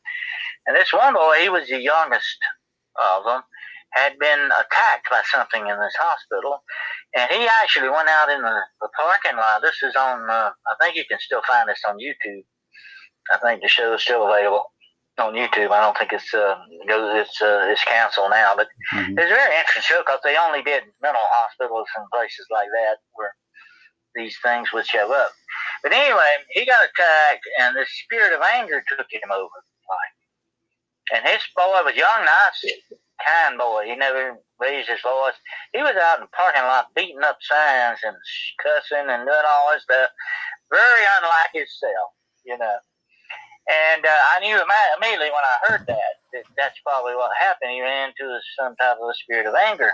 And 0.68 0.76
this 0.76 0.92
one 0.92 1.12
boy, 1.12 1.36
he 1.40 1.52
was 1.52 1.68
the 1.68 1.80
youngest 1.80 2.40
of 3.16 3.24
them, 3.24 3.42
had 3.92 4.18
been 4.18 4.40
attacked 4.60 5.08
by 5.10 5.22
something 5.32 5.66
in 5.66 5.78
this 5.80 5.96
hospital, 5.98 6.62
and 7.16 7.30
he 7.30 7.48
actually 7.62 7.88
went 7.88 8.08
out 8.08 8.28
in 8.30 8.42
the, 8.42 8.60
the 8.80 8.88
parking 8.96 9.36
lot. 9.36 9.62
This 9.62 9.82
is 9.82 9.96
on, 9.96 10.28
uh, 10.28 10.50
I 10.52 10.74
think 10.80 10.96
you 10.96 11.04
can 11.08 11.18
still 11.20 11.42
find 11.48 11.68
this 11.68 11.80
on 11.88 11.96
YouTube. 11.96 12.44
I 13.32 13.38
think 13.38 13.62
the 13.62 13.68
show 13.68 13.94
is 13.94 14.02
still 14.02 14.26
available 14.26 14.64
on 15.18 15.34
YouTube. 15.34 15.70
I 15.70 15.80
don't 15.80 15.96
think 15.98 16.12
it's 16.12 16.32
uh, 16.32 16.56
it's 16.70 17.42
uh, 17.42 17.66
it's 17.68 17.84
canceled 17.84 18.30
now, 18.30 18.54
but 18.56 18.68
Mhm. 18.94 19.18
it's 19.18 19.30
a 19.30 19.34
very 19.34 19.56
interesting 19.56 19.82
show 19.82 20.00
because 20.02 20.20
they 20.24 20.36
only 20.36 20.62
did 20.62 20.84
mental 21.02 21.22
hospitals 21.42 21.88
and 21.96 22.06
places 22.12 22.46
like 22.50 22.68
that 22.72 22.96
where 23.14 23.34
these 24.14 24.38
things 24.42 24.72
would 24.72 24.86
show 24.86 25.12
up. 25.12 25.32
But 25.82 25.92
anyway, 25.92 26.32
he 26.50 26.64
got 26.64 26.84
attacked, 26.84 27.44
and 27.60 27.76
the 27.76 27.86
spirit 27.86 28.32
of 28.32 28.42
anger 28.42 28.82
took 28.88 29.06
him 29.10 29.30
over. 29.30 29.58
Like, 29.90 30.12
and 31.14 31.26
his 31.26 31.42
boy 31.56 31.82
was 31.84 31.96
young, 31.96 32.24
nice, 32.24 32.60
kind 33.24 33.58
boy. 33.58 33.86
He 33.86 33.96
never 33.96 34.38
raised 34.60 34.88
his 34.88 35.00
voice. 35.02 35.36
He 35.72 35.80
was 35.80 35.96
out 35.96 36.18
in 36.18 36.26
the 36.26 36.36
parking 36.36 36.62
lot 36.62 36.94
beating 36.94 37.22
up 37.22 37.38
signs 37.40 37.98
and 38.04 38.16
cussing 38.62 39.08
and 39.08 39.26
doing 39.26 39.48
all 39.48 39.72
this 39.72 39.82
stuff. 39.82 40.10
Very 40.70 41.04
unlike 41.18 41.52
himself, 41.54 42.10
you 42.44 42.58
know. 42.58 42.78
And 43.68 44.04
uh, 44.04 44.22
I 44.32 44.40
knew 44.40 44.56
immediately 44.56 45.28
when 45.28 45.44
I 45.44 45.56
heard 45.68 45.84
that, 45.88 46.12
that 46.32 46.44
that's 46.56 46.80
probably 46.80 47.14
what 47.14 47.30
happened. 47.38 47.72
He 47.72 47.82
ran 47.82 48.10
into 48.10 48.40
some 48.58 48.76
type 48.76 48.96
of 48.96 49.08
a 49.08 49.14
spirit 49.14 49.46
of 49.46 49.54
anger. 49.54 49.92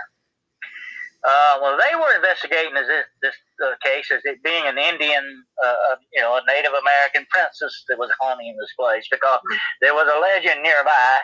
Uh, 1.25 1.57
well, 1.59 1.77
they 1.77 1.95
were 1.95 2.13
investigating 2.15 2.73
this, 2.75 2.87
this 3.21 3.33
uh, 3.65 3.73
case 3.83 4.11
as 4.11 4.21
it 4.25 4.43
being 4.43 4.65
an 4.67 4.77
Indian, 4.77 5.23
uh, 5.65 5.95
you 6.13 6.21
know, 6.21 6.37
a 6.37 6.41
Native 6.45 6.73
American 6.73 7.25
princess 7.31 7.83
that 7.89 7.97
was 7.97 8.11
haunting 8.21 8.55
this 8.59 8.73
place 8.77 9.07
because 9.09 9.39
there 9.81 9.95
was 9.95 10.05
a 10.05 10.19
legend 10.19 10.61
nearby. 10.61 11.17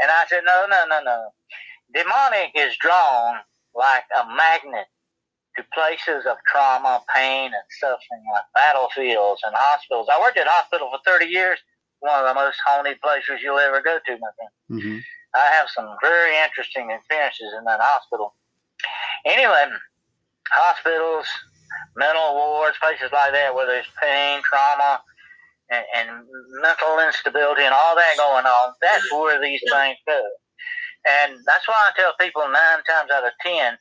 And 0.00 0.10
I 0.10 0.24
said, 0.28 0.42
no, 0.46 0.66
no, 0.68 0.86
no, 0.88 1.02
no. 1.02 1.28
Demonic 1.92 2.52
is 2.54 2.74
drawn 2.78 3.36
like 3.74 4.04
a 4.16 4.26
magnet 4.34 4.86
to 5.56 5.64
places 5.74 6.26
of 6.26 6.36
trauma, 6.48 7.02
pain, 7.14 7.52
and 7.52 7.66
suffering 7.80 8.24
like 8.32 8.44
battlefields 8.54 9.42
and 9.44 9.54
hospitals. 9.54 10.08
I 10.10 10.20
worked 10.20 10.38
at 10.38 10.46
a 10.46 10.50
hospital 10.50 10.90
for 10.90 10.98
30 11.04 11.26
years, 11.26 11.58
one 12.00 12.18
of 12.18 12.26
the 12.26 12.34
most 12.34 12.58
haunted 12.66 13.00
places 13.00 13.40
you'll 13.42 13.58
ever 13.58 13.82
go 13.82 13.98
to, 13.98 14.12
my 14.18 14.30
friend. 14.34 14.82
Mhm. 14.82 15.02
I 15.34 15.46
have 15.58 15.68
some 15.68 15.96
very 16.00 16.34
interesting 16.38 16.90
experiences 16.90 17.52
in 17.58 17.64
that 17.64 17.80
hospital. 17.80 18.34
Anyway, 19.26 19.64
hospitals, 20.52 21.26
mental 21.96 22.34
wards, 22.34 22.76
places 22.80 23.10
like 23.12 23.32
that 23.32 23.54
where 23.54 23.66
there's 23.66 23.88
pain, 24.00 24.40
trauma, 24.44 25.00
and, 25.70 25.84
and 25.96 26.08
mental 26.60 27.00
instability 27.00 27.62
and 27.62 27.74
all 27.74 27.96
that 27.96 28.14
going 28.16 28.44
on, 28.44 28.74
that's 28.82 29.10
where 29.12 29.40
these 29.40 29.62
things 29.72 29.96
go. 30.06 30.20
And 31.04 31.36
that's 31.46 31.68
why 31.68 31.76
I 31.76 31.92
tell 31.96 32.12
people 32.20 32.42
nine 32.48 32.80
times 32.84 33.10
out 33.12 33.26
of 33.26 33.32
ten, 33.44 33.76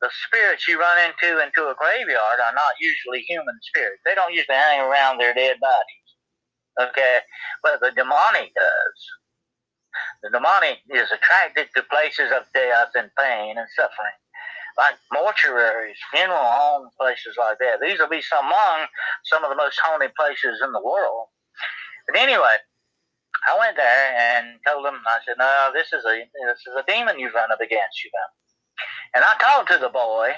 the 0.00 0.10
spirits 0.26 0.66
you 0.66 0.78
run 0.78 0.98
into 1.06 1.42
into 1.42 1.70
a 1.70 1.74
graveyard 1.78 2.38
are 2.42 2.54
not 2.54 2.74
usually 2.80 3.22
human 3.22 3.54
spirits. 3.62 4.02
They 4.04 4.14
don't 4.14 4.34
usually 4.34 4.56
hang 4.56 4.80
around 4.80 5.18
their 5.18 5.34
dead 5.34 5.56
bodies. 5.60 6.08
Okay? 6.90 7.18
But 7.62 7.80
the 7.80 7.92
demonic 7.94 8.50
does. 8.54 8.98
The 10.22 10.30
demonic 10.30 10.78
is 10.90 11.10
attracted 11.12 11.68
to 11.76 11.82
places 11.86 12.32
of 12.34 12.50
death 12.52 12.90
and 12.94 13.10
pain 13.16 13.56
and 13.56 13.68
suffering, 13.76 14.18
like 14.76 14.96
mortuaries, 15.12 15.98
funeral 16.12 16.38
homes, 16.38 16.92
places 16.98 17.36
like 17.38 17.58
that. 17.60 17.80
These 17.80 17.98
will 17.98 18.08
be 18.08 18.22
some 18.22 18.46
among 18.46 18.86
some 19.24 19.44
of 19.44 19.50
the 19.50 19.56
most 19.56 19.78
haunted 19.82 20.14
places 20.14 20.60
in 20.62 20.72
the 20.72 20.82
world. 20.82 21.28
But 22.08 22.18
anyway, 22.20 22.58
I 23.48 23.58
went 23.58 23.76
there 23.76 24.04
and 24.16 24.58
told 24.66 24.84
them, 24.84 25.00
I 25.06 25.18
said, 25.24 25.36
"No, 25.38 25.70
this 25.74 25.92
is 25.92 26.04
a 26.04 26.16
this 26.48 26.60
is 26.66 26.74
a 26.76 26.84
demon 26.86 27.18
you've 27.18 27.34
run 27.34 27.52
up 27.52 27.60
against, 27.60 28.04
you 28.04 28.10
know." 28.12 28.28
And 29.14 29.24
I 29.24 29.34
talked 29.38 29.70
to 29.72 29.78
the 29.78 29.88
boy, 29.88 30.34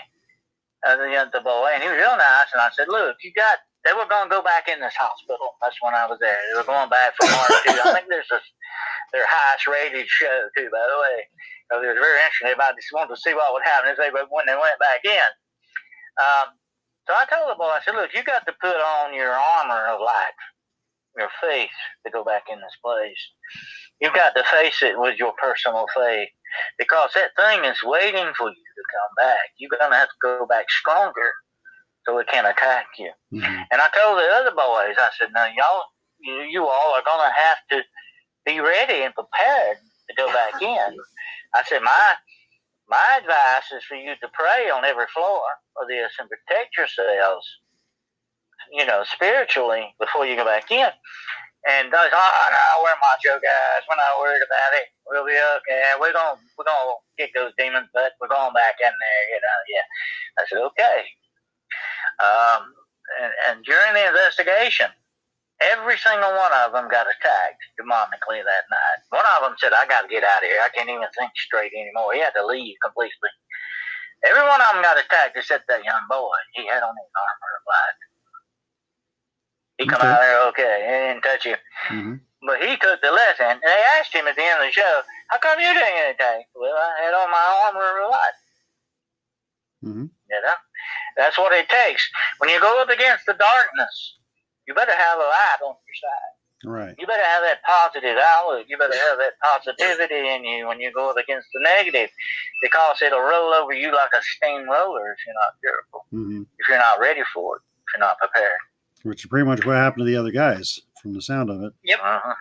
uh, 0.87 0.97
the, 0.97 1.31
the 1.33 1.41
boy, 1.41 1.71
and 1.73 1.83
he 1.83 1.89
was 1.89 1.99
real 1.99 2.17
nice. 2.17 2.53
And 2.53 2.61
I 2.61 2.71
said, 2.77 2.89
"Look, 2.89 3.17
you 3.23 3.33
got." 3.35 3.59
They 3.87 3.95
were 3.95 4.11
going 4.11 4.27
to 4.27 4.35
go 4.35 4.43
back 4.43 4.67
in 4.67 4.83
this 4.83 4.99
hospital. 4.99 5.55
That's 5.63 5.79
when 5.79 5.95
I 5.95 6.11
was 6.11 6.19
there. 6.19 6.35
They 6.35 6.59
were 6.59 6.67
going 6.67 6.91
back 6.91 7.15
for 7.15 7.31
part 7.31 7.55
two. 7.63 7.79
I 7.87 7.95
think 7.95 8.11
there's 8.11 8.27
a 8.35 8.41
their 9.13 9.27
highest 9.29 9.67
rated 9.67 10.09
show 10.09 10.49
too, 10.57 10.69
by 10.73 10.83
the 10.83 10.99
way. 11.01 11.19
So 11.71 11.83
it 11.83 11.87
was 11.91 11.99
very 11.99 12.21
interesting. 12.23 12.49
Everybody 12.55 12.79
just 12.79 12.95
wanted 12.95 13.15
to 13.15 13.21
see 13.21 13.35
what 13.35 13.53
would 13.53 13.67
happen 13.67 13.91
if 13.91 13.99
they 13.99 14.11
when 14.11 14.47
they 14.47 14.55
went 14.59 14.79
back 14.79 15.03
in. 15.05 15.31
Um, 16.23 16.47
so 17.09 17.15
I 17.15 17.27
told 17.27 17.51
the 17.51 17.59
boy, 17.59 17.71
I 17.71 17.81
said, 17.85 17.95
look, 17.95 18.15
you 18.15 18.23
got 18.25 18.47
to 18.47 18.55
put 18.61 18.75
on 18.77 19.15
your 19.15 19.31
armor 19.31 19.87
of 19.95 20.01
light, 20.01 20.39
your 21.17 21.29
faith 21.41 21.75
to 22.07 22.11
go 22.11 22.25
back 22.25 22.45
in 22.51 22.59
this 22.59 22.77
place. 22.83 23.19
You've 24.01 24.15
got 24.15 24.35
to 24.37 24.45
face 24.51 24.83
it 24.83 24.99
with 24.99 25.19
your 25.19 25.33
personal 25.41 25.87
faith 25.95 26.29
because 26.79 27.11
that 27.15 27.31
thing 27.37 27.65
is 27.65 27.79
waiting 27.85 28.33
for 28.37 28.49
you 28.49 28.67
to 28.77 28.85
come 28.93 29.13
back. 29.19 29.51
You're 29.59 29.71
going 29.71 29.91
to 29.91 29.97
have 29.97 30.09
to 30.09 30.21
go 30.23 30.47
back 30.47 30.71
stronger 30.71 31.33
so 32.07 32.19
it 32.19 32.29
can 32.29 32.47
attack 32.47 32.87
you. 32.99 33.11
Mhm. 33.33 33.67
And 33.71 33.81
I 33.81 33.89
told 33.95 34.19
the 34.19 34.29
other 34.35 34.53
boys, 34.53 34.97
I 34.99 35.11
said, 35.19 35.29
now 35.35 35.47
y'all, 35.47 35.85
you, 36.21 36.35
you 36.49 36.67
all 36.67 36.95
are 36.95 37.03
going 37.05 37.29
to 37.29 37.35
have 37.35 37.59
to 37.71 37.83
be 38.45 38.61
ready 38.61 39.03
and 39.03 39.15
prepared 39.15 39.79
to 40.09 40.15
go 40.17 40.27
back 40.33 40.61
in. 40.63 40.97
I 41.55 41.63
said, 41.65 41.83
my 41.83 42.15
my 42.89 43.19
advice 43.19 43.73
is 43.75 43.85
for 43.85 43.97
you 43.97 44.15
to 44.21 44.29
pray 44.33 44.71
on 44.71 44.85
every 44.85 45.07
floor 45.13 45.43
of 45.83 45.89
this 45.89 46.13
and 46.21 46.31
protect 46.31 46.77
yourselves, 46.79 47.45
you 48.71 48.87
know, 48.87 49.03
spiritually 49.05 49.95
before 49.99 50.25
you 50.25 50.37
go 50.37 50.45
back 50.45 50.71
in. 50.71 50.91
And 51.67 51.91
I 51.91 51.91
those, 51.91 52.15
oh 52.15 52.47
no, 52.55 52.67
we're 52.87 52.95
macho 53.03 53.43
guys. 53.43 53.83
We're 53.91 53.99
not 53.99 54.23
worried 54.23 54.43
about 54.47 54.79
it. 54.79 54.87
We'll 55.11 55.27
be 55.27 55.35
okay. 55.35 55.83
We're 55.99 56.15
gonna 56.15 56.39
we're 56.57 56.65
gonna 56.65 56.95
get 57.19 57.31
those 57.35 57.51
demons, 57.59 57.91
but 57.93 58.15
we're 58.21 58.31
going 58.31 58.55
back 58.55 58.79
in 58.79 58.95
there. 58.95 59.23
You 59.35 59.41
know, 59.43 59.59
yeah. 59.67 59.87
I 60.39 60.43
said 60.47 60.63
okay. 60.71 60.99
Um, 62.23 62.71
and, 63.19 63.33
and 63.51 63.65
during 63.65 63.95
the 63.95 64.07
investigation, 64.07 64.87
every 65.61 65.97
single 65.99 66.33
one 66.37 66.53
of 66.65 66.73
them 66.73 66.89
got 66.89 67.07
attacked 67.09 67.63
demonically 67.81 68.45
that 68.45 68.65
night. 68.69 69.01
One 69.11 69.25
of 69.37 69.43
them 69.43 69.57
said, 69.59 69.73
I 69.73 69.87
got 69.89 70.03
to 70.03 70.09
get 70.09 70.25
out 70.25 70.43
of 70.45 70.49
here. 70.49 70.61
I 70.63 70.69
can't 70.71 70.89
even 70.91 71.09
think 71.17 71.33
straight 71.37 71.73
anymore. 71.73 72.13
He 72.13 72.21
had 72.21 72.37
to 72.37 72.45
leave 72.47 72.77
completely. 72.83 73.33
Every 74.25 74.43
one 74.43 74.61
of 74.61 74.69
them 74.73 74.83
got 74.83 74.99
attacked 74.99 75.37
except 75.37 75.69
that 75.69 75.85
young 75.85 76.05
boy. 76.09 76.37
He 76.55 76.67
had 76.67 76.83
on 76.83 76.95
his 76.97 77.13
armor 77.15 77.53
of 77.57 77.65
light. 77.69 78.01
He 79.79 79.85
come 79.87 80.01
Okay. 80.01 80.09
out 80.09 80.21
there 80.21 80.41
okay. 80.49 80.77
He 80.85 80.93
didn't 81.09 81.23
touch 81.23 81.45
you. 81.45 81.57
Mhm. 81.89 82.21
But 82.47 82.63
he 82.65 82.77
took 82.77 83.01
the 83.03 83.11
lesson. 83.13 83.47
And 83.47 83.63
they 83.63 83.83
asked 83.99 84.13
him 84.13 84.27
at 84.27 84.37
the 84.37 84.43
end 84.43 84.61
of 84.61 84.67
the 84.67 84.73
show, 84.73 85.03
how 85.29 85.39
come 85.39 85.61
you 85.61 85.73
didn't 85.73 85.95
get 85.95 86.15
attacked? 86.17 86.49
Well, 86.55 86.77
I 86.77 87.03
had 87.03 87.15
on 87.15 87.31
my 87.31 87.45
armor 87.67 88.01
of 88.01 88.11
light. 88.11 88.39
Mhm. 89.85 90.11
You 90.31 90.41
know? 90.41 90.55
That's 91.17 91.39
what 91.39 91.53
it 91.53 91.69
takes. 91.69 92.09
When 92.39 92.51
you 92.51 92.61
go 92.61 92.81
up 92.81 92.89
against 92.89 93.27
the 93.27 93.35
darkness, 93.35 94.19
you 94.67 94.75
better 94.75 94.93
have 94.95 95.19
a 95.19 95.23
light 95.23 95.61
on 95.65 95.75
your 95.75 95.97
side. 96.01 96.33
Right. 96.65 96.95
You 96.99 97.07
better 97.07 97.23
have 97.23 97.43
that 97.43 97.63
positive 97.63 98.17
outlook. 98.21 98.67
You 98.69 98.79
better 98.79 98.97
have 98.97 99.19
that 99.19 99.35
positivity 99.43 100.27
in 100.35 100.43
you 100.45 100.67
when 100.67 100.81
you 100.81 100.91
go 100.93 101.11
up 101.11 101.17
against 101.17 101.47
the 101.53 101.61
negative 101.63 102.11
because 102.63 103.03
it'll 103.03 103.21
roll 103.21 103.53
over 103.53 103.73
you 103.75 103.93
like 103.93 104.11
a 104.17 104.23
steamroller 104.23 105.13
if 105.13 105.19
you're 105.27 105.35
not 105.35 105.55
careful, 105.63 106.07
hmm 106.11 106.43
if 106.59 106.69
you're 106.69 106.79
not 106.79 106.99
ready 106.99 107.21
for 107.35 107.57
it, 107.57 107.63
if 107.79 107.85
you're 107.95 108.01
not 108.07 108.19
prepared. 108.19 108.59
Which 109.03 109.25
is 109.25 109.29
pretty 109.29 109.47
much 109.47 109.65
what 109.67 109.77
happened 109.77 110.01
to 110.01 110.05
the 110.07 110.17
other 110.17 110.33
guys. 110.33 110.81
from 111.03 111.13
the 111.13 111.23
sound 111.23 111.51
of 111.51 111.63
it. 111.63 111.73
Yep. 111.85 112.01
Uh-huh. 112.03 112.35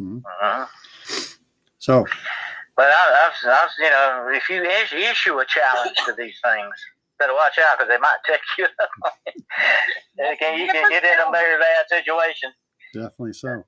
Mhm. 0.00 0.22
Uh-huh. 0.24 0.66
So, 1.78 2.06
But 2.74 2.86
I, 2.88 3.26
I've, 3.30 3.48
I've, 3.48 3.70
you 3.78 3.90
know, 3.90 4.28
if 4.32 4.48
you 4.48 4.62
issue, 4.64 4.96
issue 4.96 5.38
a 5.38 5.44
challenge 5.44 5.96
to 6.06 6.14
these 6.14 6.38
things, 6.42 6.74
better 7.18 7.34
watch 7.34 7.58
out 7.58 7.78
because 7.78 7.88
they 7.88 7.98
might 7.98 8.16
take 8.26 8.40
you 8.58 8.64
up. 8.64 9.12
you 10.18 10.36
can, 10.38 10.58
you 10.58 10.66
can 10.68 10.90
get 10.90 11.04
in 11.04 11.18
a 11.26 11.30
very 11.30 11.58
bad 11.58 11.86
situation. 11.88 12.50
definitely 12.94 13.32
so. 13.32 13.64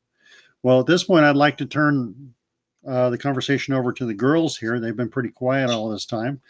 Well, 0.63 0.81
at 0.81 0.87
this 0.87 1.05
point, 1.05 1.25
I'd 1.25 1.37
like 1.37 1.57
to 1.59 1.67
turn 1.67 2.35
uh, 2.87 3.11
the 3.11 3.19
conversation 3.19 3.75
over 3.75 3.93
to 3.93 4.05
the 4.07 4.15
girls 4.15 4.57
here. 4.59 4.79
They've 4.79 4.97
been 4.97 5.09
pretty 5.09 5.31
quiet 5.31 5.71
all 5.71 5.89
this 5.91 6.07
time. 6.07 6.41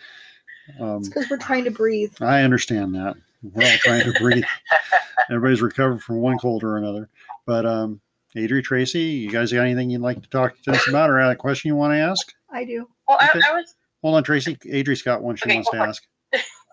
Um, 0.81 0.98
It's 0.98 1.09
because 1.09 1.28
we're 1.31 1.36
trying 1.39 1.64
to 1.64 1.70
breathe. 1.70 2.12
I 2.20 2.43
understand 2.43 2.94
that. 2.97 3.16
We're 3.43 3.64
all 3.64 3.78
trying 3.78 4.05
to 4.12 4.18
breathe. 4.20 4.44
Everybody's 5.31 5.62
recovered 5.62 6.02
from 6.02 6.16
one 6.16 6.39
cold 6.39 6.64
or 6.64 6.77
another. 6.77 7.09
But 7.47 7.64
um, 7.66 8.01
Adri, 8.36 8.62
Tracy, 8.62 9.01
you 9.01 9.31
guys 9.31 9.52
got 9.52 9.62
anything 9.62 9.90
you'd 9.90 10.01
like 10.02 10.22
to 10.22 10.28
talk 10.28 10.60
to 10.62 10.72
us 10.72 10.86
about 10.89 11.09
or 11.10 11.18
a 11.18 11.35
question 11.36 11.68
you 11.68 11.77
want 11.77 11.93
to 11.93 11.98
ask? 11.98 12.32
I 12.52 12.64
do. 12.64 12.89
Well, 13.09 13.18
Okay. 13.31 13.40
I, 13.47 13.51
I 13.52 13.55
was 13.55 13.74
Hold 14.02 14.16
on, 14.16 14.24
Tracy. 14.24 14.56
Adri's 14.66 15.02
got 15.02 15.22
one 15.22 15.36
she 15.36 15.44
Okay, 15.44 15.56
wants 15.56 15.70
to 15.70 15.77
go 15.77 15.82
ask. 15.85 16.02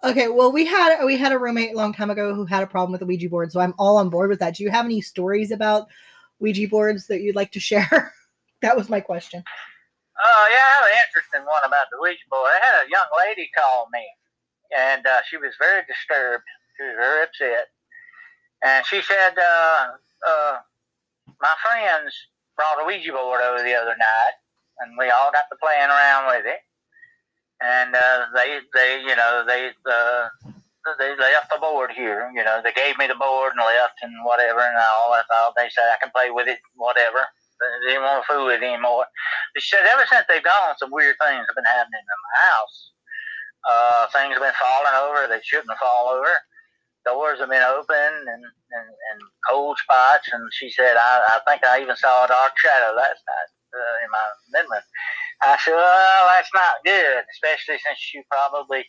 Okay, 0.03 0.27
well, 0.27 0.51
we 0.51 0.63
had 0.65 1.03
we 1.05 1.17
had 1.17 1.31
a 1.31 1.39
roommate 1.39 1.73
a 1.73 1.77
long 1.77 1.91
time 1.91 2.11
ago 2.11 2.35
who 2.35 2.45
had 2.45 2.61
a 2.61 2.67
problem 2.67 2.91
with 2.91 2.99
the 2.99 3.07
Ouija 3.07 3.29
board, 3.29 3.51
so 3.51 3.59
I'm 3.59 3.73
all 3.79 3.97
on 3.97 4.09
board 4.09 4.29
with 4.29 4.39
that. 4.39 4.55
Do 4.55 4.63
you 4.63 4.69
have 4.69 4.85
any 4.85 5.01
stories 5.01 5.49
about 5.51 5.87
Ouija 6.39 6.67
boards 6.67 7.07
that 7.07 7.21
you'd 7.21 7.35
like 7.35 7.51
to 7.53 7.59
share? 7.59 8.13
that 8.61 8.77
was 8.77 8.89
my 8.89 8.99
question. 8.99 9.43
Oh, 10.23 10.47
yeah, 10.51 10.57
I 10.57 10.73
have 10.73 10.85
an 10.85 10.97
interesting 11.05 11.45
one 11.45 11.63
about 11.65 11.87
the 11.91 11.97
Ouija 12.01 12.25
board. 12.29 12.49
I 12.49 12.65
had 12.65 12.85
a 12.85 12.89
young 12.89 13.09
lady 13.17 13.49
call 13.57 13.87
me, 13.91 14.05
and 14.77 15.05
uh, 15.05 15.21
she 15.29 15.37
was 15.37 15.53
very 15.59 15.81
disturbed. 15.87 16.45
She 16.77 16.83
was 16.83 16.95
very 16.97 17.23
upset. 17.23 17.67
And 18.63 18.85
she 18.85 19.01
said, 19.01 19.33
uh, 19.37 19.97
uh, 20.27 20.57
My 21.41 21.53
friends 21.61 22.13
brought 22.55 22.81
a 22.81 22.85
Ouija 22.85 23.11
board 23.13 23.41
over 23.41 23.63
the 23.63 23.73
other 23.73 23.97
night, 23.97 24.35
and 24.79 24.93
we 24.97 25.09
all 25.09 25.31
got 25.31 25.45
to 25.49 25.57
playing 25.61 25.89
around 25.89 26.27
with 26.27 26.45
it. 26.45 26.61
And 27.61 27.95
uh, 27.95 28.25
they, 28.35 28.59
they, 28.73 29.01
you 29.01 29.15
know, 29.15 29.43
they, 29.47 29.71
uh, 29.89 30.27
they 30.99 31.17
left 31.17 31.49
the 31.51 31.59
board 31.59 31.91
here. 31.91 32.31
You 32.35 32.43
know, 32.43 32.61
they 32.63 32.71
gave 32.71 32.97
me 32.97 33.07
the 33.07 33.15
board 33.19 33.53
and 33.57 33.65
left 33.65 33.99
and 34.01 34.13
whatever 34.23 34.61
and 34.61 34.77
all. 34.77 35.11
I 35.13 35.23
thought 35.27 35.53
they 35.57 35.69
said 35.69 35.89
I 35.91 35.99
can 35.99 36.11
play 36.15 36.31
with 36.31 36.47
it, 36.47 36.59
whatever. 36.75 37.25
They 37.57 37.93
didn't 37.97 38.05
want 38.05 38.23
to 38.23 38.27
fool 38.29 38.45
with 38.47 38.61
it 38.61 38.65
anymore. 38.65 39.05
She 39.57 39.75
said 39.75 39.89
ever 39.89 40.05
since 40.05 40.25
they've 40.29 40.43
gone, 40.43 40.77
some 40.77 40.93
weird 40.93 41.17
things 41.17 41.45
have 41.49 41.57
been 41.57 41.65
happening 41.65 42.05
in 42.05 42.19
my 42.21 42.35
house. 42.45 42.77
Uh, 43.67 44.01
things 44.13 44.37
have 44.37 44.45
been 44.45 44.61
falling 44.61 44.97
over 45.09 45.27
that 45.27 45.43
shouldn't 45.43 45.73
fall 45.81 46.13
over. 46.13 46.29
Doors 47.05 47.39
have 47.39 47.49
been 47.49 47.63
open 47.63 48.13
and, 48.29 48.43
and, 48.45 48.87
and 49.11 49.19
cold 49.49 49.77
spots. 49.81 50.29
And 50.31 50.43
she 50.53 50.69
said, 50.69 50.95
I, 50.95 51.35
I 51.35 51.39
think 51.49 51.63
I 51.65 51.81
even 51.81 51.95
saw 51.97 52.25
a 52.25 52.27
dark 52.27 52.53
shadow 52.59 52.95
last 52.95 53.19
night 53.25 53.51
uh, 53.73 53.95
in 54.05 54.09
my 54.11 54.25
bedroom. 54.53 54.85
I 55.43 55.57
said, 55.63 55.75
well, 55.75 56.27
that's 56.35 56.49
not 56.53 56.83
good, 56.85 57.23
especially 57.33 57.79
since 57.85 58.13
you 58.13 58.23
probably, 58.31 58.85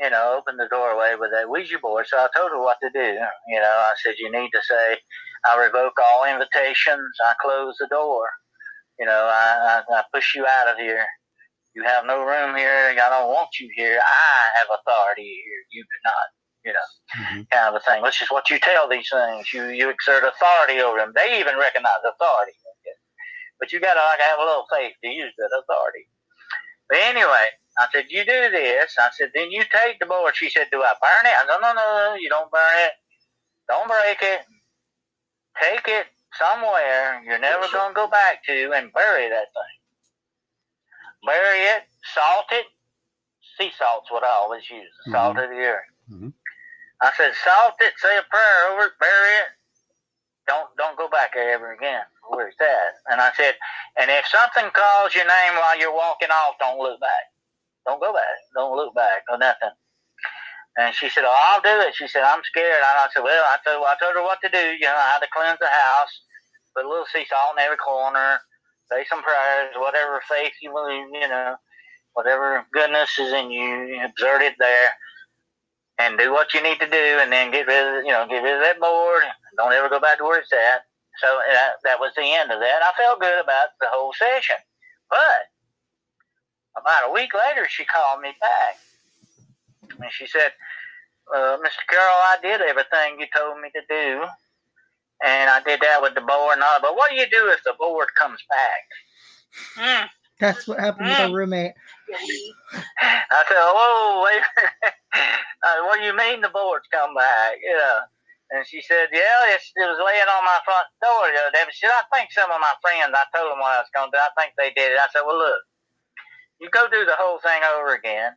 you 0.00 0.10
know, 0.10 0.36
opened 0.38 0.60
the 0.60 0.68
doorway 0.70 1.14
with 1.18 1.30
that 1.32 1.50
Ouija 1.50 1.78
board. 1.80 2.06
So 2.08 2.18
I 2.18 2.28
told 2.36 2.52
her 2.52 2.60
what 2.60 2.78
to 2.82 2.90
do. 2.90 3.18
You 3.48 3.60
know, 3.60 3.76
I 3.88 3.94
said, 4.02 4.14
you 4.18 4.32
need 4.32 4.50
to 4.52 4.62
say, 4.62 4.98
I 5.46 5.62
revoke 5.62 5.94
all 6.02 6.24
invitations. 6.26 7.08
I 7.26 7.34
close 7.42 7.76
the 7.80 7.88
door. 7.88 8.26
You 8.98 9.06
know, 9.06 9.30
I, 9.32 9.82
I, 9.90 9.94
I 9.98 10.02
push 10.14 10.34
you 10.36 10.46
out 10.46 10.68
of 10.72 10.78
here. 10.78 11.04
You 11.74 11.84
have 11.84 12.04
no 12.06 12.24
room 12.24 12.56
here. 12.56 12.90
I 12.98 13.08
don't 13.10 13.28
want 13.28 13.50
you 13.60 13.70
here. 13.76 14.00
I 14.00 14.58
have 14.58 14.68
authority 14.80 15.22
here. 15.22 15.62
You 15.72 15.82
do 15.84 15.98
not. 16.04 16.28
You 16.64 16.72
know, 16.74 16.88
Mhm. 17.16 17.50
kind 17.50 17.68
of 17.68 17.74
a 17.76 17.80
thing. 17.80 18.02
Which 18.02 18.22
is 18.22 18.30
what 18.30 18.50
you 18.50 18.58
tell 18.58 18.88
these 18.88 19.08
things. 19.10 19.52
You 19.54 19.68
you 19.68 19.88
exert 19.90 20.24
authority 20.24 20.80
over 20.80 20.98
them. 20.98 21.12
They 21.16 21.40
even 21.40 21.56
recognize 21.58 22.02
authority. 22.04 22.52
But 23.62 23.70
you 23.72 23.78
gotta 23.78 24.00
like 24.00 24.18
have 24.18 24.40
a 24.40 24.42
little 24.42 24.66
faith 24.66 24.98
to 25.04 25.08
use 25.08 25.32
that 25.38 25.54
authority. 25.62 26.08
But 26.88 26.98
anyway, 26.98 27.46
I 27.78 27.86
said, 27.94 28.06
you 28.10 28.24
do 28.24 28.50
this. 28.50 28.96
I 28.98 29.08
said, 29.14 29.30
then 29.36 29.52
you 29.52 29.62
take 29.70 30.00
the 30.00 30.06
board. 30.06 30.34
She 30.34 30.50
said, 30.50 30.66
do 30.72 30.82
I 30.82 30.92
burn 31.00 31.30
it? 31.30 31.30
I 31.30 31.46
said, 31.46 31.58
no, 31.62 31.72
no, 31.72 32.10
no, 32.10 32.16
you 32.18 32.28
don't 32.28 32.50
burn 32.50 32.78
it. 32.90 32.92
Don't 33.68 33.86
break 33.86 34.18
it. 34.20 34.40
Take 35.62 35.86
it 35.86 36.06
somewhere 36.36 37.22
you're 37.24 37.38
never 37.38 37.68
going 37.72 37.90
to 37.90 37.94
go 37.94 38.08
back 38.08 38.44
to 38.46 38.72
and 38.74 38.92
bury 38.92 39.28
that 39.28 39.46
thing. 39.54 39.78
Bury 41.24 41.60
it, 41.60 41.82
salt 42.14 42.46
it. 42.50 42.66
Sea 43.58 43.70
salt's 43.78 44.10
what 44.10 44.24
I 44.24 44.28
always 44.28 44.68
use, 44.68 44.90
of 45.44 45.50
the 45.50 45.56
earth. 45.56 45.84
Mhm. 46.10 46.32
I 47.00 47.12
said, 47.16 47.32
salt 47.44 47.74
it, 47.80 47.92
say 47.98 48.18
a 48.18 48.22
prayer 48.22 48.72
over 48.72 48.86
it, 48.86 48.92
bury 48.98 49.34
it. 49.38 49.48
Don't 50.48 50.74
don't 50.76 50.98
go 50.98 51.08
back 51.08 51.34
there 51.34 51.52
ever 51.52 51.72
again. 51.72 52.02
Where's 52.28 52.54
that? 52.58 52.90
And 53.10 53.20
I 53.20 53.32
said, 53.36 53.54
and 53.98 54.10
if 54.10 54.26
something 54.26 54.70
calls 54.72 55.14
your 55.14 55.26
name 55.26 55.54
while 55.56 55.78
you're 55.78 55.94
walking 55.94 56.30
off, 56.30 56.54
don't 56.60 56.78
look 56.78 57.00
back. 57.00 57.26
Don't 57.86 58.00
go 58.00 58.12
back. 58.12 58.38
Don't 58.56 58.76
look 58.76 58.94
back 58.94 59.24
or 59.30 59.38
nothing. 59.38 59.70
And 60.76 60.94
she 60.94 61.08
said, 61.10 61.24
"Oh, 61.26 61.36
I'll 61.52 61.60
do 61.60 61.86
it." 61.86 61.94
She 61.94 62.08
said, 62.08 62.22
"I'm 62.22 62.42
scared." 62.44 62.76
And 62.76 62.84
I 62.84 63.08
said, 63.12 63.22
"Well, 63.22 63.44
I 63.44 63.58
told 63.64 63.84
I 63.86 63.96
told 64.00 64.14
her 64.14 64.22
what 64.22 64.40
to 64.42 64.48
do. 64.48 64.58
You 64.58 64.86
know, 64.86 64.96
how 64.96 65.18
to 65.18 65.26
cleanse 65.34 65.58
the 65.58 65.66
house, 65.66 66.20
put 66.74 66.84
a 66.86 66.88
little 66.88 67.06
sea 67.12 67.26
salt 67.28 67.56
in 67.56 67.62
every 67.62 67.76
corner, 67.76 68.40
say 68.90 69.04
some 69.04 69.22
prayers, 69.22 69.74
whatever 69.76 70.22
faith 70.28 70.52
you 70.62 70.72
believe, 70.72 71.08
you 71.12 71.28
know, 71.28 71.56
whatever 72.14 72.64
goodness 72.72 73.18
is 73.18 73.32
in 73.32 73.50
you, 73.50 74.02
exert 74.02 74.40
it 74.42 74.54
there, 74.58 74.92
and 75.98 76.18
do 76.18 76.32
what 76.32 76.54
you 76.54 76.62
need 76.62 76.80
to 76.80 76.88
do, 76.88 77.18
and 77.20 77.30
then 77.30 77.50
get 77.50 77.66
rid 77.66 77.98
of 77.98 78.04
you 78.06 78.12
know 78.12 78.26
get 78.26 78.42
rid 78.42 78.56
of 78.56 78.62
that 78.62 78.80
board. 78.80 79.24
Don't 79.58 79.72
ever 79.74 79.90
go 79.90 80.00
back 80.00 80.18
to 80.18 80.24
where 80.24 80.40
it's 80.40 80.52
at." 80.52 80.82
So 81.20 81.28
that, 81.50 81.72
that 81.84 82.00
was 82.00 82.12
the 82.16 82.24
end 82.24 82.50
of 82.50 82.60
that. 82.60 82.80
I 82.82 82.92
felt 82.96 83.20
good 83.20 83.42
about 83.42 83.68
the 83.80 83.88
whole 83.90 84.12
session, 84.14 84.56
but 85.10 85.50
about 86.80 87.10
a 87.10 87.12
week 87.12 87.30
later, 87.34 87.66
she 87.68 87.84
called 87.84 88.20
me 88.22 88.30
back. 88.40 88.76
And 90.00 90.10
she 90.12 90.26
said, 90.26 90.52
uh, 91.34 91.58
Mr. 91.58 91.84
Carroll, 91.88 92.22
I 92.32 92.36
did 92.42 92.60
everything 92.62 93.20
you 93.20 93.26
told 93.34 93.60
me 93.60 93.68
to 93.74 93.82
do. 93.88 94.24
And 95.24 95.50
I 95.50 95.60
did 95.64 95.80
that 95.82 96.02
with 96.02 96.14
the 96.14 96.20
board 96.20 96.54
and 96.54 96.62
all. 96.62 96.80
But 96.80 96.96
what 96.96 97.10
do 97.10 97.16
you 97.16 97.26
do 97.30 97.48
if 97.48 97.62
the 97.64 97.74
board 97.78 98.08
comes 98.18 98.40
back? 98.50 99.84
mm, 99.84 100.08
That's 100.40 100.66
what 100.66 100.80
happened 100.80 101.08
with 101.08 101.20
our 101.20 101.30
roommate. 101.32 101.72
I 103.00 103.44
said, 103.48 103.56
whoa, 103.56 104.24
wait. 104.24 104.42
uh, 105.14 105.86
what 105.86 106.00
do 106.00 106.06
you 106.06 106.16
mean 106.16 106.40
the 106.40 106.48
board's 106.48 106.86
come 106.90 107.14
back? 107.14 107.52
You 107.62 107.74
know. 107.74 107.98
And 108.52 108.68
she 108.68 108.84
said, 108.84 109.08
yeah, 109.16 109.48
it's, 109.56 109.72
it 109.72 109.88
was 109.88 109.96
laying 109.96 110.28
on 110.28 110.44
my 110.44 110.60
front 110.60 110.84
door 111.00 111.24
the 111.32 111.40
other 111.40 111.56
day. 111.56 111.64
But 111.64 111.72
she 111.72 111.88
said, 111.88 111.96
I 111.96 112.04
think 112.12 112.28
some 112.36 112.52
of 112.52 112.60
my 112.60 112.76
friends, 112.84 113.16
I 113.16 113.24
told 113.32 113.48
them 113.48 113.64
what 113.64 113.72
I 113.72 113.80
was 113.80 113.88
going 113.96 114.12
to 114.12 114.16
do. 114.16 114.20
I 114.20 114.28
think 114.36 114.52
they 114.60 114.76
did 114.76 114.92
it. 114.92 115.00
I 115.00 115.08
said, 115.08 115.24
well, 115.24 115.40
look, 115.40 115.56
you 116.60 116.68
go 116.68 116.84
do 116.92 117.08
the 117.08 117.16
whole 117.16 117.40
thing 117.40 117.64
over 117.64 117.96
again. 117.96 118.36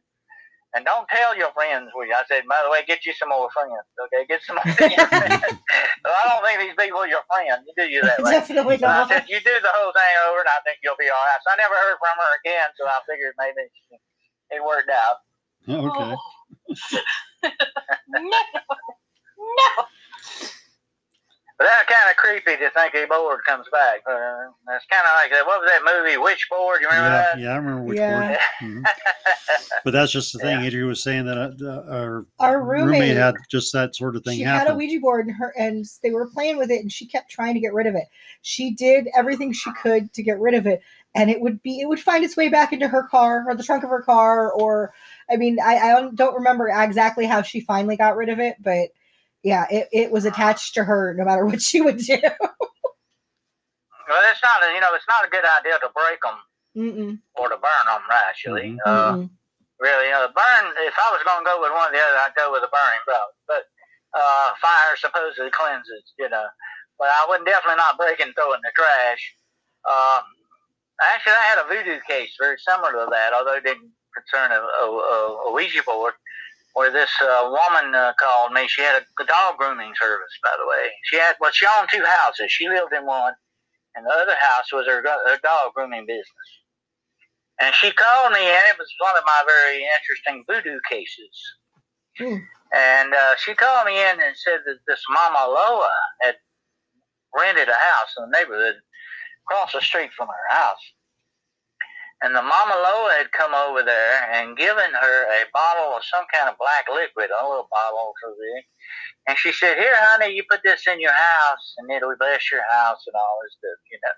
And 0.75 0.83
don't 0.83 1.07
tell 1.07 1.35
your 1.35 1.51
friends 1.55 1.91
where 1.95 2.07
you. 2.07 2.15
I 2.15 2.23
said, 2.27 2.43
by 2.47 2.59
the 2.63 2.71
way, 2.71 2.83
get 2.83 3.03
you 3.07 3.15
some 3.15 3.31
more 3.31 3.47
friends. 3.51 3.79
Okay, 4.07 4.27
get 4.27 4.43
some 4.43 4.59
more 4.59 4.67
friends. 4.75 4.95
well, 6.03 6.15
I 6.15 6.23
don't 6.31 6.43
think 6.43 6.59
these 6.63 6.75
people 6.75 6.99
are 6.99 7.07
your 7.07 7.23
friends. 7.31 7.63
You 7.63 7.75
do 7.79 7.87
you 7.87 8.03
that 8.03 8.19
way. 8.19 8.39
Definitely 8.39 8.79
So 8.79 8.87
I 8.87 9.07
said, 9.07 9.23
you 9.27 9.39
do 9.39 9.55
the 9.55 9.71
whole 9.71 9.95
thing 9.95 10.13
over, 10.27 10.43
and 10.43 10.51
I 10.51 10.59
think 10.67 10.83
you'll 10.83 10.99
be 10.99 11.07
all 11.07 11.15
right. 11.31 11.39
So 11.47 11.51
I 11.51 11.59
never 11.59 11.75
heard 11.79 11.95
from 11.99 12.19
her 12.19 12.31
again, 12.43 12.67
so 12.75 12.83
I 12.87 12.99
figured 13.07 13.35
maybe 13.39 13.67
it 14.51 14.59
worked 14.63 14.91
out. 14.91 15.23
Oh, 15.67 15.87
okay. 15.91 16.15
no, 18.19 18.39
no. 19.39 19.69
But 21.57 21.67
that's 21.67 21.89
kind 21.89 22.09
of 22.11 22.17
creepy 22.17 22.57
to 22.61 22.69
think 22.71 22.93
a 22.95 23.07
board 23.07 23.39
comes 23.47 23.65
back. 23.71 24.01
Uh, 24.05 24.51
that's 24.67 24.83
kind 24.91 25.05
of 25.07 25.13
like 25.23 25.31
that. 25.31 25.45
What 25.45 25.61
was 25.61 25.71
that 25.71 25.85
movie, 25.85 26.17
Witchboard? 26.17 26.81
You 26.81 26.89
remember 26.89 27.09
Yeah, 27.09 27.21
that? 27.33 27.39
yeah, 27.39 27.49
I 27.51 27.55
remember 27.55 27.83
which 27.83 27.97
Yeah. 27.97 28.29
word. 28.31 28.37
Mhm. 28.61 28.83
But 29.85 29.91
that's 29.91 30.11
just 30.11 30.33
the 30.33 30.39
thing. 30.39 30.59
Adrian 30.59 30.87
was 30.89 31.01
saying 31.01 31.23
that 31.27 31.55
uh, 31.61 31.89
our 31.89 32.25
Our 32.39 32.61
roommate, 32.61 32.91
roommate, 32.99 33.15
had 33.15 33.35
just 33.49 33.71
that 33.71 33.95
sort 33.95 34.17
of 34.17 34.25
thing 34.25 34.35
she 34.37 34.43
happen. 34.43 34.67
had 34.67 34.73
a 34.73 34.77
Ouija 34.77 34.99
board 34.99 35.27
and 35.27 35.35
her 35.37 35.53
and 35.57 35.85
they 36.03 36.11
were 36.11 36.27
playing 36.27 36.57
with 36.57 36.71
it 36.71 36.81
and 36.81 36.91
she 36.91 37.05
kept 37.05 37.31
trying 37.31 37.53
to 37.53 37.61
get 37.61 37.73
rid 37.73 37.87
of 37.87 37.95
it. 37.95 38.07
She 38.41 38.71
did 38.71 39.07
everything 39.15 39.53
she 39.53 39.71
could 39.81 40.11
to 40.11 40.23
get 40.23 40.37
rid 40.41 40.55
of 40.55 40.67
it. 40.67 40.81
And 41.13 41.29
it 41.29 41.39
would 41.39 41.63
be 41.63 41.79
it 41.79 41.87
would 41.87 42.01
find 42.01 42.25
its 42.25 42.35
way 42.35 42.49
back 42.49 42.73
into 42.73 42.89
her 42.89 43.03
car 43.03 43.45
or 43.47 43.55
the 43.55 43.63
trunk 43.63 43.85
of 43.85 43.89
her 43.91 44.01
car 44.01 44.51
or 44.51 44.93
I 45.31 45.37
mean 45.37 45.57
I, 45.63 45.77
I 45.77 45.91
don't- 46.01 46.15
don't 46.15 46.35
remember 46.35 46.67
exactly 46.67 47.25
how 47.25 47.43
she 47.43 47.61
finally 47.61 47.95
got 47.95 48.17
rid 48.17 48.27
of 48.27 48.39
it, 48.39 48.57
but 48.61 48.89
yeah, 49.45 49.65
it, 49.69 49.87
it 49.93 50.09
was 50.11 50.25
attached 50.25 50.73
to 50.73 50.83
her 50.83 51.13
no 51.13 51.23
matter 51.23 51.45
what 51.45 51.61
she 51.61 51.79
would 51.79 51.97
do. 52.01 52.17
Well, 54.09 54.21
it's 54.29 54.41
not. 54.41 54.61
A, 54.65 54.73
you 54.73 54.81
know, 54.81 54.93
it's 54.93 55.07
not 55.07 55.25
a 55.25 55.29
good 55.29 55.45
idea 55.45 55.77
to 55.81 55.89
break 55.93 56.21
them 56.21 56.37
Mm-mm, 56.77 57.13
or 57.37 57.49
to 57.49 57.57
burn 57.57 57.85
them. 57.89 58.01
Actually, 58.29 58.77
Mhm. 58.77 58.85
uh, 58.85 59.17
really, 59.79 60.05
you 60.09 60.13
know, 60.17 60.27
burn. 60.33 60.63
If 60.85 60.93
I 60.97 61.09
was 61.13 61.21
going 61.25 61.41
to 61.41 61.47
go 61.49 61.61
with 61.61 61.71
one 61.73 61.89
or 61.89 61.93
the 61.93 62.01
other, 62.01 62.21
I'd 62.25 62.37
go 62.37 62.51
with 62.51 62.61
a 62.65 62.69
burning 62.73 63.01
route. 63.07 63.33
But 63.47 63.63
uh, 64.13 64.53
fire 64.61 64.93
supposedly 64.97 65.49
cleanses. 65.53 66.13
You 66.17 66.29
know, 66.29 66.45
but 66.99 67.09
I 67.09 67.25
wouldn't 67.29 67.47
definitely 67.49 67.77
not 67.81 67.97
break 67.97 68.19
and 68.19 68.33
throw 68.37 68.53
in 68.53 68.61
the 68.61 68.73
trash. 68.77 69.23
Um, 69.89 70.25
actually, 71.01 71.37
I 71.37 71.45
had 71.53 71.61
a 71.61 71.69
voodoo 71.69 72.01
case 72.09 72.33
very 72.41 72.57
similar 72.61 72.93
to 72.93 73.09
that, 73.09 73.33
although 73.33 73.57
it 73.57 73.65
didn't 73.65 73.89
concern 74.13 74.53
a, 74.53 74.61
a, 74.61 75.49
a 75.49 75.53
Ouija 75.53 75.81
board. 75.85 76.13
Where 76.75 76.91
this 76.91 77.09
uh, 77.23 77.47
woman 77.47 77.95
uh, 77.95 78.11
called 78.19 78.51
me. 78.51 78.67
She 78.67 78.81
had 78.81 79.01
a 79.01 79.25
dog 79.25 79.57
grooming 79.57 79.93
service, 79.99 80.35
by 80.43 80.51
the 80.59 80.67
way. 80.67 80.91
She 81.05 81.15
had 81.15 81.35
well, 81.39 81.51
she 81.51 81.65
owned 81.79 81.89
two 81.91 82.03
houses. 82.03 82.51
She 82.51 82.67
lived 82.67 82.93
in 82.93 83.05
one, 83.05 83.33
and 83.95 84.05
the 84.05 84.11
other 84.11 84.35
house 84.35 84.71
was 84.71 84.85
her, 84.85 85.01
her 85.01 85.39
dog 85.41 85.73
grooming 85.73 86.05
business. 86.05 86.49
And 87.59 87.73
she 87.73 87.91
called 87.91 88.33
me, 88.33 88.43
and 88.43 88.67
it 88.67 88.77
was 88.77 88.91
one 88.99 89.15
of 89.17 89.23
my 89.25 89.41
very 89.47 89.87
interesting 89.87 90.43
voodoo 90.47 90.79
cases. 90.91 91.35
Hmm. 92.19 92.43
And 92.75 93.13
uh, 93.13 93.35
she 93.39 93.55
called 93.55 93.87
me 93.87 93.95
in 93.95 94.19
and 94.19 94.35
said 94.35 94.59
that 94.65 94.79
this 94.85 95.01
Mama 95.09 95.47
Loa 95.47 95.95
had 96.21 96.35
rented 97.33 97.69
a 97.69 97.73
house 97.73 98.11
in 98.17 98.29
the 98.29 98.37
neighborhood 98.37 98.75
across 99.47 99.71
the 99.71 99.79
street 99.79 100.11
from 100.11 100.27
her 100.27 100.57
house. 100.57 100.83
And 102.25 102.33
the 102.33 102.41
Mama 102.41 102.73
Loa 102.73 103.21
had 103.21 103.31
come 103.37 103.53
over 103.53 103.85
there 103.85 104.17
and 104.33 104.57
given 104.57 104.89
her 104.97 105.17
a 105.29 105.45
bottle 105.53 105.93
of 105.93 106.01
some 106.01 106.25
kind 106.33 106.49
of 106.49 106.57
black 106.57 106.89
liquid, 106.89 107.29
a 107.29 107.45
little 107.45 107.69
bottle 107.69 108.17
so 108.17 108.33
big. 108.33 108.65
And 109.29 109.37
she 109.37 109.51
said, 109.53 109.77
Here, 109.77 109.93
honey, 109.93 110.33
you 110.33 110.41
put 110.49 110.65
this 110.65 110.87
in 110.89 110.99
your 110.99 111.13
house 111.13 111.65
and 111.77 111.85
it'll 111.93 112.17
bless 112.17 112.49
your 112.49 112.65
house 112.73 113.05
and 113.05 113.13
all 113.13 113.37
this 113.45 113.53
stuff, 113.61 113.77
you 113.93 113.99
know. 114.01 114.17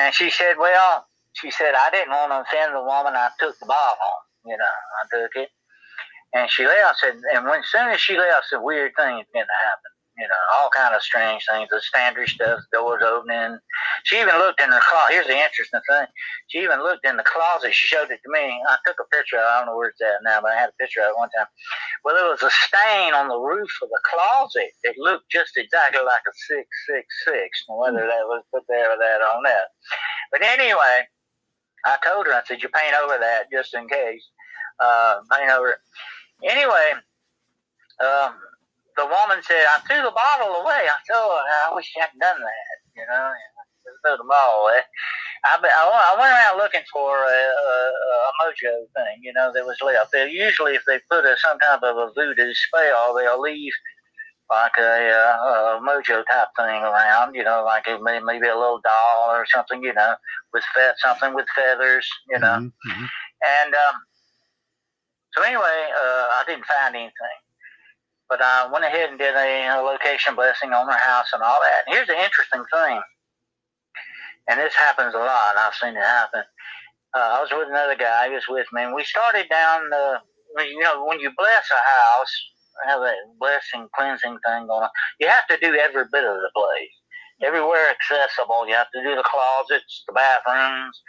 And 0.00 0.14
she 0.14 0.30
said, 0.30 0.56
Well, 0.56 1.04
she 1.34 1.50
said, 1.50 1.74
I 1.76 1.90
didn't 1.92 2.16
want 2.16 2.32
to 2.32 2.48
offend 2.48 2.72
the 2.72 2.80
woman. 2.80 3.12
I 3.12 3.28
took 3.38 3.60
the 3.60 3.66
bottle, 3.66 4.16
you 4.46 4.56
know, 4.56 4.64
I 4.96 5.02
took 5.12 5.36
it. 5.36 5.50
And 6.32 6.48
she 6.48 6.64
left, 6.64 6.96
said, 6.98 7.20
and 7.36 7.44
when 7.44 7.60
as 7.60 7.68
soon 7.68 7.92
as 7.92 8.00
she 8.00 8.16
left, 8.16 8.48
some 8.48 8.64
weird 8.64 8.92
things 8.96 9.28
began 9.28 9.44
to 9.44 9.60
happen 9.68 9.92
you 10.18 10.28
know, 10.28 10.42
all 10.54 10.68
kind 10.76 10.94
of 10.94 11.02
strange 11.02 11.44
things, 11.50 11.68
the 11.70 11.80
standard 11.80 12.28
stuff, 12.28 12.60
doors 12.72 13.02
opening. 13.04 13.58
She 14.04 14.20
even 14.20 14.36
looked 14.36 14.60
in 14.60 14.68
her 14.70 14.80
closet. 14.84 15.14
Here's 15.14 15.26
the 15.26 15.40
interesting 15.40 15.80
thing. 15.88 16.06
She 16.48 16.58
even 16.60 16.80
looked 16.84 17.06
in 17.06 17.16
the 17.16 17.24
closet. 17.24 17.72
She 17.72 17.86
showed 17.88 18.10
it 18.10 18.20
to 18.22 18.30
me. 18.30 18.60
I 18.68 18.76
took 18.86 19.00
a 19.00 19.08
picture. 19.14 19.38
I 19.38 19.58
don't 19.58 19.66
know 19.72 19.76
where 19.76 19.88
it's 19.88 20.00
at 20.02 20.20
now, 20.22 20.40
but 20.42 20.52
I 20.52 20.60
had 20.60 20.70
a 20.70 20.80
picture 20.80 21.00
of 21.00 21.16
it 21.16 21.18
one 21.18 21.30
time. 21.32 21.48
Well, 22.04 22.14
there 22.14 22.28
was 22.28 22.42
a 22.42 22.52
stain 22.52 23.14
on 23.14 23.28
the 23.28 23.40
roof 23.40 23.70
of 23.82 23.88
the 23.88 24.02
closet. 24.04 24.70
It 24.84 24.96
looked 24.98 25.30
just 25.30 25.56
exactly 25.56 26.04
like 26.04 26.26
a 26.28 26.34
666, 26.92 27.64
whether 27.68 28.04
that 28.04 28.28
was 28.28 28.44
put 28.52 28.64
there 28.68 28.92
or 28.92 28.98
that 28.98 29.24
on 29.32 29.42
that. 29.44 29.72
But 30.30 30.42
anyway, 30.42 31.08
I 31.86 31.96
told 32.04 32.26
her, 32.26 32.34
I 32.34 32.42
said, 32.44 32.62
you 32.62 32.68
paint 32.68 32.94
over 33.02 33.16
that 33.18 33.50
just 33.50 33.74
in 33.74 33.88
case. 33.88 34.28
Uh, 34.78 35.20
paint 35.30 35.50
over 35.50 35.70
it. 35.70 35.80
Anyway, 36.44 37.00
um, 38.02 38.34
the 38.96 39.06
woman 39.06 39.42
said, 39.42 39.64
I 39.70 39.80
threw 39.86 40.02
the 40.02 40.14
bottle 40.14 40.60
away. 40.62 40.86
I 40.88 40.96
said, 41.06 41.16
oh, 41.16 41.42
I 41.70 41.74
wish 41.74 41.90
you 41.94 42.02
hadn't 42.02 42.20
done 42.20 42.40
that, 42.40 42.76
you 42.96 43.04
know. 43.08 43.32
Just 43.84 43.98
threw 44.04 44.16
the 44.16 44.28
bottle 44.28 44.66
away. 44.68 44.80
I, 45.44 45.58
I 45.58 46.14
went 46.18 46.30
around 46.30 46.58
looking 46.58 46.86
for 46.92 47.16
a, 47.18 47.26
a, 47.26 47.74
a 48.28 48.30
mojo 48.42 48.86
thing, 48.94 49.18
you 49.22 49.32
know, 49.32 49.50
that 49.52 49.64
was 49.64 49.76
left. 49.82 50.12
They, 50.12 50.30
usually, 50.30 50.74
if 50.74 50.82
they 50.86 51.00
put 51.10 51.24
a, 51.24 51.36
some 51.38 51.58
type 51.58 51.82
of 51.82 51.96
a 51.96 52.12
voodoo 52.14 52.52
spell, 52.54 53.14
they'll 53.16 53.40
leave 53.40 53.72
like 54.50 54.72
a, 54.78 54.82
a, 54.82 55.78
a 55.78 55.80
mojo 55.82 56.22
type 56.30 56.48
thing 56.56 56.82
around, 56.82 57.34
you 57.34 57.42
know, 57.42 57.64
like 57.64 57.86
may, 58.02 58.20
maybe 58.20 58.46
a 58.48 58.54
little 58.58 58.80
doll 58.84 59.30
or 59.30 59.46
something, 59.52 59.82
you 59.82 59.94
know, 59.94 60.14
with 60.52 60.64
fe- 60.74 60.92
something 60.98 61.34
with 61.34 61.46
feathers, 61.56 62.06
you 62.28 62.38
know. 62.38 62.58
Mhm, 62.60 62.72
mhm. 62.86 63.08
And 63.64 63.74
um, 63.74 63.94
so 65.34 65.42
anyway, 65.42 65.62
uh, 65.62 66.26
I 66.38 66.44
didn't 66.46 66.66
find 66.66 66.94
anything. 66.94 67.38
But 68.32 68.40
I 68.40 68.64
went 68.72 68.86
ahead 68.86 69.10
and 69.10 69.18
did 69.18 69.34
a, 69.36 69.76
a 69.76 69.84
location 69.84 70.34
blessing 70.34 70.72
on 70.72 70.86
their 70.86 70.96
house 70.98 71.28
and 71.34 71.42
all 71.42 71.58
that. 71.60 71.84
And 71.84 71.94
here's 71.94 72.08
the 72.08 72.16
interesting 72.16 72.64
thing, 72.72 72.96
and 74.48 74.58
this 74.58 74.72
happens 74.74 75.12
a 75.14 75.18
lot. 75.18 75.56
I've 75.60 75.74
seen 75.74 75.92
it 76.00 76.00
happen. 76.02 76.40
Uh, 77.14 77.36
I 77.36 77.40
was 77.42 77.50
with 77.52 77.68
another 77.68 77.94
guy. 77.94 78.28
He 78.28 78.34
was 78.34 78.48
with 78.48 78.66
me, 78.72 78.84
and 78.84 78.94
we 78.94 79.04
started 79.04 79.48
down 79.50 79.90
the. 79.90 80.16
You 80.64 80.80
know, 80.80 81.04
when 81.04 81.20
you 81.20 81.30
bless 81.36 81.68
a 81.70 81.76
house, 81.76 82.32
have 82.88 83.00
that 83.00 83.16
blessing 83.38 83.86
cleansing 83.94 84.38
thing 84.48 84.66
going 84.66 84.80
on. 84.84 84.88
You 85.20 85.28
have 85.28 85.46
to 85.48 85.58
do 85.60 85.74
every 85.76 86.04
bit 86.10 86.24
of 86.24 86.36
the 86.36 86.50
place, 86.56 86.94
everywhere 87.44 87.90
accessible. 87.92 88.66
You 88.66 88.74
have 88.74 88.90
to 88.94 89.02
do 89.02 89.14
the 89.14 89.24
closets, 89.28 90.04
the 90.08 90.14
bathrooms, 90.14 91.02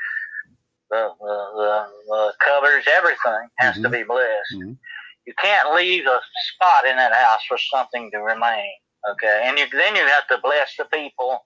the 0.92 1.10
the, 1.20 1.38
the, 1.56 1.88
the 2.08 2.34
covers, 2.44 2.84
everything 2.92 3.48
has 3.60 3.76
to 3.76 3.88
Mhm. 3.88 3.92
be 3.92 4.04
blessed. 4.04 4.56
Mhm. 4.56 4.78
You 5.26 5.34
can't 5.42 5.76
leave 5.76 6.06
a 6.06 6.20
spot 6.54 6.86
in 6.86 6.98
that 6.98 7.14
house 7.14 7.42
for 7.48 7.58
something 7.58 8.12
to 8.12 8.20
remain. 8.20 8.72
Okay, 9.12 9.44
and 9.46 9.58
you, 9.58 9.66
then 9.72 9.96
you 9.96 10.06
have 10.08 10.28
to 10.28 10.40
bless 10.42 10.76
the 10.78 10.86
people 10.86 11.46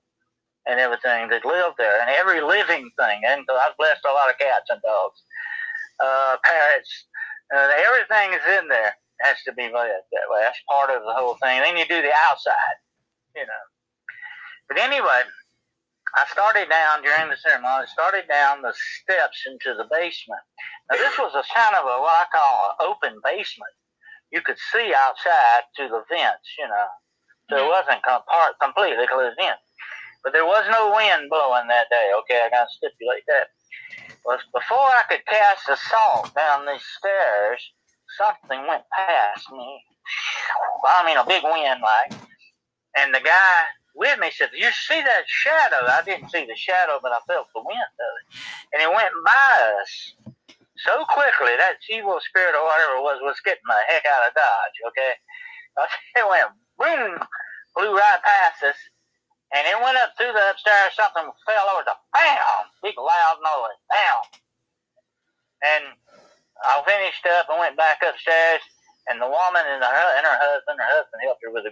and 0.67 0.79
everything 0.79 1.29
that 1.29 1.45
live 1.45 1.73
there, 1.77 2.01
and 2.01 2.09
every 2.09 2.41
living 2.41 2.91
thing. 2.99 3.21
And 3.25 3.45
I've 3.49 3.77
blessed 3.77 4.05
a 4.09 4.13
lot 4.13 4.29
of 4.29 4.37
cats 4.37 4.69
and 4.69 4.81
dogs, 4.81 5.21
uh, 6.03 6.37
parrots. 6.43 7.05
Uh, 7.55 7.69
everything 7.87 8.33
is 8.33 8.59
in 8.59 8.67
there 8.67 8.93
has 9.21 9.37
to 9.45 9.53
be 9.53 9.69
blessed 9.69 10.05
that 10.11 10.29
way. 10.29 10.41
That's 10.41 10.59
part 10.69 10.89
of 10.89 11.01
the 11.01 11.13
whole 11.13 11.37
thing. 11.41 11.61
Then 11.61 11.77
you 11.77 11.85
do 11.85 12.01
the 12.01 12.13
outside, 12.29 12.77
you 13.35 13.45
know. 13.45 13.65
But 14.69 14.79
anyway, 14.79 15.21
I 16.15 16.23
started 16.31 16.69
down 16.69 17.03
during 17.03 17.29
the 17.29 17.37
ceremony. 17.37 17.83
I 17.83 17.91
started 17.91 18.27
down 18.27 18.61
the 18.61 18.73
steps 19.03 19.43
into 19.45 19.75
the 19.75 19.89
basement. 19.91 20.41
Now 20.89 20.97
this 20.97 21.17
was 21.19 21.35
a 21.35 21.43
kind 21.51 21.75
of 21.75 21.83
a 21.83 21.99
what 21.99 22.23
I 22.23 22.25
call 22.31 22.53
an 22.71 22.75
open 22.87 23.19
basement. 23.23 23.73
You 24.31 24.41
could 24.41 24.59
see 24.71 24.93
outside 24.95 25.67
to 25.77 25.87
the 25.87 26.03
vents, 26.07 26.47
you 26.59 26.67
know, 26.67 26.87
so 27.49 27.55
it 27.55 27.59
mm-hmm. 27.59 27.75
wasn't 27.75 28.03
com- 28.03 28.27
part 28.27 28.59
completely 28.59 29.07
closed 29.07 29.39
in. 29.39 29.55
But 30.23 30.33
there 30.33 30.47
was 30.47 30.67
no 30.71 30.91
wind 30.95 31.29
blowing 31.29 31.67
that 31.67 31.87
day. 31.89 32.11
Okay, 32.23 32.39
I 32.43 32.49
gotta 32.49 32.71
stipulate 32.71 33.23
that. 33.27 33.51
Was 34.25 34.43
before 34.51 34.91
I 34.91 35.07
could 35.07 35.23
cast 35.27 35.67
the 35.67 35.77
salt 35.77 36.35
down 36.35 36.67
these 36.67 36.83
stairs, 36.99 37.63
something 38.19 38.67
went 38.67 38.83
past 38.91 39.47
me. 39.51 39.83
I 40.83 41.05
mean, 41.05 41.17
a 41.17 41.25
big 41.25 41.43
wind, 41.43 41.79
like. 41.79 42.19
And 42.97 43.13
the 43.13 43.23
guy 43.23 43.55
with 43.97 44.19
me 44.19 44.29
said, 44.31 44.49
"You 44.53 44.69
see 44.71 45.01
that 45.01 45.25
shadow?" 45.27 45.81
I 45.89 46.01
didn't 46.05 46.29
see 46.29 46.45
the 46.45 46.55
shadow, 46.55 46.99
but 47.01 47.11
I 47.11 47.19
felt 47.27 47.49
the 47.53 47.61
wind 47.65 47.81
of 47.81 48.13
it, 48.21 48.25
and 48.73 48.79
it 48.81 48.93
went 48.93 49.13
by 49.25 49.81
us 49.81 50.13
so 50.85 51.03
quickly 51.09 51.57
that 51.57 51.81
evil 51.89 52.21
spirit 52.21 52.53
or 52.53 52.63
whatever 52.63 53.01
it 53.01 53.03
was 53.03 53.19
was 53.25 53.41
getting 53.41 53.65
the 53.65 53.81
heck 53.89 54.05
out 54.05 54.29
of 54.29 54.33
dodge. 54.37 54.77
Okay, 54.93 55.13
it 56.21 56.29
went 56.29 56.53
boom, 56.77 57.17
flew 57.73 57.97
right 57.97 58.21
past 58.21 58.63
us, 58.63 58.79
and 59.53 59.65
it 59.65 59.81
went 59.81 59.97
up 59.97 60.13
through 60.17 60.33
the 60.33 60.49
upstairs. 60.53 60.93
Something 60.93 61.33
fell 61.49 61.67
over 61.73 61.83
the 61.83 61.97
bam, 62.13 62.69
big 62.85 62.97
loud 62.97 63.37
noise, 63.41 63.81
bam, 63.89 64.21
and 65.65 65.85
I 66.63 66.81
finished 66.85 67.25
up 67.25 67.49
and 67.49 67.59
went 67.59 67.77
back 67.77 68.01
upstairs. 68.05 68.61
And 69.07 69.21
the 69.23 69.29
woman 69.29 69.63
and 69.63 69.79
her 69.79 70.09
and 70.19 70.25
her 70.27 70.35
husband, 70.35 70.83
her 70.83 70.91
husband 70.99 71.23
helped 71.23 71.39
her 71.39 71.51
with 71.51 71.63
the 71.63 71.71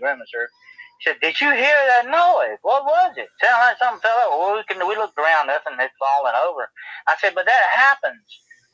Said, 1.01 1.19
"Did 1.21 1.39
you 1.41 1.51
hear 1.51 1.77
that 1.87 2.05
noise? 2.07 2.57
What 2.61 2.83
was 2.85 3.13
it? 3.17 3.27
Sounded 3.41 3.59
like 3.65 3.77
something 3.77 4.01
fell 4.01 4.17
over." 4.31 4.37
Well, 4.39 4.55
we 4.57 4.63
can 4.63 4.87
we 4.87 4.95
looked 4.95 5.17
around, 5.19 5.47
nothing 5.47 5.77
had 5.77 5.91
fallen 5.99 6.33
over. 6.35 6.69
I 7.07 7.15
said, 7.19 7.35
"But 7.35 7.45
that 7.45 7.65
happens 7.73 8.23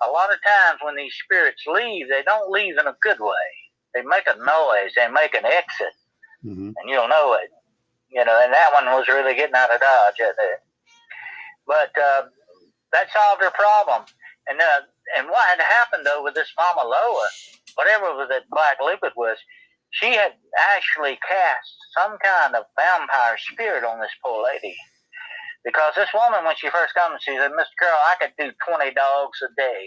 a 0.03 0.10
lot 0.10 0.34
of 0.34 0.39
times 0.43 0.80
when 0.81 0.95
these 0.95 1.14
spirits 1.23 1.64
leave. 1.68 2.10
They 2.10 2.23
don't 2.23 2.49
leave 2.52 2.77
in 2.77 2.88
a 2.88 2.95
good 3.02 3.19
way. 3.19 3.48
They 3.93 4.02
make 4.03 4.27
a 4.27 4.38
noise. 4.38 4.91
They 4.95 5.07
make 5.10 5.34
an 5.35 5.45
exit, 5.45 5.93
Mhm. 6.45 6.73
and 6.77 6.89
you'll 6.89 7.07
know 7.07 7.34
it. 7.34 7.49
You 8.10 8.23
know, 8.26 8.39
and 8.41 8.53
that 8.53 8.73
one 8.73 8.85
was 8.88 9.07
really 9.07 9.35
getting 9.35 9.56
out 9.56 9.73
of 9.73 9.80
dodge 9.81 10.19
at 10.19 10.35
that. 10.35 10.60
But 11.65 11.98
uh, 11.98 12.23
that 12.91 13.11
solved 13.11 13.41
her 13.43 13.52
problem. 13.52 14.06
And 14.48 14.60
uh, 14.60 14.81
and 15.18 15.27
what 15.30 15.48
had 15.49 15.61
happened 15.61 16.06
though 16.06 16.23
with 16.23 16.34
this 16.35 16.52
Mama 16.57 16.88
Loa, 16.88 17.30
whatever 17.76 18.06
was 18.15 18.30
that 18.30 18.49
black 18.49 18.77
liquid 18.84 19.14
was, 19.15 19.38
she 19.91 20.15
had 20.15 20.34
actually 20.76 21.19
cast 21.27 21.69
some 21.97 22.18
kind 22.23 22.55
of 22.55 22.65
vampire 22.80 23.38
spirit 23.38 23.84
on 23.84 23.99
this 23.99 24.11
poor 24.23 24.43
lady. 24.43 24.76
Because 25.63 25.93
this 25.95 26.09
woman, 26.13 26.43
when 26.43 26.55
she 26.57 26.69
first 26.73 26.95
comes, 26.95 27.22
she 27.22 27.38
said, 27.38 27.51
Mr. 27.53 27.76
Carroll, 27.77 28.01
I 28.09 28.15
could 28.18 28.34
do 28.39 28.49
20 28.65 28.91
dogs 28.97 29.38
a 29.45 29.51
day. 29.53 29.84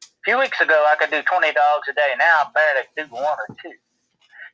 A 0.00 0.22
few 0.24 0.38
weeks 0.38 0.60
ago, 0.62 0.86
I 0.88 0.96
could 0.96 1.10
do 1.10 1.20
20 1.20 1.28
dogs 1.52 1.86
a 1.90 1.94
day. 1.94 2.14
Now 2.16 2.46
I 2.46 2.50
barely 2.54 2.86
do 2.96 3.04
one 3.12 3.36
or 3.36 3.50
two. 3.60 3.76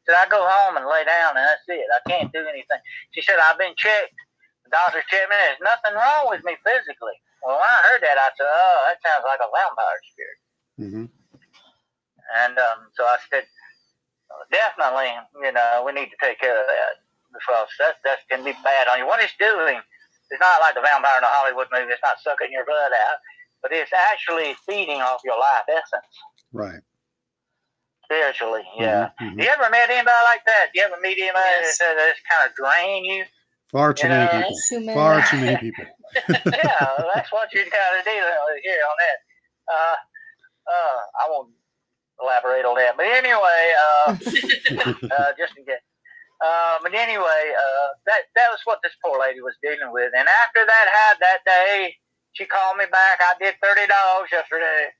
Said, 0.08 0.16
I 0.18 0.26
go 0.26 0.40
home 0.42 0.80
and 0.80 0.88
lay 0.88 1.04
down 1.04 1.36
and 1.36 1.44
that's 1.44 1.68
it. 1.68 1.84
I 1.84 2.00
can't 2.08 2.32
do 2.32 2.40
anything. 2.48 2.80
She 3.12 3.20
said, 3.22 3.36
I've 3.38 3.60
been 3.60 3.76
checked. 3.76 4.16
The 4.64 4.72
doctor 4.72 5.04
checked 5.06 5.28
me. 5.30 5.36
There's 5.36 5.62
nothing 5.62 5.94
wrong 5.94 6.32
with 6.32 6.42
me 6.42 6.56
physically. 6.64 7.14
Well, 7.44 7.60
when 7.60 7.68
I 7.68 7.80
heard 7.92 8.02
that, 8.02 8.18
I 8.18 8.32
said, 8.34 8.48
oh, 8.48 8.78
that 8.88 8.98
sounds 9.04 9.24
like 9.28 9.42
a 9.44 9.52
vampire 9.52 10.00
spirit. 10.08 10.38
Mhm. 10.80 11.04
And 12.42 12.54
um, 12.58 12.88
so 12.96 13.04
I 13.04 13.16
said, 13.30 13.44
definitely, 14.50 15.10
you 15.42 15.52
know, 15.52 15.82
we 15.86 15.92
need 15.92 16.10
to 16.10 16.18
take 16.22 16.38
care 16.40 16.54
of 16.58 16.66
that 16.66 16.94
because 17.32 17.68
that 17.78 17.96
that 18.04 18.18
can 18.30 18.44
be 18.44 18.52
bad 18.64 18.88
on 18.88 18.98
you. 18.98 19.06
What 19.06 19.20
it's 19.22 19.34
doing 19.38 19.76
is 19.78 20.40
not 20.40 20.60
like 20.60 20.74
the 20.74 20.82
vampire 20.82 21.18
in 21.18 21.24
the 21.24 21.30
Hollywood 21.32 21.68
movie. 21.72 21.92
It's 21.92 22.02
not 22.04 22.20
sucking 22.22 22.52
your 22.52 22.64
blood 22.64 22.92
out, 22.92 23.18
but 23.62 23.72
it's 23.72 23.92
actually 23.92 24.54
feeding 24.66 25.00
off 25.02 25.20
your 25.24 25.38
life 25.38 25.66
essence 25.68 26.14
Right. 26.52 26.80
spiritually. 28.04 28.64
Yeah. 28.78 29.10
Mhm, 29.20 29.34
mhm. 29.36 29.42
You 29.42 29.48
ever 29.48 29.68
met 29.70 29.90
anybody 29.90 30.22
like 30.24 30.44
that? 30.46 30.70
You 30.74 30.82
ever 30.82 30.96
meet 31.00 31.18
anybody 31.18 31.44
Yes. 31.60 31.78
that 31.78 31.94
that 31.96 32.08
just 32.16 32.24
kind 32.28 32.48
of 32.48 32.54
drain 32.56 33.04
you? 33.04 33.24
Far 33.70 33.92
too 33.92 34.08
You 34.08 34.14
many 34.14 34.24
know, 34.24 34.40
people. 34.48 34.58
Too 34.68 34.80
many. 34.80 34.94
Far 34.94 35.20
too 35.28 35.36
many 35.44 35.56
people. 35.58 35.84
yeah, 36.16 37.04
that's 37.14 37.30
what 37.32 37.52
you're 37.52 37.68
kind 37.68 37.98
of 37.98 38.04
dealing 38.04 38.32
here 38.64 38.80
on 38.88 38.96
that. 38.96 39.18
Uh, 39.68 39.96
uh, 40.72 40.98
I 41.20 41.28
won't 41.30 41.52
elaborate 42.22 42.66
on 42.66 42.76
that. 42.76 42.96
But 42.96 43.06
anyway, 43.06 43.62
uh, 43.78 44.08
uh, 45.14 45.30
just 45.38 45.56
in 45.58 45.64
case. 45.64 45.82
Uh, 46.38 46.78
but 46.82 46.94
anyway, 46.94 47.44
uh, 47.50 47.88
that 48.06 48.30
that 48.38 48.48
was 48.54 48.62
what 48.64 48.78
this 48.82 48.94
poor 49.02 49.18
lady 49.18 49.42
was 49.42 49.58
dealing 49.62 49.90
with. 49.90 50.14
And 50.14 50.26
after 50.46 50.62
that 50.62 50.86
had 50.86 51.14
that 51.18 51.42
day, 51.42 51.94
she 52.34 52.46
called 52.46 52.78
me 52.78 52.86
back. 52.90 53.18
I 53.18 53.34
did 53.42 53.58
thirty 53.58 53.86
dollars 53.90 54.30
yesterday. 54.30 54.94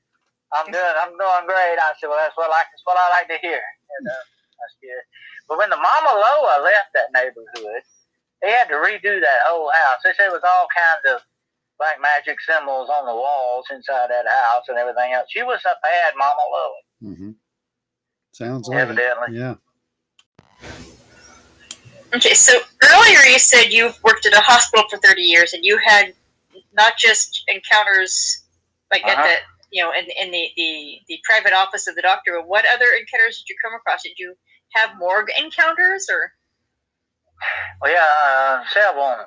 I'm 0.51 0.67
doing 0.67 0.95
I'm 0.99 1.15
doing 1.15 1.45
great. 1.47 1.79
I 1.79 1.95
said, 1.99 2.11
well, 2.11 2.19
that's 2.19 2.35
what 2.35 2.51
I 2.51 2.59
like. 2.59 2.67
That's 2.73 2.83
what 2.83 2.99
I 2.99 3.07
like 3.21 3.29
to 3.31 3.39
hear. 3.39 3.61
And, 3.61 4.03
uh, 4.09 4.23
that's 4.59 4.75
good. 4.83 5.03
But 5.47 5.57
when 5.63 5.69
the 5.71 5.79
Mama 5.79 6.11
Loa 6.11 6.61
left 6.65 6.91
that 6.93 7.13
neighborhood, 7.15 7.83
they 8.41 8.51
had 8.51 8.67
to 8.69 8.81
redo 8.81 9.21
that 9.21 9.41
whole 9.47 9.71
house. 9.71 10.03
They 10.03 10.11
said 10.17 10.27
it 10.27 10.35
was 10.35 10.45
all 10.45 10.67
kinds 10.75 11.05
of 11.15 11.23
black 11.79 12.01
magic 12.01 12.41
symbols 12.43 12.91
on 12.91 13.07
the 13.07 13.15
walls 13.15 13.65
inside 13.71 14.11
that 14.11 14.27
house 14.27 14.67
and 14.67 14.77
everything 14.77 15.13
else. 15.13 15.31
She 15.31 15.43
was 15.43 15.63
a 15.63 15.75
bad 15.79 16.13
Mama 16.17 16.43
Loa. 16.51 16.81
Hmm 17.01 17.31
Sounds 18.31 18.67
like 18.67 18.77
it. 18.77 18.81
Evidently. 18.81 19.37
Yeah. 19.37 19.55
Okay, 22.13 22.33
so 22.33 22.57
earlier 22.83 23.19
you 23.29 23.37
said 23.39 23.65
you 23.71 23.91
worked 24.03 24.25
at 24.25 24.33
a 24.33 24.39
hospital 24.41 24.85
for 24.89 24.97
30 24.97 25.21
years 25.21 25.53
and 25.53 25.63
you 25.63 25.77
had 25.83 26.13
not 26.73 26.97
just 26.97 27.43
encounters 27.47 28.43
like 28.91 29.03
Uh-huh. 29.03 29.21
at 29.21 29.23
the, 29.25 29.35
you 29.71 29.83
know, 29.83 29.91
in, 29.91 30.05
in 30.19 30.31
the, 30.31 30.49
the, 30.55 30.99
the 31.07 31.19
private 31.23 31.53
office 31.53 31.87
of 31.87 31.95
the 31.95 32.01
doctor, 32.01 32.33
but 32.37 32.47
what 32.47 32.65
other 32.73 32.87
encounters 32.99 33.37
did 33.39 33.49
you 33.53 33.55
come 33.63 33.73
across? 33.75 34.03
Did 34.03 34.13
you 34.17 34.33
have 34.73 34.97
morgue 34.97 35.29
encounters 35.37 36.07
or? 36.09 36.31
Well, 37.81 37.91
yeah, 37.91 38.03
uh, 38.03 38.63
several 38.73 39.25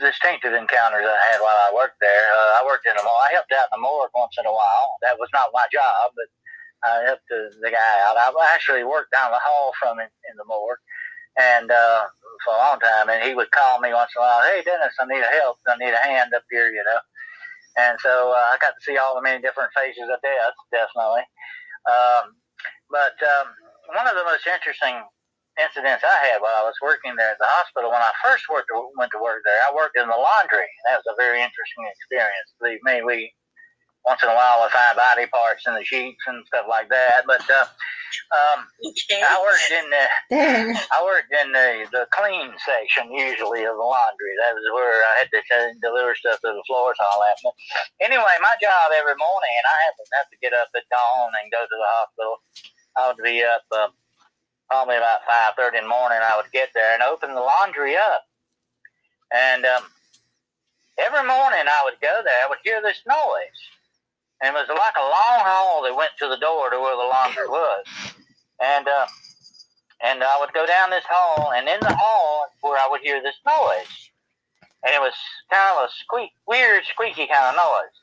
distinctive 0.00 0.52
encounters 0.52 1.04
I 1.08 1.18
had 1.32 1.40
while 1.40 1.56
I 1.56 1.72
worked 1.74 1.98
there. 2.00 2.28
Uh, 2.30 2.60
I 2.60 2.62
worked 2.66 2.86
in 2.86 2.94
the 2.94 3.02
morgue. 3.02 3.24
I 3.30 3.32
helped 3.32 3.52
out 3.52 3.66
in 3.72 3.80
the 3.80 3.82
morgue 3.82 4.10
once 4.14 4.36
in 4.38 4.46
a 4.46 4.52
while. 4.52 4.88
That 5.02 5.18
was 5.18 5.28
not 5.32 5.50
my 5.52 5.66
job, 5.72 6.12
but 6.14 6.28
I 6.84 7.02
helped 7.06 7.26
the, 7.28 7.50
the 7.62 7.70
guy 7.70 7.94
out. 8.06 8.16
I 8.16 8.30
actually 8.54 8.84
worked 8.84 9.12
down 9.12 9.32
the 9.32 9.42
hall 9.42 9.72
from 9.80 9.98
him 9.98 10.08
in 10.08 10.34
the 10.36 10.46
morgue, 10.46 10.78
and 11.38 11.70
uh, 11.70 12.06
for 12.44 12.54
a 12.54 12.58
long 12.58 12.78
time. 12.80 13.10
And 13.10 13.22
he 13.22 13.34
would 13.34 13.50
call 13.50 13.80
me 13.80 13.92
once 13.92 14.12
in 14.14 14.22
a 14.22 14.24
while. 14.24 14.42
Hey, 14.46 14.62
Dennis, 14.62 14.94
I 15.00 15.06
need 15.06 15.22
a 15.22 15.32
help. 15.42 15.58
I 15.66 15.76
need 15.78 15.94
a 15.94 16.02
hand 16.06 16.34
up 16.34 16.44
here, 16.50 16.70
you 16.70 16.84
know. 16.84 17.00
And 17.78 17.98
so 18.02 18.34
uh, 18.34 18.46
I 18.54 18.58
got 18.60 18.74
to 18.74 18.82
see 18.82 18.98
all 18.98 19.14
the 19.14 19.22
many 19.22 19.40
different 19.42 19.70
faces 19.74 20.10
of 20.10 20.18
death, 20.22 20.56
definitely. 20.74 21.22
Um, 21.86 22.34
but 22.90 23.14
um, 23.22 23.48
one 23.94 24.06
of 24.06 24.18
the 24.18 24.26
most 24.26 24.46
interesting 24.46 24.98
incidents 25.58 26.02
I 26.02 26.18
had 26.30 26.42
while 26.42 26.58
I 26.58 26.66
was 26.66 26.78
working 26.82 27.14
there 27.14 27.34
at 27.34 27.38
the 27.38 27.50
hospital, 27.58 27.90
when 27.90 28.02
I 28.02 28.10
first 28.22 28.46
worked, 28.50 28.70
went 28.98 29.10
to 29.14 29.22
work 29.22 29.42
there, 29.46 29.62
I 29.66 29.74
worked 29.74 29.98
in 29.98 30.06
the 30.10 30.18
laundry. 30.18 30.66
That 30.90 31.02
was 31.02 31.08
a 31.10 31.18
very 31.18 31.38
interesting 31.42 31.86
experience. 31.86 32.50
Believe 32.58 32.82
me, 32.82 33.02
we 33.02 33.34
once 34.06 34.22
in 34.22 34.30
a 34.30 34.34
while 34.36 34.62
we 34.64 34.70
find 34.70 34.96
body 34.96 35.26
parts 35.28 35.64
in 35.66 35.74
the 35.74 35.84
sheets 35.84 36.22
and 36.26 36.46
stuff 36.46 36.66
like 36.68 36.88
that. 36.90 37.24
But 37.26 37.42
uh, 37.50 37.66
um, 38.32 38.66
Okay. 38.84 39.20
I 39.24 39.36
worked 39.40 39.72
in 39.72 39.86
the 39.90 40.04
Dang. 40.30 40.76
I 40.96 40.98
worked 41.04 41.32
in 41.32 41.52
the, 41.52 41.86
the 41.92 42.04
clean 42.12 42.52
section 42.64 43.12
usually 43.12 43.64
of 43.64 43.76
the 43.76 43.84
laundry. 43.88 44.34
That 44.40 44.54
was 44.56 44.66
where 44.74 45.00
I 45.04 45.14
had 45.24 45.30
to 45.32 45.40
t- 45.42 45.78
deliver 45.82 46.14
stuff 46.16 46.40
to 46.44 46.50
the 46.52 46.64
floors 46.68 46.96
and 47.00 47.08
all 47.08 47.20
that. 47.24 47.38
But 47.44 47.54
anyway, 48.04 48.36
my 48.40 48.54
job 48.60 48.92
every 48.96 49.16
morning, 49.16 49.54
and 49.56 49.68
I 49.68 49.78
have 49.88 49.96
to, 50.00 50.04
have 50.20 50.30
to 50.32 50.38
get 50.44 50.52
up 50.56 50.68
at 50.76 50.88
dawn 50.92 51.30
and 51.40 51.52
go 51.52 51.62
to 51.64 51.76
the 51.78 51.90
hospital. 52.00 52.36
I 52.96 53.02
would 53.08 53.22
be 53.22 53.44
up 53.44 53.64
uh, 53.72 53.88
probably 54.70 54.96
about 54.96 55.24
five 55.26 55.54
thirty 55.56 55.78
in 55.78 55.84
the 55.84 55.92
morning. 55.92 56.18
I 56.20 56.36
would 56.36 56.52
get 56.52 56.70
there 56.74 56.94
and 56.94 57.02
open 57.02 57.34
the 57.34 57.40
laundry 57.44 57.96
up, 57.96 58.24
and 59.34 59.64
um, 59.66 59.84
every 60.98 61.24
morning 61.26 61.66
I 61.68 61.82
would 61.84 62.00
go 62.02 62.22
there. 62.24 62.40
I 62.44 62.48
would 62.48 62.62
hear 62.64 62.82
this 62.82 63.02
noise, 63.08 63.60
and 64.42 64.54
it 64.54 64.58
was 64.58 64.68
like 64.68 64.96
a 64.96 65.02
long 65.02 65.40
hall 65.44 65.82
that 65.82 65.96
went 65.96 66.12
to 66.18 66.28
the 66.28 66.38
door 66.38 66.70
to 66.70 66.78
where 66.78 66.96
the 66.96 67.08
laundry 67.08 67.48
was, 67.48 67.84
and. 68.62 68.88
Uh, 68.88 69.06
and 70.02 70.22
I 70.22 70.38
would 70.38 70.52
go 70.54 70.66
down 70.66 70.90
this 70.90 71.06
hall, 71.10 71.52
and 71.54 71.66
in 71.68 71.80
the 71.80 71.94
hall 71.94 72.46
where 72.60 72.78
I 72.78 72.86
would 72.88 73.00
hear 73.02 73.22
this 73.22 73.34
noise, 73.42 73.90
and 74.86 74.94
it 74.94 75.02
was 75.02 75.14
kind 75.50 75.74
of 75.74 75.86
a 75.86 75.88
squeak, 75.90 76.30
weird, 76.46 76.84
squeaky 76.86 77.26
kind 77.26 77.50
of 77.50 77.56
noise. 77.58 77.96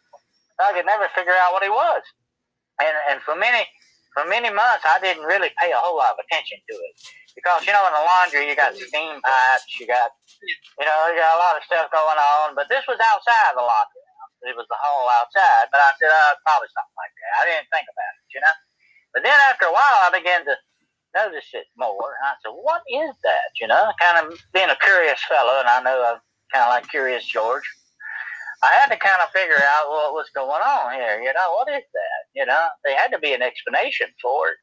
I 0.59 0.73
could 0.75 0.85
never 0.85 1.07
figure 1.15 1.35
out 1.35 1.51
what 1.51 1.63
it 1.63 1.71
was, 1.71 2.03
and 2.79 2.95
and 3.11 3.21
for 3.23 3.35
many 3.35 3.63
for 4.13 4.27
many 4.27 4.51
months 4.51 4.83
I 4.87 4.99
didn't 4.99 5.23
really 5.27 5.51
pay 5.59 5.71
a 5.71 5.79
whole 5.79 5.99
lot 5.99 6.15
of 6.15 6.23
attention 6.23 6.59
to 6.67 6.75
it 6.75 6.93
because 7.35 7.67
you 7.67 7.71
know 7.75 7.83
in 7.87 7.95
the 7.95 8.03
laundry 8.03 8.47
you 8.47 8.55
got 8.55 8.75
steam 8.75 9.19
pipes, 9.19 9.71
you 9.79 9.87
got 9.87 10.11
you 10.79 10.85
know 10.87 10.99
you 11.11 11.19
got 11.19 11.35
a 11.35 11.43
lot 11.43 11.55
of 11.59 11.63
stuff 11.67 11.91
going 11.91 12.19
on, 12.19 12.55
but 12.55 12.67
this 12.67 12.83
was 12.87 12.99
outside 12.99 13.55
the 13.55 13.63
laundry. 13.63 14.04
It 14.43 14.55
was 14.57 14.67
the 14.67 14.79
hall 14.81 15.07
outside, 15.21 15.71
but 15.71 15.79
I 15.79 15.91
said 15.97 16.11
uh, 16.11 16.35
probably 16.43 16.69
something 16.75 16.97
like 16.99 17.13
that. 17.15 17.31
I 17.39 17.43
didn't 17.47 17.69
think 17.71 17.87
about 17.87 18.13
it, 18.19 18.27
you 18.35 18.41
know. 18.43 18.55
But 19.15 19.23
then 19.23 19.37
after 19.47 19.65
a 19.65 19.73
while, 19.73 19.99
I 20.03 20.11
began 20.11 20.43
to 20.45 20.55
notice 21.15 21.47
it 21.55 21.65
more. 21.79 22.19
And 22.19 22.25
I 22.27 22.35
said, 22.43 22.53
what 22.53 22.83
is 22.91 23.15
that? 23.23 23.55
You 23.59 23.67
know, 23.71 23.89
kind 23.97 24.19
of 24.27 24.37
being 24.53 24.69
a 24.69 24.77
curious 24.83 25.23
fellow, 25.25 25.59
and 25.63 25.69
I 25.71 25.81
know 25.81 25.97
I'm 26.03 26.19
kind 26.51 26.67
of 26.67 26.73
like 26.75 26.89
Curious 26.91 27.25
George. 27.25 27.65
I 28.63 28.73
had 28.75 28.89
to 28.91 28.97
kind 28.97 29.21
of 29.21 29.29
figure 29.29 29.59
out 29.59 29.89
what 29.89 30.13
was 30.13 30.29
going 30.33 30.61
on 30.61 30.93
here. 30.93 31.21
You 31.21 31.33
know, 31.33 31.47
what 31.55 31.69
is 31.69 31.83
that? 31.85 32.21
You 32.33 32.45
know, 32.45 32.67
there 32.83 32.97
had 32.97 33.11
to 33.11 33.19
be 33.19 33.33
an 33.33 33.41
explanation 33.41 34.07
for 34.21 34.49
it. 34.49 34.57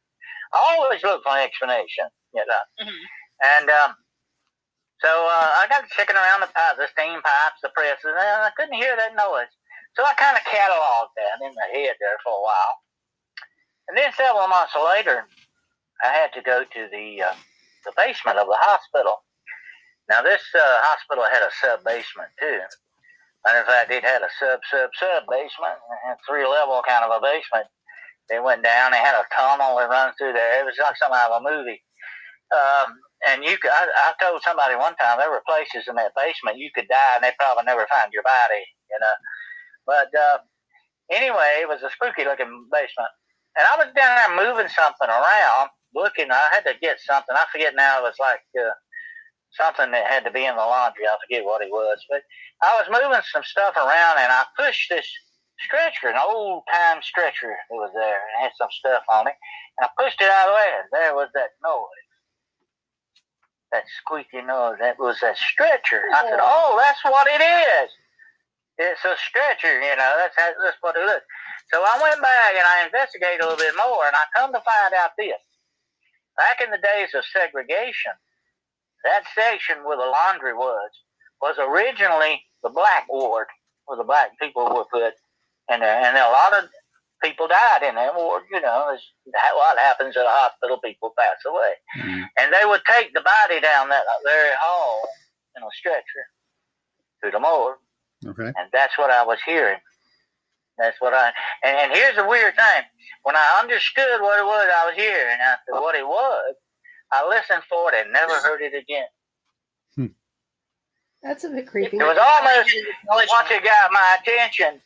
I 0.52 0.58
always 0.76 1.02
look 1.02 1.22
for 1.22 1.32
an 1.32 1.44
explanation, 1.44 2.06
you 2.34 2.44
know. 2.44 2.64
Mhm. 2.80 3.04
And 3.42 3.70
um, 3.70 3.94
so 5.00 5.08
uh, 5.08 5.50
I 5.58 5.66
got 5.68 5.88
checking 5.90 6.16
around 6.16 6.40
the 6.40 6.50
pipes, 6.52 6.78
the 6.78 6.88
steam 6.92 7.20
pipes, 7.22 7.60
the 7.62 7.70
presses, 7.74 8.04
and 8.06 8.42
I 8.46 8.50
couldn't 8.56 8.74
hear 8.78 8.96
that 8.96 9.16
noise. 9.16 9.50
So 9.96 10.04
I 10.04 10.14
kind 10.16 10.36
of 10.36 10.42
cataloged 10.48 11.12
that 11.16 11.44
in 11.44 11.52
my 11.52 11.68
head 11.72 11.96
there 12.00 12.16
for 12.24 12.32
a 12.32 12.42
while. 12.42 12.74
And 13.88 13.96
then 13.96 14.12
several 14.16 14.48
months 14.48 14.72
later, 14.72 15.28
I 16.02 16.08
had 16.12 16.32
to 16.32 16.42
go 16.42 16.64
to 16.64 16.82
the 16.90 17.22
uh, 17.22 17.36
the 17.84 17.92
basement 17.96 18.38
of 18.38 18.46
the 18.46 18.56
hospital. 18.58 19.22
Now 20.08 20.22
this 20.22 20.42
uh, 20.54 20.80
hospital 20.86 21.24
had 21.28 21.44
a 21.44 21.52
sub 21.60 21.84
basement 21.84 22.32
too. 22.40 22.60
Matter 23.44 23.60
of 23.60 23.66
fact, 23.66 23.90
it 23.90 24.04
had 24.04 24.22
a 24.22 24.32
sub 24.38 24.60
sub 24.70 24.90
sub 24.96 25.28
basement, 25.28 25.76
and 26.08 26.16
three 26.24 26.46
level 26.46 26.80
kind 26.86 27.04
of 27.04 27.12
a 27.12 27.20
basement. 27.20 27.66
They 28.30 28.40
went 28.40 28.62
down. 28.62 28.92
They 28.92 29.02
had 29.02 29.18
a 29.18 29.28
tunnel 29.34 29.76
that 29.76 29.90
runs 29.90 30.14
through 30.16 30.32
there. 30.32 30.62
It 30.62 30.64
was 30.64 30.78
like 30.80 30.96
some 30.96 31.12
out 31.12 31.30
of 31.30 31.42
a 31.42 31.44
movie. 31.44 31.82
Um, 32.52 32.96
and 33.26 33.44
you 33.44 33.56
could, 33.58 33.70
I, 33.72 33.88
I 33.88 34.12
told 34.20 34.42
somebody 34.44 34.76
one 34.76 34.94
time 34.96 35.18
there 35.18 35.30
were 35.30 35.42
places 35.46 35.88
in 35.88 35.96
that 35.96 36.12
basement 36.16 36.60
you 36.60 36.70
could 36.74 36.88
die 36.88 37.12
and 37.16 37.24
they 37.24 37.32
probably 37.38 37.64
never 37.64 37.86
find 37.88 38.12
your 38.12 38.22
body, 38.22 38.62
you 38.90 38.98
know. 39.00 39.16
But 39.86 40.10
uh, 40.14 40.38
anyway, 41.10 41.60
it 41.60 41.68
was 41.68 41.82
a 41.82 41.90
spooky 41.90 42.24
looking 42.24 42.68
basement. 42.70 43.10
And 43.56 43.66
I 43.68 43.76
was 43.76 43.92
down 43.94 44.16
there 44.16 44.32
moving 44.36 44.68
something 44.68 45.08
around, 45.08 45.68
looking. 45.94 46.30
I 46.30 46.48
had 46.52 46.64
to 46.64 46.74
get 46.80 47.00
something. 47.00 47.36
I 47.36 47.44
forget 47.52 47.74
now. 47.76 48.00
It 48.00 48.08
was 48.08 48.16
like 48.18 48.40
uh, 48.56 48.72
something 49.52 49.90
that 49.92 50.08
had 50.08 50.24
to 50.24 50.32
be 50.32 50.46
in 50.46 50.56
the 50.56 50.64
laundry. 50.64 51.04
I 51.04 51.16
forget 51.20 51.44
what 51.44 51.60
it 51.60 51.70
was. 51.70 52.00
But 52.08 52.22
I 52.62 52.80
was 52.80 52.88
moving 52.88 53.20
some 53.28 53.44
stuff 53.44 53.76
around, 53.76 54.18
and 54.18 54.32
I 54.32 54.44
pushed 54.56 54.88
this 54.88 55.06
stretcher, 55.60 56.08
an 56.08 56.16
old 56.16 56.64
time 56.72 57.02
stretcher 57.02 57.52
that 57.52 57.76
was 57.76 57.92
there, 57.94 58.20
and 58.32 58.42
had 58.42 58.52
some 58.56 58.72
stuff 58.72 59.04
on 59.12 59.28
it. 59.28 59.36
And 59.78 59.88
I 59.88 60.02
pushed 60.02 60.20
it 60.20 60.30
out 60.30 60.48
of 60.48 60.52
the 60.52 60.56
way, 60.56 60.70
and 60.80 60.88
there 60.92 61.14
was 61.14 61.28
that 61.34 61.52
noise. 61.62 62.08
That 63.72 63.84
squeaky 64.00 64.40
noise. 64.44 64.76
That 64.80 64.98
was 64.98 65.20
that 65.20 65.36
stretcher. 65.36 66.02
I 66.12 66.24
said, 66.28 66.40
"Oh, 66.40 66.80
that's 66.80 67.04
what 67.04 67.26
it 67.28 67.40
is. 67.40 67.90
It's 68.78 69.04
a 69.04 69.16
stretcher. 69.16 69.80
You 69.80 69.96
know, 69.96 70.12
that's 70.18 70.36
how, 70.36 70.50
that's 70.64 70.78
what 70.80 70.96
it 70.96 71.04
is." 71.04 71.22
So 71.72 71.82
I 71.82 72.00
went 72.02 72.20
back 72.20 72.52
and 72.56 72.66
I 72.66 72.84
investigated 72.84 73.40
a 73.40 73.44
little 73.48 73.58
bit 73.58 73.74
more, 73.76 74.06
and 74.06 74.16
I 74.16 74.24
come 74.34 74.52
to 74.52 74.60
find 74.60 74.94
out 74.94 75.12
this. 75.18 75.40
Back 76.36 76.60
in 76.62 76.70
the 76.70 76.78
days 76.78 77.14
of 77.14 77.24
segregation, 77.26 78.12
that 79.04 79.24
section 79.34 79.84
where 79.84 79.96
the 79.96 80.06
laundry 80.06 80.54
was 80.54 80.90
was 81.40 81.56
originally 81.58 82.42
the 82.62 82.70
black 82.70 83.06
ward, 83.08 83.46
where 83.86 83.98
the 83.98 84.04
black 84.04 84.38
people 84.40 84.64
were 84.64 84.84
put, 84.90 85.14
and 85.68 85.82
there, 85.82 85.96
and 86.02 86.16
a 86.16 86.30
lot 86.30 86.54
of 86.54 86.70
people 87.22 87.48
died 87.48 87.82
in 87.82 87.94
that 87.96 88.14
ward. 88.14 88.44
You 88.50 88.60
know, 88.60 88.90
it's 88.94 89.04
what 89.26 89.78
happens 89.78 90.16
at 90.16 90.24
a 90.26 90.30
hospital. 90.30 90.78
People 90.80 91.12
pass 91.18 91.36
away, 91.46 91.74
Mhm. 91.98 92.28
and 92.38 92.52
they 92.52 92.64
would 92.64 92.82
take 92.86 93.12
the 93.14 93.20
body 93.22 93.60
down 93.60 93.88
that 93.90 94.04
very 94.24 94.54
hall 94.56 95.08
in 95.56 95.62
a 95.62 95.70
stretcher 95.72 96.26
to 97.24 97.30
the 97.30 97.40
morgue. 97.40 97.78
Okay. 98.26 98.46
And 98.46 98.68
that's 98.72 98.96
what 98.98 99.10
I 99.10 99.24
was 99.24 99.38
hearing. 99.44 99.78
That's 100.78 101.00
what 101.00 101.12
I 101.14 101.32
and, 101.64 101.76
and 101.76 101.92
here's 101.92 102.16
the 102.16 102.26
weird 102.26 102.54
thing. 102.56 102.82
When 103.24 103.36
I 103.36 103.58
understood 103.60 104.20
what 104.20 104.38
it 104.38 104.44
was 104.44 104.68
I 104.74 104.86
was 104.86 104.94
hearing, 104.96 105.36
I 105.40 105.54
said 105.66 105.80
what 105.80 105.94
it 105.94 106.06
was, 106.06 106.54
I 107.12 107.28
listened 107.28 107.62
for 107.68 107.92
it 107.92 108.04
and 108.04 108.12
never 108.12 108.34
heard 108.40 108.62
it 108.62 108.74
again. 108.74 109.06
Hmm. 109.96 110.06
That's 111.22 111.44
a 111.44 111.50
bit 111.50 111.66
creepy. 111.68 111.98
It 111.98 112.02
was 112.02 112.18
almost 112.18 112.74
Knowledge- 113.08 113.28
once 113.30 113.50
it 113.50 113.62
got 113.62 113.92
my 113.92 114.16
attention, 114.20 114.80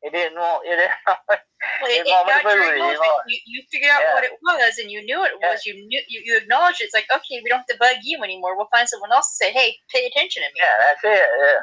it 0.06 0.12
didn't 0.12 0.38
want 0.40 0.64
it 0.66 0.76
didn't 0.76 0.96
Well, 1.84 1.92
it, 1.92 2.08
it 2.08 2.08
got 2.08 2.24
be 2.24 2.32
your 2.32 2.56
moving 2.56 2.72
acknowledgement. 2.72 3.04
anymore. 3.04 3.20
You, 3.28 3.38
you 3.44 3.58
figured 3.68 3.92
out 3.92 4.00
Yeah. 4.00 4.14
what 4.16 4.24
it 4.24 4.32
was, 4.40 4.80
and 4.80 4.88
you 4.88 5.04
knew 5.04 5.20
it 5.28 5.36
Yeah. 5.36 5.52
was. 5.52 5.60
You 5.68 5.76
knew 5.76 6.00
you, 6.08 6.18
you 6.24 6.32
acknowledged 6.40 6.80
it. 6.80 6.88
It's 6.88 6.96
like 6.96 7.04
okay, 7.12 7.44
we 7.44 7.52
don't 7.52 7.60
have 7.60 7.68
to 7.68 7.76
bug 7.76 8.00
you 8.00 8.16
anymore. 8.24 8.56
We'll 8.56 8.72
find 8.72 8.88
someone 8.88 9.12
else 9.12 9.28
to 9.32 9.36
say, 9.44 9.52
hey, 9.52 9.76
pay 9.92 10.08
attention 10.08 10.40
to 10.40 10.48
me. 10.48 10.56
Yeah, 10.56 10.76
that's 10.80 11.04
it. 11.04 11.20
Yeah. 11.20 11.60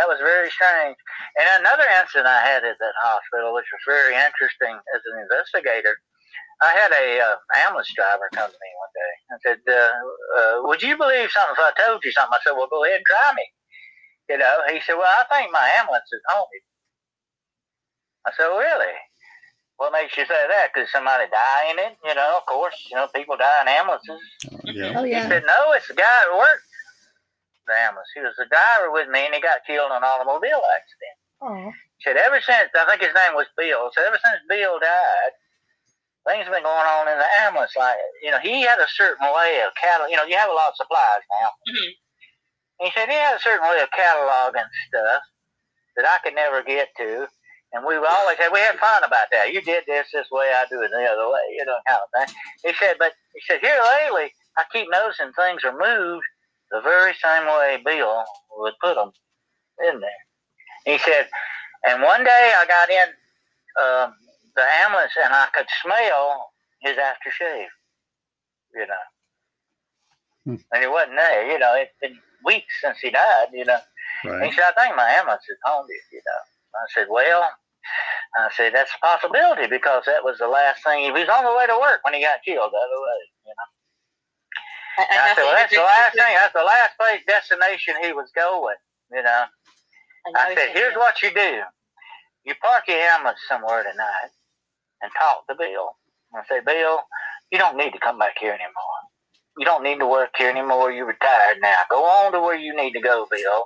That 0.00 0.08
was 0.08 0.24
very 0.24 0.48
strange. 0.48 0.96
And 1.36 1.60
another 1.68 1.84
incident 2.00 2.32
I 2.32 2.40
had 2.48 2.64
at 2.64 2.80
that 2.80 2.96
hospital, 3.04 3.52
which 3.52 3.68
was 3.68 3.84
very 3.84 4.16
interesting 4.16 4.72
as 4.96 5.00
an 5.12 5.20
investigator, 5.20 6.00
I 6.64 6.72
had 6.72 6.92
a 6.96 7.06
uh, 7.20 7.36
ambulance 7.68 7.92
driver 7.92 8.32
come 8.32 8.48
to 8.48 8.56
me 8.56 8.70
one 8.80 8.92
day 8.96 9.12
and 9.28 9.38
said, 9.44 9.60
uh, 9.68 9.92
uh, 10.40 10.54
"Would 10.64 10.80
you 10.80 10.96
believe 10.96 11.28
something 11.28 11.52
if 11.52 11.60
I 11.60 11.76
told 11.84 12.00
you 12.08 12.12
something?" 12.16 12.32
I 12.32 12.40
said, 12.40 12.56
"Well, 12.56 12.72
go 12.72 12.84
ahead 12.88 13.04
and 13.04 13.08
try 13.08 13.36
me." 13.36 13.44
You 14.32 14.40
know, 14.40 14.64
he 14.72 14.80
said, 14.80 14.96
"Well, 14.96 15.12
I 15.12 15.28
think 15.28 15.52
my 15.52 15.68
ambulance 15.76 16.08
is 16.08 16.24
haunted." 16.32 16.64
I 18.26 18.32
said, 18.36 18.46
"Really? 18.50 18.94
What 19.76 19.92
makes 19.92 20.16
you 20.16 20.24
say 20.26 20.46
that? 20.48 20.72
Because 20.72 20.90
somebody 20.90 21.28
die 21.30 21.70
in 21.70 21.78
it? 21.78 21.96
You 22.04 22.14
know, 22.14 22.38
of 22.38 22.46
course, 22.46 22.74
you 22.90 22.96
know, 22.96 23.06
people 23.14 23.36
die 23.36 23.62
in 23.62 23.68
ambulances." 23.68 24.20
yeah. 24.64 24.92
Oh 24.96 25.04
He 25.04 25.12
said, 25.14 25.44
"No, 25.46 25.72
it's 25.72 25.88
the 25.88 25.94
guy 25.94 26.04
that 26.26 26.36
worked 26.36 26.64
the 27.66 27.74
ambulance. 27.74 28.10
He 28.14 28.20
was 28.20 28.34
the 28.36 28.46
driver 28.46 28.90
with 28.90 29.08
me, 29.08 29.26
and 29.26 29.34
he 29.34 29.40
got 29.40 29.64
killed 29.66 29.90
in 29.90 29.96
an 29.96 30.04
automobile 30.04 30.62
accident." 30.74 31.16
Oh. 31.40 31.72
He 31.98 32.02
said, 32.02 32.16
"Ever 32.16 32.40
since 32.40 32.70
I 32.74 32.84
think 32.86 33.02
his 33.02 33.14
name 33.14 33.34
was 33.34 33.46
Bill. 33.56 33.90
So 33.94 34.02
ever 34.04 34.18
since 34.22 34.42
Bill 34.48 34.78
died." 34.78 35.32
Things 36.26 36.42
have 36.42 36.52
been 36.52 36.66
going 36.66 36.88
on 36.90 37.06
in 37.06 37.18
the 37.18 37.30
ambulance. 37.46 37.70
Like, 37.78 37.98
you 38.20 38.32
know, 38.32 38.40
he 38.40 38.62
had 38.62 38.80
a 38.80 38.88
certain 38.88 39.30
way 39.30 39.62
of 39.62 39.70
catalog. 39.80 40.10
You 40.10 40.16
know, 40.16 40.24
you 40.24 40.34
have 40.34 40.50
a 40.50 40.52
lot 40.52 40.70
of 40.70 40.76
supplies 40.76 41.22
now. 41.30 41.50
Mhm. 41.70 41.90
He 42.80 42.90
said 42.90 43.08
he 43.08 43.14
had 43.14 43.36
a 43.36 43.40
certain 43.40 43.62
way 43.68 43.78
of 43.80 43.88
cataloging 43.90 44.66
stuff 44.88 45.22
that 45.94 46.04
I 46.04 46.18
could 46.18 46.34
never 46.34 46.62
get 46.62 46.88
to. 46.98 47.28
And 47.76 47.84
we 47.84 47.98
would 47.98 48.08
always 48.08 48.38
had, 48.38 48.52
we 48.52 48.60
had 48.60 48.78
fun 48.78 49.04
about 49.04 49.28
that. 49.32 49.52
You 49.52 49.60
did 49.60 49.84
this 49.86 50.06
this 50.10 50.30
way, 50.32 50.48
I 50.48 50.64
do 50.70 50.80
it 50.80 50.90
the 50.90 51.04
other 51.04 51.28
way, 51.28 51.44
you 51.52 51.64
know, 51.66 51.76
kind 51.86 52.00
of 52.00 52.08
thing. 52.16 52.36
He 52.64 52.72
said, 52.80 52.96
but 52.98 53.12
he 53.34 53.40
said, 53.46 53.60
here 53.60 53.76
lately, 54.00 54.32
I 54.56 54.64
keep 54.72 54.88
noticing 54.90 55.30
things 55.36 55.62
are 55.62 55.76
moved 55.76 56.24
the 56.70 56.80
very 56.80 57.12
same 57.22 57.44
way 57.44 57.76
Bill 57.84 58.24
would 58.56 58.72
put 58.82 58.94
them 58.94 59.12
in 59.92 60.00
there. 60.00 60.22
He 60.86 60.96
said, 61.04 61.28
and 61.86 62.02
one 62.02 62.24
day 62.24 62.52
I 62.56 62.64
got 62.64 62.88
in 62.88 63.08
um, 63.76 64.14
the 64.56 64.64
ambulance 64.82 65.12
and 65.22 65.34
I 65.34 65.48
could 65.52 65.66
smell 65.82 66.48
his 66.80 66.96
aftershave, 66.96 67.68
you 68.74 68.86
know. 68.86 69.04
Hmm. 70.46 70.56
And 70.72 70.82
he 70.82 70.88
wasn't 70.88 71.16
there, 71.16 71.52
you 71.52 71.58
know. 71.58 71.74
It's 71.76 71.92
been 72.00 72.16
weeks 72.42 72.72
since 72.80 72.98
he 73.00 73.10
died, 73.10 73.48
you 73.52 73.66
know. 73.66 73.80
Right. 74.24 74.48
He 74.48 74.52
said, 74.56 74.64
I 74.64 74.82
think 74.82 74.96
my 74.96 75.10
ambulance 75.10 75.44
is 75.50 75.58
haunted, 75.62 75.96
you 76.10 76.22
know. 76.24 76.40
I 76.74 76.86
said, 76.94 77.06
well, 77.10 77.50
I 78.38 78.50
said, 78.54 78.74
that's 78.74 78.90
a 78.94 79.00
possibility 79.04 79.66
because 79.66 80.04
that 80.06 80.24
was 80.24 80.38
the 80.38 80.48
last 80.48 80.82
thing. 80.84 81.04
He 81.04 81.10
was 81.10 81.28
on 81.28 81.44
the 81.44 81.54
way 81.56 81.66
to 81.66 81.78
work 81.80 82.00
when 82.04 82.14
he 82.14 82.20
got 82.22 82.44
killed 82.44 82.70
the 82.72 82.78
other 82.78 83.00
way, 83.00 83.20
you 83.46 83.54
know. 83.54 83.68
I, 84.98 85.02
I 85.02 85.06
And 85.10 85.18
I 85.20 85.28
have 85.28 85.36
said, 85.36 85.44
well, 85.44 85.56
that's 85.56 85.74
the 85.74 85.82
last 85.82 86.12
thing. 86.14 86.34
That's 86.36 86.54
the 86.54 86.64
last 86.64 86.92
place 87.00 87.22
destination 87.26 87.94
he 88.02 88.12
was 88.12 88.30
going, 88.34 88.76
you 89.12 89.22
know. 89.22 89.44
I 90.36 90.52
I 90.52 90.54
said, 90.54 90.70
here's 90.74 90.94
thinking- 90.94 90.98
what 91.00 91.22
you 91.22 91.30
do. 91.34 91.62
You 92.44 92.54
park 92.62 92.84
your 92.88 92.98
ambulance 92.98 93.40
somewhere 93.48 93.82
tonight 93.82 94.30
and 95.02 95.10
talk 95.18 95.46
to 95.48 95.54
Bill. 95.56 95.96
And 96.32 96.44
say, 96.48 96.60
Bill, 96.64 97.00
you 97.50 97.58
don't 97.58 97.76
need 97.76 97.92
to 97.92 97.98
come 97.98 98.18
back 98.18 98.36
here 98.38 98.52
anymore. 98.52 98.98
You 99.58 99.64
don't 99.64 99.82
need 99.82 99.98
to 100.00 100.06
work 100.06 100.30
here 100.36 100.50
anymore. 100.50 100.92
You're 100.92 101.06
retired 101.06 101.58
now. 101.62 101.76
Go 101.90 102.04
on 102.04 102.32
to 102.32 102.40
where 102.40 102.56
you 102.56 102.76
need 102.76 102.92
to 102.92 103.00
go, 103.00 103.26
Bill. 103.30 103.64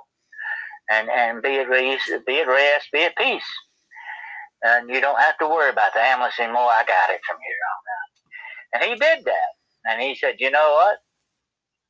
And 0.89 1.09
and 1.09 1.41
be 1.41 1.57
at 1.59 1.69
rest, 1.69 2.11
be 2.27 2.39
at 2.39 2.47
rest, 2.47 2.87
be 2.91 3.03
at 3.03 3.15
peace. 3.17 3.43
And 4.63 4.89
you 4.89 5.01
don't 5.01 5.19
have 5.19 5.37
to 5.39 5.47
worry 5.47 5.69
about 5.69 5.93
the 5.93 6.01
ambulance 6.01 6.39
anymore. 6.39 6.69
I 6.69 6.83
got 6.87 7.09
it 7.09 7.21
from 7.27 7.37
here 7.41 7.61
on 7.71 7.81
out. 7.97 8.11
And 8.73 8.91
he 8.91 8.99
did 8.99 9.25
that. 9.25 9.51
And 9.85 10.01
he 10.01 10.15
said, 10.15 10.35
you 10.39 10.51
know 10.51 10.73
what? 10.73 10.97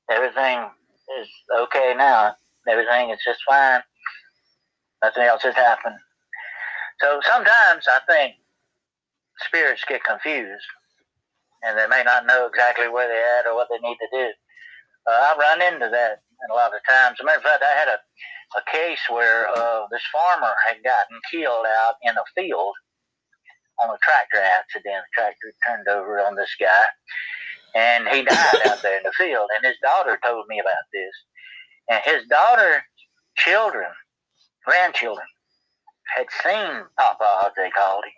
Everything 0.10 0.70
is 1.20 1.28
okay 1.60 1.94
now. 1.98 2.36
Everything 2.68 3.10
is 3.10 3.20
just 3.26 3.40
fine. 3.48 3.82
Nothing 5.04 5.24
else 5.24 5.44
has 5.44 5.56
happened. 5.56 5.96
So 7.02 7.20
sometimes 7.26 7.88
I 7.90 8.00
think 8.08 8.36
spirits 9.40 9.84
get 9.88 10.04
confused 10.04 10.64
and 11.64 11.78
they 11.78 11.88
may 11.88 12.04
not 12.04 12.26
know 12.26 12.48
exactly 12.48 12.88
where 12.88 13.08
they're 13.08 13.40
at 13.40 13.48
or 13.48 13.56
what 13.56 13.68
they 13.70 13.80
need 13.80 13.98
to 13.98 14.08
do. 14.12 14.30
Uh, 15.08 15.12
I 15.12 15.36
run 15.38 15.74
into 15.74 15.90
that 15.90 16.22
a 16.50 16.54
lot 16.54 16.74
of 16.74 16.82
times. 16.88 17.18
As 17.20 17.22
a 17.22 17.26
matter 17.26 17.38
of 17.38 17.44
fact, 17.44 17.64
I 17.64 17.78
had 17.78 17.88
a, 17.88 18.00
a 18.58 18.64
case 18.72 19.02
where 19.10 19.48
uh, 19.50 19.86
this 19.92 20.02
farmer 20.12 20.54
had 20.68 20.84
gotten 20.84 21.20
killed 21.30 21.66
out 21.86 21.96
in 22.02 22.18
a 22.18 22.26
field 22.34 22.74
on 23.82 23.90
a 23.90 23.98
tractor 24.02 24.42
accident. 24.42 25.06
The 25.06 25.22
tractor 25.22 25.54
turned 25.68 25.88
over 25.88 26.20
on 26.20 26.36
this 26.36 26.56
guy 26.60 26.86
and 27.76 28.08
he 28.10 28.24
died 28.24 28.62
out 28.66 28.82
there 28.82 28.98
in 28.98 29.04
the 29.04 29.14
field. 29.18 29.50
And 29.56 29.66
his 29.66 29.78
daughter 29.82 30.20
told 30.26 30.48
me 30.48 30.60
about 30.60 30.86
this. 30.94 31.14
And 31.90 32.02
his 32.06 32.28
daughter, 32.28 32.84
children, 33.38 33.90
grandchildren, 34.66 35.28
had 36.16 36.28
seen 36.44 36.84
Papa, 36.98 37.46
as 37.48 37.52
they 37.56 37.70
called 37.70 38.04
him, 38.04 38.12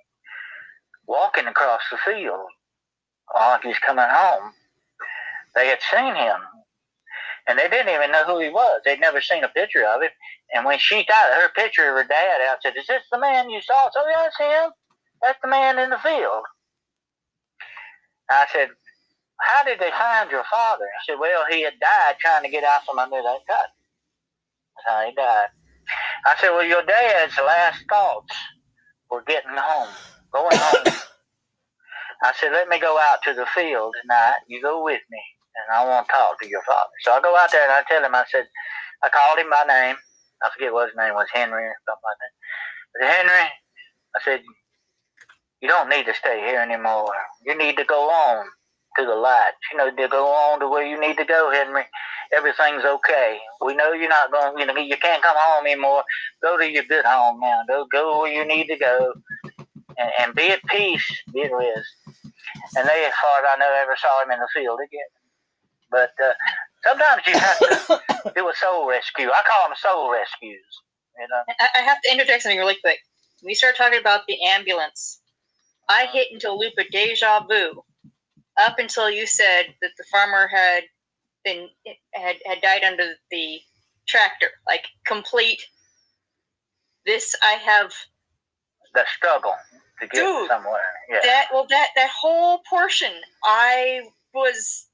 walking 1.08 1.48
across 1.48 1.82
the 1.92 1.98
field 2.06 2.48
while 3.32 3.60
he 3.62 3.70
was 3.70 3.80
coming 3.80 4.06
home. 4.08 4.52
They 5.56 5.68
had 5.68 5.80
seen 5.92 6.16
him, 6.16 6.38
and 7.48 7.60
they 7.60 7.68
didn't 7.70 7.94
even 7.94 8.12
know 8.12 8.26
who 8.26 8.40
he 8.40 8.50
was. 8.50 8.82
They'd 8.86 9.00
never 9.00 9.22
seen 9.22 9.44
a 9.44 9.50
picture 9.50 9.86
of 9.86 10.02
him. 10.02 10.12
And 10.54 10.66
when 10.66 10.80
she 10.80 11.06
got 11.06 11.42
her 11.42 11.50
picture 11.56 11.90
of 11.90 11.98
her 11.98 12.08
dad 12.08 12.42
out, 12.50 12.60
said, 12.62 12.78
"Is 12.78 12.88
this 12.88 13.04
the 13.12 13.20
man 13.20 13.50
you 13.50 13.62
saw?" 13.62 13.90
So 13.92 14.02
yeah, 14.08 14.24
that's 14.24 14.38
him. 14.40 14.72
That's 15.22 15.40
the 15.42 15.50
man 15.50 15.80
in 15.80 15.90
the 15.90 16.00
field. 16.00 16.44
I 18.30 18.46
said, 18.52 18.70
"How 19.42 19.64
did 19.64 19.80
they 19.80 19.92
find 19.92 20.32
your 20.32 20.46
father?" 20.50 20.86
I 20.86 21.02
said, 21.06 21.20
"Well, 21.20 21.46
he 21.50 21.64
had 21.64 21.80
died 21.80 22.18
trying 22.20 22.44
to 22.44 22.50
get 22.50 22.64
out 22.64 22.86
from 22.86 23.00
under 23.00 23.22
that 23.22 23.40
cut. 23.48 23.70
That's 24.76 24.88
how 24.88 25.06
he 25.06 25.14
died." 25.16 25.48
I 26.26 26.36
said, 26.40 26.52
Well, 26.52 26.66
your 26.66 26.84
dad's 26.84 27.38
last 27.38 27.84
thoughts 27.90 28.36
were 29.10 29.24
getting 29.24 29.52
home, 29.56 29.96
going 30.34 30.58
home. 30.58 30.94
I 32.24 32.34
said, 32.40 32.52
Let 32.52 32.70
me 32.70 32.80
go 32.80 33.00
out 33.00 33.20
to 33.26 33.34
the 33.34 33.46
field 33.48 33.96
tonight. 34.02 34.36
You 34.48 34.62
go 34.62 34.84
with 34.84 35.02
me, 35.10 35.22
and 35.56 35.68
I 35.74 35.86
want 35.86 36.08
to 36.08 36.12
talk 36.12 36.40
to 36.42 36.50
your 36.50 36.64
father. 36.64 36.94
So 37.02 37.12
I 37.14 37.22
go 37.22 37.36
out 37.38 37.52
there 37.52 37.64
and 37.64 37.72
I 37.72 37.84
tell 37.88 38.04
him, 38.04 38.16
I 38.16 38.26
said, 38.32 38.48
I 39.04 39.10
called 39.10 39.40
him 39.40 39.50
by 39.50 39.64
name. 39.68 39.96
I 40.44 40.50
forget 40.54 40.74
what 40.74 40.90
his 40.90 40.98
name 40.98 41.14
was, 41.14 41.28
Henry 41.32 41.64
or 41.64 41.76
something 41.88 42.08
like 42.08 42.20
that. 42.20 42.34
I 42.94 42.96
said, 43.00 43.16
Henry, 43.16 43.46
I 44.16 44.20
said, 44.24 44.42
You 45.62 45.68
don't 45.70 45.90
need 45.90 46.06
to 46.06 46.14
stay 46.14 46.42
here 46.46 46.60
anymore. 46.60 47.14
You 47.46 47.58
need 47.58 47.78
to 47.78 47.86
go 47.86 48.10
on 48.10 48.46
to 48.98 49.06
the 49.06 49.16
light. 49.16 49.54
You 49.72 49.78
know, 49.78 49.90
to 49.90 50.08
go 50.08 50.28
on 50.28 50.60
to 50.60 50.68
where 50.68 50.86
you 50.86 51.00
need 51.00 51.18
to 51.18 51.26
go, 51.26 51.52
Henry 51.52 51.86
everything's 52.36 52.84
okay. 52.84 53.38
We 53.62 53.76
know 53.76 53.94
you're 53.94 54.10
not 54.10 54.32
going, 54.32 54.58
you 54.58 54.66
know, 54.66 54.76
you 54.78 54.98
can't 54.98 55.24
come 55.24 55.36
home 55.38 55.66
anymore. 55.66 56.04
Go 56.42 56.58
to 56.58 56.70
your 56.70 56.84
good 56.84 57.06
home 57.06 57.40
now. 57.40 57.62
Go, 57.68 57.86
go 57.92 58.20
where 58.22 58.34
you 58.34 58.46
need 58.46 58.68
to 58.68 58.78
go, 58.78 59.14
and, 59.98 60.12
and 60.20 60.36
be 60.36 60.50
at 60.50 60.64
peace, 60.66 61.06
be 61.34 61.44
at 61.44 61.52
rest. 61.52 61.88
And 62.76 62.88
they, 62.88 63.06
as 63.06 63.14
far 63.22 63.40
as 63.40 63.46
I 63.54 63.58
know, 63.60 63.70
ever 63.82 63.96
saw 63.98 64.24
him 64.24 64.32
in 64.32 64.40
the 64.40 64.48
field 64.54 64.80
again. 64.84 65.23
But 65.94 66.12
uh, 66.24 66.34
sometimes 66.84 67.22
you 67.28 67.38
have 67.38 67.60
to 67.60 68.34
do 68.36 68.50
a 68.50 68.56
soul 68.56 68.90
rescue. 68.90 69.30
I 69.30 69.42
call 69.48 69.70
them 69.70 69.78
soul 69.78 70.12
rescues. 70.12 70.66
You 71.20 71.28
know, 71.30 71.44
I, 71.60 71.68
I 71.78 71.82
have 71.84 72.02
to 72.02 72.12
interject 72.12 72.42
something 72.42 72.58
really 72.58 72.78
quick. 72.82 72.98
We 73.46 73.54
started 73.54 73.78
talking 73.78 74.00
about 74.00 74.22
the 74.28 74.44
ambulance, 74.44 75.22
I 75.90 76.08
hit 76.12 76.32
into 76.32 76.50
a 76.50 76.54
loop 76.54 76.74
of 76.80 76.88
deja 76.92 77.46
vu 77.48 77.84
up 78.60 78.80
until 78.80 79.10
you 79.10 79.28
said 79.28 79.68
that 79.82 79.92
the 79.98 80.06
farmer 80.12 80.48
had 80.48 80.84
been 81.44 81.68
had 82.14 82.38
had 82.46 82.62
died 82.62 82.84
under 82.84 83.14
the 83.32 83.60
tractor, 84.08 84.50
like 84.68 84.86
complete. 85.06 85.62
This 87.06 87.36
I 87.44 87.54
have 87.54 87.94
the 88.96 89.04
struggle 89.18 89.56
to 90.02 90.08
get 90.08 90.22
Dude, 90.22 90.48
somewhere. 90.48 90.82
Yeah. 91.10 91.20
that 91.24 91.48
well 91.54 91.68
that 91.70 91.90
that 91.96 92.10
whole 92.10 92.62
portion 92.70 93.12
I 93.44 94.02
was 94.34 94.88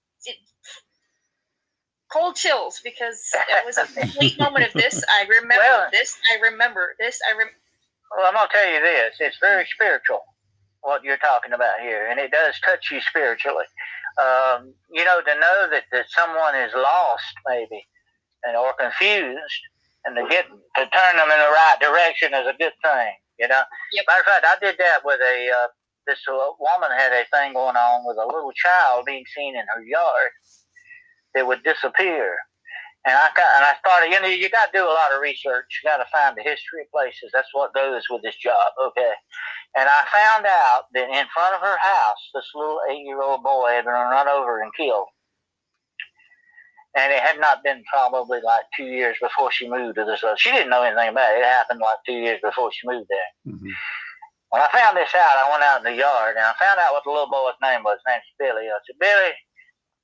cold 2.11 2.35
chills 2.35 2.81
because 2.83 3.19
it 3.49 3.65
was 3.65 3.77
a 3.77 3.85
complete 3.87 4.37
moment 4.39 4.65
of 4.67 4.73
this. 4.73 5.03
I 5.09 5.23
remember 5.25 5.55
Well- 5.57 5.89
this. 5.91 6.17
I 6.31 6.35
remember 6.39 6.95
this. 6.99 7.19
I 7.29 7.33
rem- 7.37 7.55
Well, 8.17 8.25
I'm 8.27 8.33
gonna 8.33 8.49
tell 8.51 8.67
you 8.67 8.81
this: 8.81 9.17
it's 9.19 9.37
very 9.39 9.65
spiritual 9.67 10.23
what 10.81 11.03
you're 11.03 11.17
talking 11.17 11.53
about 11.53 11.79
here, 11.81 12.07
and 12.07 12.19
it 12.19 12.31
does 12.31 12.59
touch 12.61 12.89
you 12.91 13.01
spiritually. 13.01 13.65
Um, 14.17 14.73
you 14.89 15.05
know, 15.05 15.21
to 15.21 15.35
know 15.35 15.67
that, 15.69 15.83
that 15.91 16.09
someone 16.09 16.55
is 16.55 16.73
lost, 16.73 17.33
maybe, 17.47 17.87
and 18.43 18.57
or 18.57 18.73
confused, 18.73 19.61
and 20.05 20.15
to 20.15 20.25
get 20.29 20.47
to 20.47 20.83
turn 20.89 21.15
them 21.17 21.29
in 21.29 21.39
the 21.39 21.51
right 21.53 21.77
direction 21.79 22.33
is 22.33 22.47
a 22.47 22.53
good 22.57 22.73
thing. 22.83 23.13
You 23.37 23.47
know. 23.47 23.61
Yep. 23.93 24.05
Matter 24.07 24.19
of 24.21 24.25
fact, 24.25 24.45
I 24.47 24.55
did 24.65 24.77
that 24.79 25.05
with 25.05 25.19
a 25.21 25.49
uh, 25.51 25.67
this 26.07 26.19
woman 26.27 26.89
had 26.97 27.13
a 27.13 27.25
thing 27.31 27.53
going 27.53 27.75
on 27.77 28.05
with 28.05 28.17
a 28.17 28.25
little 28.25 28.51
child 28.53 29.05
being 29.05 29.23
seen 29.35 29.55
in 29.55 29.63
her 29.75 29.83
yard 29.83 30.31
that 31.35 31.45
would 31.47 31.63
disappear. 31.63 32.35
And 33.05 33.15
I 33.15 33.29
got, 33.35 33.55
and 33.55 33.63
I 33.65 33.73
started, 33.79 34.11
you 34.11 34.19
know, 34.19 34.27
you 34.27 34.49
got 34.49 34.71
to 34.71 34.77
do 34.77 34.83
a 34.83 34.91
lot 34.91 35.13
of 35.15 35.21
research. 35.21 35.79
You 35.81 35.89
got 35.89 35.97
to 35.97 36.05
find 36.11 36.35
the 36.35 36.43
history 36.43 36.81
of 36.83 36.91
places. 36.91 37.31
That's 37.33 37.47
what 37.53 37.73
goes 37.73 38.03
with 38.09 38.21
this 38.23 38.35
job, 38.35 38.73
okay? 38.81 39.13
And 39.77 39.87
I 39.87 40.03
found 40.11 40.45
out 40.45 40.83
that 40.93 41.07
in 41.07 41.25
front 41.33 41.55
of 41.55 41.61
her 41.61 41.77
house, 41.77 42.21
this 42.33 42.49
little 42.53 42.81
eight-year-old 42.91 43.41
boy 43.41 43.69
had 43.71 43.85
been 43.85 43.93
run 43.93 44.27
over 44.27 44.61
and 44.61 44.71
killed. 44.75 45.07
And 46.97 47.13
it 47.13 47.21
had 47.21 47.39
not 47.39 47.63
been 47.63 47.83
probably 47.91 48.41
like 48.43 48.65
two 48.75 48.85
years 48.85 49.15
before 49.21 49.51
she 49.51 49.69
moved 49.69 49.95
to 49.95 50.05
this. 50.05 50.23
She 50.37 50.51
didn't 50.51 50.69
know 50.69 50.83
anything 50.83 51.09
about 51.09 51.33
it. 51.37 51.39
It 51.39 51.45
happened 51.45 51.79
like 51.79 52.03
two 52.05 52.19
years 52.19 52.39
before 52.43 52.71
she 52.73 52.87
moved 52.87 53.07
there. 53.09 53.53
Mhm. 53.53 53.71
when 54.49 54.61
I 54.63 54.67
found 54.73 54.97
this 54.97 55.13
out, 55.13 55.45
I 55.45 55.49
went 55.51 55.63
out 55.63 55.77
in 55.85 55.93
the 55.93 55.93
yard 56.01 56.35
and 56.35 56.43
I 56.43 56.53
found 56.57 56.79
out 56.79 56.91
what 56.93 57.03
the 57.03 57.11
little 57.11 57.29
boy's 57.29 57.53
name 57.61 57.83
was. 57.83 57.99
His 58.03 58.11
name's 58.11 58.23
Billy. 58.39 58.67
I 58.67 58.79
said, 58.85 58.97
Billy, 58.99 59.33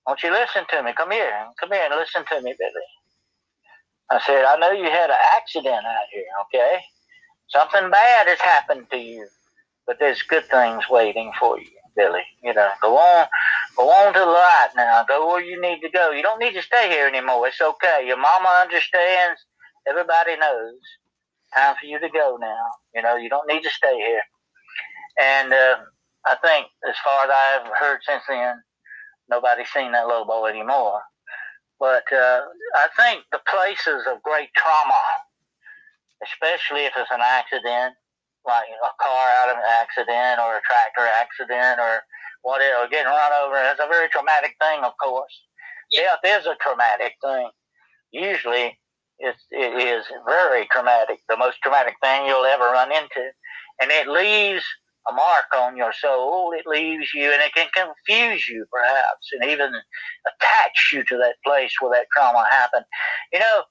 won't 0.07 0.23
you 0.23 0.31
listen 0.31 0.63
to 0.69 0.83
me? 0.83 0.93
Come 0.95 1.11
here. 1.11 1.33
Come 1.59 1.71
here 1.71 1.83
and 1.89 1.95
listen 1.95 2.23
to 2.29 2.41
me, 2.41 2.53
Billy. 2.57 2.87
I 4.11 4.19
said, 4.25 4.45
I 4.45 4.57
know 4.57 4.71
you 4.71 4.85
had 4.85 5.09
an 5.09 5.17
accident 5.35 5.85
out 5.85 6.07
here, 6.11 6.25
okay? 6.43 6.79
Something 7.47 7.89
bad 7.89 8.27
has 8.27 8.39
happened 8.39 8.87
to 8.91 8.97
you, 8.97 9.27
but 9.87 9.97
there's 9.99 10.21
good 10.21 10.45
things 10.45 10.83
waiting 10.89 11.31
for 11.39 11.59
you, 11.59 11.71
Billy. 11.95 12.21
You 12.43 12.53
know, 12.53 12.69
go 12.81 12.97
on, 12.97 13.27
go 13.75 13.89
on 13.89 14.13
to 14.13 14.19
the 14.19 14.25
light 14.25 14.69
now. 14.75 15.03
Go 15.07 15.27
where 15.27 15.43
you 15.43 15.59
need 15.59 15.81
to 15.81 15.89
go. 15.89 16.11
You 16.11 16.21
don't 16.21 16.39
need 16.39 16.53
to 16.53 16.61
stay 16.61 16.89
here 16.89 17.07
anymore. 17.07 17.47
It's 17.47 17.61
okay. 17.61 18.03
Your 18.05 18.17
mama 18.17 18.49
understands. 18.61 19.41
Everybody 19.87 20.37
knows. 20.37 20.79
Time 21.55 21.75
for 21.79 21.87
you 21.87 21.99
to 21.99 22.09
go 22.09 22.37
now. 22.39 22.65
You 22.93 23.01
know, 23.01 23.15
you 23.15 23.29
don't 23.29 23.47
need 23.47 23.63
to 23.63 23.69
stay 23.69 23.95
here. 23.95 24.21
And 25.19 25.53
uh, 25.53 25.77
I 26.25 26.35
think, 26.43 26.67
as 26.87 26.95
far 27.03 27.25
as 27.25 27.31
I've 27.31 27.77
heard 27.77 27.99
since 28.05 28.23
then, 28.27 28.61
nobody's 29.29 29.69
seen 29.73 29.91
that 29.91 30.07
little 30.07 30.25
boy 30.25 30.49
anymore. 30.49 31.01
But 31.79 32.05
uh, 32.11 32.41
I 32.75 32.87
think 32.95 33.23
the 33.31 33.41
places 33.49 34.07
of 34.07 34.23
great 34.23 34.49
trauma, 34.55 35.01
especially 36.23 36.85
if 36.85 36.93
it's 36.95 37.11
an 37.11 37.21
accident, 37.21 37.95
like 38.45 38.69
a 38.69 38.93
car 39.01 39.27
out 39.41 39.49
of 39.49 39.57
an 39.57 39.69
accident 39.81 40.39
or 40.39 40.55
a 40.55 40.61
tractor 40.63 41.09
accident 41.19 41.79
or 41.79 42.01
whatever, 42.43 42.87
getting 42.87 43.11
run 43.11 43.33
over, 43.43 43.55
that's 43.55 43.81
a 43.83 43.89
very 43.89 44.07
traumatic 44.09 44.55
thing, 44.61 44.83
of 44.83 44.93
course. 45.03 45.33
Yeah. 45.91 46.15
Death 46.23 46.41
is 46.41 46.47
a 46.47 46.55
traumatic 46.61 47.13
thing. 47.21 47.49
Usually, 48.11 48.77
it's, 49.19 49.43
it 49.51 49.81
is 49.81 50.05
very 50.25 50.67
traumatic, 50.71 51.19
the 51.27 51.37
most 51.37 51.57
traumatic 51.61 51.95
thing 52.01 52.25
you'll 52.25 52.45
ever 52.45 52.65
run 52.65 52.91
into. 52.91 53.31
And 53.81 53.91
it 53.91 54.07
leaves 54.07 54.63
a 55.07 55.13
mark 55.13 55.45
on 55.55 55.77
your 55.77 55.93
soul. 55.93 56.53
It 56.53 56.65
leaves 56.65 57.13
you, 57.13 57.31
and 57.31 57.41
it 57.41 57.53
can 57.53 57.67
confuse 57.73 58.47
you, 58.47 58.65
perhaps, 58.71 59.29
and 59.33 59.49
even 59.49 59.69
attach 59.69 60.91
you 60.93 61.03
to 61.03 61.17
that 61.17 61.35
place 61.45 61.71
where 61.79 61.91
that 61.91 62.07
trauma 62.15 62.45
happened. 62.49 62.85
You 63.31 63.39
know, 63.39 63.63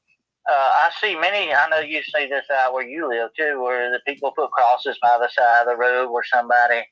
uh, 0.50 0.52
I 0.52 0.90
see 1.00 1.16
many. 1.16 1.52
I 1.52 1.68
know 1.68 1.80
you 1.80 2.02
see 2.02 2.26
this 2.26 2.44
out 2.52 2.72
where 2.72 2.86
you 2.86 3.08
live 3.08 3.30
too, 3.38 3.62
where 3.62 3.90
the 3.90 4.00
people 4.06 4.32
put 4.36 4.50
crosses 4.50 4.98
by 5.00 5.16
the 5.18 5.28
side 5.28 5.62
of 5.62 5.68
the 5.68 5.76
road 5.76 6.10
where 6.10 6.24
somebody, 6.24 6.82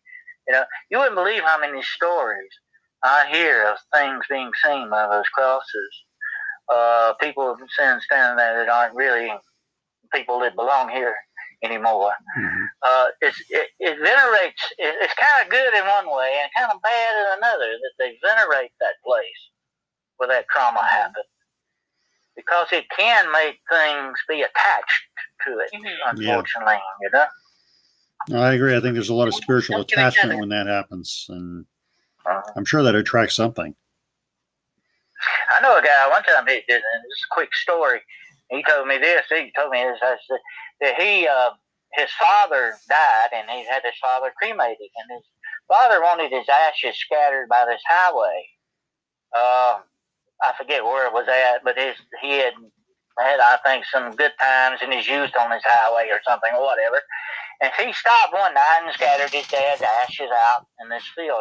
you 0.49 0.55
know, 0.55 0.65
you 0.91 0.99
wouldn't 0.99 1.17
believe 1.17 1.43
how 1.43 1.61
many 1.61 1.83
stories 1.83 2.51
I 3.03 3.27
hear 3.31 3.69
of 3.69 3.77
things 3.93 4.25
being 4.31 4.51
seen 4.65 4.89
by 4.91 5.07
those 5.09 5.29
crosses. 5.35 6.05
Uh, 6.73 7.13
people 7.21 7.57
standing 7.75 8.01
standing 8.01 8.37
there 8.37 8.65
that 8.65 8.73
aren't 8.73 8.95
really 8.95 9.31
people 10.15 10.41
that 10.41 10.57
belong 10.57 10.89
here 10.89 11.17
anymore 11.63 12.13
Mhm. 12.39 12.67
uh, 12.83 13.07
it's, 13.21 13.41
it, 13.51 13.69
it 13.79 13.99
venerates, 13.99 14.63
it, 14.79 14.95
it's 15.01 15.15
kind 15.15 15.45
of 15.45 15.51
good 15.51 15.73
in 15.75 15.87
one 15.87 16.07
way 16.11 16.41
and 16.43 16.51
kind 16.57 16.73
of 16.73 16.83
bad 16.83 17.15
in 17.17 17.39
another 17.39 17.71
that 17.79 17.93
they 17.99 18.19
venerate 18.23 18.73
that 18.81 18.95
place 19.05 19.51
where 20.17 20.29
that 20.29 20.47
trauma 20.49 20.85
happened. 20.85 21.25
Because 22.35 22.67
it 22.73 22.87
can 22.97 23.31
make 23.31 23.59
things 23.71 24.19
be 24.29 24.43
attached 24.43 25.03
to 25.47 25.59
it, 25.59 25.71
Mhm. 25.75 25.97
unfortunately, 26.07 26.81
you 27.03 27.11
know? 27.13 27.27
I 28.41 28.55
agree. 28.55 28.77
I 28.77 28.81
think 28.81 28.95
there's 28.95 29.11
a 29.11 29.15
lot 29.15 29.29
of 29.29 29.35
spiritual 29.35 29.77
Don't 29.77 29.89
give 29.89 29.99
each 29.99 30.03
attachment 30.03 30.39
when 30.41 30.49
that 30.51 30.67
happens, 30.67 31.27
and 31.29 31.67
Uh, 32.25 32.41
I'm 32.57 32.65
sure 32.65 32.83
that 32.85 32.95
attracts 32.95 33.35
something. 33.35 33.75
I 35.51 35.61
know 35.61 35.77
a 35.77 35.83
guy 35.83 36.09
one 36.09 36.23
time 36.23 36.47
he 36.47 36.63
did, 36.69 36.83
and 36.83 37.05
this 37.05 37.19
is 37.19 37.27
a 37.31 37.35
quick 37.35 37.55
story. 37.55 38.01
He 38.53 38.63
told 38.69 38.87
me 38.87 38.99
this. 38.99 39.25
He 39.31 39.51
told 39.57 39.73
me 39.73 39.83
this. 39.83 39.99
I 40.03 40.17
said 40.29 40.41
that 40.83 41.01
he, 41.01 41.27
uh, 41.27 41.51
his 41.95 42.11
father 42.21 42.75
died, 42.89 43.33
and 43.33 43.49
he 43.51 43.65
had 43.65 43.83
his 43.83 43.97
father 44.01 44.33
cremated, 44.37 44.93
and 44.93 45.09
his 45.17 45.25
father 45.69 46.03
wanted 46.03 46.31
his 46.31 46.49
ashes 46.49 47.01
scattered 47.01 47.49
by 47.49 47.65
this 47.67 47.81
highway. 47.89 48.45
Uh, 49.35 49.81
I 50.45 50.53
forget 50.59 50.85
where 50.85 51.07
it 51.07 51.15
was 51.15 51.29
at, 51.29 51.65
but 51.65 51.79
his 51.79 51.97
he 52.21 52.39
had 52.39 52.53
had 53.19 53.41
I 53.41 53.59
think 53.65 53.85
some 53.87 54.17
good 54.17 54.33
times 54.41 54.81
in 54.83 54.93
his 54.93 55.09
youth 55.09 55.33
on 55.39 55.51
this 55.51 55.65
highway 55.65 56.09
or 56.13 56.21
something 56.29 56.53
or 56.55 56.63
whatever. 56.65 57.01
And 57.63 57.73
he 57.79 57.93
stopped 57.93 58.35
one 58.35 58.55
night 58.55 58.83
and 58.85 58.93
scattered 58.95 59.31
his 59.33 59.49
dad's 59.49 59.83
ashes 59.83 60.29
out 60.33 60.67
in 60.83 60.89
this 60.91 61.05
field. 61.17 61.41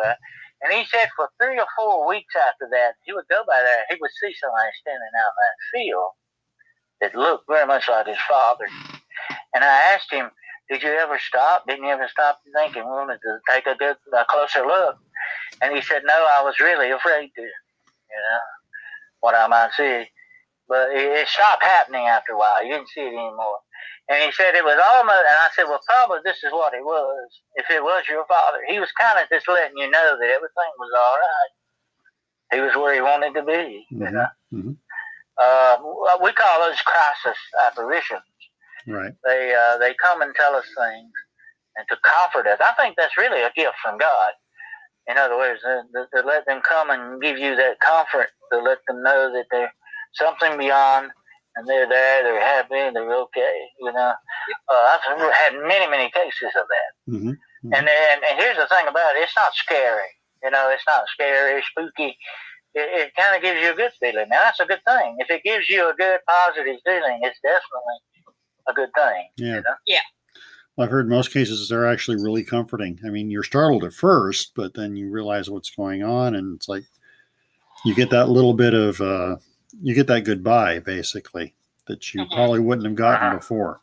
And 0.62 0.72
he 0.72 0.86
said 0.86 1.10
for 1.16 1.30
three 1.42 1.58
or 1.60 1.66
four 1.76 2.08
weeks 2.08 2.36
after 2.38 2.70
that, 2.72 2.94
he 3.04 3.14
would 3.14 3.28
go 3.28 3.42
by 3.48 3.60
there. 3.64 3.84
He 3.90 3.98
would 4.00 4.12
see 4.22 4.32
somebody 4.38 4.70
standing 4.80 5.16
out 5.18 5.34
in 5.34 5.42
that 5.42 5.60
field 5.74 6.12
that 7.02 7.16
looked 7.16 7.46
very 7.48 7.66
much 7.68 7.90
like 7.90 8.08
his 8.08 8.18
father. 8.30 8.68
And 9.54 9.64
I 9.64 9.94
asked 9.94 10.12
him, 10.12 10.32
"Did 10.70 10.84
you 10.84 10.90
ever 10.92 11.20
stop? 11.20 11.66
Didn't 11.68 11.86
you 11.86 11.92
ever 11.92 12.08
stop 12.08 12.40
thinking, 12.56 12.86
wanted 12.86 13.20
to 13.22 13.40
take 13.50 13.68
a 13.68 13.76
good, 13.76 13.98
a 14.14 14.26
closer 14.30 14.66
look?" 14.66 14.98
And 15.62 15.76
he 15.76 15.82
said, 15.82 16.04
"No, 16.06 16.14
I 16.14 16.44
was 16.44 16.60
really 16.60 16.92
afraid 16.92 17.32
to. 17.36 17.42
You 17.42 18.20
know 18.30 18.40
what 19.22 19.36
I 19.36 19.48
might 19.48 19.72
see." 19.74 20.06
But 20.68 20.92
it, 20.92 21.04
it 21.04 21.28
stopped 21.28 21.64
happening 21.64 22.08
after 22.08 22.34
a 22.34 22.38
while. 22.38 22.64
You 22.64 22.74
didn't 22.74 22.90
see 22.90 23.02
it 23.02 23.08
anymore. 23.14 23.60
And 24.10 24.24
he 24.24 24.32
said 24.32 24.56
it 24.56 24.64
was 24.64 24.80
almost, 24.96 25.20
and 25.20 25.38
I 25.40 25.50
said, 25.56 25.66
well, 25.66 25.80
probably 25.88 26.20
this 26.24 26.44
is 26.44 26.52
what 26.52 26.74
it 26.74 26.84
was. 26.84 27.30
If 27.56 27.70
it 27.70 27.84
was 27.84 28.04
your 28.10 28.26
father, 28.26 28.60
he 28.68 28.80
was 28.80 28.92
kind 29.00 29.20
of 29.20 29.28
just 29.30 29.48
letting 29.48 29.78
you 29.78 29.90
know 29.90 30.18
that 30.20 30.30
everything 30.30 30.72
was 30.80 30.92
all 30.98 31.18
right. 31.20 31.52
He 32.54 32.60
was 32.62 32.76
where 32.76 32.94
he 32.94 33.02
wanted 33.02 33.34
to 33.36 33.44
be. 33.44 33.86
You 33.90 33.98
Mhm, 34.00 34.12
know, 34.14 34.28
mhm. 34.54 34.78
Uh, 35.38 35.78
we 36.24 36.32
call 36.34 36.60
those 36.68 36.82
crisis 36.82 37.40
apparitions. 37.68 38.22
Right. 38.88 39.14
They 39.26 39.54
uh, 39.54 39.78
they 39.78 39.94
come 40.02 40.22
and 40.22 40.34
tell 40.36 40.56
us 40.56 40.66
things 40.78 41.12
and 41.76 41.86
to 41.90 41.98
comfort 42.04 42.48
us. 42.50 42.60
I 42.62 42.74
think 42.82 42.96
that's 42.98 43.18
really 43.18 43.42
a 43.42 43.52
gift 43.56 43.76
from 43.84 43.98
God. 43.98 44.32
In 45.08 45.18
other 45.18 45.38
words, 45.38 45.62
uh, 45.66 45.82
to, 45.94 46.08
to 46.22 46.28
let 46.28 46.46
them 46.46 46.62
come 46.68 46.90
and 46.90 47.22
give 47.22 47.38
you 47.38 47.56
that 47.56 47.80
comfort, 47.80 48.30
to 48.52 48.60
let 48.60 48.80
them 48.88 49.02
know 49.04 49.32
that 49.34 49.46
there's 49.52 49.72
something 50.14 50.58
beyond, 50.58 51.10
and 51.56 51.68
they're 51.68 51.90
there, 51.90 52.24
they're 52.24 52.42
happy, 52.42 52.94
they're 52.94 53.14
okay. 53.14 53.58
You 53.82 53.92
know, 53.92 54.14
uh, 54.72 54.98
I've 55.10 55.34
had 55.34 55.54
many, 55.68 55.90
many 55.90 56.12
cases 56.12 56.52
of 56.56 56.66
that. 56.68 56.92
hmm 57.20 57.32
And, 57.64 57.88
and 57.88 58.20
and 58.30 58.40
here's 58.40 58.58
the 58.58 58.68
thing 58.68 58.88
about 58.88 59.16
it: 59.16 59.24
it's 59.24 59.36
not 59.36 59.54
scary. 59.54 60.10
You 60.44 60.52
know, 60.52 60.70
it's 60.74 60.86
not 60.88 61.06
scary, 61.10 61.62
spooky. 61.70 62.18
It, 62.74 63.08
it 63.08 63.16
kind 63.16 63.36
of 63.36 63.42
gives 63.42 63.60
you 63.62 63.72
a 63.72 63.76
good 63.76 63.92
feeling. 64.00 64.30
Now 64.30 64.40
that's 64.44 64.60
a 64.60 64.66
good 64.66 64.84
thing. 64.88 65.18
If 65.20 65.30
it 65.30 65.44
gives 65.44 65.68
you 65.70 65.90
a 65.90 65.94
good, 65.94 66.20
positive 66.28 66.78
feeling, 66.86 67.20
it's 67.24 67.40
definitely 67.42 68.36
a 68.68 68.74
good 68.74 68.90
thing. 68.96 69.28
Yeah. 69.38 69.56
You 69.56 69.62
know? 69.62 69.98
Well, 70.78 70.86
I've 70.86 70.92
heard 70.92 71.10
most 71.10 71.34
cases 71.34 71.68
they're 71.68 71.86
actually 71.88 72.18
really 72.24 72.44
comforting. 72.44 72.98
I 73.06 73.10
mean, 73.10 73.30
you're 73.30 73.44
startled 73.44 73.84
at 73.84 73.94
first, 73.94 74.54
but 74.56 74.74
then 74.74 74.96
you 74.96 75.10
realize 75.10 75.50
what's 75.50 75.70
going 75.70 76.02
on, 76.04 76.36
and 76.36 76.56
it's 76.56 76.70
like 76.70 76.84
you 77.84 77.94
get 77.94 78.10
that 78.12 78.30
little 78.30 78.54
bit 78.54 78.74
of 78.74 79.02
uh, 79.02 79.36
you 79.82 79.94
get 79.94 80.08
that 80.08 80.22
goodbye 80.24 80.80
basically 80.80 81.54
that 81.88 82.14
you 82.14 82.22
Mhm. 82.24 82.32
probably 82.32 82.60
wouldn't 82.62 82.86
have 82.88 82.96
gotten 82.96 83.28
Uh-huh. 83.28 83.38
before. 83.38 83.82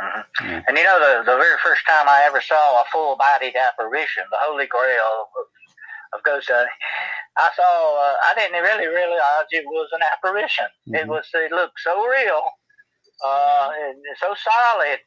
Mhm. 0.00 0.24
Yeah. 0.42 0.62
And 0.68 0.76
you 0.76 0.84
know, 0.84 0.98
the, 1.00 1.32
the 1.32 1.36
very 1.38 1.56
first 1.62 1.86
time 1.86 2.06
I 2.08 2.22
ever 2.26 2.40
saw 2.42 2.82
a 2.82 2.84
full 2.92 3.16
bodied 3.16 3.56
apparition, 3.56 4.24
the 4.30 4.36
Holy 4.40 4.66
Grail 4.66 5.28
of, 6.14 6.22
ghost 6.24 6.48
hunting, 6.48 6.72
I 7.36 7.50
saw, 7.56 7.62
uh, 7.64 8.16
I 8.30 8.34
didn't 8.34 8.62
really 8.62 8.86
realize 8.88 9.46
it 9.50 9.64
was 9.66 9.88
an 9.92 10.02
apparition. 10.12 10.66
It 10.86 11.06
Mhm. 11.06 11.08
was, 11.08 11.28
it 11.34 11.52
looked 11.52 11.80
so 11.80 12.06
real, 12.06 12.42
uh, 13.24 13.70
and 13.80 13.98
so 14.20 14.34
solid 14.34 15.00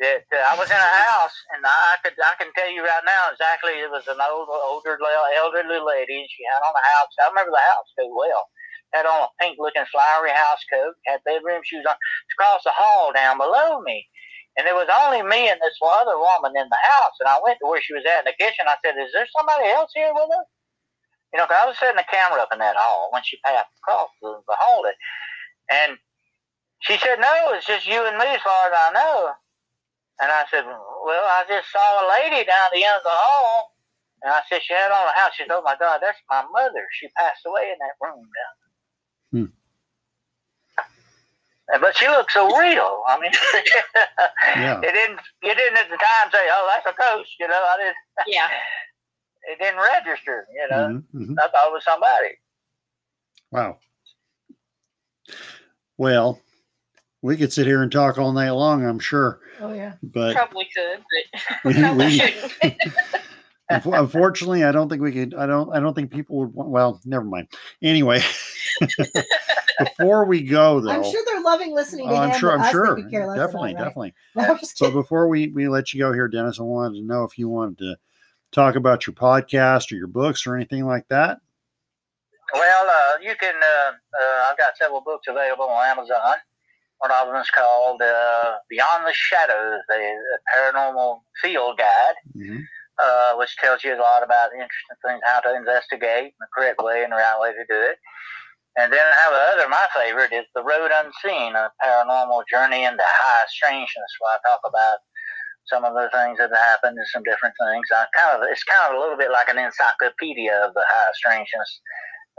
that 0.00 0.26
uh, 0.34 0.44
I 0.50 0.58
was 0.58 0.68
in 0.70 0.76
a 0.76 0.92
house 1.08 1.36
and 1.54 1.62
I 1.64 1.96
could, 2.02 2.14
I 2.18 2.34
can 2.36 2.52
tell 2.54 2.70
you 2.70 2.82
right 2.84 3.06
now 3.06 3.30
exactly 3.30 3.78
it 3.78 3.90
was 3.90 4.06
an 4.08 4.18
old, 4.20 4.48
older, 4.50 4.98
elderly 5.38 5.80
lady 5.80 6.20
and 6.20 6.30
she 6.30 6.42
had 6.50 6.62
on 6.66 6.74
a 6.74 6.84
house. 6.98 7.12
I 7.22 7.28
remember 7.30 7.52
the 7.52 7.62
house 7.62 7.90
coat 7.98 8.12
well. 8.14 8.48
Had 8.92 9.06
on 9.06 9.24
a 9.24 9.30
pink 9.40 9.56
looking 9.58 9.86
flowery 9.90 10.30
house 10.32 10.60
coat, 10.72 10.94
had 11.06 11.24
bedroom 11.24 11.62
shoes 11.64 11.84
on. 11.88 11.94
It's 11.96 12.34
across 12.36 12.62
the 12.64 12.72
hall 12.74 13.12
down 13.12 13.38
below 13.38 13.80
me. 13.82 14.06
And 14.58 14.68
it 14.68 14.74
was 14.76 14.88
only 14.90 15.22
me 15.24 15.48
and 15.48 15.60
this 15.60 15.78
other 15.80 16.18
woman 16.18 16.52
in 16.56 16.68
the 16.68 16.82
house. 16.84 17.16
And 17.20 17.28
I 17.28 17.40
went 17.42 17.58
to 17.60 17.68
where 17.68 17.80
she 17.80 17.94
was 17.94 18.04
at 18.04 18.26
in 18.26 18.30
the 18.30 18.36
kitchen. 18.38 18.68
I 18.68 18.76
said, 18.84 18.96
Is 19.00 19.12
there 19.14 19.28
somebody 19.36 19.68
else 19.70 19.90
here 19.94 20.12
with 20.12 20.28
us? 20.28 20.48
You 21.32 21.38
know, 21.40 21.46
'cause 21.46 21.60
I 21.62 21.66
was 21.66 21.78
setting 21.78 21.96
the 21.96 22.04
camera 22.10 22.42
up 22.42 22.52
in 22.52 22.60
that 22.60 22.76
hall 22.76 23.08
when 23.12 23.22
she 23.24 23.40
passed 23.44 23.72
across 23.80 24.10
the, 24.20 24.42
the 24.46 24.56
hall. 24.60 24.84
And 25.70 25.98
she 26.80 26.98
said, 26.98 27.20
No, 27.20 27.52
it's 27.54 27.66
just 27.66 27.86
you 27.86 28.04
and 28.06 28.18
me 28.18 28.26
as 28.26 28.42
far 28.42 28.68
as 28.68 28.74
I 28.76 28.90
know. 28.92 29.32
And 30.20 30.30
I 30.32 30.44
said, 30.50 30.64
Well, 30.66 31.26
I 31.26 31.44
just 31.48 31.72
saw 31.72 31.80
a 32.04 32.10
lady 32.20 32.44
down 32.44 32.68
the 32.72 32.84
end 32.84 32.96
of 32.98 33.04
the 33.04 33.10
hall. 33.16 33.72
And 34.22 34.32
I 34.34 34.42
said, 34.48 34.62
She 34.62 34.74
had 34.74 34.92
on 34.92 35.08
a 35.08 35.18
house. 35.18 35.32
She 35.36 35.44
said, 35.44 35.52
Oh 35.52 35.62
my 35.62 35.76
God, 35.80 36.00
that's 36.02 36.20
my 36.30 36.44
mother. 36.52 36.86
She 36.92 37.08
passed 37.16 37.42
away 37.46 37.72
in 37.72 37.78
that 37.80 37.96
room 38.00 38.20
down 38.22 38.54
Hmm. 39.32 39.61
There. 41.68 41.78
But 41.80 41.96
she 41.96 42.06
looked 42.08 42.32
so 42.32 42.46
real. 42.56 43.02
I 43.08 43.18
mean, 43.20 43.32
Yeah. 44.56 44.78
it 44.80 44.92
didn't. 44.92 45.20
You 45.42 45.54
didn't 45.54 45.78
at 45.78 45.90
the 45.90 45.96
time 45.96 46.30
say, 46.32 46.46
"Oh, 46.50 46.70
that's 46.74 46.94
a 46.94 46.98
ghost." 46.98 47.30
You 47.40 47.48
know, 47.48 47.54
I 47.54 47.76
didn't. 47.78 47.96
Yeah. 48.26 48.48
It 49.44 49.58
didn't 49.58 49.80
register. 49.80 50.46
You 50.54 50.68
know, 50.70 50.88
Mhm, 50.88 51.04
mhm. 51.30 51.36
I 51.38 51.48
thought 51.48 51.66
it 51.68 51.72
was 51.72 51.84
somebody. 51.84 52.38
Wow. 53.50 53.78
Well, 55.98 56.40
we 57.22 57.36
could 57.36 57.52
sit 57.52 57.66
here 57.66 57.82
and 57.82 57.90
talk 57.92 58.18
all 58.18 58.32
night 58.32 58.50
long. 58.50 58.84
I'm 58.84 58.98
sure, 58.98 59.40
Oh 59.60 59.72
yeah. 59.72 59.94
but 60.02 60.34
Probably 60.34 60.68
could, 60.74 61.02
but 61.32 61.64
We- 61.64 61.92
we- 62.04 62.18
shouldn't. 62.18 62.52
unf- 62.62 63.22
unfortunately, 63.84 64.64
I 64.64 64.72
don't 64.72 64.88
think 64.88 65.02
we 65.02 65.12
could. 65.12 65.34
I 65.34 65.46
don't. 65.46 65.74
I 65.74 65.80
don't 65.80 65.94
think 65.94 66.10
people 66.10 66.36
would. 66.38 66.54
Want, 66.54 66.70
well, 66.70 67.00
never 67.04 67.24
mind. 67.24 67.48
Anyway, 67.82 68.20
before 69.78 70.24
we 70.24 70.42
go, 70.42 70.80
though, 70.82 70.90
I'm 70.90 71.04
sure 71.04 71.22
they're 71.26 71.42
loving 71.42 71.74
listening 71.74 72.08
to 72.08 72.14
oh, 72.14 72.18
I'm 72.18 72.38
sure. 72.38 72.58
I'm 72.58 72.70
sure. 72.70 72.96
could 72.96 73.06
about, 73.06 73.36
Definitely, 73.36 73.74
right? 73.74 73.84
definitely. 73.84 74.14
No, 74.34 74.44
I'm 74.44 74.58
just 74.58 74.78
So 74.78 74.90
before 74.90 75.28
we 75.28 75.48
we 75.48 75.68
let 75.68 75.92
you 75.92 76.00
go 76.00 76.12
here, 76.12 76.28
Dennis, 76.28 76.60
I 76.60 76.62
wanted 76.62 76.98
to 76.98 77.06
know 77.06 77.24
if 77.24 77.38
you 77.38 77.48
wanted 77.48 77.78
to 77.78 77.96
talk 78.50 78.76
about 78.76 79.06
your 79.06 79.14
podcast 79.14 79.92
or 79.92 79.96
your 79.96 80.06
books 80.06 80.46
or 80.46 80.56
anything 80.56 80.84
like 80.86 81.06
that. 81.08 81.38
Well, 82.54 82.86
uh, 82.86 83.18
you 83.22 83.34
can. 83.40 83.54
Uh, 83.54 83.92
uh, 83.92 84.50
I've 84.50 84.58
got 84.58 84.76
several 84.76 85.00
books 85.00 85.26
available 85.28 85.64
on 85.64 85.86
Amazon. 85.86 86.34
One 86.98 87.10
of 87.10 87.26
them 87.26 87.36
is 87.36 87.50
called 87.50 88.00
uh, 88.00 88.52
Beyond 88.70 89.06
the 89.06 89.12
Shadows, 89.12 89.80
a, 89.90 89.94
a 89.94 90.38
paranormal 90.54 91.20
field 91.42 91.78
guide, 91.78 92.14
hmm 92.32 92.60
uh, 92.98 93.34
which 93.36 93.56
tells 93.56 93.84
you 93.84 93.94
a 93.94 94.00
lot 94.00 94.22
about 94.22 94.52
interesting 94.52 94.98
things, 95.04 95.20
how 95.24 95.40
to 95.40 95.54
investigate 95.54 96.34
in 96.34 96.40
the 96.40 96.50
correct 96.52 96.82
way 96.82 97.04
and 97.04 97.12
the 97.12 97.16
right 97.16 97.40
way 97.40 97.52
to 97.52 97.64
do 97.68 97.78
it. 97.78 97.96
And 98.76 98.92
then 98.92 99.04
I 99.04 99.16
have 99.28 99.32
another, 99.36 99.68
my 99.68 99.86
favorite 99.92 100.32
is 100.32 100.48
The 100.54 100.64
Road 100.64 100.90
Unseen, 100.92 101.54
a 101.54 101.70
paranormal 101.84 102.44
journey 102.48 102.84
into 102.84 103.04
high 103.04 103.44
strangeness, 103.48 104.12
where 104.18 104.32
I 104.32 104.48
talk 104.48 104.60
about 104.64 104.98
some 105.66 105.84
of 105.84 105.92
the 105.94 106.08
things 106.12 106.38
that 106.38 106.50
happened 106.56 106.96
and 106.96 107.06
some 107.12 107.22
different 107.22 107.54
things. 107.60 107.86
I 107.92 108.06
kind 108.16 108.40
of, 108.42 108.48
it's 108.50 108.64
kind 108.64 108.90
of 108.90 108.96
a 108.96 109.00
little 109.00 109.16
bit 109.16 109.30
like 109.30 109.48
an 109.48 109.58
encyclopedia 109.58 110.56
of 110.64 110.74
the 110.74 110.84
high 110.88 111.12
strangeness 111.14 111.80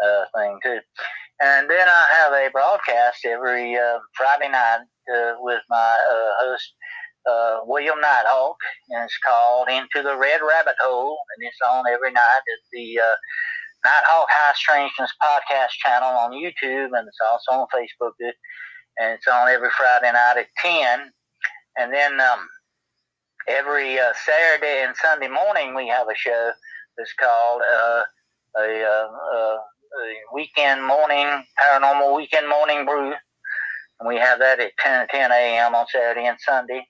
uh, 0.03 0.25
thing 0.35 0.59
too. 0.63 0.80
And 1.41 1.69
then 1.69 1.88
I 1.88 2.03
have 2.17 2.34
a 2.34 2.49
broadcast 2.51 3.25
every 3.25 3.77
uh, 3.77 3.99
Friday 4.17 4.49
night 4.49 4.85
uh, 5.13 5.34
with 5.39 5.61
my 5.69 5.97
uh, 6.11 6.31
host 6.41 6.73
uh, 7.30 7.60
William 7.66 8.00
Nighthawk, 8.02 8.58
and 8.90 9.04
it's 9.06 9.18
called 9.26 9.70
Into 9.70 10.04
the 10.04 10.18
Red 10.18 10.41
Rabbit 10.41 10.76
Hole, 10.82 11.18
and 11.36 11.48
it's 11.48 11.60
on 11.66 11.86
every 11.88 12.12
night 12.12 12.44
at 12.44 12.62
the 12.72 13.00
uh, 13.00 13.16
Nighthawk 13.86 14.28
High 14.30 14.54
Strangeness 14.56 15.12
podcast 15.22 15.72
channel 15.86 16.10
on 16.10 16.32
YouTube, 16.32 16.98
and 16.98 17.08
it's 17.08 17.20
also 17.22 17.62
on 17.62 17.68
Facebook. 17.74 18.12
And 19.00 19.14
it's 19.14 19.28
on 19.28 19.50
every 19.50 19.70
Friday 19.76 20.12
night 20.12 20.38
at 20.38 20.48
ten. 20.62 21.12
And 21.78 21.94
then 21.94 22.20
um, 22.22 22.48
every 23.48 24.00
uh, 24.00 24.14
Saturday 24.26 24.84
and 24.86 24.95
Sunday 24.95 25.28
morning 25.28 25.76
we 25.76 25.88
have 25.88 26.08
a 26.08 26.16
show 26.16 26.52
that's 26.98 27.14
called 27.20 27.62
uh, 27.62 28.04
a, 28.58 28.84
uh, 28.84 29.08
uh, 29.36 29.58
a 29.58 30.14
weekend 30.34 30.86
morning 30.86 31.28
paranormal 31.62 32.16
weekend 32.16 32.48
morning 32.48 32.86
brew, 32.86 33.14
and 34.00 34.08
we 34.08 34.18
have 34.18 34.40
that 34.40 34.60
at 34.60 34.72
10 34.80 35.08
10 35.10 35.32
a.m. 35.32 35.76
on 35.76 35.86
Saturday 35.88 36.28
and 36.28 36.38
Sunday. 36.40 36.86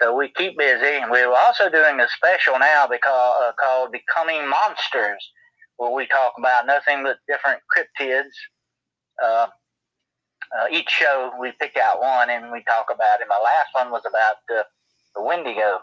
So 0.00 0.16
we 0.16 0.28
keep 0.36 0.58
busy, 0.58 0.96
and 1.00 1.10
we're 1.10 1.32
also 1.32 1.70
doing 1.70 2.00
a 2.00 2.08
special 2.08 2.58
now 2.58 2.86
because 2.90 3.34
uh, 3.42 3.52
called 3.60 3.92
Becoming 3.92 4.48
Monsters, 4.48 5.22
where 5.76 5.92
we 5.92 6.06
talk 6.06 6.32
about 6.38 6.66
nothing 6.66 7.04
but 7.04 7.18
different 7.28 7.60
cryptids. 7.70 8.32
Uh, 9.22 9.46
uh, 10.58 10.66
each 10.70 10.90
show 10.90 11.32
we 11.40 11.52
pick 11.60 11.76
out 11.76 12.00
one 12.00 12.28
and 12.30 12.52
we 12.52 12.62
talk 12.64 12.86
about 12.92 13.20
it. 13.20 13.26
My 13.28 13.40
last 13.42 13.68
one 13.72 13.90
was 13.90 14.02
about 14.08 14.36
the 14.48 14.64
Wendigo, 15.22 15.78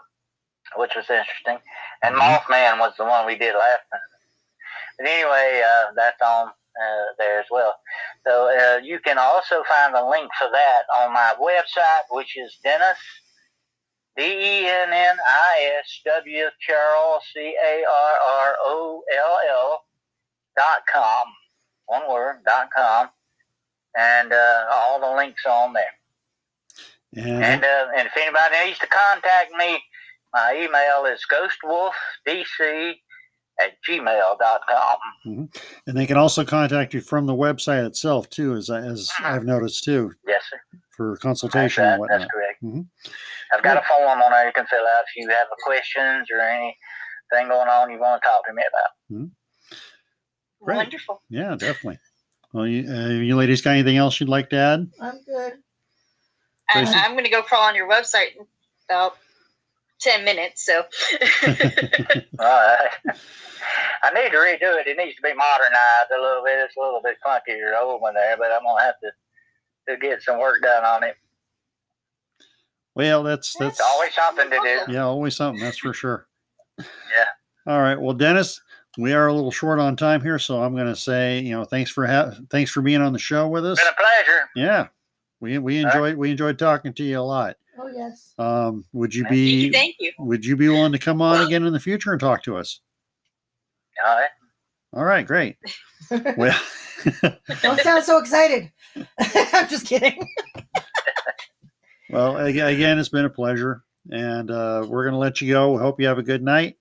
which 0.76 0.94
was 0.94 1.08
interesting, 1.08 1.58
and 2.02 2.14
Mothman 2.14 2.78
was 2.78 2.92
the 2.98 3.04
one 3.04 3.26
we 3.26 3.38
did 3.38 3.54
last 3.54 3.80
time. 3.90 4.00
But 4.98 5.06
anyway, 5.06 5.62
uh, 5.64 5.92
that's 5.96 6.20
on 6.20 6.48
uh, 6.48 7.04
there 7.18 7.40
as 7.40 7.46
well. 7.50 7.74
So 8.26 8.50
uh, 8.50 8.78
you 8.84 8.98
can 8.98 9.16
also 9.18 9.62
find 9.68 9.94
a 9.94 10.06
link 10.08 10.30
for 10.38 10.48
that 10.52 10.82
on 11.00 11.14
my 11.14 11.32
website, 11.40 12.04
which 12.10 12.36
is 12.36 12.58
Dennis 12.62 12.98
D 14.16 14.22
E 14.22 14.66
N 14.68 14.92
N 14.92 15.16
I 15.26 15.70
S 15.80 16.00
W 16.04 16.46
C 17.34 17.56
A 17.64 17.84
R 17.88 18.14
R 18.44 18.56
O 18.62 19.02
L 19.14 19.38
L 19.50 19.84
dot 20.56 20.82
com. 20.92 21.26
One 21.86 22.08
word 22.10 22.40
dot 22.46 22.68
com, 22.74 23.08
and 23.98 24.32
uh, 24.32 24.64
all 24.70 25.00
the 25.00 25.16
links 25.16 25.44
on 25.46 25.72
there. 25.72 25.84
And 27.14 27.44
And 27.44 27.64
uh, 27.64 27.86
and 27.96 28.06
if 28.06 28.16
anybody 28.16 28.66
needs 28.66 28.78
to 28.78 28.86
contact 28.86 29.52
me, 29.58 29.78
my 30.32 30.54
email 30.56 31.04
is 31.12 31.20
ghostwolfdc 31.30 32.94
at 33.60 33.72
gmail.com. 33.86 35.48
and 35.86 35.96
they 35.96 36.06
can 36.06 36.16
also 36.16 36.44
contact 36.44 36.94
you 36.94 37.00
from 37.02 37.26
the 37.26 37.34
website 37.34 37.84
itself 37.86 38.30
too, 38.30 38.54
as 38.54 38.70
as 38.70 39.10
I've 39.20 39.44
noticed 39.44 39.84
too, 39.84 40.12
Yes, 40.26 40.42
sir. 40.50 40.60
for 40.96 41.10
That's, 41.10 41.22
consultation 41.22 41.84
that, 41.84 41.92
and 41.94 42.00
whatnot. 42.00 42.20
that's 42.20 42.30
correct. 42.32 42.62
Mhm. 42.62 42.86
I've 43.52 43.62
got 43.62 43.76
a 43.76 43.82
form 43.88 44.20
on 44.20 44.30
there 44.32 44.46
you 44.46 44.52
can 44.52 44.66
fill 44.66 44.80
out 44.80 45.04
if 45.06 45.16
you 45.16 45.28
have 45.28 45.46
questions 45.64 46.28
or 46.32 46.40
anything 46.40 47.48
going 47.48 47.68
on 47.68 47.90
you 47.90 47.98
want 47.98 48.22
to 48.22 48.28
talk 48.28 48.46
to 48.46 48.52
me 48.52 48.62
about. 48.62 49.28
Great. 50.62 50.76
Wonderful. 50.76 51.22
Yeah, 51.28 51.56
definitely. 51.56 51.98
Well, 52.52 52.66
you, 52.66 52.90
uh, 52.90 53.08
you 53.08 53.36
ladies 53.36 53.62
got 53.62 53.70
anything 53.72 53.96
else 53.96 54.20
you'd 54.20 54.28
like 54.28 54.50
to 54.50 54.56
add? 54.56 54.90
I'm 55.00 55.20
good. 55.24 55.54
I'm, 56.68 56.86
I'm 56.86 57.12
going 57.12 57.24
to 57.24 57.30
go 57.30 57.42
crawl 57.42 57.62
on 57.62 57.74
your 57.74 57.88
website 57.88 58.36
in 58.38 58.46
about 58.88 59.16
10 60.00 60.24
minutes. 60.24 60.64
So, 60.64 60.78
All 61.44 61.56
right. 62.38 62.88
I 64.02 64.10
need 64.12 64.30
to 64.30 64.36
redo 64.36 64.78
it. 64.80 64.86
It 64.86 64.96
needs 64.96 65.16
to 65.16 65.22
be 65.22 65.32
modernized 65.34 66.10
a 66.16 66.20
little 66.20 66.42
bit. 66.44 66.58
It's 66.58 66.76
a 66.76 66.80
little 66.80 67.00
bit 67.02 67.16
clunky 67.24 67.56
or 67.62 67.76
old 67.80 68.02
one 68.02 68.14
there, 68.14 68.36
but 68.36 68.50
I'm 68.50 68.62
gonna 68.64 68.82
have 68.82 68.98
to 69.00 69.10
to 69.88 69.96
get 69.96 70.22
some 70.22 70.38
work 70.38 70.62
done 70.62 70.84
on 70.84 71.04
it. 71.04 71.16
Well, 72.94 73.22
that's 73.22 73.54
that's 73.58 73.78
It's 73.78 73.80
always 73.80 74.14
something 74.14 74.50
to 74.50 74.58
do. 74.86 74.92
yeah, 74.92 75.04
always 75.04 75.34
something. 75.36 75.62
That's 75.62 75.78
for 75.78 75.94
sure. 75.94 76.26
Yeah. 76.78 76.84
All 77.66 77.80
right. 77.80 77.98
Well, 78.00 78.14
Dennis, 78.14 78.60
we 78.98 79.12
are 79.14 79.28
a 79.28 79.32
little 79.32 79.50
short 79.50 79.78
on 79.78 79.96
time 79.96 80.20
here, 80.20 80.38
so 80.38 80.62
I'm 80.62 80.74
going 80.74 80.86
to 80.88 80.96
say, 80.96 81.38
you 81.40 81.52
know, 81.52 81.64
thanks 81.64 81.90
for 81.90 82.06
ha- 82.06 82.32
thanks 82.50 82.70
for 82.70 82.82
being 82.82 83.00
on 83.00 83.12
the 83.12 83.18
show 83.18 83.48
with 83.48 83.64
us. 83.64 83.78
Been 83.78 83.88
a 83.88 83.96
pleasure. 83.96 84.40
Yeah, 84.56 84.88
we 85.40 85.58
we 85.58 85.78
All 85.78 85.84
right. 85.86 85.94
enjoyed 85.94 86.16
we 86.16 86.30
enjoyed 86.32 86.58
talking 86.58 86.92
to 86.94 87.02
you 87.02 87.18
a 87.18 87.20
lot. 87.20 87.56
Oh 87.78 87.88
yes. 87.88 88.34
Um, 88.38 88.84
would 88.92 89.14
you 89.14 89.22
thank 89.24 89.34
you. 89.36 89.70
be 89.70 89.72
Thank 89.72 89.96
you. 89.98 90.12
would 90.18 90.44
you 90.44 90.56
be 90.56 90.68
willing 90.68 90.92
to 90.92 90.98
come 90.98 91.22
on 91.22 91.46
again 91.46 91.64
in 91.64 91.72
the 91.72 91.80
future 91.80 92.12
and 92.12 92.20
talk 92.20 92.42
to 92.42 92.56
us? 92.58 92.80
All 94.04 94.14
right. 94.16 94.28
All 94.94 95.04
right, 95.04 95.26
great. 95.26 95.56
Well, 96.36 96.60
Don't 97.62 97.80
sound 97.80 98.04
so 98.04 98.18
excited. 98.18 98.70
I'm 99.18 99.68
just 99.68 99.86
kidding. 99.86 100.28
well, 102.12 102.36
again, 102.36 102.98
it's 102.98 103.08
been 103.08 103.24
a 103.24 103.30
pleasure, 103.30 103.82
and 104.10 104.50
uh, 104.50 104.84
we're 104.88 105.04
going 105.04 105.12
to 105.14 105.18
let 105.18 105.40
you 105.40 105.52
go. 105.52 105.72
We 105.72 105.78
hope 105.78 106.00
you 106.00 106.06
have 106.08 106.18
a 106.18 106.22
good 106.22 106.42
night. 106.42 106.76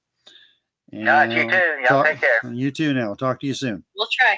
And 0.91 1.07
All 1.07 1.15
right, 1.15 1.31
you 1.31 1.49
too. 1.49 1.55
Y'all 1.55 1.87
talk- 1.87 2.05
take 2.07 2.19
care. 2.21 2.53
You 2.53 2.71
too. 2.71 2.93
Now, 2.93 3.13
talk 3.15 3.39
to 3.41 3.47
you 3.47 3.53
soon. 3.53 3.83
We'll 3.95 4.07
try. 4.11 4.37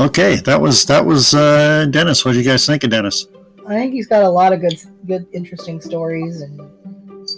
Okay, 0.00 0.36
that 0.44 0.60
was 0.60 0.84
that 0.86 1.04
was 1.06 1.34
uh, 1.34 1.86
Dennis. 1.90 2.24
What 2.24 2.32
do 2.32 2.38
you 2.38 2.44
guys 2.44 2.66
think 2.66 2.82
of 2.84 2.90
Dennis? 2.90 3.26
I 3.66 3.74
think 3.74 3.92
he's 3.94 4.08
got 4.08 4.24
a 4.24 4.28
lot 4.28 4.52
of 4.52 4.60
good, 4.60 4.74
good, 5.06 5.26
interesting 5.32 5.80
stories 5.80 6.40
and 6.42 6.58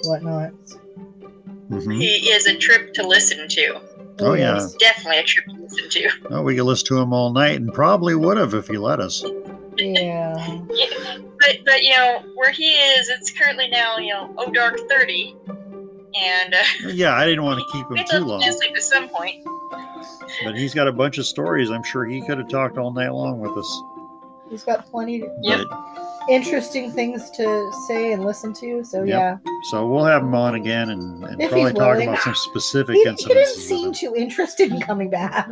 whatnot. 0.04 0.52
Mhm. 1.70 1.98
He 2.00 2.30
is 2.30 2.46
a 2.46 2.56
trip 2.56 2.94
to 2.94 3.06
listen 3.06 3.46
to. 3.46 3.80
Oh, 4.20 4.32
yeah. 4.34 4.54
yes. 4.54 4.74
Definitely 4.74 5.18
a 5.18 5.22
trip 5.24 5.46
to 5.46 5.52
listen 5.62 5.88
to. 5.90 6.10
Oh, 6.30 6.42
we 6.42 6.56
could 6.56 6.64
listen 6.64 6.86
to 6.88 6.98
him 6.98 7.12
all 7.12 7.32
night, 7.32 7.56
and 7.56 7.72
probably 7.72 8.14
would 8.14 8.36
have 8.38 8.54
if 8.54 8.68
he 8.68 8.78
let 8.78 9.00
us. 9.00 9.24
Yeah. 9.76 10.36
Yeah, 10.70 11.18
but 11.38 11.58
but 11.66 11.82
you 11.82 11.90
know 11.96 12.22
where 12.34 12.50
he 12.50 12.70
is, 12.72 13.08
it's 13.10 13.30
currently 13.30 13.68
now 13.68 13.98
you 13.98 14.12
know 14.14 14.34
oh 14.38 14.50
dark 14.50 14.78
thirty, 14.88 15.36
and 15.48 16.54
uh, 16.54 16.62
Yeah, 16.86 17.14
I 17.14 17.26
didn't 17.26 17.44
want 17.44 17.60
to 17.60 17.66
keep 17.72 17.82
him 17.86 17.90
we'd 17.94 18.06
too 18.06 18.18
love 18.20 18.26
long, 18.26 18.40
to 18.42 18.52
sleep 18.54 18.72
at 18.74 18.82
some 18.82 19.08
point. 19.10 19.44
but 20.44 20.56
he's 20.56 20.72
got 20.74 20.88
a 20.88 20.92
bunch 20.92 21.18
of 21.18 21.26
stories. 21.26 21.70
I'm 21.70 21.82
sure 21.82 22.06
he 22.06 22.22
could 22.22 22.38
have 22.38 22.48
talked 22.48 22.78
all 22.78 22.90
night 22.92 23.12
long 23.12 23.38
with 23.38 23.52
us. 23.56 23.82
He's 24.48 24.64
got 24.64 24.86
plenty 24.90 25.22
of 25.22 25.28
Yep. 25.42 25.60
But- 25.68 26.05
interesting 26.28 26.90
things 26.92 27.30
to 27.30 27.70
say 27.88 28.12
and 28.12 28.24
listen 28.24 28.52
to. 28.54 28.82
So 28.84 29.02
Yep. 29.02 29.08
yeah, 29.08 29.36
so 29.70 29.86
we'll 29.86 30.04
have 30.04 30.22
him 30.22 30.34
on 30.34 30.54
again 30.54 30.90
and, 30.90 31.24
and 31.24 31.38
probably 31.50 31.72
talk 31.72 31.92
willing. 31.92 32.08
about 32.08 32.20
some 32.22 32.34
specific 32.34 32.96
he, 32.96 33.02
he 33.02 33.08
incidents. 33.08 33.54
didn't 33.54 33.62
seem 33.68 33.92
too 33.92 34.14
interested 34.16 34.72
in 34.72 34.80
coming 34.80 35.10
back. 35.10 35.48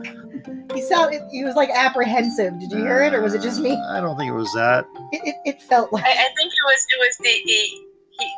He 0.75 0.83
sounded 0.83 1.23
he 1.31 1.45
was 1.45 1.55
like 1.55 1.71
apprehensive. 1.71 2.59
Did 2.59 2.73
you 2.73 2.79
hear 2.79 3.03
it, 3.03 3.15
or 3.15 3.21
was 3.23 3.35
it 3.35 3.43
just 3.43 3.61
me? 3.61 3.73
Uh, 3.73 3.93
I 3.99 4.01
don't 4.01 4.17
think 4.17 4.29
it 4.31 4.35
was 4.35 4.53
that. 4.55 4.85
It, 5.13 5.23
it, 5.25 5.35
it 5.57 5.63
felt 5.63 5.93
like 5.93 6.05
I, 6.05 6.11
I 6.11 6.29
think 6.37 6.53
it 6.53 6.65
was 6.67 6.87
it 6.91 6.99
was 7.01 7.17
the, 7.19 7.41
the 7.47 7.53
he 8.19 8.35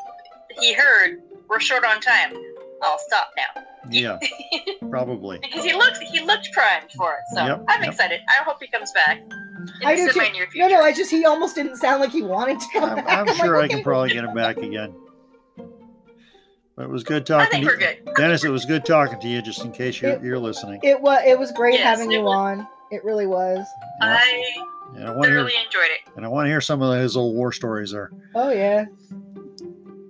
he 0.68 0.72
heard 0.74 1.22
we're 1.48 1.60
short 1.60 1.84
on 1.84 2.00
time. 2.00 2.32
I'll 2.82 2.98
stop 2.98 3.30
now 3.38 3.62
Yeah, 3.88 4.18
probably. 4.90 5.38
because 5.38 5.64
he 5.64 5.72
looked 5.72 5.96
he 5.98 6.20
looked 6.20 6.52
primed 6.52 6.92
for 6.92 7.14
it. 7.14 7.20
So 7.34 7.42
Yep, 7.44 7.64
I'm 7.68 7.82
yep. 7.82 7.92
excited. 7.92 8.20
I 8.28 8.42
hope 8.44 8.58
he 8.60 8.68
comes 8.68 8.92
back. 8.92 9.18
In 9.80 9.86
I 9.86 9.96
the 9.96 10.12
do 10.12 10.20
too. 10.52 10.58
no, 10.58 10.68
no. 10.68 10.82
I 10.82 10.92
just 10.92 11.10
he 11.10 11.24
almost 11.24 11.54
didn't 11.54 11.76
sound 11.76 12.00
like 12.00 12.10
he 12.10 12.22
wanted 12.22 12.60
to 12.60 12.66
come 12.72 12.90
I'm, 12.90 12.96
back. 12.96 13.18
I'm 13.18 13.26
like, 13.26 13.36
sure 13.36 13.56
I 13.56 13.64
okay. 13.64 13.74
can 13.74 13.82
probably 13.82 14.10
get 14.12 14.24
him 14.24 14.34
back 14.34 14.56
again. 14.58 14.94
But 16.76 16.82
it 16.84 16.90
was 16.90 17.04
good 17.04 17.22
I 17.30 17.46
talking 17.46 17.50
think 17.50 17.64
to 17.64 17.74
we're 17.76 17.80
you. 17.80 17.96
good. 18.04 18.14
Dennis, 18.16 18.44
it 18.44 18.50
was 18.50 18.66
good 18.66 18.84
talking 18.84 19.18
to 19.18 19.28
you, 19.28 19.40
just 19.40 19.64
in 19.64 19.72
case 19.72 20.00
you're, 20.02 20.22
you're 20.24 20.38
listening. 20.38 20.80
It 20.82 21.00
was 21.00 21.22
it 21.26 21.38
was 21.38 21.50
great 21.52 21.74
Yes, 21.74 21.84
having 21.84 22.10
you 22.10 22.22
was. 22.22 22.34
on. 22.34 22.68
It 22.90 23.02
really 23.04 23.26
was. 23.26 23.66
Yeah. 24.02 24.18
I 24.20 24.54
And 24.94 25.04
I 25.08 25.10
want 25.10 25.24
to 25.24 25.30
hear 25.30 25.38
enjoyed 25.40 25.54
it. 25.90 26.12
and 26.16 26.24
I 26.24 26.28
want 26.28 26.44
to 26.46 26.50
hear 26.50 26.60
some 26.60 26.82
of 26.82 26.98
his 27.00 27.16
old 27.16 27.34
war 27.34 27.50
stories 27.52 27.92
there. 27.92 28.10
Oh 28.34 28.50
yeah. 28.50 28.84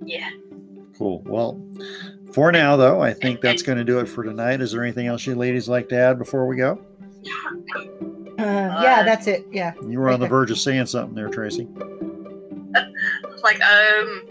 Yeah. 0.04 0.28
Cool. 0.98 1.22
Well, 1.24 1.60
for 2.32 2.50
now 2.50 2.76
though, 2.76 3.00
I 3.00 3.12
think 3.12 3.40
that's 3.40 3.62
going 3.62 3.78
to 3.78 3.84
do 3.84 4.00
it 4.00 4.06
for 4.06 4.24
tonight. 4.24 4.60
Is 4.60 4.72
there 4.72 4.82
anything 4.82 5.06
else 5.06 5.24
you 5.24 5.34
ladies 5.36 5.68
like 5.68 5.88
to 5.90 5.96
add 5.96 6.18
before 6.18 6.46
we 6.48 6.56
go? 6.56 6.84
Uh, 8.38 8.80
yeah, 8.82 9.02
that's 9.02 9.26
it. 9.26 9.46
Yeah. 9.50 9.72
You 9.86 9.98
were 9.98 10.10
on 10.10 10.20
the 10.20 10.28
verge 10.28 10.50
of 10.50 10.58
saying 10.58 10.86
something 10.86 11.14
there, 11.14 11.28
Tracy. 11.28 11.68
Like, 13.42 13.60
um, 13.62 14.24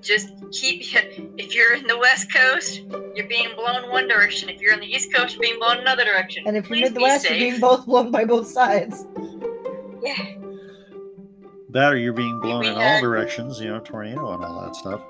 just 0.00 0.28
keep. 0.52 0.84
If 1.38 1.54
you're 1.54 1.74
in 1.74 1.86
the 1.86 1.98
West 1.98 2.32
Coast, 2.32 2.82
you're 3.14 3.26
being 3.26 3.48
blown 3.56 3.90
one 3.90 4.06
direction. 4.06 4.48
If 4.48 4.60
you're 4.60 4.74
in 4.74 4.80
the 4.80 4.86
East 4.86 5.12
Coast, 5.12 5.34
you're 5.34 5.40
being 5.40 5.58
blown 5.58 5.78
another 5.78 6.04
direction. 6.04 6.44
And 6.46 6.56
if 6.56 6.68
you're 6.68 6.76
Please 6.76 6.92
Midwest, 6.92 7.24
be 7.24 7.30
you're 7.30 7.50
being 7.50 7.60
both 7.60 7.86
blown 7.86 8.10
by 8.10 8.24
both 8.24 8.46
sides. 8.46 9.06
Yeah. 10.02 10.14
That 11.70 11.92
or 11.92 11.96
you're 11.96 12.12
being 12.12 12.38
blown 12.40 12.60
We 12.60 12.68
in 12.68 12.76
all 12.76 13.00
directions, 13.00 13.58
you 13.58 13.68
know, 13.68 13.80
tornado 13.80 14.34
and 14.34 14.44
all 14.44 14.60
that 14.60 14.76
stuff. 14.76 15.00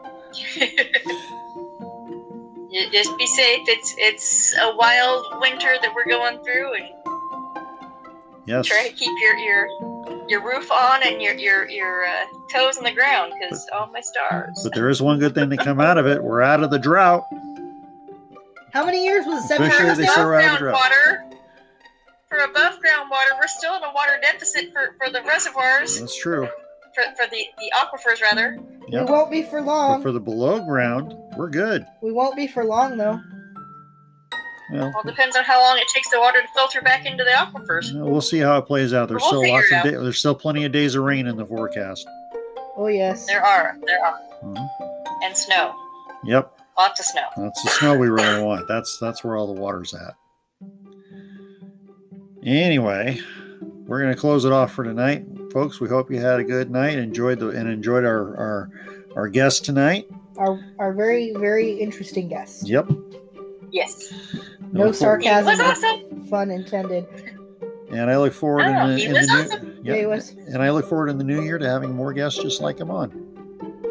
Just 2.92 3.18
be 3.18 3.26
safe. 3.26 3.60
It's 3.68 3.94
it's 3.98 4.56
a 4.58 4.74
wild 4.76 5.26
winter 5.40 5.74
that 5.82 5.92
we're 5.94 6.06
going 6.06 6.42
through, 6.42 6.74
and 6.74 6.88
Yes. 8.46 8.66
try 8.66 8.88
to 8.88 8.94
keep 8.94 9.12
your 9.20 9.36
your 9.36 9.66
your 10.28 10.44
roof 10.44 10.70
on 10.70 11.02
and 11.04 11.22
your 11.22 11.34
your 11.34 11.68
your 11.68 12.04
uh, 12.04 12.24
toes 12.52 12.76
on 12.76 12.84
the 12.84 12.92
ground 12.92 13.32
because 13.38 13.66
oh 13.72 13.88
my 13.92 14.00
stars. 14.00 14.60
But 14.64 14.74
there 14.74 14.88
is 14.88 15.00
one 15.00 15.18
good 15.18 15.34
thing 15.34 15.50
to 15.50 15.56
come 15.56 15.80
out 15.80 15.96
of 15.98 16.06
it. 16.06 16.22
We're 16.22 16.42
out 16.42 16.62
of 16.62 16.70
the 16.70 16.78
drought. 16.78 17.24
How 18.72 18.84
many 18.86 19.04
years 19.04 19.26
was 19.26 19.44
it? 19.44 19.48
Seven 19.48 19.66
Officially, 19.68 19.86
years 19.88 19.98
they 19.98 20.04
now? 20.04 20.14
say 20.14 20.20
of 20.22 20.26
ground 20.26 20.54
the 20.54 20.58
drought. 20.58 20.74
water. 20.74 21.24
For 22.28 22.38
above 22.38 22.80
ground 22.80 23.10
water, 23.10 23.30
we're 23.38 23.46
still 23.46 23.76
in 23.76 23.82
a 23.82 23.92
water 23.94 24.12
deficit 24.22 24.72
for, 24.72 24.96
for 24.96 25.12
the 25.12 25.20
reservoirs, 25.22 26.00
That's 26.00 26.18
true. 26.18 26.48
for, 26.94 27.02
for 27.14 27.26
the, 27.30 27.44
the 27.58 27.70
aquifers 27.76 28.22
rather. 28.22 28.58
Yep. 28.88 29.06
We 29.06 29.12
won't 29.12 29.30
be 29.30 29.42
for 29.42 29.60
But 29.60 29.66
long. 29.66 30.02
for 30.02 30.12
the 30.12 30.20
below 30.20 30.64
ground, 30.64 31.14
we're 31.36 31.50
good. 31.50 31.84
we 32.02 32.10
won't 32.10 32.34
be 32.34 32.46
for 32.46 32.64
long 32.64 32.96
though. 32.96 33.20
Well, 34.72 34.90
Well, 34.94 35.02
depends 35.04 35.36
on 35.36 35.44
how 35.44 35.60
long 35.60 35.78
it 35.78 35.86
takes 35.88 36.08
the 36.10 36.18
water 36.18 36.40
to 36.40 36.48
filter 36.54 36.80
back 36.80 37.04
into 37.06 37.24
the 37.24 37.30
aquifers. 37.30 37.92
we'll 37.94 38.20
see 38.22 38.38
how 38.38 38.56
it 38.58 38.62
plays 38.62 38.94
out. 38.94 39.08
There's 39.08 39.20
We'll 39.22 39.42
still 39.42 39.52
lots 39.52 39.70
of 39.70 39.78
out. 39.78 39.84
day, 39.84 39.90
there's 39.90 40.18
still 40.18 40.34
plenty 40.34 40.64
of 40.64 40.72
days 40.72 40.94
of 40.94 41.04
rain 41.04 41.26
in 41.26 41.36
the 41.36 41.44
forecast. 41.46 42.06
Oh 42.76 42.86
yes. 42.86 43.26
There 43.26 43.44
are, 43.44 43.76
there 43.86 44.02
are, 44.04 44.18
Mhm. 44.44 44.68
and 45.24 45.36
snow, 45.36 45.74
Yep, 46.24 46.58
lots 46.78 47.00
of 47.00 47.06
snow. 47.06 47.26
that's 47.36 47.62
the 47.62 47.68
snow 47.70 47.98
we 47.98 48.08
really 48.08 48.42
want. 48.42 48.66
That's 48.66 48.98
that's 48.98 49.22
where 49.22 49.36
all 49.36 49.52
the 49.52 49.60
water's 49.60 49.92
at. 49.92 50.14
Anyway, 52.44 53.20
we're 53.86 54.00
gonna 54.00 54.16
close 54.16 54.44
it 54.44 54.52
off 54.52 54.72
for 54.72 54.84
tonight, 54.84 55.24
folks. 55.52 55.80
We 55.80 55.88
hope 55.88 56.10
you 56.10 56.18
had 56.18 56.40
a 56.40 56.44
good 56.44 56.70
night, 56.70 56.98
enjoyed 56.98 57.38
the 57.38 57.48
and 57.50 57.68
enjoyed 57.68 58.04
our 58.04 58.36
our 58.36 58.70
our 59.16 59.28
guest 59.28 59.64
tonight. 59.64 60.06
Our 60.38 60.58
our 60.78 60.92
very 60.92 61.32
very 61.36 61.72
interesting 61.72 62.28
guest. 62.28 62.66
Yep. 62.68 62.88
Yes, 63.70 64.12
No 64.72 64.86
Look 64.86 64.94
sarcasm. 64.94 65.54
He 65.54 65.60
was 65.60 65.60
awesome. 65.60 66.26
Fun 66.26 66.50
intended. 66.50 67.06
And 67.90 68.10
I 68.10 68.16
look 68.16 68.32
forward 68.32 68.62
Oh, 68.64 68.86
in 68.86 68.90
the, 68.90 68.96
he 68.98 69.04
in 69.04 69.12
was 69.12 69.26
the 69.26 69.34
new, 69.34 69.40
awesome. 69.42 69.66
yep. 69.68 69.76
Yeah, 69.84 69.96
he 69.96 70.06
was. 70.06 70.30
and 70.30 70.62
I 70.62 70.70
look 70.70 70.88
forward 70.88 71.10
in 71.10 71.18
the 71.18 71.24
new 71.24 71.42
year 71.42 71.58
to 71.58 71.68
having 71.68 71.94
more 71.94 72.12
guests 72.14 72.40
just 72.42 72.62
like 72.62 72.78
him 72.80 72.90
on. 72.90 73.10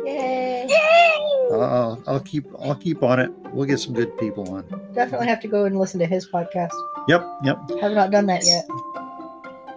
Yay. 0.06 0.66
yay! 0.68 1.48
Uh, 1.52 1.60
I'll, 1.60 2.04
I'll 2.08 2.20
keep 2.20 2.46
I'll 2.60 2.74
keep 2.76 3.04
on 3.04 3.20
it. 3.20 3.32
We'll 3.54 3.68
get 3.68 3.80
some 3.80 3.94
good 3.94 4.18
people 4.18 4.50
on. 4.56 4.64
Definitely 4.96 5.28
have 5.28 5.40
to 5.42 5.48
go 5.48 5.66
and 5.66 5.78
listen 5.78 6.00
to 6.00 6.06
his 6.08 6.28
podcast. 6.28 6.72
Yep, 7.08 7.28
yep, 7.44 7.60
Have 7.82 7.92
not 7.92 8.10
done 8.10 8.26
that 8.28 8.44
yet. 8.46 8.66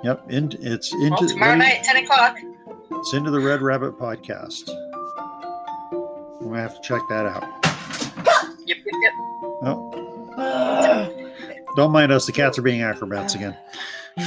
yep. 0.03 0.25
In, 0.31 0.51
it's 0.61 0.93
Well, 0.95 1.05
into 1.07 1.27
tomorrow 1.29 1.51
what 1.53 1.59
night, 1.59 1.83
ten 1.85 2.03
o'clock. 2.03 2.37
it's 2.93 3.13
into 3.13 3.31
the 3.31 3.41
Red 3.41 3.61
Rabbit 3.61 3.99
podcast. 3.99 4.71
I'm 6.41 6.49
gonna 6.49 6.61
have 6.63 6.81
to 6.81 6.81
check 6.83 7.03
that 7.11 7.27
out. 7.27 7.64
Don't 11.77 11.93
mind 11.93 12.13
us. 12.13 12.27
The 12.27 12.33
cats 12.33 12.59
are 12.59 12.63
being 12.63 12.83
acrobats 12.83 13.35
again. 13.35 13.57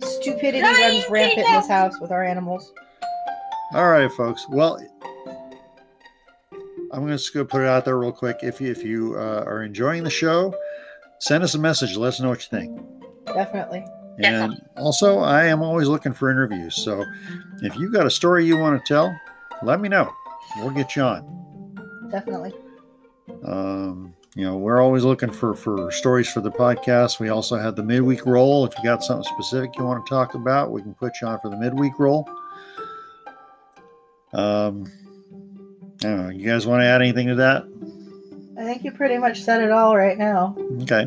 Stupidity 0.00 0.62
runs 0.62 1.04
rampant 1.10 1.46
in 1.46 1.54
this 1.54 1.68
house 1.68 2.00
with 2.00 2.10
our 2.10 2.24
animals. 2.24 2.72
All 3.74 3.88
right, 3.88 4.10
folks. 4.12 4.46
Well, 4.48 4.80
I'm 6.92 7.06
going 7.06 7.16
to 7.16 7.32
go 7.32 7.44
put 7.44 7.60
it 7.62 7.68
out 7.68 7.84
there 7.84 7.98
real 7.98 8.12
quick. 8.12 8.38
If 8.42 8.60
you 8.60 8.70
if 8.70 8.82
you 8.82 9.14
uh, 9.16 9.44
are 9.46 9.62
enjoying 9.62 10.04
the 10.04 10.10
show, 10.10 10.54
send 11.20 11.44
us 11.44 11.54
a 11.54 11.58
message. 11.58 11.96
Let 11.96 12.08
us 12.08 12.20
know 12.20 12.30
what 12.30 12.42
you 12.42 12.58
think. 12.58 12.80
Definitely. 13.26 13.84
And 14.20 14.60
also, 14.76 15.20
I 15.20 15.44
am 15.44 15.62
always 15.62 15.86
looking 15.86 16.12
for 16.12 16.30
interviews. 16.30 16.74
So 16.74 17.04
if 17.62 17.76
you 17.76 17.92
got 17.92 18.06
a 18.06 18.10
story 18.10 18.44
you 18.44 18.56
want 18.56 18.84
to 18.84 18.88
tell, 18.88 19.16
let 19.62 19.80
me 19.80 19.88
know. 19.88 20.12
We'll 20.56 20.70
get 20.70 20.96
you 20.96 21.02
on. 21.02 22.08
Definitely. 22.10 22.52
Um, 23.44 24.14
you 24.34 24.44
know, 24.44 24.56
we're 24.56 24.80
always 24.80 25.04
looking 25.04 25.32
for 25.32 25.54
for 25.54 25.90
stories 25.90 26.28
for 26.28 26.40
the 26.40 26.50
podcast. 26.50 27.18
We 27.18 27.28
also 27.28 27.56
have 27.56 27.76
the 27.76 27.82
midweek 27.82 28.26
roll. 28.26 28.64
If 28.66 28.76
you 28.78 28.84
got 28.84 29.02
something 29.02 29.24
specific 29.34 29.76
you 29.76 29.84
want 29.84 30.04
to 30.04 30.08
talk 30.08 30.34
about, 30.34 30.70
we 30.70 30.82
can 30.82 30.94
put 30.94 31.14
you 31.20 31.28
on 31.28 31.40
for 31.40 31.48
the 31.48 31.56
midweek 31.56 31.98
roll. 31.98 32.28
Um, 34.32 34.84
I 36.00 36.04
don't 36.04 36.22
know. 36.24 36.28
You 36.28 36.46
guys 36.46 36.66
want 36.66 36.82
to 36.82 36.86
add 36.86 37.00
anything 37.00 37.28
to 37.28 37.34
that? 37.36 37.64
I 38.58 38.64
think 38.64 38.84
you 38.84 38.92
pretty 38.92 39.18
much 39.18 39.40
said 39.40 39.62
it 39.62 39.70
all 39.70 39.96
right 39.96 40.18
now. 40.18 40.56
Okay. 40.82 41.06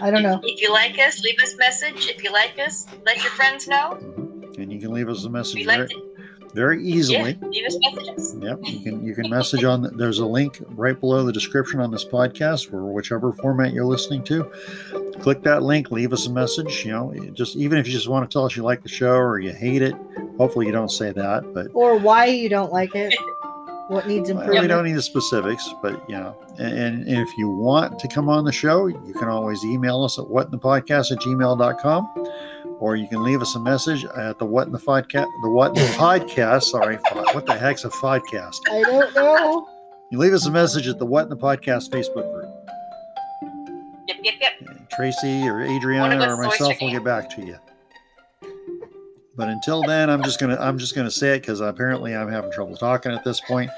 I 0.00 0.10
don't 0.10 0.22
know. 0.22 0.40
If 0.42 0.62
you 0.62 0.72
like 0.72 0.98
us, 0.98 1.22
leave 1.22 1.38
us 1.42 1.54
a 1.54 1.58
message. 1.58 2.06
If 2.08 2.22
you 2.22 2.32
like 2.32 2.58
us, 2.58 2.86
let 3.04 3.16
your 3.16 3.32
friends 3.32 3.66
know. 3.66 3.98
Mhm. 4.00 4.58
And 4.58 4.72
you 4.72 4.78
can 4.80 4.92
leave 4.92 5.08
us 5.08 5.24
a 5.24 5.30
message 5.30 5.56
We 5.56 5.64
very, 5.64 5.88
like 5.88 5.92
to, 6.54 6.60
very 6.60 6.82
yeah, 6.82 6.96
easily. 6.96 7.38
leave 7.42 7.66
us 7.66 7.78
messages. 7.80 8.36
Yep, 8.40 8.58
you 8.62 8.80
can 8.80 9.04
you 9.04 9.14
can 9.14 9.30
message 9.30 9.64
on. 9.64 9.82
There's 9.96 10.18
a 10.18 10.26
link 10.26 10.58
right 10.70 10.98
below 10.98 11.24
the 11.24 11.32
description 11.32 11.80
on 11.80 11.90
this 11.90 12.04
podcast, 12.04 12.72
or 12.72 12.92
whichever 12.92 13.32
format 13.32 13.72
you're 13.72 13.84
listening 13.84 14.24
to. 14.24 14.44
Click 15.20 15.42
that 15.42 15.62
link, 15.62 15.90
leave 15.90 16.12
us 16.12 16.26
a 16.26 16.30
message. 16.30 16.84
You 16.84 16.92
know, 16.92 17.14
just 17.32 17.56
even 17.56 17.78
if 17.78 17.86
you 17.86 17.92
just 17.92 18.08
want 18.08 18.28
to 18.28 18.32
tell 18.32 18.44
us 18.44 18.56
you 18.56 18.62
like 18.62 18.82
the 18.82 18.88
show 18.88 19.14
or 19.16 19.38
you 19.38 19.52
hate 19.52 19.82
it. 19.82 19.94
Hopefully, 20.38 20.66
you 20.66 20.72
don't 20.72 20.90
say 20.90 21.12
that, 21.12 21.54
but 21.54 21.68
Or 21.74 21.96
why 21.96 22.26
you 22.26 22.48
don't 22.48 22.72
like 22.72 22.94
it. 22.94 23.14
What 23.88 24.08
needs 24.08 24.32
well, 24.32 24.48
we 24.48 24.66
don't 24.66 24.84
need 24.84 24.94
the 24.94 25.02
specifics. 25.02 25.68
But 25.82 26.08
you 26.08 26.16
know, 26.16 26.34
and, 26.58 27.06
and 27.06 27.18
if 27.18 27.36
you 27.36 27.48
want 27.48 27.98
to 27.98 28.08
come 28.08 28.28
on 28.28 28.44
the 28.44 28.52
show, 28.52 28.86
you 28.86 29.14
can 29.18 29.28
always 29.28 29.62
email 29.64 30.02
us 30.04 30.18
at 30.18 30.24
whatinthepodcast 30.24 31.12
at 31.12 31.18
gmail.com. 31.18 32.26
Or 32.84 32.96
you 32.96 33.08
can 33.08 33.22
leave 33.22 33.40
us 33.40 33.54
a 33.54 33.60
message 33.60 34.04
at 34.04 34.38
the 34.38 34.44
what 34.44 34.66
in 34.66 34.72
the 34.74 34.78
podcast, 34.78 35.24
the 35.42 35.48
what 35.48 35.68
in 35.68 35.76
the 35.76 35.92
podcast. 35.92 36.64
Sorry, 36.64 36.96
what 37.32 37.46
the 37.46 37.54
heck's 37.54 37.82
a 37.86 37.88
podcast? 37.88 38.56
I 38.70 38.82
don't 38.82 39.14
know. 39.14 39.66
You 40.10 40.18
leave 40.18 40.34
us 40.34 40.44
a 40.44 40.50
message 40.50 40.86
at 40.86 40.98
the 40.98 41.06
What 41.06 41.22
in 41.22 41.30
the 41.30 41.36
Podcast 41.36 41.88
Facebook 41.88 42.30
group. 42.30 42.54
Yep, 44.06 44.18
yep, 44.22 44.34
yep. 44.38 44.90
Tracy 44.90 45.48
or 45.48 45.60
One 45.60 45.70
Adriana 45.70 46.30
or 46.30 46.36
myself 46.36 46.74
will 46.82 46.90
get 46.90 47.02
back 47.02 47.34
to 47.36 47.46
you. 47.46 47.56
But 49.34 49.48
until 49.48 49.82
then, 49.82 50.10
I'm 50.10 50.22
just 50.22 50.38
gonna 50.38 50.58
I'm 50.60 50.76
just 50.76 50.94
gonna 50.94 51.10
say 51.10 51.36
it 51.36 51.40
because 51.40 51.62
apparently 51.62 52.14
I'm 52.14 52.30
having 52.30 52.52
trouble 52.52 52.76
talking 52.76 53.12
at 53.12 53.24
this 53.24 53.40
point. 53.40 53.70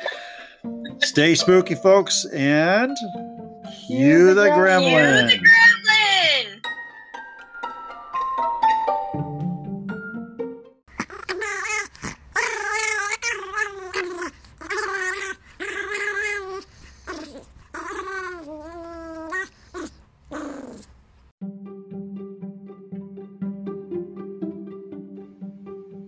Stay 0.98 1.36
spooky, 1.36 1.76
folks, 1.76 2.26
and 2.34 2.96
cue 3.86 4.34
the 4.34 4.48
gremlin. 4.48 5.30
You 5.30 5.38
the 5.38 5.38
gremlin! 5.38 5.40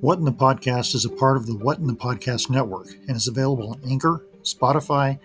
What 0.09 0.19
in 0.19 0.25
the 0.25 0.33
Podcast 0.33 0.95
is 0.95 1.05
a 1.05 1.11
part 1.11 1.37
of 1.37 1.47
the 1.47 1.55
What 1.55 1.81
in 1.81 1.87
the 1.87 1.93
Podcast 1.93 2.49
network 2.49 2.87
and 3.09 3.15
is 3.15 3.29
available 3.29 3.73
on 3.73 3.83
Anchor, 3.87 4.25
Spotify, 4.41 5.19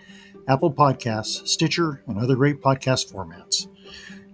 Apple 0.46 0.70
Podcasts, 0.70 1.48
Stitcher, 1.48 2.02
and 2.06 2.18
other 2.18 2.36
great 2.36 2.60
podcast 2.60 3.10
formats. 3.10 3.66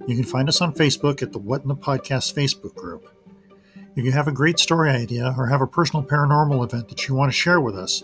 You 0.08 0.16
can 0.16 0.24
find 0.24 0.48
us 0.48 0.60
on 0.60 0.74
Facebook 0.74 1.22
at 1.22 1.30
the 1.30 1.38
What 1.38 1.62
in 1.62 1.68
the 1.68 1.76
Podcast 1.76 2.34
Facebook 2.34 2.74
group. 2.74 3.08
If 3.94 4.04
you 4.04 4.10
have 4.10 4.26
a 4.26 4.32
great 4.32 4.58
story 4.58 4.90
idea 4.90 5.32
or 5.38 5.46
have 5.46 5.60
a 5.60 5.68
personal 5.68 6.04
paranormal 6.04 6.64
event 6.64 6.88
that 6.88 7.06
you 7.06 7.14
want 7.14 7.30
to 7.30 7.38
share 7.38 7.60
with 7.60 7.76
us, 7.76 8.02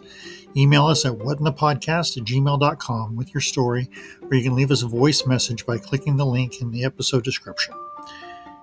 email 0.56 0.86
us 0.86 1.04
at 1.04 1.14
whatinthepodcast 1.14 2.16
at 2.16 2.22
gmail.com 2.22 3.16
with 3.16 3.34
your 3.34 3.40
story, 3.40 3.90
or 4.22 4.36
you 4.36 4.44
can 4.44 4.54
leave 4.54 4.70
us 4.70 4.84
a 4.84 4.86
voice 4.86 5.26
message 5.26 5.66
by 5.66 5.78
clicking 5.78 6.16
the 6.16 6.24
link 6.24 6.60
in 6.60 6.70
the 6.70 6.84
episode 6.84 7.24
description. 7.24 7.74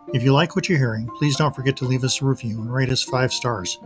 If 0.08 0.24
you 0.24 0.34
like 0.34 0.56
what 0.56 0.68
you're 0.68 0.78
hearing, 0.78 1.08
please 1.18 1.38
don't 1.38 1.56
forget 1.56 1.78
to 1.78 1.86
leave 1.86 2.04
us 2.04 2.22
a 2.22 2.26
review 2.26 2.60
and 2.62 2.74
rate 2.74 2.90
us 2.90 3.04
five 3.04 3.32
stars. 3.32 3.80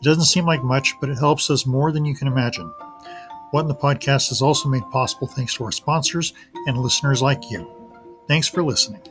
It 0.00 0.04
doesn't 0.04 0.24
seem 0.24 0.46
like 0.46 0.62
much, 0.62 0.94
but 1.00 1.10
it 1.10 1.18
helps 1.18 1.50
us 1.50 1.66
more 1.66 1.92
than 1.92 2.04
you 2.04 2.14
can 2.14 2.28
imagine. 2.28 2.72
What 3.50 3.62
in 3.62 3.68
the 3.68 3.74
Podcast 3.74 4.30
is 4.30 4.42
also 4.42 4.68
made 4.68 4.88
possible 4.90 5.26
thanks 5.26 5.54
to 5.54 5.64
our 5.64 5.72
sponsors 5.72 6.32
and 6.66 6.78
listeners 6.78 7.20
like 7.20 7.50
you. 7.50 7.70
Thanks 8.28 8.48
for 8.48 8.62
listening. 8.62 9.02